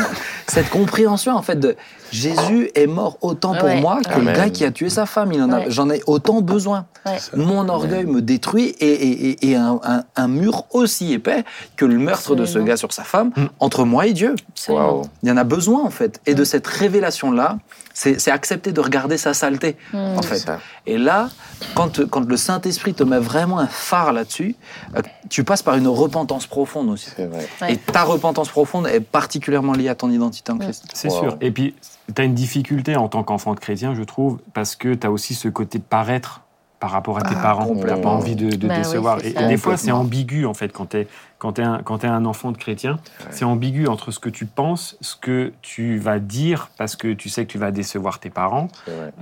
cette 0.47 0.69
compréhension, 0.69 1.33
en 1.35 1.41
fait, 1.41 1.59
de 1.59 1.75
Jésus 2.11 2.69
est 2.75 2.85
mort 2.87 3.17
autant 3.21 3.55
pour 3.55 3.65
Ouais. 3.69 3.79
moi 3.81 3.99
que 4.01 4.19
le 4.19 4.31
gars 4.31 4.49
qui 4.49 4.65
a 4.65 4.71
tué 4.71 4.89
sa 4.89 5.05
femme. 5.05 5.29
Ouais. 5.31 5.65
J'en 5.69 5.89
ai 5.89 6.01
autant 6.05 6.41
besoin. 6.41 6.85
Ouais. 7.05 7.17
Mon 7.35 7.67
orgueil 7.69 8.05
me 8.05 8.21
détruit 8.21 8.75
et, 8.79 8.87
et, 8.87 9.29
et- 9.29 9.49
et 9.51 9.55
un, 9.55 9.79
un- 9.83 10.03
un 10.15 10.27
mur 10.27 10.65
aussi 10.71 11.13
épais 11.13 11.43
que 11.75 11.85
le 11.85 11.97
meurtre 11.97 12.35
de 12.35 12.45
ce 12.45 12.59
gars 12.59 12.77
sur 12.77 12.93
sa 12.93 13.03
femme, 13.03 13.31
Mm. 13.35 13.45
entre 13.59 13.83
moi 13.85 14.05
et 14.07 14.13
Dieu. 14.13 14.35
Il 14.69 15.29
y 15.29 15.31
en 15.31 15.37
a 15.37 15.43
besoin, 15.43 15.83
en 15.83 15.89
fait. 15.89 16.19
Et 16.25 16.33
de 16.35 16.43
cette 16.43 16.67
révélation-là, 16.67 17.57
c'est 17.93 18.19
c'est 18.19 18.31
accepter 18.31 18.71
de 18.71 18.81
regarder 18.81 19.17
sa 19.17 19.33
saleté, 19.33 19.75
Mm. 19.93 19.97
en 20.17 20.21
fait. 20.21 20.45
Et 20.85 20.97
là, 20.97 21.29
quand, 21.75 22.05
quand 22.09 22.27
le 22.27 22.37
Saint-Esprit 22.37 22.93
te 22.93 23.03
met 23.03 23.19
vraiment 23.19 23.59
un 23.59 23.67
phare 23.67 24.13
là-dessus, 24.13 24.55
euh, 24.95 25.01
tu 25.29 25.43
passes 25.43 25.61
par 25.61 25.75
une 25.75 25.87
repentance 25.87 26.47
profonde 26.47 26.89
aussi. 26.89 27.11
Vrai. 27.17 27.47
Et 27.71 27.77
ta 27.77 28.03
repentance 28.03 28.49
profonde 28.49 28.87
est 28.87 28.99
particulièrement 28.99 29.73
liée 29.73 29.89
à 29.89 29.95
ton 29.95 30.09
identité 30.11 30.51
en 30.51 30.57
Christ. 30.57 30.85
C'est 30.93 31.09
Wow. 31.09 31.19
sûr. 31.19 31.37
Et 31.41 31.51
puis, 31.51 31.75
tu 32.13 32.21
as 32.21 32.25
une 32.25 32.33
difficulté 32.33 32.95
en 32.95 33.07
tant 33.07 33.23
qu'enfant 33.23 33.53
de 33.53 33.59
chrétien, 33.59 33.95
je 33.95 34.03
trouve, 34.03 34.39
parce 34.53 34.75
que 34.75 34.93
tu 34.93 35.07
as 35.07 35.11
aussi 35.11 35.35
ce 35.35 35.47
côté 35.47 35.77
de 35.77 35.83
paraître 35.83 36.41
par 36.79 36.91
rapport 36.91 37.17
à 37.17 37.21
tes 37.21 37.35
Ah, 37.37 37.41
parents. 37.41 37.73
Tu 37.73 37.85
n'as 37.85 37.95
pas 37.95 38.09
envie 38.09 38.35
de, 38.35 38.49
de 38.57 38.67
Bah 38.67 38.77
décevoir. 38.77 39.19
et, 39.23 39.29
et 39.29 39.47
des 39.47 39.55
fois, 39.55 39.77
c'est 39.77 39.91
ambigu, 39.91 40.45
en 40.45 40.53
fait, 40.53 40.67
quand 40.69 40.87
tu 40.89 40.97
es, 40.97 41.07
quand 41.43 41.59
es 42.03 42.07
un, 42.07 42.25
enfant 42.25 42.51
de 42.51 42.57
chrétien. 42.57 42.99
C'est 43.29 43.43
ambigu 43.45 43.87
entre 43.87 44.11
ce 44.11 44.19
que 44.19 44.29
tu 44.29 44.45
penses, 44.45 44.95
ce 45.01 45.15
que 45.17 45.51
tu 45.61 45.97
vas 45.97 46.19
dire, 46.19 46.69
parce 46.77 46.95
que 46.95 47.11
tu 47.13 47.27
sais 47.29 47.45
que 47.45 47.51
tu 47.51 47.57
vas 47.57 47.71
décevoir 47.71 48.19
tes 48.19 48.29
parents. 48.29 48.69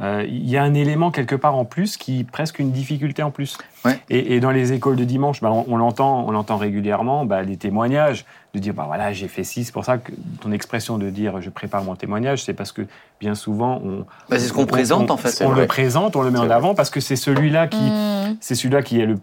Euh, 0.02 0.24
Il 0.28 0.48
y 0.50 0.56
a 0.58 0.64
un 0.64 0.74
élément 0.76 1.10
quelque 1.12 1.36
part 1.36 1.56
en 1.56 1.66
plus 1.66 1.98
qui 1.98 2.24
presque 2.24 2.60
une 2.60 2.72
difficulté 2.72 3.24
en 3.24 3.32
plus. 3.32 3.58
Ouais. 3.84 4.00
Et, 4.12 4.36
et 4.36 4.40
dans 4.40 4.52
les 4.52 4.72
écoles 4.74 4.96
de 4.96 5.04
dimanche, 5.04 5.42
bah, 5.42 5.52
on, 5.52 5.66
on 5.68 5.78
l'entend, 5.78 6.24
on 6.28 6.32
l'entend 6.32 6.58
régulièrement, 6.58 7.26
bah, 7.26 7.42
les 7.42 7.58
témoignages, 7.58 8.26
de 8.54 8.60
dire 8.60 8.74
bah 8.74 8.84
voilà 8.86 9.14
j'ai 9.14 9.28
fait 9.30 9.44
ci. 9.46 9.64
C'est 9.64 9.72
pour 9.72 9.86
ça 9.86 9.98
que 9.98 10.12
ton 10.42 10.52
expression 10.52 10.98
de 10.98 11.10
dire 11.10 11.42
je 11.42 11.50
prépare 11.50 11.84
mon 11.84 11.96
témoignage, 11.96 12.44
c'est 12.44 12.54
parce 12.54 12.72
que 12.74 12.82
bien 13.20 13.34
souvent 13.34 13.82
on, 13.84 14.00
Bah, 14.30 14.38
c'est 14.38 14.40
ce 14.40 14.54
qu'on 14.54 14.66
présente, 14.66 15.10
en 15.10 15.18
fait. 15.18 15.42
on 15.44 15.50
vrai. 15.52 15.62
le 15.62 15.68
présente, 15.68 16.16
on 16.18 16.22
le 16.22 16.32
met 16.32 16.38
en 16.40 16.46
vrai. 16.46 16.54
avant 16.54 16.76
parce 16.76 16.90
que 16.90 17.00
c'est 17.00 17.16
celui-là 17.16 17.68
qui, 17.68 17.78
Mm. 17.82 18.36
c'est 18.42 18.54
celui-là 18.56 18.84
qui 18.84 19.00
est 19.00 19.06
le 19.06 19.18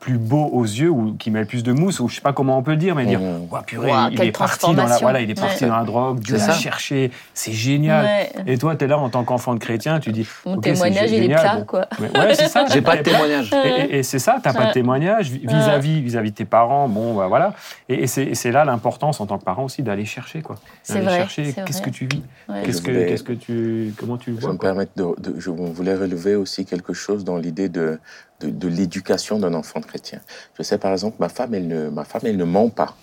plus 0.00 0.16
beau 0.16 0.46
aux 0.46 0.64
yeux 0.64 0.88
ou 0.88 1.14
qui 1.18 1.30
met 1.30 1.40
le 1.40 1.44
plus 1.46 1.62
de 1.62 1.72
mousse 1.72 2.00
ou 2.00 2.08
je 2.08 2.14
sais 2.16 2.20
pas 2.22 2.32
comment 2.32 2.56
on 2.56 2.62
peut 2.62 2.70
le 2.70 2.76
dire, 2.78 2.94
mais 2.94 3.04
dire. 3.04 3.20
Ouah, 3.50 3.62
purée, 3.62 3.92
il 4.12 4.22
est 4.22 4.32
parti 4.36 4.74
dans 4.74 4.86
la 4.86 4.96
voilà, 4.96 5.20
il 5.20 5.30
est 5.30 5.34
parti 5.38 5.64
Ouais. 5.64 5.70
dans 5.70 5.76
la 5.76 5.84
drogue, 5.84 6.20
Dieu 6.20 6.38
l'a 6.38 6.52
cherché, 6.52 7.10
c'est 7.34 7.52
génial. 7.52 8.06
Ouais. 8.06 8.32
Et 8.46 8.56
toi, 8.56 8.74
tu 8.76 8.86
es 8.86 8.88
là 8.88 8.96
en 8.98 9.10
tant 9.10 9.24
qu'enfant 9.24 9.52
de 9.52 9.58
chrétien, 9.58 10.00
tu 10.00 10.10
dis 10.12 10.26
Mon 10.46 10.58
témoignage, 10.58 11.10
il 11.12 11.24
est 11.24 11.28
plat, 11.28 11.56
bon. 11.56 11.64
quoi. 11.66 11.86
Mais 12.00 12.08
ouais, 12.18 12.34
c'est 12.34 12.48
ça. 12.48 12.64
J'ai 12.72 12.80
pas 12.80 12.96
de 12.96 13.02
témoignage. 13.02 13.52
et, 13.52 13.68
et- 13.68 13.98
et 13.98 14.02
c'est 14.02 14.18
ça, 14.18 14.40
t'as 14.42 14.54
pas 14.54 14.66
de 14.66 14.72
témoignage 14.72 15.30
vis- 15.30 15.46
vis-à-vis 15.46 16.00
vis-à-vis 16.00 16.30
de 16.30 16.36
tes 16.36 16.44
parents. 16.46 16.88
Bon, 16.88 17.14
bah, 17.14 17.26
voilà. 17.28 17.52
Et, 17.90 18.04
et 18.04 18.06
c'est 18.06 18.52
là 18.52 18.64
l'importance 18.64 19.20
en 19.20 19.26
tant 19.26 19.36
que 19.38 19.44
parent 19.44 19.64
aussi 19.64 19.82
d'aller 19.82 20.06
chercher 20.06 20.40
quoi. 20.40 20.56
C'est 20.82 20.94
D'aller 20.94 21.06
vrai, 21.06 21.16
chercher 21.18 21.54
qu'est-ce 21.66 21.82
que 21.82 21.90
tu 21.90 22.06
vis, 22.06 22.22
Ouais. 22.48 22.62
qu'est-ce 22.64 22.78
Je 22.80 22.86
que 22.86 22.90
qu'est-ce 23.08 23.22
que 23.22 23.32
tu 23.34 23.92
comment 23.98 24.16
tu 24.16 24.30
le 24.30 24.36
Je 24.36 24.40
vois. 24.40 24.50
vais 24.50 24.54
me 24.54 24.58
permettre 24.60 24.92
de- 24.96 25.14
je 25.38 25.50
voulais 25.50 25.94
relever 25.94 26.36
aussi 26.36 26.64
quelque 26.64 26.94
chose 26.94 27.22
dans 27.24 27.36
l'idée 27.36 27.68
de, 27.68 27.98
de, 28.40 28.50
de 28.50 28.68
l'éducation 28.68 29.38
d'un 29.38 29.54
enfant 29.54 29.80
chrétien. 29.80 30.20
Je 30.58 30.62
sais 30.62 30.78
par 30.78 30.92
exemple, 30.92 31.16
ma 31.20 31.28
femme, 31.28 31.54
elle 31.54 31.68
ne, 31.68 31.88
ma 31.90 32.04
femme, 32.04 32.22
elle 32.24 32.36
ne 32.36 32.44
ment 32.44 32.68
pas. 32.70 32.96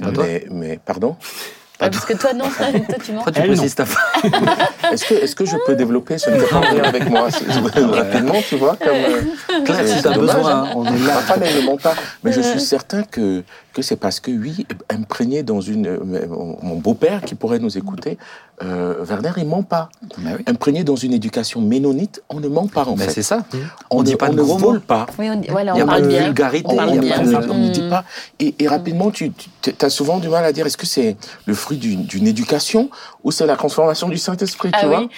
Toi 0.00 0.12
Mais, 0.18 0.46
mais 0.50 0.78
pardon? 0.84 1.16
Ouais, 1.80 1.90
parce 1.90 2.04
que 2.04 2.14
toi, 2.14 2.32
non, 2.32 2.46
toi, 2.50 2.66
tu 3.04 3.12
mens. 3.12 3.22
Pourquoi 3.22 3.32
tu 3.32 3.40
Est-ce 4.92 5.04
que, 5.04 5.14
est-ce 5.14 5.36
que 5.36 5.44
je 5.44 5.56
peux 5.64 5.76
développer 5.76 6.18
Ce 6.18 6.28
ne 6.28 6.40
fait 6.40 6.48
pas 6.48 6.58
rien 6.60 6.82
avec 6.82 7.08
moi. 7.08 7.28
Rapidement, 7.30 8.42
tu 8.48 8.56
vois, 8.56 8.74
comme. 8.76 8.88
euh, 8.96 9.64
Claire, 9.64 9.86
si 9.86 9.94
c'est 9.94 10.02
t'as 10.02 10.12
dommage, 10.12 10.36
besoin, 10.36 10.64
hein. 10.64 10.72
on 10.74 10.84
est 10.86 10.90
Ma 10.98 11.06
là. 11.06 11.14
femme, 11.20 11.40
elle 11.44 11.56
ne 11.62 11.66
ment 11.66 11.76
pas. 11.76 11.94
Mais 12.24 12.32
je 12.32 12.40
suis 12.40 12.60
certain 12.60 13.04
que, 13.04 13.44
que 13.78 13.82
c'est 13.84 13.96
parce 13.96 14.18
que, 14.18 14.30
oui, 14.32 14.66
imprégné 14.90 15.42
dans 15.44 15.60
une. 15.60 15.86
euh, 15.86 16.26
Mon 16.62 16.76
beau-père 16.76 17.22
qui 17.22 17.34
pourrait 17.36 17.60
nous 17.60 17.78
écouter, 17.78 18.18
euh, 18.64 19.04
Werner, 19.04 19.30
il 19.36 19.46
ment 19.46 19.62
pas. 19.62 19.88
Bah 20.18 20.30
oui. 20.36 20.42
Imprégné 20.48 20.82
dans 20.82 20.96
une 20.96 21.12
éducation 21.12 21.60
ménonite, 21.60 22.22
on 22.28 22.40
ne 22.40 22.48
ment 22.48 22.66
pas, 22.66 22.84
en 22.84 22.96
Mais 22.96 23.04
fait. 23.04 23.12
c'est 23.12 23.22
ça. 23.22 23.44
On, 23.90 23.98
on 23.98 24.02
dit 24.02 24.12
ne- 24.12 24.16
pas 24.16 24.26
on 24.30 24.32
de 24.32 24.36
ne 24.38 24.42
gros 24.42 24.58
vole 24.58 24.80
pas. 24.80 25.06
Oui, 25.18 25.28
on 25.30 25.36
dit, 25.36 25.46
voilà, 25.48 25.72
Il 25.72 25.76
n'y 25.76 25.80
a 25.82 25.86
pas 25.86 26.00
de 26.00 26.08
vulgarité. 26.08 26.66
On 26.76 27.54
ne 27.54 27.68
dit 27.70 27.82
Mm. 27.82 27.88
pas. 27.90 28.04
Et, 28.40 28.54
et 28.58 28.66
rapidement, 28.66 29.12
tu, 29.12 29.30
as 29.80 29.90
souvent 29.90 30.18
du 30.18 30.28
mal 30.28 30.44
à 30.44 30.52
dire 30.52 30.66
est-ce 30.66 30.76
que 30.76 30.86
c'est 30.86 31.16
le 31.46 31.54
fruit 31.54 31.76
d'une 31.78 32.26
éducation 32.26 32.90
ou 33.22 33.30
c'est 33.30 33.46
la 33.46 33.54
transformation 33.56 34.08
du 34.08 34.18
Saint-Esprit, 34.18 34.70
Ah 34.72 34.78
tu 34.80 34.86
vois 34.86 35.00
oui. 35.02 35.08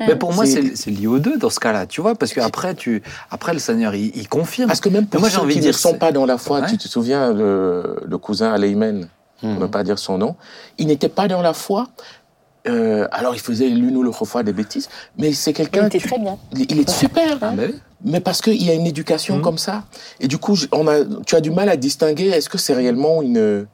Mais 0.00 0.16
pour 0.16 0.34
moi, 0.34 0.44
C'est- 0.44 0.90
lié 0.90 1.06
aux 1.06 1.18
deux 1.18 1.38
dans 1.38 1.50
ce 1.50 1.60
cas-là, 1.60 1.86
tu 1.86 2.00
vois, 2.02 2.14
parce 2.14 2.32
qu'après, 2.34 2.74
tu, 2.74 3.02
après, 3.30 3.52
le 3.54 3.58
Seigneur, 3.60 3.94
il, 3.94 4.12
il 4.14 4.28
confirme. 4.28 4.68
Parce 4.68 4.80
que 4.80 4.88
même 4.90 5.06
pour 5.06 5.20
moi, 5.20 5.28
j'ai 5.30 5.36
ceux 5.36 5.40
envie 5.42 5.54
qui 5.54 5.60
de 5.60 5.66
ne 5.66 5.70
dire, 5.70 5.78
sont 5.78 5.94
pas 5.94 6.12
dans 6.12 6.26
la 6.26 6.36
foi, 6.36 6.60
Ouais. 6.60 6.66
tu 6.68 6.76
te 6.76 6.86
souviens, 6.88 7.32
le, 7.32 7.96
le 8.10 8.18
cousin 8.18 8.52
Aleimen, 8.52 9.08
pour 9.40 9.48
ne 9.50 9.66
pas 9.66 9.84
dire 9.84 9.98
son 9.98 10.18
nom, 10.18 10.34
il 10.76 10.88
n'était 10.88 11.08
pas 11.08 11.28
dans 11.28 11.40
la 11.40 11.54
foi. 11.54 11.88
euh, 12.68 13.08
alors, 13.10 13.34
il 13.34 13.40
faisait 13.40 13.68
l'une 13.70 13.96
ou 13.96 14.02
l'autre 14.02 14.26
fois 14.26 14.42
des 14.42 14.52
bêtises, 14.52 14.90
mais 15.16 15.32
c'est 15.32 15.52
Il 15.52 15.54
quelqu'un. 15.54 15.86
était 15.86 15.98
tu- 15.98 16.08
très 16.08 16.18
bien. 16.18 16.36
Il 16.54 16.70
il 16.70 16.80
est 16.80 16.90
super, 16.90 17.38
Ah, 17.40 17.52
oui. 17.56 17.74
mais 18.04 18.20
parce 18.20 18.42
qu'il 18.42 18.62
y 18.62 18.68
a 18.68 18.74
une 18.74 18.86
éducation 18.86 19.36
Mhm. 19.36 19.42
comme 19.42 19.56
ça. 19.56 19.84
Et 20.20 20.28
du 20.28 20.36
coup, 20.36 20.56
on 20.72 20.86
a, 20.86 20.96
tu 21.24 21.36
as 21.36 21.40
du 21.40 21.50
mal 21.50 21.70
à 21.70 21.76
distinguer 21.78 22.26
est-ce 22.28 22.50
que 22.50 22.58
c'est 22.58 22.74
réellement 22.74 23.22
une, 23.22 23.66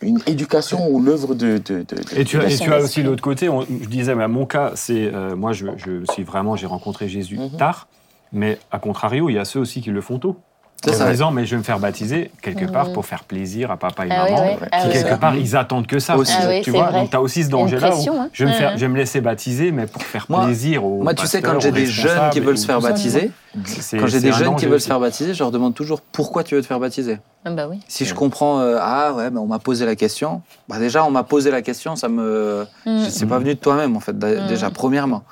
une 0.00 0.20
éducation 0.26 0.88
ou 0.90 1.02
l'œuvre 1.02 1.34
de, 1.34 1.58
de, 1.58 1.84
Et 2.16 2.24
tu, 2.24 2.40
as, 2.40 2.48
et 2.50 2.56
tu 2.56 2.72
as 2.72 2.78
aussi 2.78 3.02
l'autre 3.02 3.20
côté. 3.22 3.50
on- 3.50 3.60
je 3.62 3.88
disais, 3.88 4.14
mais 4.14 4.26
mon 4.26 4.46
cas, 4.46 4.72
c'est 4.74 5.12
euh, 5.12 5.36
moi, 5.36 5.52
je, 5.52 5.66
je 5.76 6.10
suis 6.12 6.22
vraiment, 6.24 6.56
j'ai 6.56 6.66
rencontré 6.66 7.08
Jésus 7.10 7.36
Mhm. 7.36 7.58
tard, 7.58 7.88
mais 8.32 8.58
à 8.70 8.78
contrario, 8.78 9.28
il 9.28 9.34
y 9.34 9.38
a 9.38 9.44
ceux 9.44 9.60
aussi 9.60 9.82
qui 9.82 9.90
le 9.90 10.00
font 10.00 10.18
tôt. 10.18 10.36
C'est 10.82 10.90
En 10.94 10.94
ça. 10.94 11.10
disant, 11.10 11.30
mais 11.30 11.44
je 11.44 11.50
vais 11.50 11.58
me 11.58 11.62
faire 11.62 11.78
baptiser 11.78 12.30
quelque 12.40 12.64
part 12.64 12.90
pour 12.92 13.04
faire 13.04 13.24
plaisir 13.24 13.70
à 13.70 13.76
papa 13.76 14.06
et 14.06 14.08
Ah 14.10 14.24
maman. 14.24 14.42
oui. 14.60 14.66
Ah 14.72 14.82
oui, 14.86 14.92
quelque 14.92 15.12
oui. 15.12 15.18
part, 15.20 15.36
ils 15.36 15.54
attendent 15.54 15.86
que 15.86 15.98
ça. 15.98 16.16
Aussi. 16.16 16.32
Ah 16.40 16.46
oui, 16.48 16.62
tu 16.62 16.70
vois, 16.70 16.84
vrai. 16.84 17.00
donc 17.00 17.10
tu 17.10 17.16
as 17.16 17.20
aussi 17.20 17.44
ce 17.44 17.50
danger-là 17.50 17.94
où 17.94 18.00
hein. 18.16 18.30
je 18.32 18.44
vais, 18.44 18.50
me 18.50 18.54
faire, 18.56 18.68
Ouais. 18.70 18.76
je 18.76 18.80
vais 18.80 18.88
me 18.88 18.96
laisser 18.96 19.20
baptiser, 19.20 19.72
mais 19.72 19.86
pour 19.86 20.02
faire 20.02 20.24
Moi- 20.30 20.46
plaisir 20.46 20.84
aux 20.86 21.02
Moi, 21.02 21.12
tu 21.12 21.26
sais, 21.26 21.42
quand 21.42 21.60
j'ai 21.60 21.70
des 21.72 21.84
jeunes 21.86 22.30
qui 22.30 22.40
veulent 22.40 22.56
se 22.56 22.64
faire 22.66 22.80
baptiser, 22.80 23.30
quand 23.54 24.06
j'ai 24.06 24.20
des 24.20 24.28
un 24.30 24.32
jeunes 24.32 24.56
qui 24.56 24.66
veulent 24.66 24.74
aussi. 24.74 24.84
se 24.84 24.88
faire 24.88 25.00
baptiser, 25.00 25.34
je 25.34 25.38
leur 25.40 25.50
demande 25.50 25.74
toujours 25.74 26.00
pourquoi 26.00 26.44
tu 26.44 26.54
veux 26.54 26.62
te 26.62 26.66
faire 26.66 26.78
baptiser. 26.80 27.18
Ah 27.44 27.50
bah 27.50 27.66
oui. 27.68 27.80
Si 27.88 28.04
je 28.04 28.14
comprends, 28.14 28.60
euh, 28.60 28.76
ah 28.80 29.12
ouais, 29.14 29.30
mais 29.30 29.38
on 29.38 29.46
m'a 29.46 29.58
posé 29.58 29.86
la 29.86 29.96
question. 29.96 30.42
Bah 30.68 30.78
déjà, 30.78 31.04
on 31.04 31.10
m'a 31.10 31.22
posé 31.24 31.50
la 31.50 31.62
question, 31.62 31.96
ça 31.96 32.08
me, 32.08 32.66
Mm. 32.86 33.08
c'est 33.08 33.26
pas 33.26 33.38
venu 33.38 33.54
de 33.54 33.58
toi-même 33.60 33.96
en 33.96 34.00
fait. 34.00 34.12
Mm. 34.12 34.46
Déjà, 34.46 34.70
premièrement. 34.70 35.24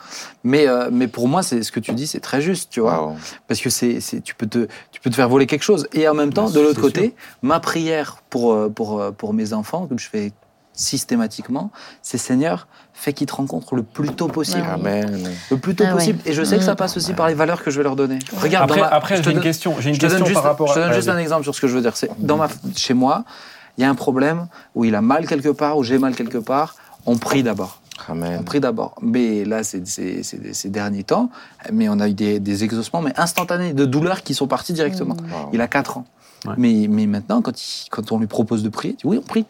Mais 0.43 0.67
euh, 0.67 0.89
mais 0.91 1.07
pour 1.07 1.29
moi, 1.29 1.43
c'est 1.43 1.63
ce 1.63 1.71
que 1.71 1.81
tu 1.81 1.93
dis, 1.93 2.07
c'est 2.07 2.21
très 2.21 2.41
juste, 2.41 2.71
tu 2.71 2.81
vois, 2.81 3.03
Wow. 3.09 3.17
parce 3.47 3.61
que 3.61 3.71
c'est, 3.71 4.01
c'est, 4.01 4.21
tu 4.23 4.35
peux 4.35 4.47
te, 4.47 4.67
tu 4.91 5.01
peux 5.01 5.11
te 5.11 5.15
faire 5.15 5.29
voler 5.29 5.47
quelque 5.47 5.65
chose. 5.65 5.87
Et 5.93 6.09
en 6.09 6.15
même 6.15 6.33
temps, 6.33 6.47
Bah, 6.47 6.53
de 6.53 6.61
l'autre 6.61 6.81
côté, 6.81 7.15
ma 7.43 7.61
prière 7.61 8.23
pour 8.31 8.53
euh, 8.55 8.69
pour 8.69 9.03
pour 9.17 9.35
mes 9.35 9.53
enfants, 9.53 9.87
comme 9.87 9.99
je 9.99 10.09
fais 10.09 10.33
systématiquement, 10.73 11.71
c'est 12.03 12.19
Seigneur, 12.19 12.69
fais 13.01 13.13
qu'ils 13.13 13.27
te 13.29 13.35
rencontrent 13.35 13.75
le 13.77 13.83
plus 13.83 14.09
tôt 14.11 14.29
possible. 14.29 14.67
Amen. 14.73 15.29
Le 15.51 15.57
plus 15.57 15.75
tôt 15.75 15.85
Ah 15.87 15.91
ouais. 15.91 15.95
possible. 15.95 16.19
Et 16.27 16.33
je 16.33 16.43
sais 16.43 16.57
que 16.59 16.65
ça 16.65 16.75
passe 16.75 16.97
aussi 16.97 17.13
par 17.15 17.29
les 17.29 17.35
valeurs 17.35 17.63
que 17.63 17.71
je 17.71 17.77
vais 17.79 17.85
leur 17.85 17.97
donner. 17.97 18.19
Regarde, 18.37 18.71
Après, 18.71 18.81
ma- 18.81 18.89
après 18.89 19.17
je 19.17 19.21
te 19.21 19.25
j'ai 19.27 19.31
une 19.31 19.37
donne- 19.37 19.45
question, 19.45 19.75
j'ai 19.79 19.91
une 19.91 19.95
je 19.95 20.01
te 20.01 20.07
donne 20.07 20.11
question 20.17 20.27
juste, 20.27 20.35
par 20.35 20.45
rapport 20.45 20.69
je 20.69 20.75
te 20.75 20.79
à. 20.81 20.85
donne 20.87 20.95
juste 20.95 21.09
un 21.09 21.19
exemple 21.19 21.45
sur 21.45 21.55
ce 21.55 21.61
que 21.61 21.69
je 21.69 21.75
veux 21.77 21.81
dire. 21.83 21.97
C'est 21.97 22.11
dans 22.19 22.37
ma, 22.37 22.49
chez 22.77 22.95
moi, 22.95 23.25
il 23.77 23.83
y 23.83 23.85
a 23.85 23.91
un 23.91 23.95
problème 23.95 24.49
où 24.75 24.85
il 24.85 24.95
a 24.95 25.01
mal 25.01 25.27
quelque 25.27 25.51
part, 25.51 25.79
où 25.79 25.85
j'ai 25.85 25.99
mal 25.99 26.15
quelque 26.17 26.39
part. 26.39 26.75
On 27.07 27.17
prie 27.17 27.43
d'abord. 27.45 27.81
On 28.09 28.13
Amen. 28.13 28.45
prie 28.45 28.61
d'abord. 28.61 28.95
Mais 29.03 29.45
là, 29.45 29.63
c'est 29.65 29.87
ces 29.87 30.69
derniers 30.69 31.05
temps, 31.05 31.31
mais 31.73 31.89
on 31.89 31.99
a 32.01 32.09
eu 32.09 32.15
des, 32.15 32.41
des 32.41 32.65
exaucements, 32.65 33.01
mais 33.03 33.13
instantanés, 33.17 33.73
de 33.73 33.85
douleurs 33.85 34.23
qui 34.23 34.35
sont 34.35 34.47
parties 34.47 34.73
directement. 34.73 35.17
Wow. 35.17 35.51
Il 35.53 35.61
a 35.61 35.69
4 35.69 35.99
ans. 35.99 36.05
Ouais. 36.47 36.55
Mais, 36.57 36.87
mais 36.89 37.07
maintenant, 37.07 37.43
quand, 37.43 37.61
il- 37.61 37.89
quand 37.91 38.13
on 38.13 38.19
lui 38.19 38.27
propose 38.29 38.63
de 38.63 38.69
prier, 38.69 38.95
il 38.95 38.97
dit 38.97 39.03
oui, 39.07 39.19
on 39.23 39.27
prie. 39.27 39.45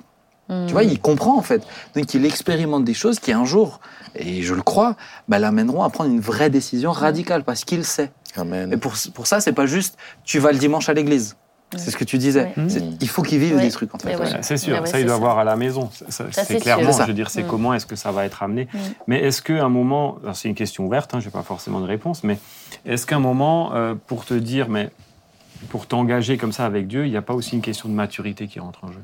Mm. 0.49 0.67
Tu 0.67 0.73
vois, 0.73 0.85
il 0.85 0.99
comprend 1.01 1.37
en 1.37 1.43
fait. 1.43 1.63
Donc 1.95 2.15
il 2.15 2.25
expérimente 2.25 2.85
des 2.85 2.95
choses 2.95 3.19
qui 3.21 3.33
un 3.33 3.45
jour, 3.45 3.81
et 4.15 4.43
je 4.43 4.55
le 4.55 4.63
crois, 4.63 4.97
bah, 5.29 5.39
l'amèneront 5.39 5.83
à 5.83 5.91
prendre 5.91 6.11
une 6.11 6.21
vraie 6.21 6.51
décision 6.51 6.91
radicale 6.93 7.45
parce 7.45 7.65
qu'il 7.65 7.85
sait. 7.85 8.11
Amen. 8.37 8.73
Et 8.73 8.77
pour, 8.77 8.95
pour 9.15 9.27
ça, 9.27 9.41
c'est 9.41 9.53
pas 9.53 9.67
juste 9.67 9.97
tu 10.25 10.39
vas 10.39 10.53
le 10.53 10.59
dimanche 10.59 10.89
à 10.89 10.95
l'église. 10.95 11.37
C'est 11.77 11.91
ce 11.91 11.99
que 11.99 12.05
tu 12.05 12.17
disais. 12.17 12.55
C'est- 12.69 12.83
Il 13.03 13.09
faut 13.11 13.21
qu'il 13.21 13.39
vive 13.41 13.57
Ouais. 13.57 13.61
des 13.61 13.71
trucs 13.71 13.95
en 13.95 13.99
fait. 13.99 14.17
Ouais. 14.17 14.39
C'est 14.41 14.57
sûr, 14.57 14.87
ça 14.87 15.01
il 15.01 15.05
doit 15.05 15.17
ça. 15.17 15.21
voir 15.21 15.39
à 15.39 15.45
la 15.45 15.55
maison. 15.55 15.91
C'est 16.09 16.57
clairement, 16.61 16.93
sûr. 16.95 17.03
je 17.03 17.09
veux 17.09 17.13
dire, 17.15 17.29
c'est 17.29 17.43
Mm. 17.43 17.47
comment 17.47 17.75
est-ce 17.75 17.85
que 17.85 17.95
ça 17.95 18.11
va 18.11 18.25
être 18.25 18.43
amené. 18.43 18.69
Mm. 18.73 18.79
Mais 19.07 19.23
est-ce 19.25 19.43
qu'à 19.43 19.63
un 19.63 19.69
moment, 19.69 20.17
c'est 20.33 20.49
une 20.49 20.55
question 20.55 20.87
ouverte, 20.87 21.13
hein, 21.15 21.21
je 21.21 21.27
n'ai 21.27 21.31
pas 21.31 21.43
forcément 21.43 21.81
de 21.81 21.87
réponse, 21.87 22.25
mais 22.25 22.39
est-ce 22.87 23.05
qu'à 23.05 23.17
un 23.17 23.21
moment, 23.21 23.75
euh, 23.75 23.95
pour 24.07 24.25
te 24.25 24.33
dire, 24.33 24.71
mais 24.71 24.89
pour 25.69 25.85
t'engager 25.87 26.39
comme 26.39 26.53
ça 26.53 26.65
avec 26.65 26.87
Dieu, 26.87 27.05
il 27.05 27.11
n'y 27.11 27.19
a 27.19 27.23
pas 27.23 27.35
aussi 27.35 27.55
une 27.55 27.61
question 27.61 27.91
de 27.91 27.95
maturité 27.95 28.47
qui 28.47 28.61
rentre 28.61 28.85
en 28.85 28.89
jeu? 28.93 29.03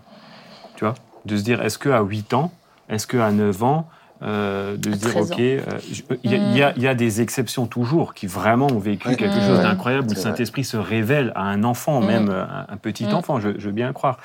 Tu 0.76 0.84
vois? 0.86 0.94
De 1.24 1.36
se 1.36 1.42
dire, 1.42 1.62
est-ce 1.62 1.78
qu'à 1.78 2.00
8 2.02 2.34
ans, 2.34 2.52
est-ce 2.88 3.06
qu'à 3.06 3.30
9 3.30 3.62
ans, 3.62 3.88
euh, 4.22 4.76
de 4.76 4.90
se 4.90 4.94
À 4.94 4.98
dire, 4.98 5.10
13 5.10 5.30
OK, 5.32 5.40
euh, 5.40 5.60
je- 5.92 6.02
il 6.22 6.30
y, 6.30 6.34
a- 6.34 6.38
il 6.38 6.56
y 6.56 6.62
a- 6.62 6.72
il 6.76 6.82
y 6.82 6.88
a 6.88 6.94
des 6.94 7.20
exceptions 7.20 7.66
toujours 7.66 8.14
qui 8.14 8.26
vraiment 8.26 8.66
ont 8.68 8.78
vécu 8.78 9.08
Ouais. 9.08 9.16
quelque 9.16 9.40
chose 9.40 9.60
d'incroyable 9.60 10.06
où 10.08 10.14
le. 10.14 10.16
Saint-Esprit 10.16 10.64
se 10.64 10.76
révèle 10.76 11.32
à 11.34 11.42
un 11.42 11.64
enfant, 11.64 12.00
Mm. 12.00 12.06
même 12.06 12.28
euh, 12.30 12.44
un, 12.44 12.66
un 12.72 12.76
petit 12.76 13.06
Mm. 13.06 13.14
enfant, 13.14 13.40
je, 13.40 13.50
je 13.58 13.66
veux 13.66 13.72
bien 13.72 13.86
le 13.88 13.92
croire. 13.92 14.18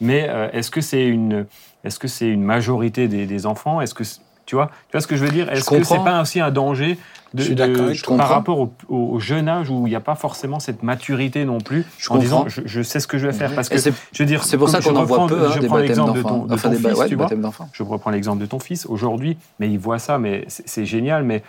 Mais 0.00 0.26
euh, 0.28 0.48
est-ce 0.52 0.70
que 0.70 0.80
c'est 0.80 1.06
une, 1.06 1.46
est-ce 1.84 1.98
que 1.98 2.08
c'est 2.08 2.28
une 2.28 2.42
majorité 2.42 3.06
des, 3.08 3.26
des 3.26 3.46
enfants? 3.46 3.80
Est-ce 3.80 3.94
que 3.94 4.04
Tu 4.46 4.54
vois, 4.56 4.66
tu 4.88 4.92
vois 4.92 5.00
ce 5.00 5.06
que 5.06 5.16
je 5.16 5.24
veux 5.24 5.30
dire? 5.30 5.50
Est-ce 5.50 5.70
que 5.70 5.82
c'est 5.82 6.02
pas 6.04 6.20
aussi 6.20 6.40
un 6.40 6.50
danger 6.50 6.98
de, 7.32 7.40
Je 7.40 7.44
suis 7.46 7.54
de- 7.54 7.58
d'accord 7.66 7.86
avec 7.86 8.02
toi. 8.02 8.14
Je 8.14 8.18
par 8.18 8.28
rapport 8.28 8.68
au, 8.88 9.18
jeune 9.20 9.48
âge 9.48 9.70
où 9.70 9.86
il 9.86 9.90
n'y 9.90 9.96
a 9.96 10.00
pas 10.00 10.14
forcément 10.14 10.60
cette 10.60 10.82
maturité 10.82 11.44
non 11.44 11.58
plus 11.58 11.84
Je 11.98 12.10
en 12.10 12.18
disant 12.18 12.44
je, 12.48 12.60
je 12.64 12.82
sais 12.82 13.00
ce 13.00 13.06
que 13.06 13.18
je 13.18 13.26
vais 13.26 13.32
faire 13.32 13.54
parce 13.54 13.68
que 13.68 13.78
c'est- 13.78 13.92
je 14.12 14.22
veux 14.22 14.26
dire 14.26 14.44
C'est 14.44 14.58
pour 14.58 14.68
ça 14.68 14.80
qu'on 14.80 14.94
en 14.96 15.04
voit 15.04 15.26
peu, 15.26 15.46
hein, 15.46 15.50
je 15.54 15.60
des 15.60 15.66
prends 15.66 15.78
l'exemple 15.78 16.18
de 16.18 16.22
ton, 16.22 16.44
de 16.44 16.54
Enfin, 16.54 16.68
ton 16.68 16.74
des 16.76 16.82
ba- 16.82 16.90
fils, 16.90 16.98
ouais, 16.98 17.08
tu 17.08 17.14
vois 17.16 17.28
je 17.72 17.82
reprends 17.82 18.10
l'exemple 18.10 18.40
de 18.40 18.46
ton 18.46 18.58
fils 18.58 18.86
aujourd'hui, 18.86 19.36
mais 19.58 19.68
il 19.70 19.78
voit 19.78 19.98
ça, 19.98 20.18
mais 20.18 20.44
c'est 20.48 20.68
c'est 20.68 20.84
génial. 20.86 21.24
Mais 21.24 21.42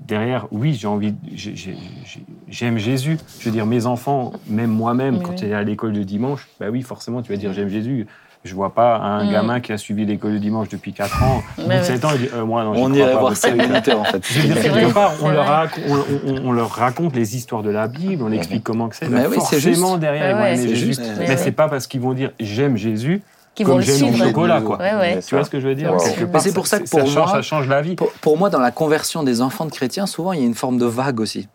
derrière, 0.00 0.46
oui, 0.50 0.74
j'ai 0.74 0.86
envie, 0.88 1.14
j'ai- 1.34 1.54
j'ai- 1.56 1.76
j'ai- 2.04 2.24
j'aime 2.48 2.78
Jésus. 2.78 3.18
Je 3.38 3.44
veux 3.46 3.50
dire, 3.50 3.66
mes 3.66 3.86
enfants, 3.86 4.32
même 4.48 4.70
moi-même, 4.70 5.22
quand 5.22 5.30
oui. 5.30 5.36
tu 5.36 5.46
es 5.46 5.54
à 5.54 5.62
l'école 5.62 5.92
de 5.92 6.02
dimanche, 6.02 6.48
bah 6.60 6.66
oui, 6.70 6.82
forcément, 6.82 7.22
tu 7.22 7.32
vas 7.32 7.38
dire 7.38 7.52
j'aime 7.52 7.68
Jésus. 7.68 8.06
Je 8.44 8.54
vois 8.56 8.74
pas 8.74 8.96
un 8.96 9.24
Mm. 9.24 9.30
gamin 9.32 9.60
qui 9.60 9.72
a 9.72 9.78
suivi 9.78 10.04
l'école 10.04 10.32
de 10.32 10.38
dimanche 10.38 10.68
depuis 10.68 10.92
4 10.92 11.22
ans, 11.22 11.42
au 11.58 11.62
bout 11.62 11.68
Ouais, 11.68 11.76
de 11.76 11.80
ouais. 11.80 11.86
7 11.86 12.04
ans, 12.04 12.10
il 12.14 12.22
dit 12.22 12.28
euh, 12.34 12.44
moi 12.44 12.64
non, 12.64 12.72
On 12.76 12.92
irait 12.92 13.14
voir 13.14 13.36
ça 13.36 13.48
avec 13.48 13.60
en 13.88 14.04
fait. 14.04 14.24
Je 14.28 14.40
veux 14.40 14.46
dire, 14.48 14.56
C'est 14.62 14.70
quelque 14.70 14.92
part, 14.92 15.12
on 15.22 15.30
leur, 15.30 15.46
raconte, 15.46 15.84
on, 15.88 16.28
on- 16.30 16.46
on 16.48 16.52
leur 16.52 16.70
raconte 16.70 17.14
les 17.14 17.36
histoires 17.36 17.62
de 17.62 17.70
la 17.70 17.86
Bible, 17.86 18.22
on 18.24 18.32
explique 18.32 18.64
comment 18.64 18.88
que 18.88 18.96
c'est. 18.96 19.08
Mais 19.08 19.26
oui, 19.26 19.36
c'est 19.48 19.60
forcément, 19.60 19.88
juste. 19.90 20.00
derrière, 20.00 20.36
Ouais, 20.38 20.54
ils 20.54 20.58
vont 20.58 20.64
aimer 20.64 20.74
Jésus. 20.74 20.86
juste. 20.86 21.02
Mais 21.18 21.36
c'est 21.36 21.52
pas 21.52 21.68
parce 21.68 21.86
qu'ils 21.86 22.00
vont 22.00 22.14
dire 22.14 22.32
j'aime 22.40 22.76
Jésus 22.76 23.22
Qui 23.54 23.62
vont 23.62 23.70
comme 23.74 23.78
le 23.78 23.84
j'aime 23.84 24.00
mon 24.00 24.12
suivre. 24.12 24.26
chocolat, 24.26 24.60
quoi. 24.60 24.78
Ouais, 24.78 24.94
ouais. 24.94 25.20
Tu 25.24 25.34
vois 25.36 25.44
ce 25.44 25.50
que 25.50 25.60
je 25.60 25.68
veux 25.68 25.74
dire? 25.76 25.92
C'est 26.00 26.52
pour 26.54 26.66
ça 26.66 26.80
que 26.80 26.86
ça 26.88 26.98
pour 26.98 27.06
change, 27.06 27.14
moi- 27.14 27.28
ça 27.32 27.42
change 27.42 27.68
la 27.68 27.80
vie. 27.80 27.94
Pour, 27.94 28.10
pour 28.20 28.36
moi, 28.38 28.50
dans 28.50 28.58
la 28.60 28.72
conversion 28.72 29.22
des 29.22 29.40
enfants 29.40 29.66
de 29.66 29.70
chrétiens, 29.70 30.06
souvent, 30.06 30.32
il 30.32 30.40
y 30.40 30.42
a 30.42 30.46
une 30.46 30.54
forme 30.56 30.78
de 30.78 30.86
vague 30.86 31.20
aussi. 31.20 31.48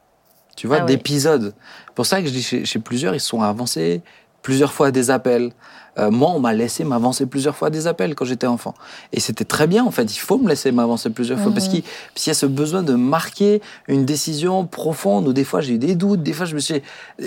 Tu 0.55 0.67
vois, 0.67 0.77
Ah 0.79 0.85
oui. 0.85 0.95
d'épisodes. 0.95 1.53
pour 1.95 2.05
ça 2.05 2.21
que 2.21 2.27
je 2.27 2.31
dis 2.31 2.41
chez, 2.43 2.63
chez 2.65 2.79
plusieurs, 2.79 3.13
ils 3.13 3.19
se 3.19 3.27
sont 3.27 3.41
avancés 3.41 4.01
plusieurs 4.41 4.71
fois 4.71 4.87
à 4.87 4.91
des 4.91 5.11
appels. 5.11 5.51
Euh, 5.99 6.11
moi, 6.11 6.31
on 6.35 6.39
m'a 6.39 6.53
laissé 6.53 6.83
m'avancer 6.83 7.25
plusieurs 7.25 7.55
fois 7.55 7.69
à 7.69 7.71
des 7.71 7.87
appels 7.87 8.13
quand 8.15 8.25
j'étais 8.25 8.47
enfant. 8.47 8.73
Et 9.13 9.19
c'était 9.19 9.45
très 9.45 9.67
bien, 9.67 9.83
en 9.85 9.91
fait. 9.91 10.15
Il 10.15 10.19
faut 10.19 10.37
me 10.37 10.47
laisser 10.49 10.71
m'avancer 10.71 11.09
plusieurs 11.09 11.39
fois. 11.39 11.51
Parce 11.51 11.67
qu'il 11.69 11.83
y 12.25 12.29
a 12.29 12.33
ce 12.33 12.45
besoin 12.45 12.83
de 12.83 12.93
marquer 12.93 13.61
une 13.87 14.05
décision 14.05 14.65
profonde 14.65 15.27
où 15.27 15.33
des 15.33 15.43
fois 15.43 15.61
j'ai 15.61 15.73
eu 15.73 15.77
des 15.77 15.95
doutes, 15.95 16.21
des 16.23 16.33
fois 16.33 16.45
je 16.45 16.55
me 16.55 16.59
suis. 16.59 16.81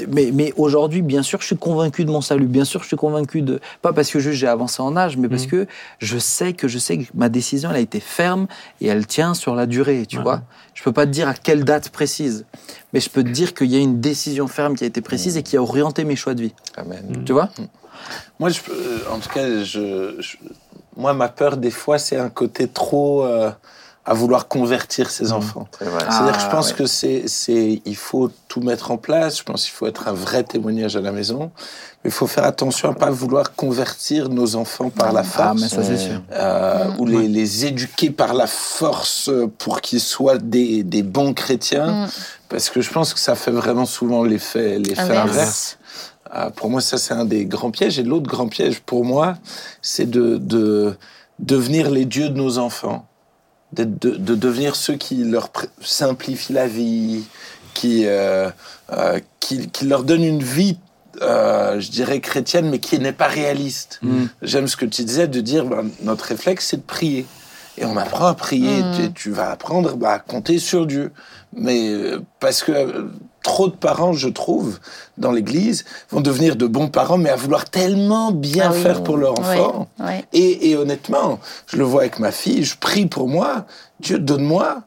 Mais, 0.09 0.31
mais 0.33 0.53
aujourd'hui, 0.57 1.03
bien 1.03 1.23
sûr, 1.23 1.41
je 1.41 1.47
suis 1.47 1.57
convaincu 1.57 2.05
de 2.05 2.11
mon 2.11 2.21
salut. 2.21 2.47
Bien 2.47 2.65
sûr, 2.65 2.83
je 2.83 2.89
suis 2.89 2.97
convaincu 2.97 3.43
de. 3.43 3.61
Pas 3.83 3.93
parce 3.93 4.11
que 4.11 4.19
juste 4.21 4.39
j'ai 4.39 4.47
avancé 4.47 4.83
en 4.83 4.97
âge, 4.97 5.17
mais 5.17 5.29
parce 5.29 5.45
Mhm. 5.45 5.51
que 5.51 5.67
je 5.99 6.19
sais 6.19 6.53
que 6.53 6.69
je 6.69 6.79
sais 6.79 6.99
que 6.99 7.05
ma 7.15 7.29
décision, 7.29 7.71
elle 7.71 7.77
a 7.77 7.81
été 7.81 8.01
ferme 8.01 8.47
et 8.81 8.87
elle 8.89 9.07
tient 9.07 9.35
sur 9.35 9.55
la 9.55 9.67
durée, 9.67 10.07
tu 10.07 10.19
vois. 10.19 10.43
Je 10.75 10.83
peux 10.83 10.93
pas 10.93 11.07
te 11.07 11.11
dire 11.11 11.29
à 11.29 11.35
quelle 11.35 11.65
date 11.65 11.91
précise, 11.91 12.45
mais 12.93 13.01
je 13.01 13.11
peux 13.11 13.23
te 13.25 13.29
dire 13.31 13.53
qu'il 13.55 13.67
y 13.71 13.77
a 13.77 13.81
une 13.81 14.01
décision 14.01 14.47
ferme 14.49 14.75
qui 14.77 14.85
a 14.85 14.87
été 14.87 15.01
précise 15.01 15.37
et 15.37 15.43
qui 15.43 15.57
a 15.57 15.63
orienté 15.63 16.05
mes 16.05 16.17
choix 16.17 16.35
de 16.35 16.43
vie. 16.43 16.55
Amen. 16.77 17.23
Tu 17.27 17.33
vois? 17.33 17.51
Moi, 18.39 18.51
je, 18.51 18.61
peux- 18.61 18.73
euh, 18.73 18.99
en 19.15 19.19
tout 19.19 19.29
cas, 19.29 19.47
je, 19.65 20.17
je- 20.19 20.37
moi, 20.97 21.13
ma 21.15 21.29
peur, 21.29 21.57
des 21.57 21.71
fois, 21.71 21.99
c'est 21.99 22.17
un 22.17 22.29
côté 22.31 22.69
trop 22.69 23.25
euh, 23.25 23.51
à 24.07 24.15
vouloir 24.15 24.49
convertir 24.49 25.11
ses 25.11 25.31
enfants. 25.33 25.69
Vrai. 25.81 26.05
Ah, 26.07 26.11
C'est-à-dire 26.11 26.37
que 26.39 26.43
je 26.43 26.49
pense 26.51 26.69
ouais. 26.71 26.77
que 26.79 26.87
c'est, 26.87 27.25
c'est, 27.29 27.83
il 27.85 27.97
faut 27.97 28.31
tout 28.49 28.61
mettre 28.61 28.91
en 28.91 28.97
place. 28.97 29.39
Je 29.39 29.43
pense 29.45 29.63
qu'il 29.65 29.73
faut 29.73 29.87
être 29.87 30.09
un 30.09 30.13
vrai 30.13 30.43
témoignage 30.43 30.97
à 30.97 31.01
la 31.01 31.13
maison. 31.13 31.51
Mais 32.03 32.09
il 32.09 32.11
faut 32.11 32.27
faire 32.27 32.45
attention 32.45 32.91
à 32.91 32.95
pas 32.95 33.11
vouloir 33.11 33.55
convertir 33.55 34.31
nos 34.31 34.57
enfants 34.57 34.89
par 34.89 35.13
la 35.13 35.21
Ah, 35.21 35.25
force. 35.25 35.61
mais 35.61 35.69
ça 35.69 35.83
c'est 35.85 35.99
sûr. 35.99 36.23
euh, 36.33 36.87
Mm. 36.87 36.99
ou 36.99 37.07
les, 37.07 37.29
les 37.29 37.67
éduquer 37.67 38.11
par 38.11 38.33
la 38.33 38.47
force 38.47 39.29
euh, 39.29 39.47
pour 39.59 39.83
qu'ils 39.83 40.01
soient 40.01 40.39
des, 40.39 40.83
des 40.83 41.03
bons 41.03 41.35
chrétiens. 41.35 42.07
Mm. 42.07 42.09
Parce 42.49 42.71
que 42.71 42.81
je 42.81 42.91
pense 42.91 43.13
que 43.15 43.21
ça 43.21 43.35
fait 43.37 43.51
vraiment 43.53 43.85
souvent 43.87 44.25
l'effet, 44.25 44.79
l'effet 44.79 45.03
Inverse. 45.03 45.31
inverse. 45.31 45.79
Euh, 46.35 46.51
pour 46.51 46.71
moi, 46.71 46.81
ça, 46.81 46.97
c'est 46.99 47.15
un 47.15 47.25
des 47.25 47.45
grands 47.45 47.71
pièges. 47.71 47.99
Et 47.99 48.03
l'autre 48.03 48.29
grand 48.29 48.49
piège, 48.49 48.81
pour 48.81 49.05
moi, 49.05 49.37
c'est 49.83 50.09
de, 50.09 50.37
de 50.39 50.95
devenir 51.39 51.91
les 51.91 52.05
dieux 52.05 52.29
de 52.29 52.37
nos 52.37 52.59
enfants. 52.59 53.07
D'être- 53.73 53.99
De, 53.99 54.11
de 54.17 54.35
devenir 54.35 54.75
ceux 54.77 54.95
qui 54.95 55.23
leur 55.25 55.51
simplifient 55.81 56.53
la 56.53 56.67
vie, 56.67 57.23
qui, 57.75 58.03
euh, 58.07 58.51
euh, 58.93 59.21
qui, 59.39 59.69
qui 59.69 59.87
leur 59.87 60.03
donnent 60.05 60.25
une 60.25 60.43
vie, 60.43 60.77
euh, 61.23 61.79
je 61.81 61.91
dirais, 61.91 62.21
chrétienne, 62.21 62.69
mais 62.69 62.79
qui 62.81 62.99
n'est 62.99 63.13
pas 63.13 63.29
réaliste. 63.29 63.99
Mm. 64.03 64.25
J'aime 64.43 64.67
ce 64.69 64.77
que 64.77 64.87
tu 64.87 65.05
disais, 65.05 65.29
de 65.29 65.41
dire, 65.41 65.65
ben, 65.67 65.89
notre 66.03 66.25
réflexe, 66.27 66.67
c'est 66.71 66.79
de 66.79 66.83
prier. 66.83 67.27
Et 67.79 67.85
on 67.85 67.97
apprend 67.97 68.27
à 68.27 68.35
prier. 68.35 68.83
Mm. 68.83 68.95
Tu, 68.97 69.13
tu 69.13 69.31
vas 69.31 69.51
apprendre 69.53 69.97
bah, 69.97 70.13
à 70.15 70.19
compter 70.19 70.59
sur 70.59 70.87
Dieu. 70.87 71.13
Mais 71.53 71.91
euh, 71.91 72.21
parce 72.41 72.63
que 72.65 72.73
euh, 72.73 73.05
trop 73.43 73.69
de 73.69 73.75
parents, 73.75 74.13
je 74.13 74.29
trouve, 74.29 74.79
dans 75.19 75.33
l'Église, 75.33 75.85
vont 76.11 76.21
devenir 76.21 76.57
de 76.57 76.67
bons 76.67 76.89
parents, 76.89 77.17
mais 77.19 77.31
à 77.31 77.37
vouloir 77.37 77.65
tellement 77.65 78.33
bien 78.33 78.69
Ah 78.71 78.73
oui. 78.75 78.83
faire 78.83 79.03
pour 79.03 79.17
leur 79.17 79.39
enfant. 79.39 79.89
Et, 80.33 80.71
et 80.71 80.77
honnêtement, 80.77 81.41
je 81.67 81.77
le 81.77 81.85
vois 81.85 82.03
avec 82.03 82.19
ma 82.19 82.33
fille, 82.33 82.65
je 82.65 82.77
prie 82.79 83.07
pour 83.07 83.29
moi. 83.29 83.65
Dieu, 84.01 84.19
donne-moi 84.19 84.83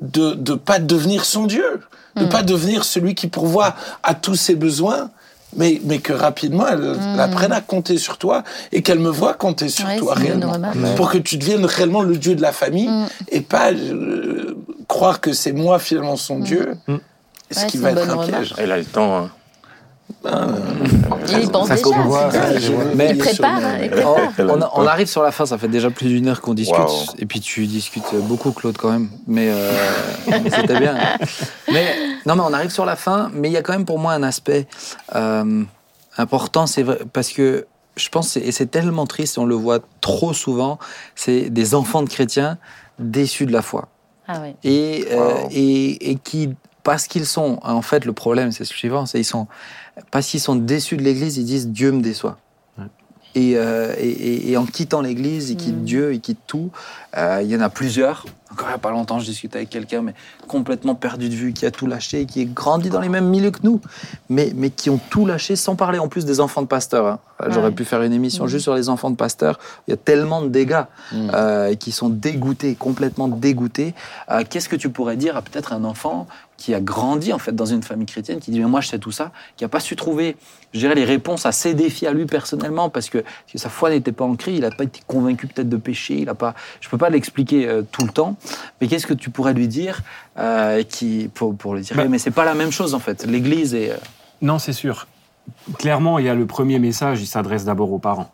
de 0.00 0.34
ne 0.34 0.54
pas 0.56 0.78
devenir 0.78 1.24
son 1.24 1.46
Dieu, 1.46 1.80
de 2.16 2.20
ne 2.22 2.26
Mm. 2.26 2.30
pas 2.30 2.42
devenir 2.42 2.84
celui 2.84 3.14
qui 3.14 3.28
pourvoit 3.28 3.74
à 4.02 4.14
tous 4.14 4.34
ses 4.36 4.54
besoins, 4.54 5.10
mais, 5.56 5.80
mais 5.84 5.98
que 6.00 6.12
rapidement, 6.12 6.66
elle, 6.66 6.96
elle 7.14 7.20
apprenne 7.20 7.52
à 7.52 7.62
compter 7.62 7.96
sur 7.96 8.18
toi 8.18 8.42
et 8.72 8.82
qu'elle 8.82 8.98
me 8.98 9.08
voit 9.08 9.32
compter 9.32 9.70
sur 9.70 9.86
Mm. 9.86 9.88
Ouais, 9.88 9.96
toi 9.98 10.14
réellement. 10.14 10.52
Pour 10.96 11.10
que 11.10 11.16
tu 11.18 11.38
deviennes 11.38 11.64
réellement 11.64 12.02
le 12.02 12.18
Dieu 12.18 12.34
de 12.34 12.42
la 12.42 12.52
famille 12.52 12.88
Mm. 12.88 13.06
et 13.28 13.40
pas 13.40 13.72
euh, 13.72 14.54
croire 14.86 15.20
que 15.22 15.32
c'est 15.32 15.52
moi 15.52 15.78
finalement 15.78 16.16
son 16.16 16.40
Dieu, 16.40 16.76
Mm. 16.88 16.96
Ce 17.50 17.60
Ouais, 17.60 17.66
qui 17.66 17.78
va 17.78 17.90
être 17.92 17.98
un 18.08 18.12
remarque. 18.12 18.28
piège. 18.30 18.54
Elle 18.58 18.72
a 18.72 18.78
le 18.78 18.84
temps. 18.84 19.16
hein. 19.16 19.30
Il 20.24 21.44
y 21.44 21.46
pense 21.48 21.68
déjà. 21.68 21.80
Ah, 21.96 22.84
Mais- 22.94 23.10
Il 23.10 23.18
prépare, 23.18 23.56
hein, 23.56 23.78
il 23.82 23.90
Oh, 24.06 24.16
prépare. 24.32 24.56
On, 24.76 24.86
a- 24.86 24.90
arrive 24.92 25.08
sur 25.08 25.22
la 25.22 25.32
fin, 25.32 25.46
ça 25.46 25.58
fait 25.58 25.68
déjà 25.68 25.90
plus 25.90 26.06
d'une 26.08 26.28
heure 26.28 26.40
qu'on 26.40 26.54
discute. 26.54 26.78
Wow. 26.78 27.06
Et 27.18 27.26
puis 27.26 27.40
tu 27.40 27.66
discutes 27.66 28.14
beaucoup, 28.22 28.52
Claude, 28.52 28.76
quand 28.76 28.90
même. 28.90 29.08
Mais, 29.26 29.50
euh, 29.50 29.72
c'était 30.54 30.78
bien. 30.78 30.96
Mais, 31.72 31.94
non, 32.24 32.36
mais 32.36 32.42
on 32.44 32.52
arrive 32.52 32.70
sur 32.70 32.84
la 32.84 32.94
fin, 32.96 33.30
mais 33.34 33.48
il 33.48 33.52
y 33.52 33.56
a 33.56 33.62
quand 33.62 33.72
même 33.72 33.84
pour 33.84 33.98
moi 33.98 34.12
un 34.12 34.22
aspect 34.22 34.66
euh, 35.16 35.64
important, 36.18 36.66
c'est 36.66 36.84
parce 37.12 37.30
que 37.30 37.66
je 37.96 38.08
pense, 38.08 38.36
et 38.36 38.52
c'est 38.52 38.66
tellement 38.66 39.06
triste, 39.06 39.38
on 39.38 39.44
le 39.44 39.54
voit 39.54 39.80
trop 40.00 40.32
souvent, 40.32 40.78
c'est 41.14 41.50
des 41.50 41.74
enfants 41.74 42.02
de 42.02 42.08
chrétiens 42.08 42.58
déçus 42.98 43.46
de 43.46 43.52
la 43.52 43.62
foi. 43.62 43.88
Ah 44.28 44.40
ouais. 44.40 44.56
et, 44.64 45.06
euh, 45.12 45.34
et, 45.52 46.10
et 46.10 46.14
qui, 46.16 46.50
parce 46.86 47.08
qu'ils 47.08 47.26
sont, 47.26 47.58
en 47.64 47.82
fait, 47.82 48.04
le 48.04 48.12
problème, 48.12 48.52
c'est 48.52 48.64
ce 48.64 48.72
suivant, 48.72 49.06
c'est 49.06 49.18
ils 49.18 49.24
sont, 49.24 49.48
parce 50.12 50.28
qu'ils 50.28 50.40
sont 50.40 50.54
déçus 50.54 50.96
de 50.96 51.02
l'Église, 51.02 51.36
ils 51.36 51.44
disent 51.44 51.66
Dieu 51.68 51.90
me 51.90 52.00
déçoit. 52.00 52.38
Ouais. 52.78 52.84
Et, 53.34 53.56
euh, 53.56 53.92
et, 53.98 54.08
et- 54.08 54.50
et 54.52 54.56
en 54.56 54.64
quittant 54.66 55.00
l'Église, 55.02 55.50
ils 55.50 55.56
quittent 55.56 55.82
Mm. 55.82 55.84
Dieu, 55.84 56.14
ils 56.14 56.20
quittent 56.20 56.46
tout. 56.46 56.70
Euh, 57.16 57.40
Il 57.42 57.48
y 57.50 57.56
en 57.56 57.60
a 57.60 57.68
plusieurs. 57.70 58.24
Encore 58.56 58.68
il 58.68 58.72
n'y 58.72 58.76
a 58.76 58.78
pas 58.78 58.90
longtemps, 58.90 59.18
je 59.18 59.26
discutais 59.26 59.58
avec 59.58 59.68
quelqu'un, 59.68 60.00
mais 60.00 60.14
complètement 60.48 60.94
perdu 60.94 61.28
de 61.28 61.34
vue, 61.34 61.52
qui 61.52 61.66
a 61.66 61.70
tout 61.70 61.86
lâché, 61.86 62.24
qui 62.24 62.40
est 62.40 62.46
grandi 62.46 62.88
dans 62.88 63.00
les 63.02 63.10
mêmes 63.10 63.28
milieux 63.28 63.50
que 63.50 63.58
nous, 63.64 63.82
mais, 64.30 64.50
mais 64.56 64.70
qui 64.70 64.88
ont 64.88 64.98
tout 65.10 65.26
lâché, 65.26 65.56
sans 65.56 65.76
parler 65.76 65.98
en 65.98 66.08
plus 66.08 66.24
des 66.24 66.40
enfants 66.40 66.62
de 66.62 66.66
pasteurs. 66.66 67.04
hein. 67.06 67.18
J'aurais 67.48 67.66
Ouais. 67.66 67.72
pu 67.74 67.84
faire 67.84 68.00
une 68.02 68.14
émission 68.14 68.44
Mm. 68.44 68.48
juste 68.48 68.62
sur 68.62 68.74
les 68.74 68.88
enfants 68.88 69.10
de 69.10 69.16
pasteurs. 69.16 69.58
Il 69.86 69.90
y 69.90 69.92
a 69.94 69.98
tellement 69.98 70.40
de 70.40 70.48
dégâts 70.48 70.84
Mm. 71.12 71.30
euh, 71.34 71.74
qui 71.74 71.92
sont 71.92 72.08
dégoûtés, 72.08 72.76
complètement 72.76 73.28
dégoûtés. 73.28 73.92
Euh, 74.30 74.42
Qu'est-ce 74.48 74.70
que 74.70 74.76
tu 74.76 74.88
pourrais 74.88 75.16
dire 75.18 75.36
à 75.36 75.42
peut-être 75.42 75.74
un 75.74 75.84
enfant 75.84 76.26
qui 76.56 76.72
a 76.72 76.80
grandi 76.80 77.34
en 77.34 77.38
fait 77.38 77.54
dans 77.54 77.66
une 77.66 77.82
famille 77.82 78.06
chrétienne, 78.06 78.38
qui 78.40 78.50
dit 78.50 78.58
mais 78.60 78.64
moi 78.64 78.80
je 78.80 78.88
sais 78.88 78.98
tout 78.98 79.12
ça, 79.12 79.32
qui 79.58 79.64
n'a 79.64 79.68
pas 79.68 79.80
su 79.80 79.94
trouver, 79.96 80.38
je 80.72 80.78
dirais, 80.78 80.94
les 80.94 81.04
réponses 81.04 81.44
à 81.44 81.52
ses 81.52 81.74
défis 81.74 82.06
à 82.06 82.12
lui 82.14 82.24
personnellement 82.24 82.88
parce 82.88 83.10
que, 83.10 83.18
parce 83.18 83.52
que 83.52 83.58
sa 83.58 83.68
foi 83.68 83.90
n'était 83.90 84.12
pas 84.12 84.24
ancrée, 84.24 84.54
il 84.54 84.60
n'a 84.62 84.70
pas 84.70 84.84
été 84.84 85.00
convaincu 85.06 85.46
peut-être 85.46 85.68
de 85.68 85.76
péché, 85.76 86.14
il 86.20 86.30
a 86.30 86.34
pas, 86.34 86.54
je 86.80 86.88
peux 86.88 86.96
pas 86.96 87.10
l'expliquer 87.10 87.68
euh, 87.68 87.82
tout 87.92 88.06
le 88.06 88.08
temps, 88.10 88.36
mais 88.80 88.88
qu'est-ce 88.88 89.06
que 89.06 89.14
tu 89.14 89.30
pourrais 89.30 89.54
lui 89.54 89.68
dire 89.68 90.00
euh, 90.38 90.82
qui 90.82 91.30
pour, 91.34 91.56
pour 91.56 91.74
lui 91.74 91.82
dire 91.82 91.96
Bah- 91.96 92.06
mais 92.08 92.18
c'est 92.18 92.30
pas 92.30 92.44
la 92.44 92.54
même 92.54 92.70
chose 92.72 92.94
en 92.94 92.98
fait, 92.98 93.24
l'Église 93.26 93.74
est 93.74 93.90
euh, 93.92 93.96
Non, 94.42 94.58
c'est 94.58 94.72
sûr. 94.72 95.06
Clairement, 95.78 96.18
il 96.18 96.24
y 96.24 96.28
a 96.28 96.34
le 96.34 96.46
premier 96.46 96.78
message, 96.78 97.20
il 97.20 97.26
s'adresse 97.26 97.64
d'abord 97.64 97.92
aux 97.92 97.98
parents. 97.98 98.30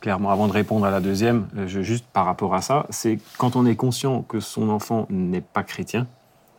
Clairement, 0.00 0.30
avant 0.30 0.48
de 0.48 0.52
répondre 0.52 0.84
à 0.86 0.90
la 0.90 1.00
deuxième, 1.00 1.48
euh, 1.56 1.66
je, 1.66 1.80
juste 1.82 2.04
par 2.12 2.26
rapport 2.26 2.54
à 2.54 2.62
ça, 2.62 2.86
c'est 2.90 3.18
quand 3.38 3.56
on 3.56 3.66
est 3.66 3.76
conscient 3.76 4.22
que 4.22 4.40
son 4.40 4.68
enfant 4.68 5.06
n'est 5.10 5.40
pas 5.40 5.62
chrétien, 5.62 6.06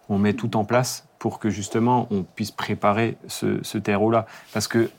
on 0.09 0.17
met 0.17 0.33
tout 0.33 0.55
en 0.57 0.65
place 0.65 1.05
pour 1.19 1.39
que 1.39 1.49
justement 1.49 2.07
on 2.11 2.23
puisse 2.23 2.51
préparer 2.51 3.17
ce, 3.27 3.59
ce 3.63 3.77
terreau-là. 3.77 4.25
Parce 4.53 4.67
que 4.67 4.89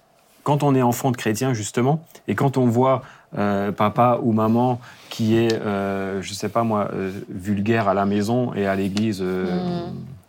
quand 0.47 0.63
on 0.63 0.77
est 0.77 0.83
enfant 0.83 1.11
de 1.11 1.17
chrétien, 1.17 1.55
justement, 1.55 2.05
et 2.29 2.37
quand 2.37 2.57
on 2.57 2.67
voit 2.67 3.03
euh, 3.37 3.73
papa 3.73 4.21
ou 4.23 4.31
maman 4.33 4.79
qui 5.11 5.37
est, 5.37 5.53
euh, 5.55 6.23
je 6.23 6.33
sais 6.33 6.49
pas 6.49 6.63
moi, 6.63 6.89
euh, 6.93 7.11
vulgaire 7.29 7.89
à 7.89 7.95
la 7.95 8.07
maison 8.07 8.55
et 8.55 8.65
à 8.67 8.75
l'église, 8.77 9.21
euh, 9.23 9.87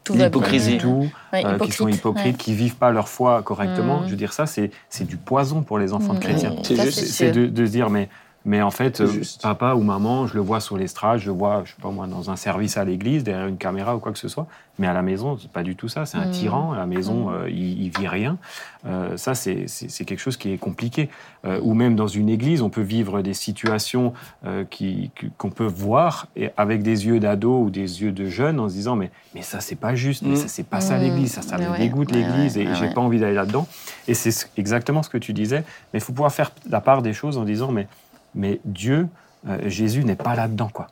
Mm. 0.10 0.14
Bien. 0.16 0.26
L'hypocrisie. 0.26 0.78
tout, 0.78 1.06
Ouais, 1.34 1.46
euh, 1.46 1.60
qui 1.60 1.72
sont 1.74 1.88
hypocrites, 1.90 2.26
ouais. 2.38 2.44
qui 2.44 2.54
vivent 2.54 2.78
pas 2.78 2.92
leur 2.92 3.10
foi 3.10 3.42
correctement. 3.44 4.00
Mm. 4.00 4.04
Je 4.06 4.10
veux 4.12 4.16
dire, 4.16 4.32
ça, 4.34 4.46
c'est 4.46 4.72
c'est 4.90 5.06
du 5.06 5.18
poison 5.18 5.62
pour 5.64 5.78
les 5.78 5.92
enfants 5.94 6.14
de 6.14 6.20
Mm. 6.20 6.22
chrétiens. 6.22 6.56
C'est 6.64 7.32
de, 7.32 7.46
de 7.48 7.66
se 7.66 7.72
dire, 7.72 7.90
mais, 7.90 8.08
Mais 8.48 8.62
en 8.62 8.72
fait, 8.72 9.02
euh, 9.02 9.08
juste. 9.08 9.42
papa 9.42 9.74
ou 9.76 9.84
maman, 9.84 10.26
je 10.26 10.34
le 10.34 10.40
vois 10.40 10.62
sur 10.62 10.78
l'estrade, 10.78 11.20
je 11.20 11.28
le 11.30 11.38
vois, 11.38 11.64
je 11.66 11.72
sais 11.72 11.82
pas 11.82 11.90
moi, 11.92 12.08
dans 12.08 12.32
un 12.32 12.36
service 12.38 12.78
à 12.78 12.86
l'église, 12.86 13.24
derrière 13.24 13.48
une 13.48 13.58
caméra 13.58 13.96
ou 13.96 14.00
quoi 14.00 14.14
que 14.14 14.18
ce 14.20 14.30
soit. 14.30 14.48
Mais 14.80 14.88
à 14.88 14.94
la 14.94 15.02
maison, 15.02 15.38
c'est 15.42 15.52
pas 15.52 15.64
du 15.64 15.76
tout 15.76 15.90
ça. 15.90 16.06
C'est 16.06 16.18
un 16.18 16.28
Mm. 16.28 16.32
tyran. 16.32 16.72
À 16.72 16.78
la 16.78 16.86
maison, 16.86 17.30
euh, 17.32 17.50
il, 17.50 17.82
il 17.84 17.90
vit 17.98 18.08
rien. 18.08 18.38
Euh, 18.86 19.18
ça, 19.18 19.34
c'est 19.36 19.66
quelque 20.06 20.20
chose 20.20 20.38
qui 20.38 20.54
est 20.54 20.58
compliqué. 20.58 21.10
Euh, 21.46 21.60
ou 21.64 21.74
même 21.74 21.96
dans 21.96 22.08
une 22.08 22.30
église, 22.30 22.62
on 22.62 22.70
peut 22.70 22.82
vivre 22.82 23.22
des 23.22 23.34
situations 23.34 24.14
euh, 24.46 24.64
qui- 24.70 25.12
qu'on 25.38 25.50
peut 25.50 25.66
voir 25.66 26.28
et 26.36 26.52
avec 26.58 26.84
des 26.84 27.06
yeux 27.08 27.20
d'ado 27.20 27.60
ou 27.64 27.70
des 27.70 28.02
yeux 28.04 28.12
de 28.12 28.28
jeune 28.28 28.60
en 28.60 28.70
se 28.70 28.76
disant 28.76 28.96
mais, 28.96 29.12
mais 29.36 29.42
ça, 29.42 29.60
c'est 29.60 29.76
pas 29.76 29.96
juste. 29.96 30.22
Mais 30.24 30.34
Mm. 30.34 30.38
ça, 30.38 30.48
c'est 30.48 30.64
pas 30.68 30.80
ça 30.80 30.98
l'église. 30.98 31.34
Ça, 31.34 31.42
ça 31.42 31.58
me 31.58 31.70
Ouais, 31.72 31.80
dégoûte 31.80 32.12
ouais, 32.12 32.18
l'église 32.20 32.56
ouais, 32.56 32.64
et 32.64 32.68
ouais, 32.68 32.76
j'ai 32.76 32.86
ouais. 32.86 32.94
pas 32.94 33.02
envie 33.02 33.20
d'aller 33.20 33.34
là-dedans. 33.36 33.68
Et 34.08 34.14
c'est 34.14 34.32
ce- 34.32 34.46
exactement 34.58 35.02
ce 35.04 35.10
que 35.10 35.18
tu 35.18 35.34
disais. 35.34 35.64
Mais 35.92 36.00
il 36.00 36.02
faut 36.02 36.14
pouvoir 36.14 36.32
faire 36.32 36.52
la 36.70 36.80
part 36.82 37.02
des 37.02 37.14
choses 37.14 37.38
en 37.38 37.44
disant 37.44 37.72
mais, 37.72 37.88
mais 38.36 38.60
Dieu, 38.66 39.08
euh, 39.48 39.58
Jésus 39.68 40.04
n'est 40.04 40.16
pas 40.16 40.36
là-dedans, 40.36 40.70
quoi. 40.72 40.88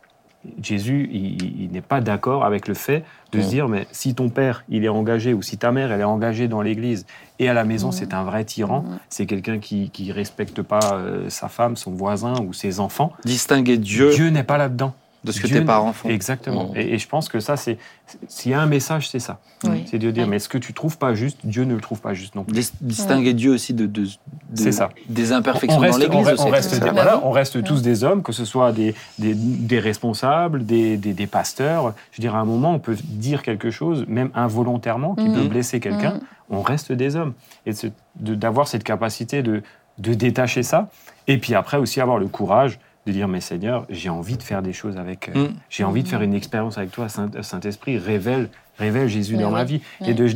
Jésus, 0.61 1.09
il, 1.11 1.71
n'est 1.71 1.81
pas 1.81 2.01
d'accord 2.01 2.45
avec 2.45 2.67
le 2.67 2.75
fait 2.75 3.03
de 3.31 3.41
se 3.41 3.47
Mm. 3.47 3.49
dire, 3.49 3.67
mais 3.67 3.87
si 3.91 4.13
ton 4.13 4.29
père, 4.29 4.63
il 4.69 4.85
est 4.85 4.89
engagé, 4.89 5.33
ou 5.33 5.41
si 5.41 5.57
ta 5.57 5.71
mère, 5.71 5.91
elle 5.91 6.01
est 6.01 6.03
engagée 6.03 6.47
dans 6.47 6.61
l'église, 6.61 7.07
et 7.39 7.49
à 7.49 7.55
la 7.55 7.63
maison, 7.63 7.89
Mm. 7.89 7.91
c'est 7.93 8.13
un 8.13 8.23
vrai 8.23 8.45
tyran, 8.45 8.81
Mm. 8.81 8.97
c'est 9.09 9.25
quelqu'un 9.25 9.57
qui 9.57 9.91
ne 9.99 10.13
respecte 10.13 10.61
pas 10.61 10.93
euh, 10.93 11.29
sa 11.29 11.47
femme, 11.49 11.75
son 11.75 11.91
voisin 11.93 12.35
ou 12.43 12.53
ses 12.53 12.79
enfants, 12.79 13.11
Distinguer 13.25 13.77
Dieu, 13.77 14.11
Dieu 14.13 14.29
n'est 14.29 14.43
pas 14.43 14.57
là-dedans. 14.59 14.93
De 15.25 15.31
ce 15.31 15.41
que 15.41 15.47
tes 15.47 15.61
parents 15.61 15.91
font. 15.93 16.09
Exactement. 16.09 16.69
Mm. 16.71 16.77
Et, 16.77 16.93
et 16.93 16.97
je 16.97 17.07
pense 17.07 17.27
que 17.29 17.39
ça, 17.39 17.57
c'est 17.57 17.77
s'il 18.27 18.51
y 18.51 18.53
a 18.53 18.61
un 18.61 18.65
message, 18.67 19.09
c'est 19.09 19.19
ça. 19.19 19.39
Oui. 19.63 19.83
C'est 19.89 19.97
de 19.97 20.11
dire, 20.11 20.23
Oui. 20.25 20.29
mais 20.29 20.39
ce 20.39 20.47
que 20.47 20.57
tu 20.57 20.73
trouves 20.73 20.97
pas 20.97 21.13
juste, 21.15 21.39
Dieu 21.43 21.63
ne 21.63 21.73
le 21.75 21.81
trouve 21.81 21.99
pas 22.01 22.13
juste 22.13 22.35
non 22.35 22.43
plus. 22.43 22.53
Dis- 22.53 22.71
distinguer 22.81 23.33
Dieu 23.33 23.51
aussi 23.51 23.73
de, 23.73 23.85
de- 23.87 24.03
de- 24.05 24.09
C'est 24.53 24.71
ça. 24.71 24.89
des 25.09 25.31
imperfections 25.31 25.79
on 25.79 25.81
reste, 25.81 25.93
dans 25.99 26.03
l'Église 26.05 26.39
on, 26.39 26.49
reste, 26.49 26.79
des, 26.81 26.89
voilà, 26.91 27.19
on 27.25 27.31
reste 27.31 27.63
tous 27.63 27.81
des 27.81 28.03
hommes, 28.03 28.21
que 28.23 28.31
ce 28.31 28.45
soit 28.45 28.71
des, 28.71 28.93
des, 29.19 29.33
des 29.33 29.79
responsables, 29.79 30.65
des, 30.65 30.97
des, 30.97 31.13
des 31.13 31.27
pasteurs. 31.27 31.93
Je 32.11 32.17
veux 32.17 32.21
dire, 32.21 32.35
à 32.35 32.39
un 32.39 32.45
moment, 32.45 32.73
on 32.73 32.79
peut 32.79 32.95
dire 33.03 33.41
quelque 33.41 33.71
chose, 33.71 34.05
même 34.07 34.29
involontairement, 34.35 35.15
qui 35.15 35.27
peut 35.27 35.47
blesser 35.47 35.79
quelqu'un. 35.79 36.19
On 36.49 36.61
reste 36.61 36.91
des 36.91 37.15
hommes. 37.15 37.33
Et 37.65 37.71
d'avoir 38.15 38.67
cette 38.67 38.83
capacité 38.83 39.41
de, 39.41 39.63
de 39.97 40.13
détacher 40.13 40.61
ça. 40.63 40.89
Et 41.27 41.39
puis 41.39 41.55
après 41.55 41.77
aussi 41.77 41.99
avoir 42.01 42.19
le 42.19 42.27
courage 42.27 42.79
de 43.05 43.11
dire, 43.11 43.27
mais 43.27 43.41
Seigneur, 43.41 43.85
j'ai 43.89 44.09
envie 44.09 44.37
de 44.37 44.43
faire 44.43 44.61
des 44.61 44.73
choses 44.73 44.97
avec... 44.97 45.29
euh, 45.29 45.47
Mm. 45.49 45.53
J'ai 45.69 45.83
envie 45.83 46.03
de 46.03 46.07
faire 46.07 46.21
une 46.21 46.33
expérience 46.33 46.77
avec 46.77 46.91
toi, 46.91 47.07
Saint- 47.09 47.29
Saint-Esprit, 47.41 47.97
révèle, 47.97 48.49
révèle 48.79 49.07
Jésus 49.07 49.35
Mais 49.35 49.43
dans 49.43 49.49
oui. 49.49 49.53
ma 49.55 49.63
vie. 49.63 49.81
Et 50.05 50.13
de, 50.13 50.27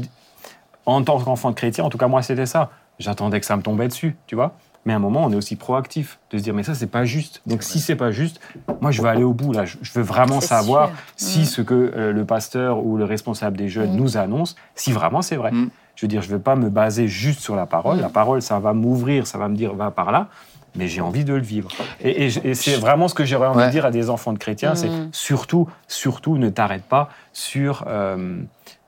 en 0.85 1.01
tant 1.03 1.19
qu'enfant 1.19 1.49
de 1.51 1.55
chrétien, 1.55 1.83
en 1.83 1.89
tout 1.89 1.97
cas 1.97 2.07
moi 2.07 2.21
c'était 2.21 2.45
ça. 2.45 2.69
J'attendais 2.99 3.39
que 3.39 3.45
ça 3.45 3.55
me 3.55 3.61
tombait 3.61 3.87
dessus, 3.87 4.15
tu 4.27 4.35
vois. 4.35 4.55
Mais 4.85 4.93
à 4.93 4.95
un 4.95 4.99
moment, 4.99 5.23
on 5.25 5.31
est 5.31 5.35
aussi 5.35 5.55
proactif 5.57 6.19
de 6.31 6.37
se 6.37 6.43
dire, 6.43 6.53
mais 6.53 6.63
ça, 6.63 6.73
c'est 6.73 6.87
pas 6.87 7.03
juste. 7.03 7.41
Donc, 7.45 7.63
si 7.63 7.79
c'est 7.81 7.97
pas 7.97 8.11
juste, 8.11 8.39
moi, 8.81 8.91
je 8.91 9.01
veux 9.01 9.09
aller 9.09 9.23
au 9.23 9.33
bout. 9.33 9.51
Là, 9.51 9.65
je 9.65 9.77
veux 9.93 10.01
vraiment 10.01 10.39
savoir 10.39 10.87
sûr. 10.89 10.97
si 11.17 11.39
Mm. 11.41 11.45
ce 11.45 11.61
que 11.61 11.73
euh, 11.95 12.13
le 12.13 12.25
pasteur 12.25 12.83
ou 12.85 12.95
le 12.97 13.03
responsable 13.03 13.57
des 13.57 13.67
jeunes 13.67 13.91
Mm. 13.93 13.97
nous 13.97 14.17
annonce, 14.17 14.55
si 14.75 14.91
vraiment 14.93 15.21
c'est 15.21 15.35
vrai. 15.35 15.51
Mm. 15.51 15.69
Je 15.95 16.05
veux 16.05 16.07
dire, 16.07 16.21
je 16.21 16.29
veux 16.29 16.39
pas 16.39 16.55
me 16.55 16.69
baser 16.69 17.09
juste 17.09 17.41
sur 17.41 17.57
la 17.57 17.65
parole. 17.65 17.99
La 17.99 18.07
parole, 18.09 18.41
ça 18.41 18.57
va 18.59 18.71
m'ouvrir, 18.73 19.27
ça 19.27 19.37
va 19.37 19.49
me 19.49 19.55
dire, 19.55 19.73
va 19.75 19.91
par 19.91 20.11
là. 20.13 20.27
Mais 20.75 20.87
j'ai 20.87 21.01
envie 21.01 21.23
de 21.25 21.33
le 21.33 21.41
vivre. 21.41 21.69
Et, 22.01 22.25
et 22.25 22.29
je- 22.29 22.39
et 22.43 22.53
c'est 22.53 22.75
vraiment 22.75 23.07
ce 23.07 23.13
que 23.15 23.25
j'aurais 23.25 23.47
envie 23.47 23.59
Ouais. 23.59 23.67
de 23.67 23.71
dire 23.71 23.85
à 23.85 23.91
des 23.91 24.09
enfants 24.09 24.33
de 24.33 24.37
chrétiens, 24.37 24.75
c'est 24.75 24.87
Mm. 24.89 25.09
surtout, 25.11 25.67
surtout, 25.87 26.37
ne 26.37 26.49
t'arrête 26.49 26.83
pas 26.83 27.09
sur, 27.33 27.83
euh, 27.87 28.37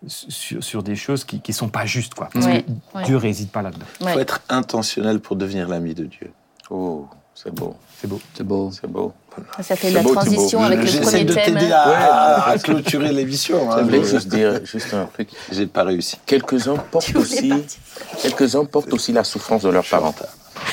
sur, 0.08 0.64
sur 0.64 0.84
des 0.84 0.96
choses 0.96 1.24
qui 1.24 1.42
ne 1.48 1.54
sont 1.54 1.70
pas 1.70 1.86
justes, 1.86 2.14
quoi. 2.14 2.30
Parce 2.34 2.46
Ouais, 2.46 2.64
que 2.94 2.98
ouais. 2.98 3.04
Dieu 3.06 3.18
réside 3.18 3.50
pas 3.50 3.62
là-dedans. 3.62 3.86
Il 4.00 4.06
Ouais. 4.06 4.14
faut 4.14 4.20
être 4.20 4.42
intentionnel 4.50 5.20
pour 5.20 5.36
devenir 5.36 5.68
l'ami 5.68 5.94
de 5.94 6.06
Dieu. 6.06 6.32
Oh, 6.70 7.08
c'est 7.36 7.54
beau, 7.54 7.76
C'est 8.00 8.08
beau. 8.08 8.22
C'est 8.34 8.44
beau. 8.44 8.72
c'est 8.72 8.88
beau. 8.90 9.14
Ça 9.62 9.76
fait 9.76 9.88
C'est 9.88 9.92
la 9.92 10.02
beau, 10.04 10.14
transition 10.14 10.62
avec 10.62 10.80
le 10.80 10.86
J'essaie 10.86 11.02
premier 11.02 11.24
de 11.26 11.34
thème. 11.34 11.54
t'aider 11.56 11.72
à, 11.72 11.82
à- 11.84 12.50
à 12.50 12.58
clôturer 12.58 13.14
l'émission. 13.14 13.72
hein. 13.72 13.78
Je 13.80 13.84
voulais 13.86 14.04
juste 14.04 14.28
dire 14.28 14.60
juste 14.66 14.94
un 14.94 15.06
truc. 15.06 15.30
J'ai 15.52 15.68
pas 15.68 15.84
réussi. 15.84 16.18
Quelques-uns 16.26 16.76
portent 16.76 17.16
aussi, 17.16 17.48
partir. 17.50 17.80
quelques-uns 18.22 18.66
portent 18.66 18.92
aussi 18.94 19.14
la 19.14 19.24
souffrance 19.24 19.62
de 19.64 19.70
leurs 19.70 19.86
parents. 19.86 20.14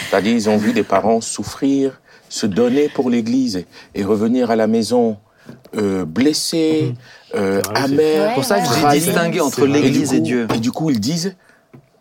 C'est-à-dire, 0.09 0.35
ils 0.35 0.49
ont 0.49 0.57
vu 0.57 0.73
des 0.73 0.83
parents 0.83 1.21
souffrir, 1.21 2.01
se 2.29 2.47
donner 2.47 2.89
pour 2.89 3.11
l'Église 3.11 3.65
et, 3.95 4.05
revenir 4.05 4.51
à 4.51 4.57
la 4.57 4.67
maison 4.67 5.17
euh, 5.77 6.05
blessés, 6.05 6.95
euh, 7.35 7.61
C'est 7.65 7.71
vrai, 7.71 7.81
c'est- 7.81 7.85
amers. 7.93 8.29
C'est 8.29 8.35
pour 8.35 8.45
ça 8.45 8.61
que 8.61 8.67
j'ai 8.93 8.99
distingué 9.01 9.41
entre 9.41 9.67
l'Église 9.67 10.13
et 10.13 10.21
Dieu. 10.21 10.47
Et 10.55 10.59
du 10.59 10.71
coup, 10.73 10.91
ils 10.91 11.01
disent 11.01 11.35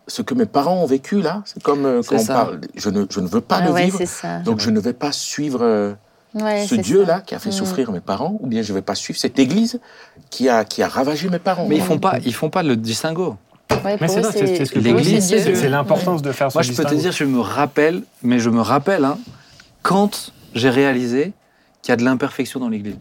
ce 0.06 0.22
que 0.22 0.34
mes 0.34 0.46
parents 0.46 0.82
ont 0.82 0.86
vécu 0.86 1.20
là, 1.20 1.42
c'est 1.46 1.62
comme 1.62 1.84
euh, 1.86 2.02
quand 2.06 2.16
on 2.16 2.24
parle. 2.24 2.60
Je 2.76 2.88
ne, 2.90 3.04
je 3.10 3.20
ne 3.20 3.26
veux 3.28 3.40
pas 3.42 3.58
Ah 3.62 3.66
le 3.66 3.72
ouais, 3.72 3.84
vivre, 3.84 3.98
c'est 3.98 4.06
ça. 4.06 4.38
donc 4.40 4.60
je 4.60 4.70
ne 4.70 4.80
vais 4.80 4.92
pas 4.94 5.12
suivre 5.12 5.60
euh, 5.62 5.92
Ouais, 6.34 6.66
ce 6.66 6.74
Dieu-là 6.74 7.20
qui 7.22 7.34
a 7.34 7.38
fait 7.38 7.48
Mm. 7.48 7.52
souffrir 7.52 7.90
mes 7.92 8.00
parents, 8.00 8.36
ou 8.40 8.46
bien 8.46 8.60
je 8.62 8.72
ne 8.72 8.78
vais 8.78 8.82
pas 8.82 8.94
suivre 8.94 9.18
cette 9.18 9.38
Église 9.38 9.80
qui 10.30 10.48
a, 10.50 10.64
qui 10.64 10.82
a 10.82 10.88
ravagé 10.88 11.28
mes 11.30 11.38
parents. 11.38 11.66
Mais 11.68 11.76
ils 11.76 11.82
font 11.82 11.98
pas, 11.98 12.18
ils 12.24 12.34
font 12.34 12.50
pas 12.50 12.62
le 12.62 12.76
distinguo. 12.76 13.36
Ouais, 13.84 13.96
Mais 14.00 14.08
c'est 14.08 14.22
ce 14.64 14.72
que 14.72 14.78
L'Église, 14.78 15.26
c'est 15.26 15.68
l'importance 15.68 16.22
de 16.22 16.32
faire 16.32 16.50
ce 16.50 16.56
Moi, 16.56 16.62
je 16.62 16.72
peux 16.72 16.84
te 16.84 16.94
dire, 16.94 17.12
je 17.12 17.24
me 17.24 17.40
rappelle, 17.40 18.02
mais 18.22 18.38
je 18.38 18.50
me 18.50 18.60
rappelle, 18.60 19.04
hein, 19.04 19.18
quand 19.82 20.32
j'ai 20.54 20.70
réalisé 20.70 21.32
qu'il 21.82 21.92
y 21.92 21.94
a 21.94 21.96
de 21.96 22.04
l'imperfection 22.04 22.60
dans 22.60 22.68
l'Église. 22.68 22.98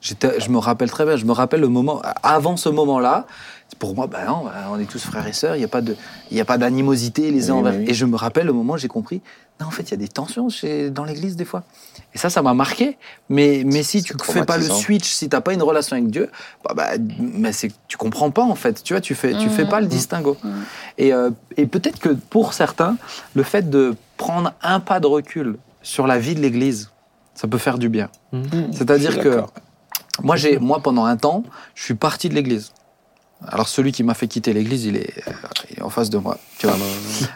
Je 0.00 0.48
me 0.50 0.58
rappelle 0.58 0.90
très 0.90 1.04
bien, 1.04 1.16
je 1.16 1.24
me 1.24 1.32
rappelle 1.32 1.60
le 1.60 1.68
moment, 1.68 2.00
avant 2.22 2.56
ce 2.56 2.68
moment-là, 2.68 3.26
pour 3.78 3.94
moi, 3.94 4.06
ben 4.06 4.24
non, 4.26 4.44
ben, 4.44 4.52
on 4.70 4.78
est 4.78 4.86
tous 4.88 5.04
frères 5.04 5.26
et 5.26 5.32
sœurs, 5.32 5.56
il 5.56 5.58
n'y 5.58 5.64
a 5.64 5.68
pas 5.68 5.82
de- 5.82 5.96
il 6.30 6.36
y 6.36 6.40
a 6.40 6.44
pas 6.46 6.56
d'animosité 6.56 7.30
les 7.30 7.50
uns 7.50 7.54
Oui, 7.54 7.60
envers. 7.60 7.74
oui. 7.74 7.84
Et 7.88 7.94
je 7.94 8.06
me 8.06 8.16
rappelle 8.16 8.46
le 8.46 8.52
moment 8.54 8.74
où 8.74 8.78
j'ai 8.78 8.88
compris, 8.88 9.20
non, 9.60 9.66
en 9.66 9.70
fait, 9.70 9.82
il 9.84 9.90
y 9.90 9.94
a 9.94 9.96
des 9.98 10.08
tensions 10.08 10.48
chez, 10.48 10.88
dans 10.90 11.04
l'Église 11.04 11.36
des 11.36 11.44
fois. 11.44 11.62
Et 12.14 12.18
ça, 12.18 12.30
ça 12.30 12.42
m'a 12.42 12.54
marqué. 12.54 12.96
Mais, 13.28 13.62
mais 13.66 13.82
si 13.82 14.02
tu 14.02 14.14
C'est 14.24 14.32
fais 14.32 14.44
pas 14.44 14.56
le 14.58 14.64
switch, 14.64 15.08
si 15.10 15.28
tu 15.28 15.34
n'as 15.36 15.40
pas 15.42 15.52
une 15.52 15.62
relation 15.62 15.96
avec 15.96 16.10
Dieu, 16.10 16.30
bah, 16.64 16.72
bah, 16.74 16.88
mais 17.18 17.50
tu 17.88 17.96
comprends 17.96 18.30
pas 18.30 18.42
en 18.44 18.54
fait. 18.54 18.82
Tu 18.82 18.92
vois, 18.94 19.00
tu 19.00 19.14
fais, 19.14 19.32
tu 19.36 19.48
fais 19.50 19.64
pas 19.66 19.80
le 19.80 19.86
distinguo. 19.86 20.36
Mhm. 20.42 20.52
Et, 20.98 21.12
euh, 21.12 21.30
et 21.56 21.66
peut-être 21.66 21.98
que 21.98 22.10
pour 22.10 22.52
certains, 22.54 22.96
le 23.34 23.42
fait 23.42 23.68
de 23.68 23.94
prendre 24.16 24.52
un 24.62 24.80
pas 24.80 25.00
de 25.00 25.06
recul 25.06 25.56
sur 25.82 26.06
la 26.06 26.18
vie 26.18 26.34
de 26.34 26.40
l'Église, 26.40 26.90
ça 27.34 27.46
peut 27.48 27.58
faire 27.58 27.78
du 27.78 27.88
bien. 27.90 28.08
C'est-à-dire 28.72 29.18
que 29.20 29.42
moi, 30.22 30.36
j'ai, 30.36 30.58
moi, 30.58 30.80
pendant 30.80 31.04
un 31.04 31.16
temps, 31.16 31.44
je 31.74 31.82
suis 31.84 31.94
parti 31.94 32.28
de 32.30 32.34
l'Église. 32.34 32.72
Alors 33.48 33.68
celui 33.68 33.92
qui 33.92 34.02
m'a 34.02 34.14
fait 34.14 34.28
quitter 34.28 34.52
l'Église, 34.52 34.86
il 34.86 34.96
est, 34.96 35.12
euh, 35.28 35.32
il 35.70 35.78
est 35.78 35.82
en 35.82 35.90
face 35.90 36.08
de 36.10 36.16
moi. 36.18 36.38
Tu 36.58 36.66
vois. 36.66 36.76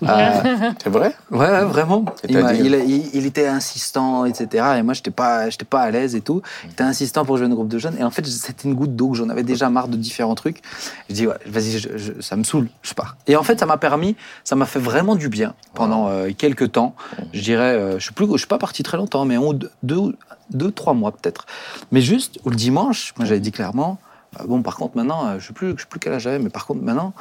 Euh, 0.03 0.43
C'est 0.83 0.89
vrai? 0.89 1.15
Ouais, 1.31 1.39
ouais, 1.39 1.65
vraiment. 1.65 2.05
Il, 2.29 3.27
était 3.27 3.47
insistant, 3.47 4.25
etc. 4.25 4.77
Et 4.79 4.83
moi, 4.83 4.95
j'étais 4.95 5.11
pas, 5.11 5.51
j'étais 5.51 5.67
pas 5.67 5.83
à 5.83 5.91
l'aise 5.91 6.15
et 6.15 6.23
tout. 6.23 6.41
Il 6.65 6.71
était 6.71 6.83
insistant 6.85 7.25
pour 7.25 7.37
jouer 7.37 7.47
un 7.47 7.51
groupe 7.51 7.69
de 7.69 7.79
jeunes. 7.79 7.97
Et 7.99 8.03
en 8.03 8.11
fait, 8.11 8.27
c'était 8.27 8.67
une 8.67 8.75
goutte 8.75 8.97
d'eau 8.97 9.11
que 9.11 9.19
j'en 9.19 9.29
avais 9.29 9.43
déjà 9.43 9.69
marre 9.69 9.89
de 9.89 9.97
différents 9.97 10.35
trucs. 10.35 10.63
Je 11.11 11.15
dis, 11.15 11.27
ouais, 11.27 11.35
vas-y, 11.47 11.79
je- 11.79 11.97
je- 11.99 12.21
ça 12.21 12.35
me 12.37 12.45
saoule, 12.45 12.69
je 12.83 12.95
pars. 12.95 13.17
Et 13.27 13.37
en 13.37 13.43
fait, 13.43 13.61
ça 13.61 13.67
m'a 13.67 13.77
permis, 13.77 14.17
ça 14.43 14.57
m'a 14.57 14.67
fait 14.67 14.81
vraiment 14.81 15.17
du 15.17 15.29
bien 15.29 15.55
pendant 15.75 16.09
euh, 16.09 16.31
quelques 16.37 16.73
temps. 16.73 16.95
Je 17.35 17.43
dirais, 17.43 17.75
euh, 17.75 17.99
je 17.99 18.05
suis 18.05 18.15
plus, 18.15 18.27
je 18.33 18.39
suis 18.39 18.47
pas 18.47 18.59
parti 18.59 18.83
très 18.83 18.97
longtemps, 18.97 19.27
mais 19.27 19.37
on, 19.37 19.53
deux, 19.83 20.17
deux, 20.51 20.71
trois 20.73 20.95
mois 20.95 21.13
peut-être. 21.13 21.47
Mais 21.93 22.01
juste, 22.01 22.39
le 22.47 22.57
dimanche, 22.57 23.13
moi, 23.19 23.27
j'avais 23.27 23.41
dit 23.41 23.53
clairement, 23.53 23.99
bon, 24.47 24.63
par 24.63 24.77
contre, 24.77 24.97
maintenant, 24.97 25.27
euh, 25.27 25.39
je 25.39 25.47
sais 25.49 25.53
plus, 25.53 25.73
je 25.77 25.83
sais 25.83 25.87
plus 25.89 26.01
quel 26.01 26.13
âge 26.13 26.23
j'avais, 26.23 26.39
mais 26.39 26.51
par 26.51 26.67
contre, 26.67 26.83
maintenant, 26.83 27.13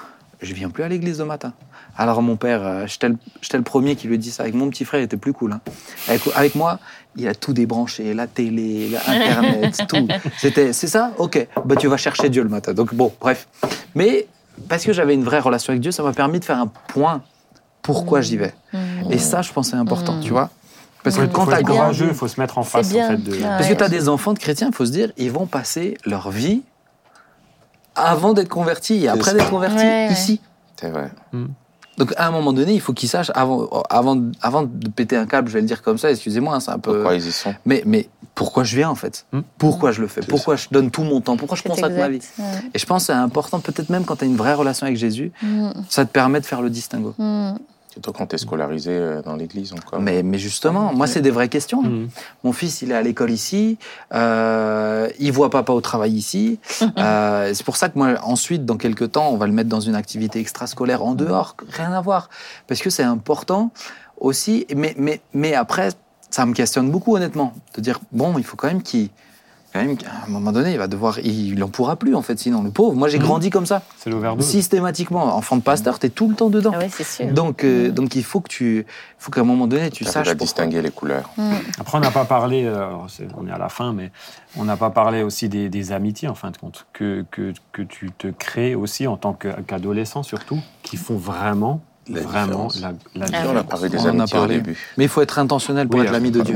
je 0.42 0.54
viens 0.54 0.70
plus 0.70 0.84
à 0.84 0.88
l'église 0.88 1.20
le 1.20 1.26
matin. 1.26 1.54
Alors 1.98 2.22
mon 2.22 2.38
père, 2.38 2.62
euh, 2.66 2.88
j'étais 2.88 3.10
le, 3.10 3.18
le 3.54 3.62
premier 3.62 3.96
qui 3.98 4.08
lui 4.08 4.18
dit 4.18 4.32
ça. 4.32 4.44
Avec 4.44 4.56
mon 4.56 4.70
petit 4.70 4.86
frère, 4.86 5.02
il 5.02 5.04
était 5.04 5.18
plus 5.18 5.34
cool. 5.34 5.52
hein. 5.54 5.60
Avec, 6.08 6.22
avec 6.34 6.56
moi, 6.56 6.80
il 7.18 7.28
a 7.28 7.36
tout 7.36 7.52
débranché, 7.52 8.14
la 8.14 8.26
télé, 8.28 8.90
la 8.90 9.00
Internet, 9.14 9.78
tout. 9.90 10.08
C'était, 10.38 10.72
c'est 10.72 10.88
ça? 10.88 11.12
Ok, 11.18 11.46
bah 11.66 11.76
tu 11.76 11.88
vas 11.88 11.98
chercher 11.98 12.30
Dieu 12.30 12.42
le 12.44 12.50
matin. 12.50 12.74
Donc 12.74 12.94
bon, 12.94 13.12
bref. 13.20 13.48
Mais 13.96 14.28
parce 14.70 14.86
que 14.86 14.94
j'avais 14.94 15.14
une 15.14 15.24
vraie 15.26 15.40
relation 15.40 15.72
avec 15.72 15.82
Dieu, 15.82 15.92
ça 15.92 16.04
m'a 16.04 16.14
permis 16.14 16.40
de 16.40 16.46
faire 16.46 16.58
un 16.60 16.68
point 16.68 17.22
pourquoi 17.82 18.22
j'y 18.22 18.38
vais. 18.38 18.54
Mhm. 18.74 19.12
Et 19.12 19.18
ça, 19.18 19.42
je 19.42 19.52
pense, 19.52 19.72
c'est 19.72 19.76
important, 19.76 20.18
Mm. 20.18 20.22
tu 20.22 20.30
vois. 20.32 20.50
Parce 21.04 21.18
que 21.18 21.24
Il 21.24 21.30
quand 21.30 21.46
faut 21.46 21.52
t'as 21.52 21.64
courageux, 21.64 22.08
il 22.10 22.14
faut 22.14 22.28
se 22.28 22.40
mettre 22.40 22.58
en 22.58 22.64
face 22.64 22.88
en 22.90 22.92
bien. 22.92 23.08
fait 23.10 23.18
de. 23.18 23.36
Parce 23.42 23.68
que 23.68 23.74
tu 23.74 23.84
as 23.84 23.90
des 23.90 24.08
enfants 24.10 24.34
de 24.34 24.40
chrétiens, 24.40 24.68
il 24.68 24.76
faut 24.76 24.86
se 24.86 24.92
dire, 24.92 25.12
ils 25.18 25.32
vont 25.32 25.48
passer 25.48 25.98
leur 26.06 26.30
vie 26.30 26.62
avant 28.00 28.34
d'être 28.34 28.50
convertis 28.50 29.04
et 29.06 29.08
après 29.08 29.32
ça. 29.32 29.34
d'être 29.34 29.52
Ouais, 29.54 29.68
ouais. 29.68 30.08
ici. 30.12 30.42
C'est 30.80 30.90
vrai. 30.90 31.12
Donc 31.98 32.14
à 32.16 32.28
un 32.28 32.32
moment 32.32 32.54
donné, 32.54 32.74
il 32.74 32.80
faut 32.80 32.94
qu'ils 32.94 33.10
sachent, 33.10 33.32
avant, 33.36 33.68
avant, 33.90 34.18
avant 34.42 34.64
de 34.64 34.88
péter 34.90 35.18
un 35.18 35.26
câble, 35.26 35.50
je 35.50 35.54
vais 35.56 35.60
le 35.62 35.68
dire 35.68 35.82
comme 35.82 35.98
ça, 35.98 36.10
excusez-moi, 36.10 36.56
hein, 36.56 36.60
c'est 36.62 36.72
un 36.72 36.80
peu... 36.80 36.94
Pourquoi 36.94 37.16
ils 37.16 37.28
y 37.28 37.32
sont? 37.34 37.54
Mais, 37.66 37.84
mais 37.86 38.08
pourquoi 38.36 38.64
je 38.64 38.78
viens 38.78 38.90
en 38.90 38.96
fait? 38.96 39.26
Hmm. 39.34 39.42
Pourquoi 39.58 39.92
je 39.92 40.00
le 40.00 40.08
fais? 40.08 40.22
Pourquoi 40.22 40.56
je 40.56 40.68
donne 40.72 40.92
tout 40.92 41.04
mon 41.04 41.20
temps? 41.20 41.36
Pourquoi 41.36 41.58
je 41.58 41.64
consacre 41.64 41.98
ma 41.98 42.08
vie? 42.08 42.22
Ouais. 42.38 42.46
Et 42.74 42.80
je 42.80 42.86
pense 42.86 43.04
que 43.04 43.08
c'est 43.08 43.20
important, 43.20 43.60
peut-être 43.60 43.90
même 43.90 44.06
quand 44.06 44.16
tu 44.16 44.24
as 44.24 44.28
une 44.28 44.38
vraie 44.38 44.54
relation 44.54 44.86
avec 44.86 44.98
Jésus, 44.98 45.34
Mhm. 45.42 45.74
ça 45.90 46.06
te 46.06 46.12
permet 46.12 46.40
de 46.40 46.46
faire 46.46 46.62
le 46.62 46.70
distinguo. 46.70 47.14
Surtout 47.92 48.12
quand 48.12 48.28
tu 48.28 48.36
es 48.36 48.38
scolarisé 48.38 48.92
euh, 48.92 49.22
dans 49.24 49.36
l'église 49.36 49.74
encore. 49.74 50.00
Mais, 50.00 50.22
mais 50.22 50.38
justement, 50.38 50.94
moi, 50.94 51.08
c'est 51.08 51.22
des 51.22 51.32
vraies 51.32 51.50
questions. 51.50 51.82
Mhm. 51.82 52.10
Mon 52.44 52.54
fils, 52.54 52.82
il 52.82 52.92
est 52.92 52.96
à 52.96 53.02
l'école 53.02 53.32
ici, 53.32 53.78
euh, 54.14 55.10
il 55.20 55.32
voit 55.32 55.50
papa 55.50 55.74
au 55.74 55.82
travail 55.82 56.14
ici. 56.14 56.60
Euh, 56.98 57.52
c'est 57.54 57.64
pour 57.64 57.78
ça 57.78 57.90
que 57.90 57.98
moi, 57.98 58.16
ensuite, 58.24 58.66
dans 58.66 58.78
quelques 58.78 59.14
temps, 59.14 59.30
on 59.30 59.38
va 59.38 59.48
le 59.48 59.54
mettre 59.54 59.70
dans 59.70 59.80
une 59.80 59.96
activité 59.96 60.40
extrascolaire 60.40 61.04
en 61.04 61.14
dehors, 61.14 61.56
rien 61.70 61.92
à 61.94 62.02
voir. 62.02 62.30
Parce 62.68 62.82
que 62.82 62.90
c'est 62.90 63.04
important 63.04 63.72
aussi. 64.20 64.66
Mais, 64.76 64.94
mais, 64.98 65.22
mais 65.34 65.54
après, 65.54 65.90
ça 66.30 66.46
me 66.46 66.54
questionne 66.54 66.92
beaucoup, 66.92 67.16
honnêtement. 67.16 67.54
De 67.76 67.82
dire, 67.82 68.00
bon, 68.12 68.38
il 68.38 68.44
faut 68.44 68.58
quand 68.58 68.68
même 68.68 68.84
qu'il. 68.84 69.10
Quand 69.74 69.80
même, 69.86 69.98
qu'à 69.98 70.08
un 70.26 70.30
moment 70.30 70.52
donné, 70.52 70.72
il 70.72 70.78
va 70.80 70.88
devoir. 70.88 71.20
Il 71.20 71.60
n'en 71.60 71.68
pourra 71.68 71.96
plus, 71.96 72.16
en 72.16 72.22
fait, 72.24 72.40
sinon, 72.40 72.64
le 72.64 72.72
pauvre. 72.72 72.96
Moi, 72.96 73.08
j'ai 73.08 73.20
Mhm. 73.20 73.24
grandi 73.26 73.50
comme 73.52 73.66
ça. 73.68 73.84
C'est 73.98 74.10
l'overdose. 74.10 74.44
Systématiquement. 74.46 75.36
Enfant 75.36 75.58
de 75.58 75.62
pasteur, 75.62 76.00
t'es 76.00 76.10
tout 76.10 76.28
le 76.28 76.36
temps 76.36 76.50
dedans. 76.50 76.72
Ah 76.74 76.80
oui, 76.82 76.90
c'est 76.92 77.04
sûr. 77.04 77.28
Donc, 77.34 77.64
euh, 77.64 77.92
donc, 77.92 78.16
il 78.16 78.24
faut 78.24 78.42
que 78.42 78.50
tu. 78.50 78.86
faut 79.20 79.32
qu'à 79.32 79.42
un 79.42 79.44
moment 79.44 79.68
donné, 79.68 79.90
tu 79.92 80.04
Tu 80.06 80.10
saches. 80.12 80.28
à 80.30 80.34
distinguer 80.36 80.82
les 80.82 80.90
couleurs. 80.92 81.30
Mm. 81.38 81.52
Après, 81.80 81.98
on 81.98 82.02
n'a 82.02 82.10
pas 82.12 82.26
parlé, 82.26 82.64
euh, 82.66 82.88
on 83.38 83.48
est 83.48 83.52
à 83.52 83.58
la 83.58 83.70
fin, 83.70 83.94
mais 83.94 84.12
on 84.58 84.64
n'a 84.64 84.78
pas 84.78 84.90
parlé 84.90 85.22
aussi 85.24 85.50
des, 85.50 85.70
des 85.70 85.92
amitiés, 85.92 86.28
en 86.30 86.36
fin 86.36 86.52
de 86.52 86.58
compte, 86.58 86.88
que, 86.94 87.26
que, 87.30 87.54
que 87.72 87.82
tu 87.82 88.12
te 88.18 88.28
crées 88.28 88.76
aussi 88.76 89.06
en 89.08 89.18
tant 89.18 89.34
qu'adolescent, 89.34 90.24
surtout, 90.24 90.60
qui 90.84 90.98
font 90.98 91.18
vraiment, 91.18 91.82
La 92.12 92.22
vraiment 92.22 92.68
la, 92.82 92.94
la 93.16 93.26
Ah 93.34 93.44
on 93.48 93.56
a 93.56 93.64
parlé 93.64 93.90
des 93.90 93.98
On 93.98 94.02
en 94.02 94.06
a 94.06 94.10
amitiés 94.10 94.40
au 94.40 94.48
début. 94.48 94.78
Mais 94.98 95.04
il 95.06 95.10
faut 95.10 95.22
être 95.22 95.38
intentionnel 95.40 95.88
pour 95.88 96.00
Oui, 96.00 96.06
être 96.06 96.12
l'ami 96.12 96.32
de 96.32 96.42
Dieu. 96.42 96.56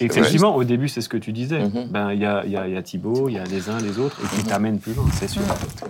Effectivement, 0.00 0.54
au 0.56 0.64
début, 0.64 0.88
c'est 0.88 1.00
ce 1.00 1.08
que 1.08 1.16
tu 1.16 1.32
disais. 1.32 1.60
Mhm. 1.60 1.86
Ben, 1.90 2.12
il 2.12 2.20
y 2.20 2.26
a, 2.26 2.42
il 2.44 2.52
y, 2.52 2.56
a, 2.56 2.66
il 2.66 2.74
y 2.74 2.76
a 2.76 2.82
Thibaut, 2.82 3.28
il 3.28 3.34
y 3.34 3.38
a 3.38 3.44
les 3.44 3.68
uns, 3.68 3.78
les 3.80 3.98
autres, 3.98 4.16
et 4.24 4.36
qui 4.36 4.44
t'amènent 4.44 4.78
plus 4.78 4.94
loin, 4.94 5.04
c'est 5.18 5.28
sûr. 5.28 5.42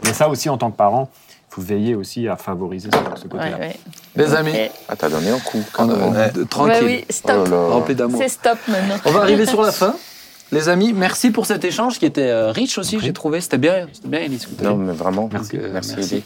Mais 0.05 0.13
ça 0.13 0.29
aussi, 0.29 0.49
en 0.49 0.59
tant 0.59 0.71
que 0.71 0.77
parent, 0.77 1.09
il 1.51 1.55
faut 1.55 1.63
veiller 1.63 1.95
aussi 1.95 2.29
à 2.29 2.37
favoriser 2.37 2.91
ce, 2.93 3.23
ce 3.23 3.29
côté-là. 3.29 3.57
ouais, 3.57 3.61
ouais. 3.61 3.77
Les 4.17 4.35
amis, 4.35 4.51
Et- 4.55 4.71
Ah, 4.89 4.97
t'as 4.97 5.09
donné 5.09 5.31
un 5.31 5.39
coup. 5.39 5.63
quand 5.73 5.87
même. 5.87 5.97
on- 6.03 6.13
Ouais. 6.13 6.33
tranquille, 6.49 6.77
oui, 6.85 7.05
stop. 7.11 7.37
Oh 7.41 7.45
là 7.45 7.51
là. 7.51 7.69
rempli 7.69 7.95
d'amour. 7.95 8.21
C'est 8.23 8.29
stop 8.29 8.59
maintenant. 8.69 8.97
On 9.05 9.11
va 9.13 9.21
arriver 9.21 9.47
sur 9.47 9.63
la 9.63 9.73
fin. 9.73 9.95
Les 10.53 10.69
amis, 10.69 10.93
merci 10.93 11.31
pour 11.31 11.47
cet 11.47 11.65
échange 11.65 11.99
qui 11.99 12.07
était 12.07 12.29
euh, 12.29 12.51
riche 12.51 12.77
aussi, 12.79 12.99
j'ai 13.01 13.13
trouvé. 13.13 13.41
C'était 13.41 13.59
bien, 13.59 13.87
c'était 13.93 14.09
bien 14.09 14.29
discuté. 14.29 14.65
Non, 14.65 14.77
mais 14.77 14.93
vraiment. 14.93 15.29
Merci. 15.33 15.57
Donc, 15.57 15.65
euh, 15.65 15.71
Merci, 15.73 15.95
merci. 15.97 16.15
Eddie. 16.17 16.25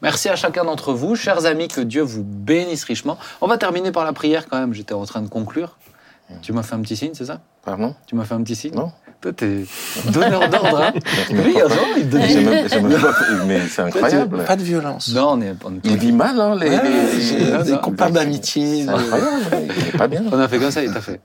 Merci 0.00 0.28
à 0.28 0.36
chacun 0.36 0.64
d'entre 0.64 0.92
vous, 0.92 1.16
chers 1.16 1.44
amis, 1.46 1.66
que 1.68 1.80
Dieu 1.80 2.02
vous 2.02 2.22
bénisse 2.24 2.84
richement. 2.84 3.18
On 3.40 3.48
va 3.48 3.58
terminer 3.58 3.90
par 3.90 4.04
la 4.04 4.12
prière 4.12 4.46
quand 4.48 4.58
même. 4.60 4.74
J'étais 4.74 4.94
en 4.94 5.04
train 5.04 5.22
de 5.22 5.28
conclure. 5.28 5.76
Tu 6.40 6.52
m'as 6.52 6.62
fait 6.62 6.74
un 6.74 6.80
petit 6.80 6.96
signe, 6.96 7.10
c'est 7.14 7.26
ça? 7.26 7.40
Pardon? 7.64 7.94
Tu 8.06 8.14
m'as 8.14 8.24
fait 8.24 8.34
un 8.34 8.42
petit 8.42 8.56
signe? 8.56 8.74
Non. 8.74 8.90
Toi, 9.20 9.32
t'es 9.32 9.64
donneur 10.10 10.48
d'ordre, 10.50 10.82
hein 10.82 10.92
Lui, 11.30 11.58
attends, 11.60 11.74
il 11.96 12.08
donne- 12.10 12.22
j'ai 12.26 12.42
même 12.42 12.68
pas- 13.00 13.14
Mais 13.46 13.60
c'est 13.68 13.82
incroyable. 13.82 14.44
Pas 14.44 14.56
de 14.56 14.62
violence. 14.62 15.12
Non, 15.14 15.30
on 15.32 15.40
est, 15.42 15.54
on 15.64 15.72
est- 15.74 15.80
Il 15.84 15.96
vit 15.96 16.12
mal, 16.12 16.38
hein, 16.40 16.54
les. 16.56 16.68
Ouais, 16.70 16.80
les- 16.82 18.10
d'amitié. 18.12 18.84
C'est 18.84 18.88
incroyable. 18.90 19.30
Il 19.78 19.88
est 19.88 19.96
pas 19.98 20.08
bien. 20.08 20.22
on 20.30 20.38
a 20.38 20.48
fait 20.48 20.58
comme 20.58 20.70
ça 20.70 20.82
et 20.82 20.88
t'as 20.90 21.00
fait. 21.00 21.20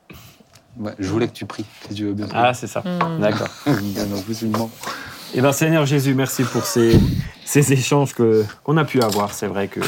Ouais, 0.79 0.93
je 0.97 1.09
voulais 1.09 1.27
que 1.27 1.33
tu 1.33 1.45
pries, 1.45 1.65
si 1.89 1.93
tu 1.95 2.05
veux 2.05 2.13
bien. 2.13 2.27
Ah, 2.33 2.53
c'est 2.53 2.67
ça. 2.67 2.79
Mm. 2.81 3.19
D'accord. 3.19 3.49
Eh 5.35 5.41
bien, 5.41 5.51
Seigneur 5.51 5.85
Jésus, 5.85 6.13
merci 6.15 6.43
pour 6.43 6.63
ces, 6.65 6.99
ces 7.45 7.71
échanges 7.73 8.13
que- 8.15 8.45
qu'on 8.63 8.77
a 8.77 8.85
pu 8.85 9.01
avoir. 9.01 9.33
C'est 9.33 9.47
vrai 9.47 9.67
que 9.67 9.79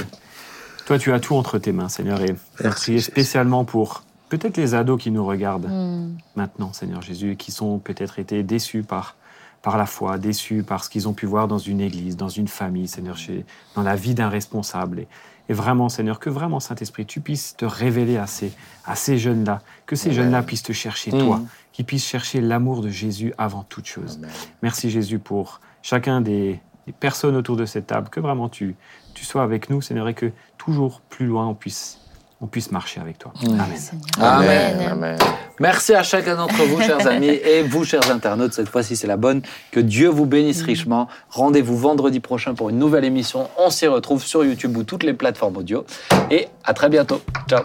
toi, 0.85 0.99
tu 0.99 1.11
as 1.13 1.19
tout 1.19 1.35
entre 1.35 1.57
tes 1.57 1.71
mains, 1.71 1.89
Seigneur. 1.89 2.21
Et 2.21 2.35
Merci, 2.63 3.01
spécialement 3.01 3.63
pour 3.65 4.03
peut-être 4.29 4.57
les 4.57 4.75
ados 4.75 5.01
qui 5.01 5.09
nous 5.11 5.25
regardent 5.25 5.67
Mm. 5.69 6.17
maintenant, 6.35 6.73
Seigneur 6.73 7.01
Jésus, 7.01 7.31
et 7.31 7.35
qui 7.37 7.51
sont 7.51 7.79
peut-être 7.79 8.19
été 8.19 8.43
déçus 8.43 8.83
par, 8.83 9.15
par 9.61 9.77
la 9.77 9.85
foi, 9.85 10.17
déçus 10.17 10.61
par 10.63 10.83
ce 10.83 10.89
qu'ils 10.89 11.07
ont 11.07 11.13
pu 11.13 11.25
voir 11.25 11.47
dans 11.47 11.57
une 11.57 11.81
église, 11.81 12.17
dans 12.17 12.29
une 12.29 12.47
famille, 12.47 12.87
Seigneur, 12.87 13.17
chez, 13.17 13.45
dans 13.75 13.83
la 13.83 13.95
vie 13.95 14.13
d'un 14.13 14.29
responsable. 14.29 14.99
Et, 14.99 15.07
et 15.51 15.53
vraiment, 15.53 15.89
Seigneur, 15.89 16.21
que 16.21 16.29
vraiment, 16.29 16.61
Saint-Esprit, 16.61 17.05
tu 17.05 17.19
puisses 17.19 17.57
te 17.57 17.65
révéler 17.65 18.15
à 18.15 18.25
ces, 18.25 18.53
à 18.85 18.95
ces 18.95 19.17
jeunes-là, 19.17 19.61
que 19.85 19.97
ces 19.97 20.13
jeunes-là 20.13 20.43
puissent 20.43 20.63
te 20.63 20.71
chercher, 20.71 21.11
toi, 21.11 21.41
qu'ils 21.73 21.83
puissent 21.83 22.07
chercher 22.07 22.39
l'amour 22.39 22.81
de 22.81 22.87
Jésus 22.87 23.33
avant 23.37 23.63
toute 23.63 23.85
chose. 23.85 24.15
Amen. 24.19 24.31
Merci 24.61 24.89
Jésus 24.89 25.19
pour 25.19 25.59
chacun 25.81 26.21
des, 26.21 26.61
des 26.87 26.93
personnes 26.93 27.35
autour 27.35 27.57
de 27.57 27.65
cette 27.65 27.87
table, 27.87 28.07
que 28.07 28.21
vraiment 28.21 28.47
tu, 28.47 28.77
tu 29.13 29.25
sois 29.25 29.43
avec 29.43 29.69
nous, 29.69 29.81
Seigneur, 29.81 30.07
et 30.07 30.13
que 30.13 30.31
toujours 30.57 31.01
plus 31.01 31.25
loin 31.25 31.45
on 31.47 31.53
puisse, 31.53 31.99
on 32.41 32.47
puisse 32.47 32.71
marcher 32.71 32.99
avec 32.99 33.19
toi. 33.19 33.31
Amen. 33.43 33.77
Seigneur. 33.77 34.05
Amen. 34.19 34.73
Amen. 34.75 34.91
Amen. 34.91 35.17
Merci 35.59 35.93
à 35.93 36.01
chacun 36.01 36.35
d'entre 36.35 36.63
vous, 36.63 36.81
chers 36.81 37.05
amis, 37.07 37.27
et 37.27 37.61
vous, 37.61 37.85
chers 37.85 38.09
internautes. 38.11 38.53
Cette 38.53 38.67
fois-ci, 38.67 38.95
c'est 38.95 39.07
la 39.07 39.17
bonne. 39.17 39.43
Que 39.71 39.79
Dieu 39.79 40.09
vous 40.09 40.25
bénisse 40.25 40.63
richement. 40.63 41.07
Rendez-vous 41.29 41.77
vendredi 41.77 42.19
prochain 42.19 42.55
pour 42.55 42.69
une 42.69 42.79
nouvelle 42.79 43.05
émission. 43.05 43.47
On 43.59 43.69
s'y 43.69 43.85
retrouve 43.85 44.23
sur 44.23 44.43
YouTube 44.43 44.75
ou 44.75 44.83
toutes 44.83 45.03
les 45.03 45.13
plateformes 45.13 45.57
audio. 45.57 45.85
Et 46.31 46.47
à 46.63 46.73
très 46.73 46.89
bientôt. 46.89 47.21
Ciao. 47.47 47.61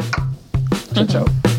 Ciao, 0.94 1.07
ciao. 1.07 1.56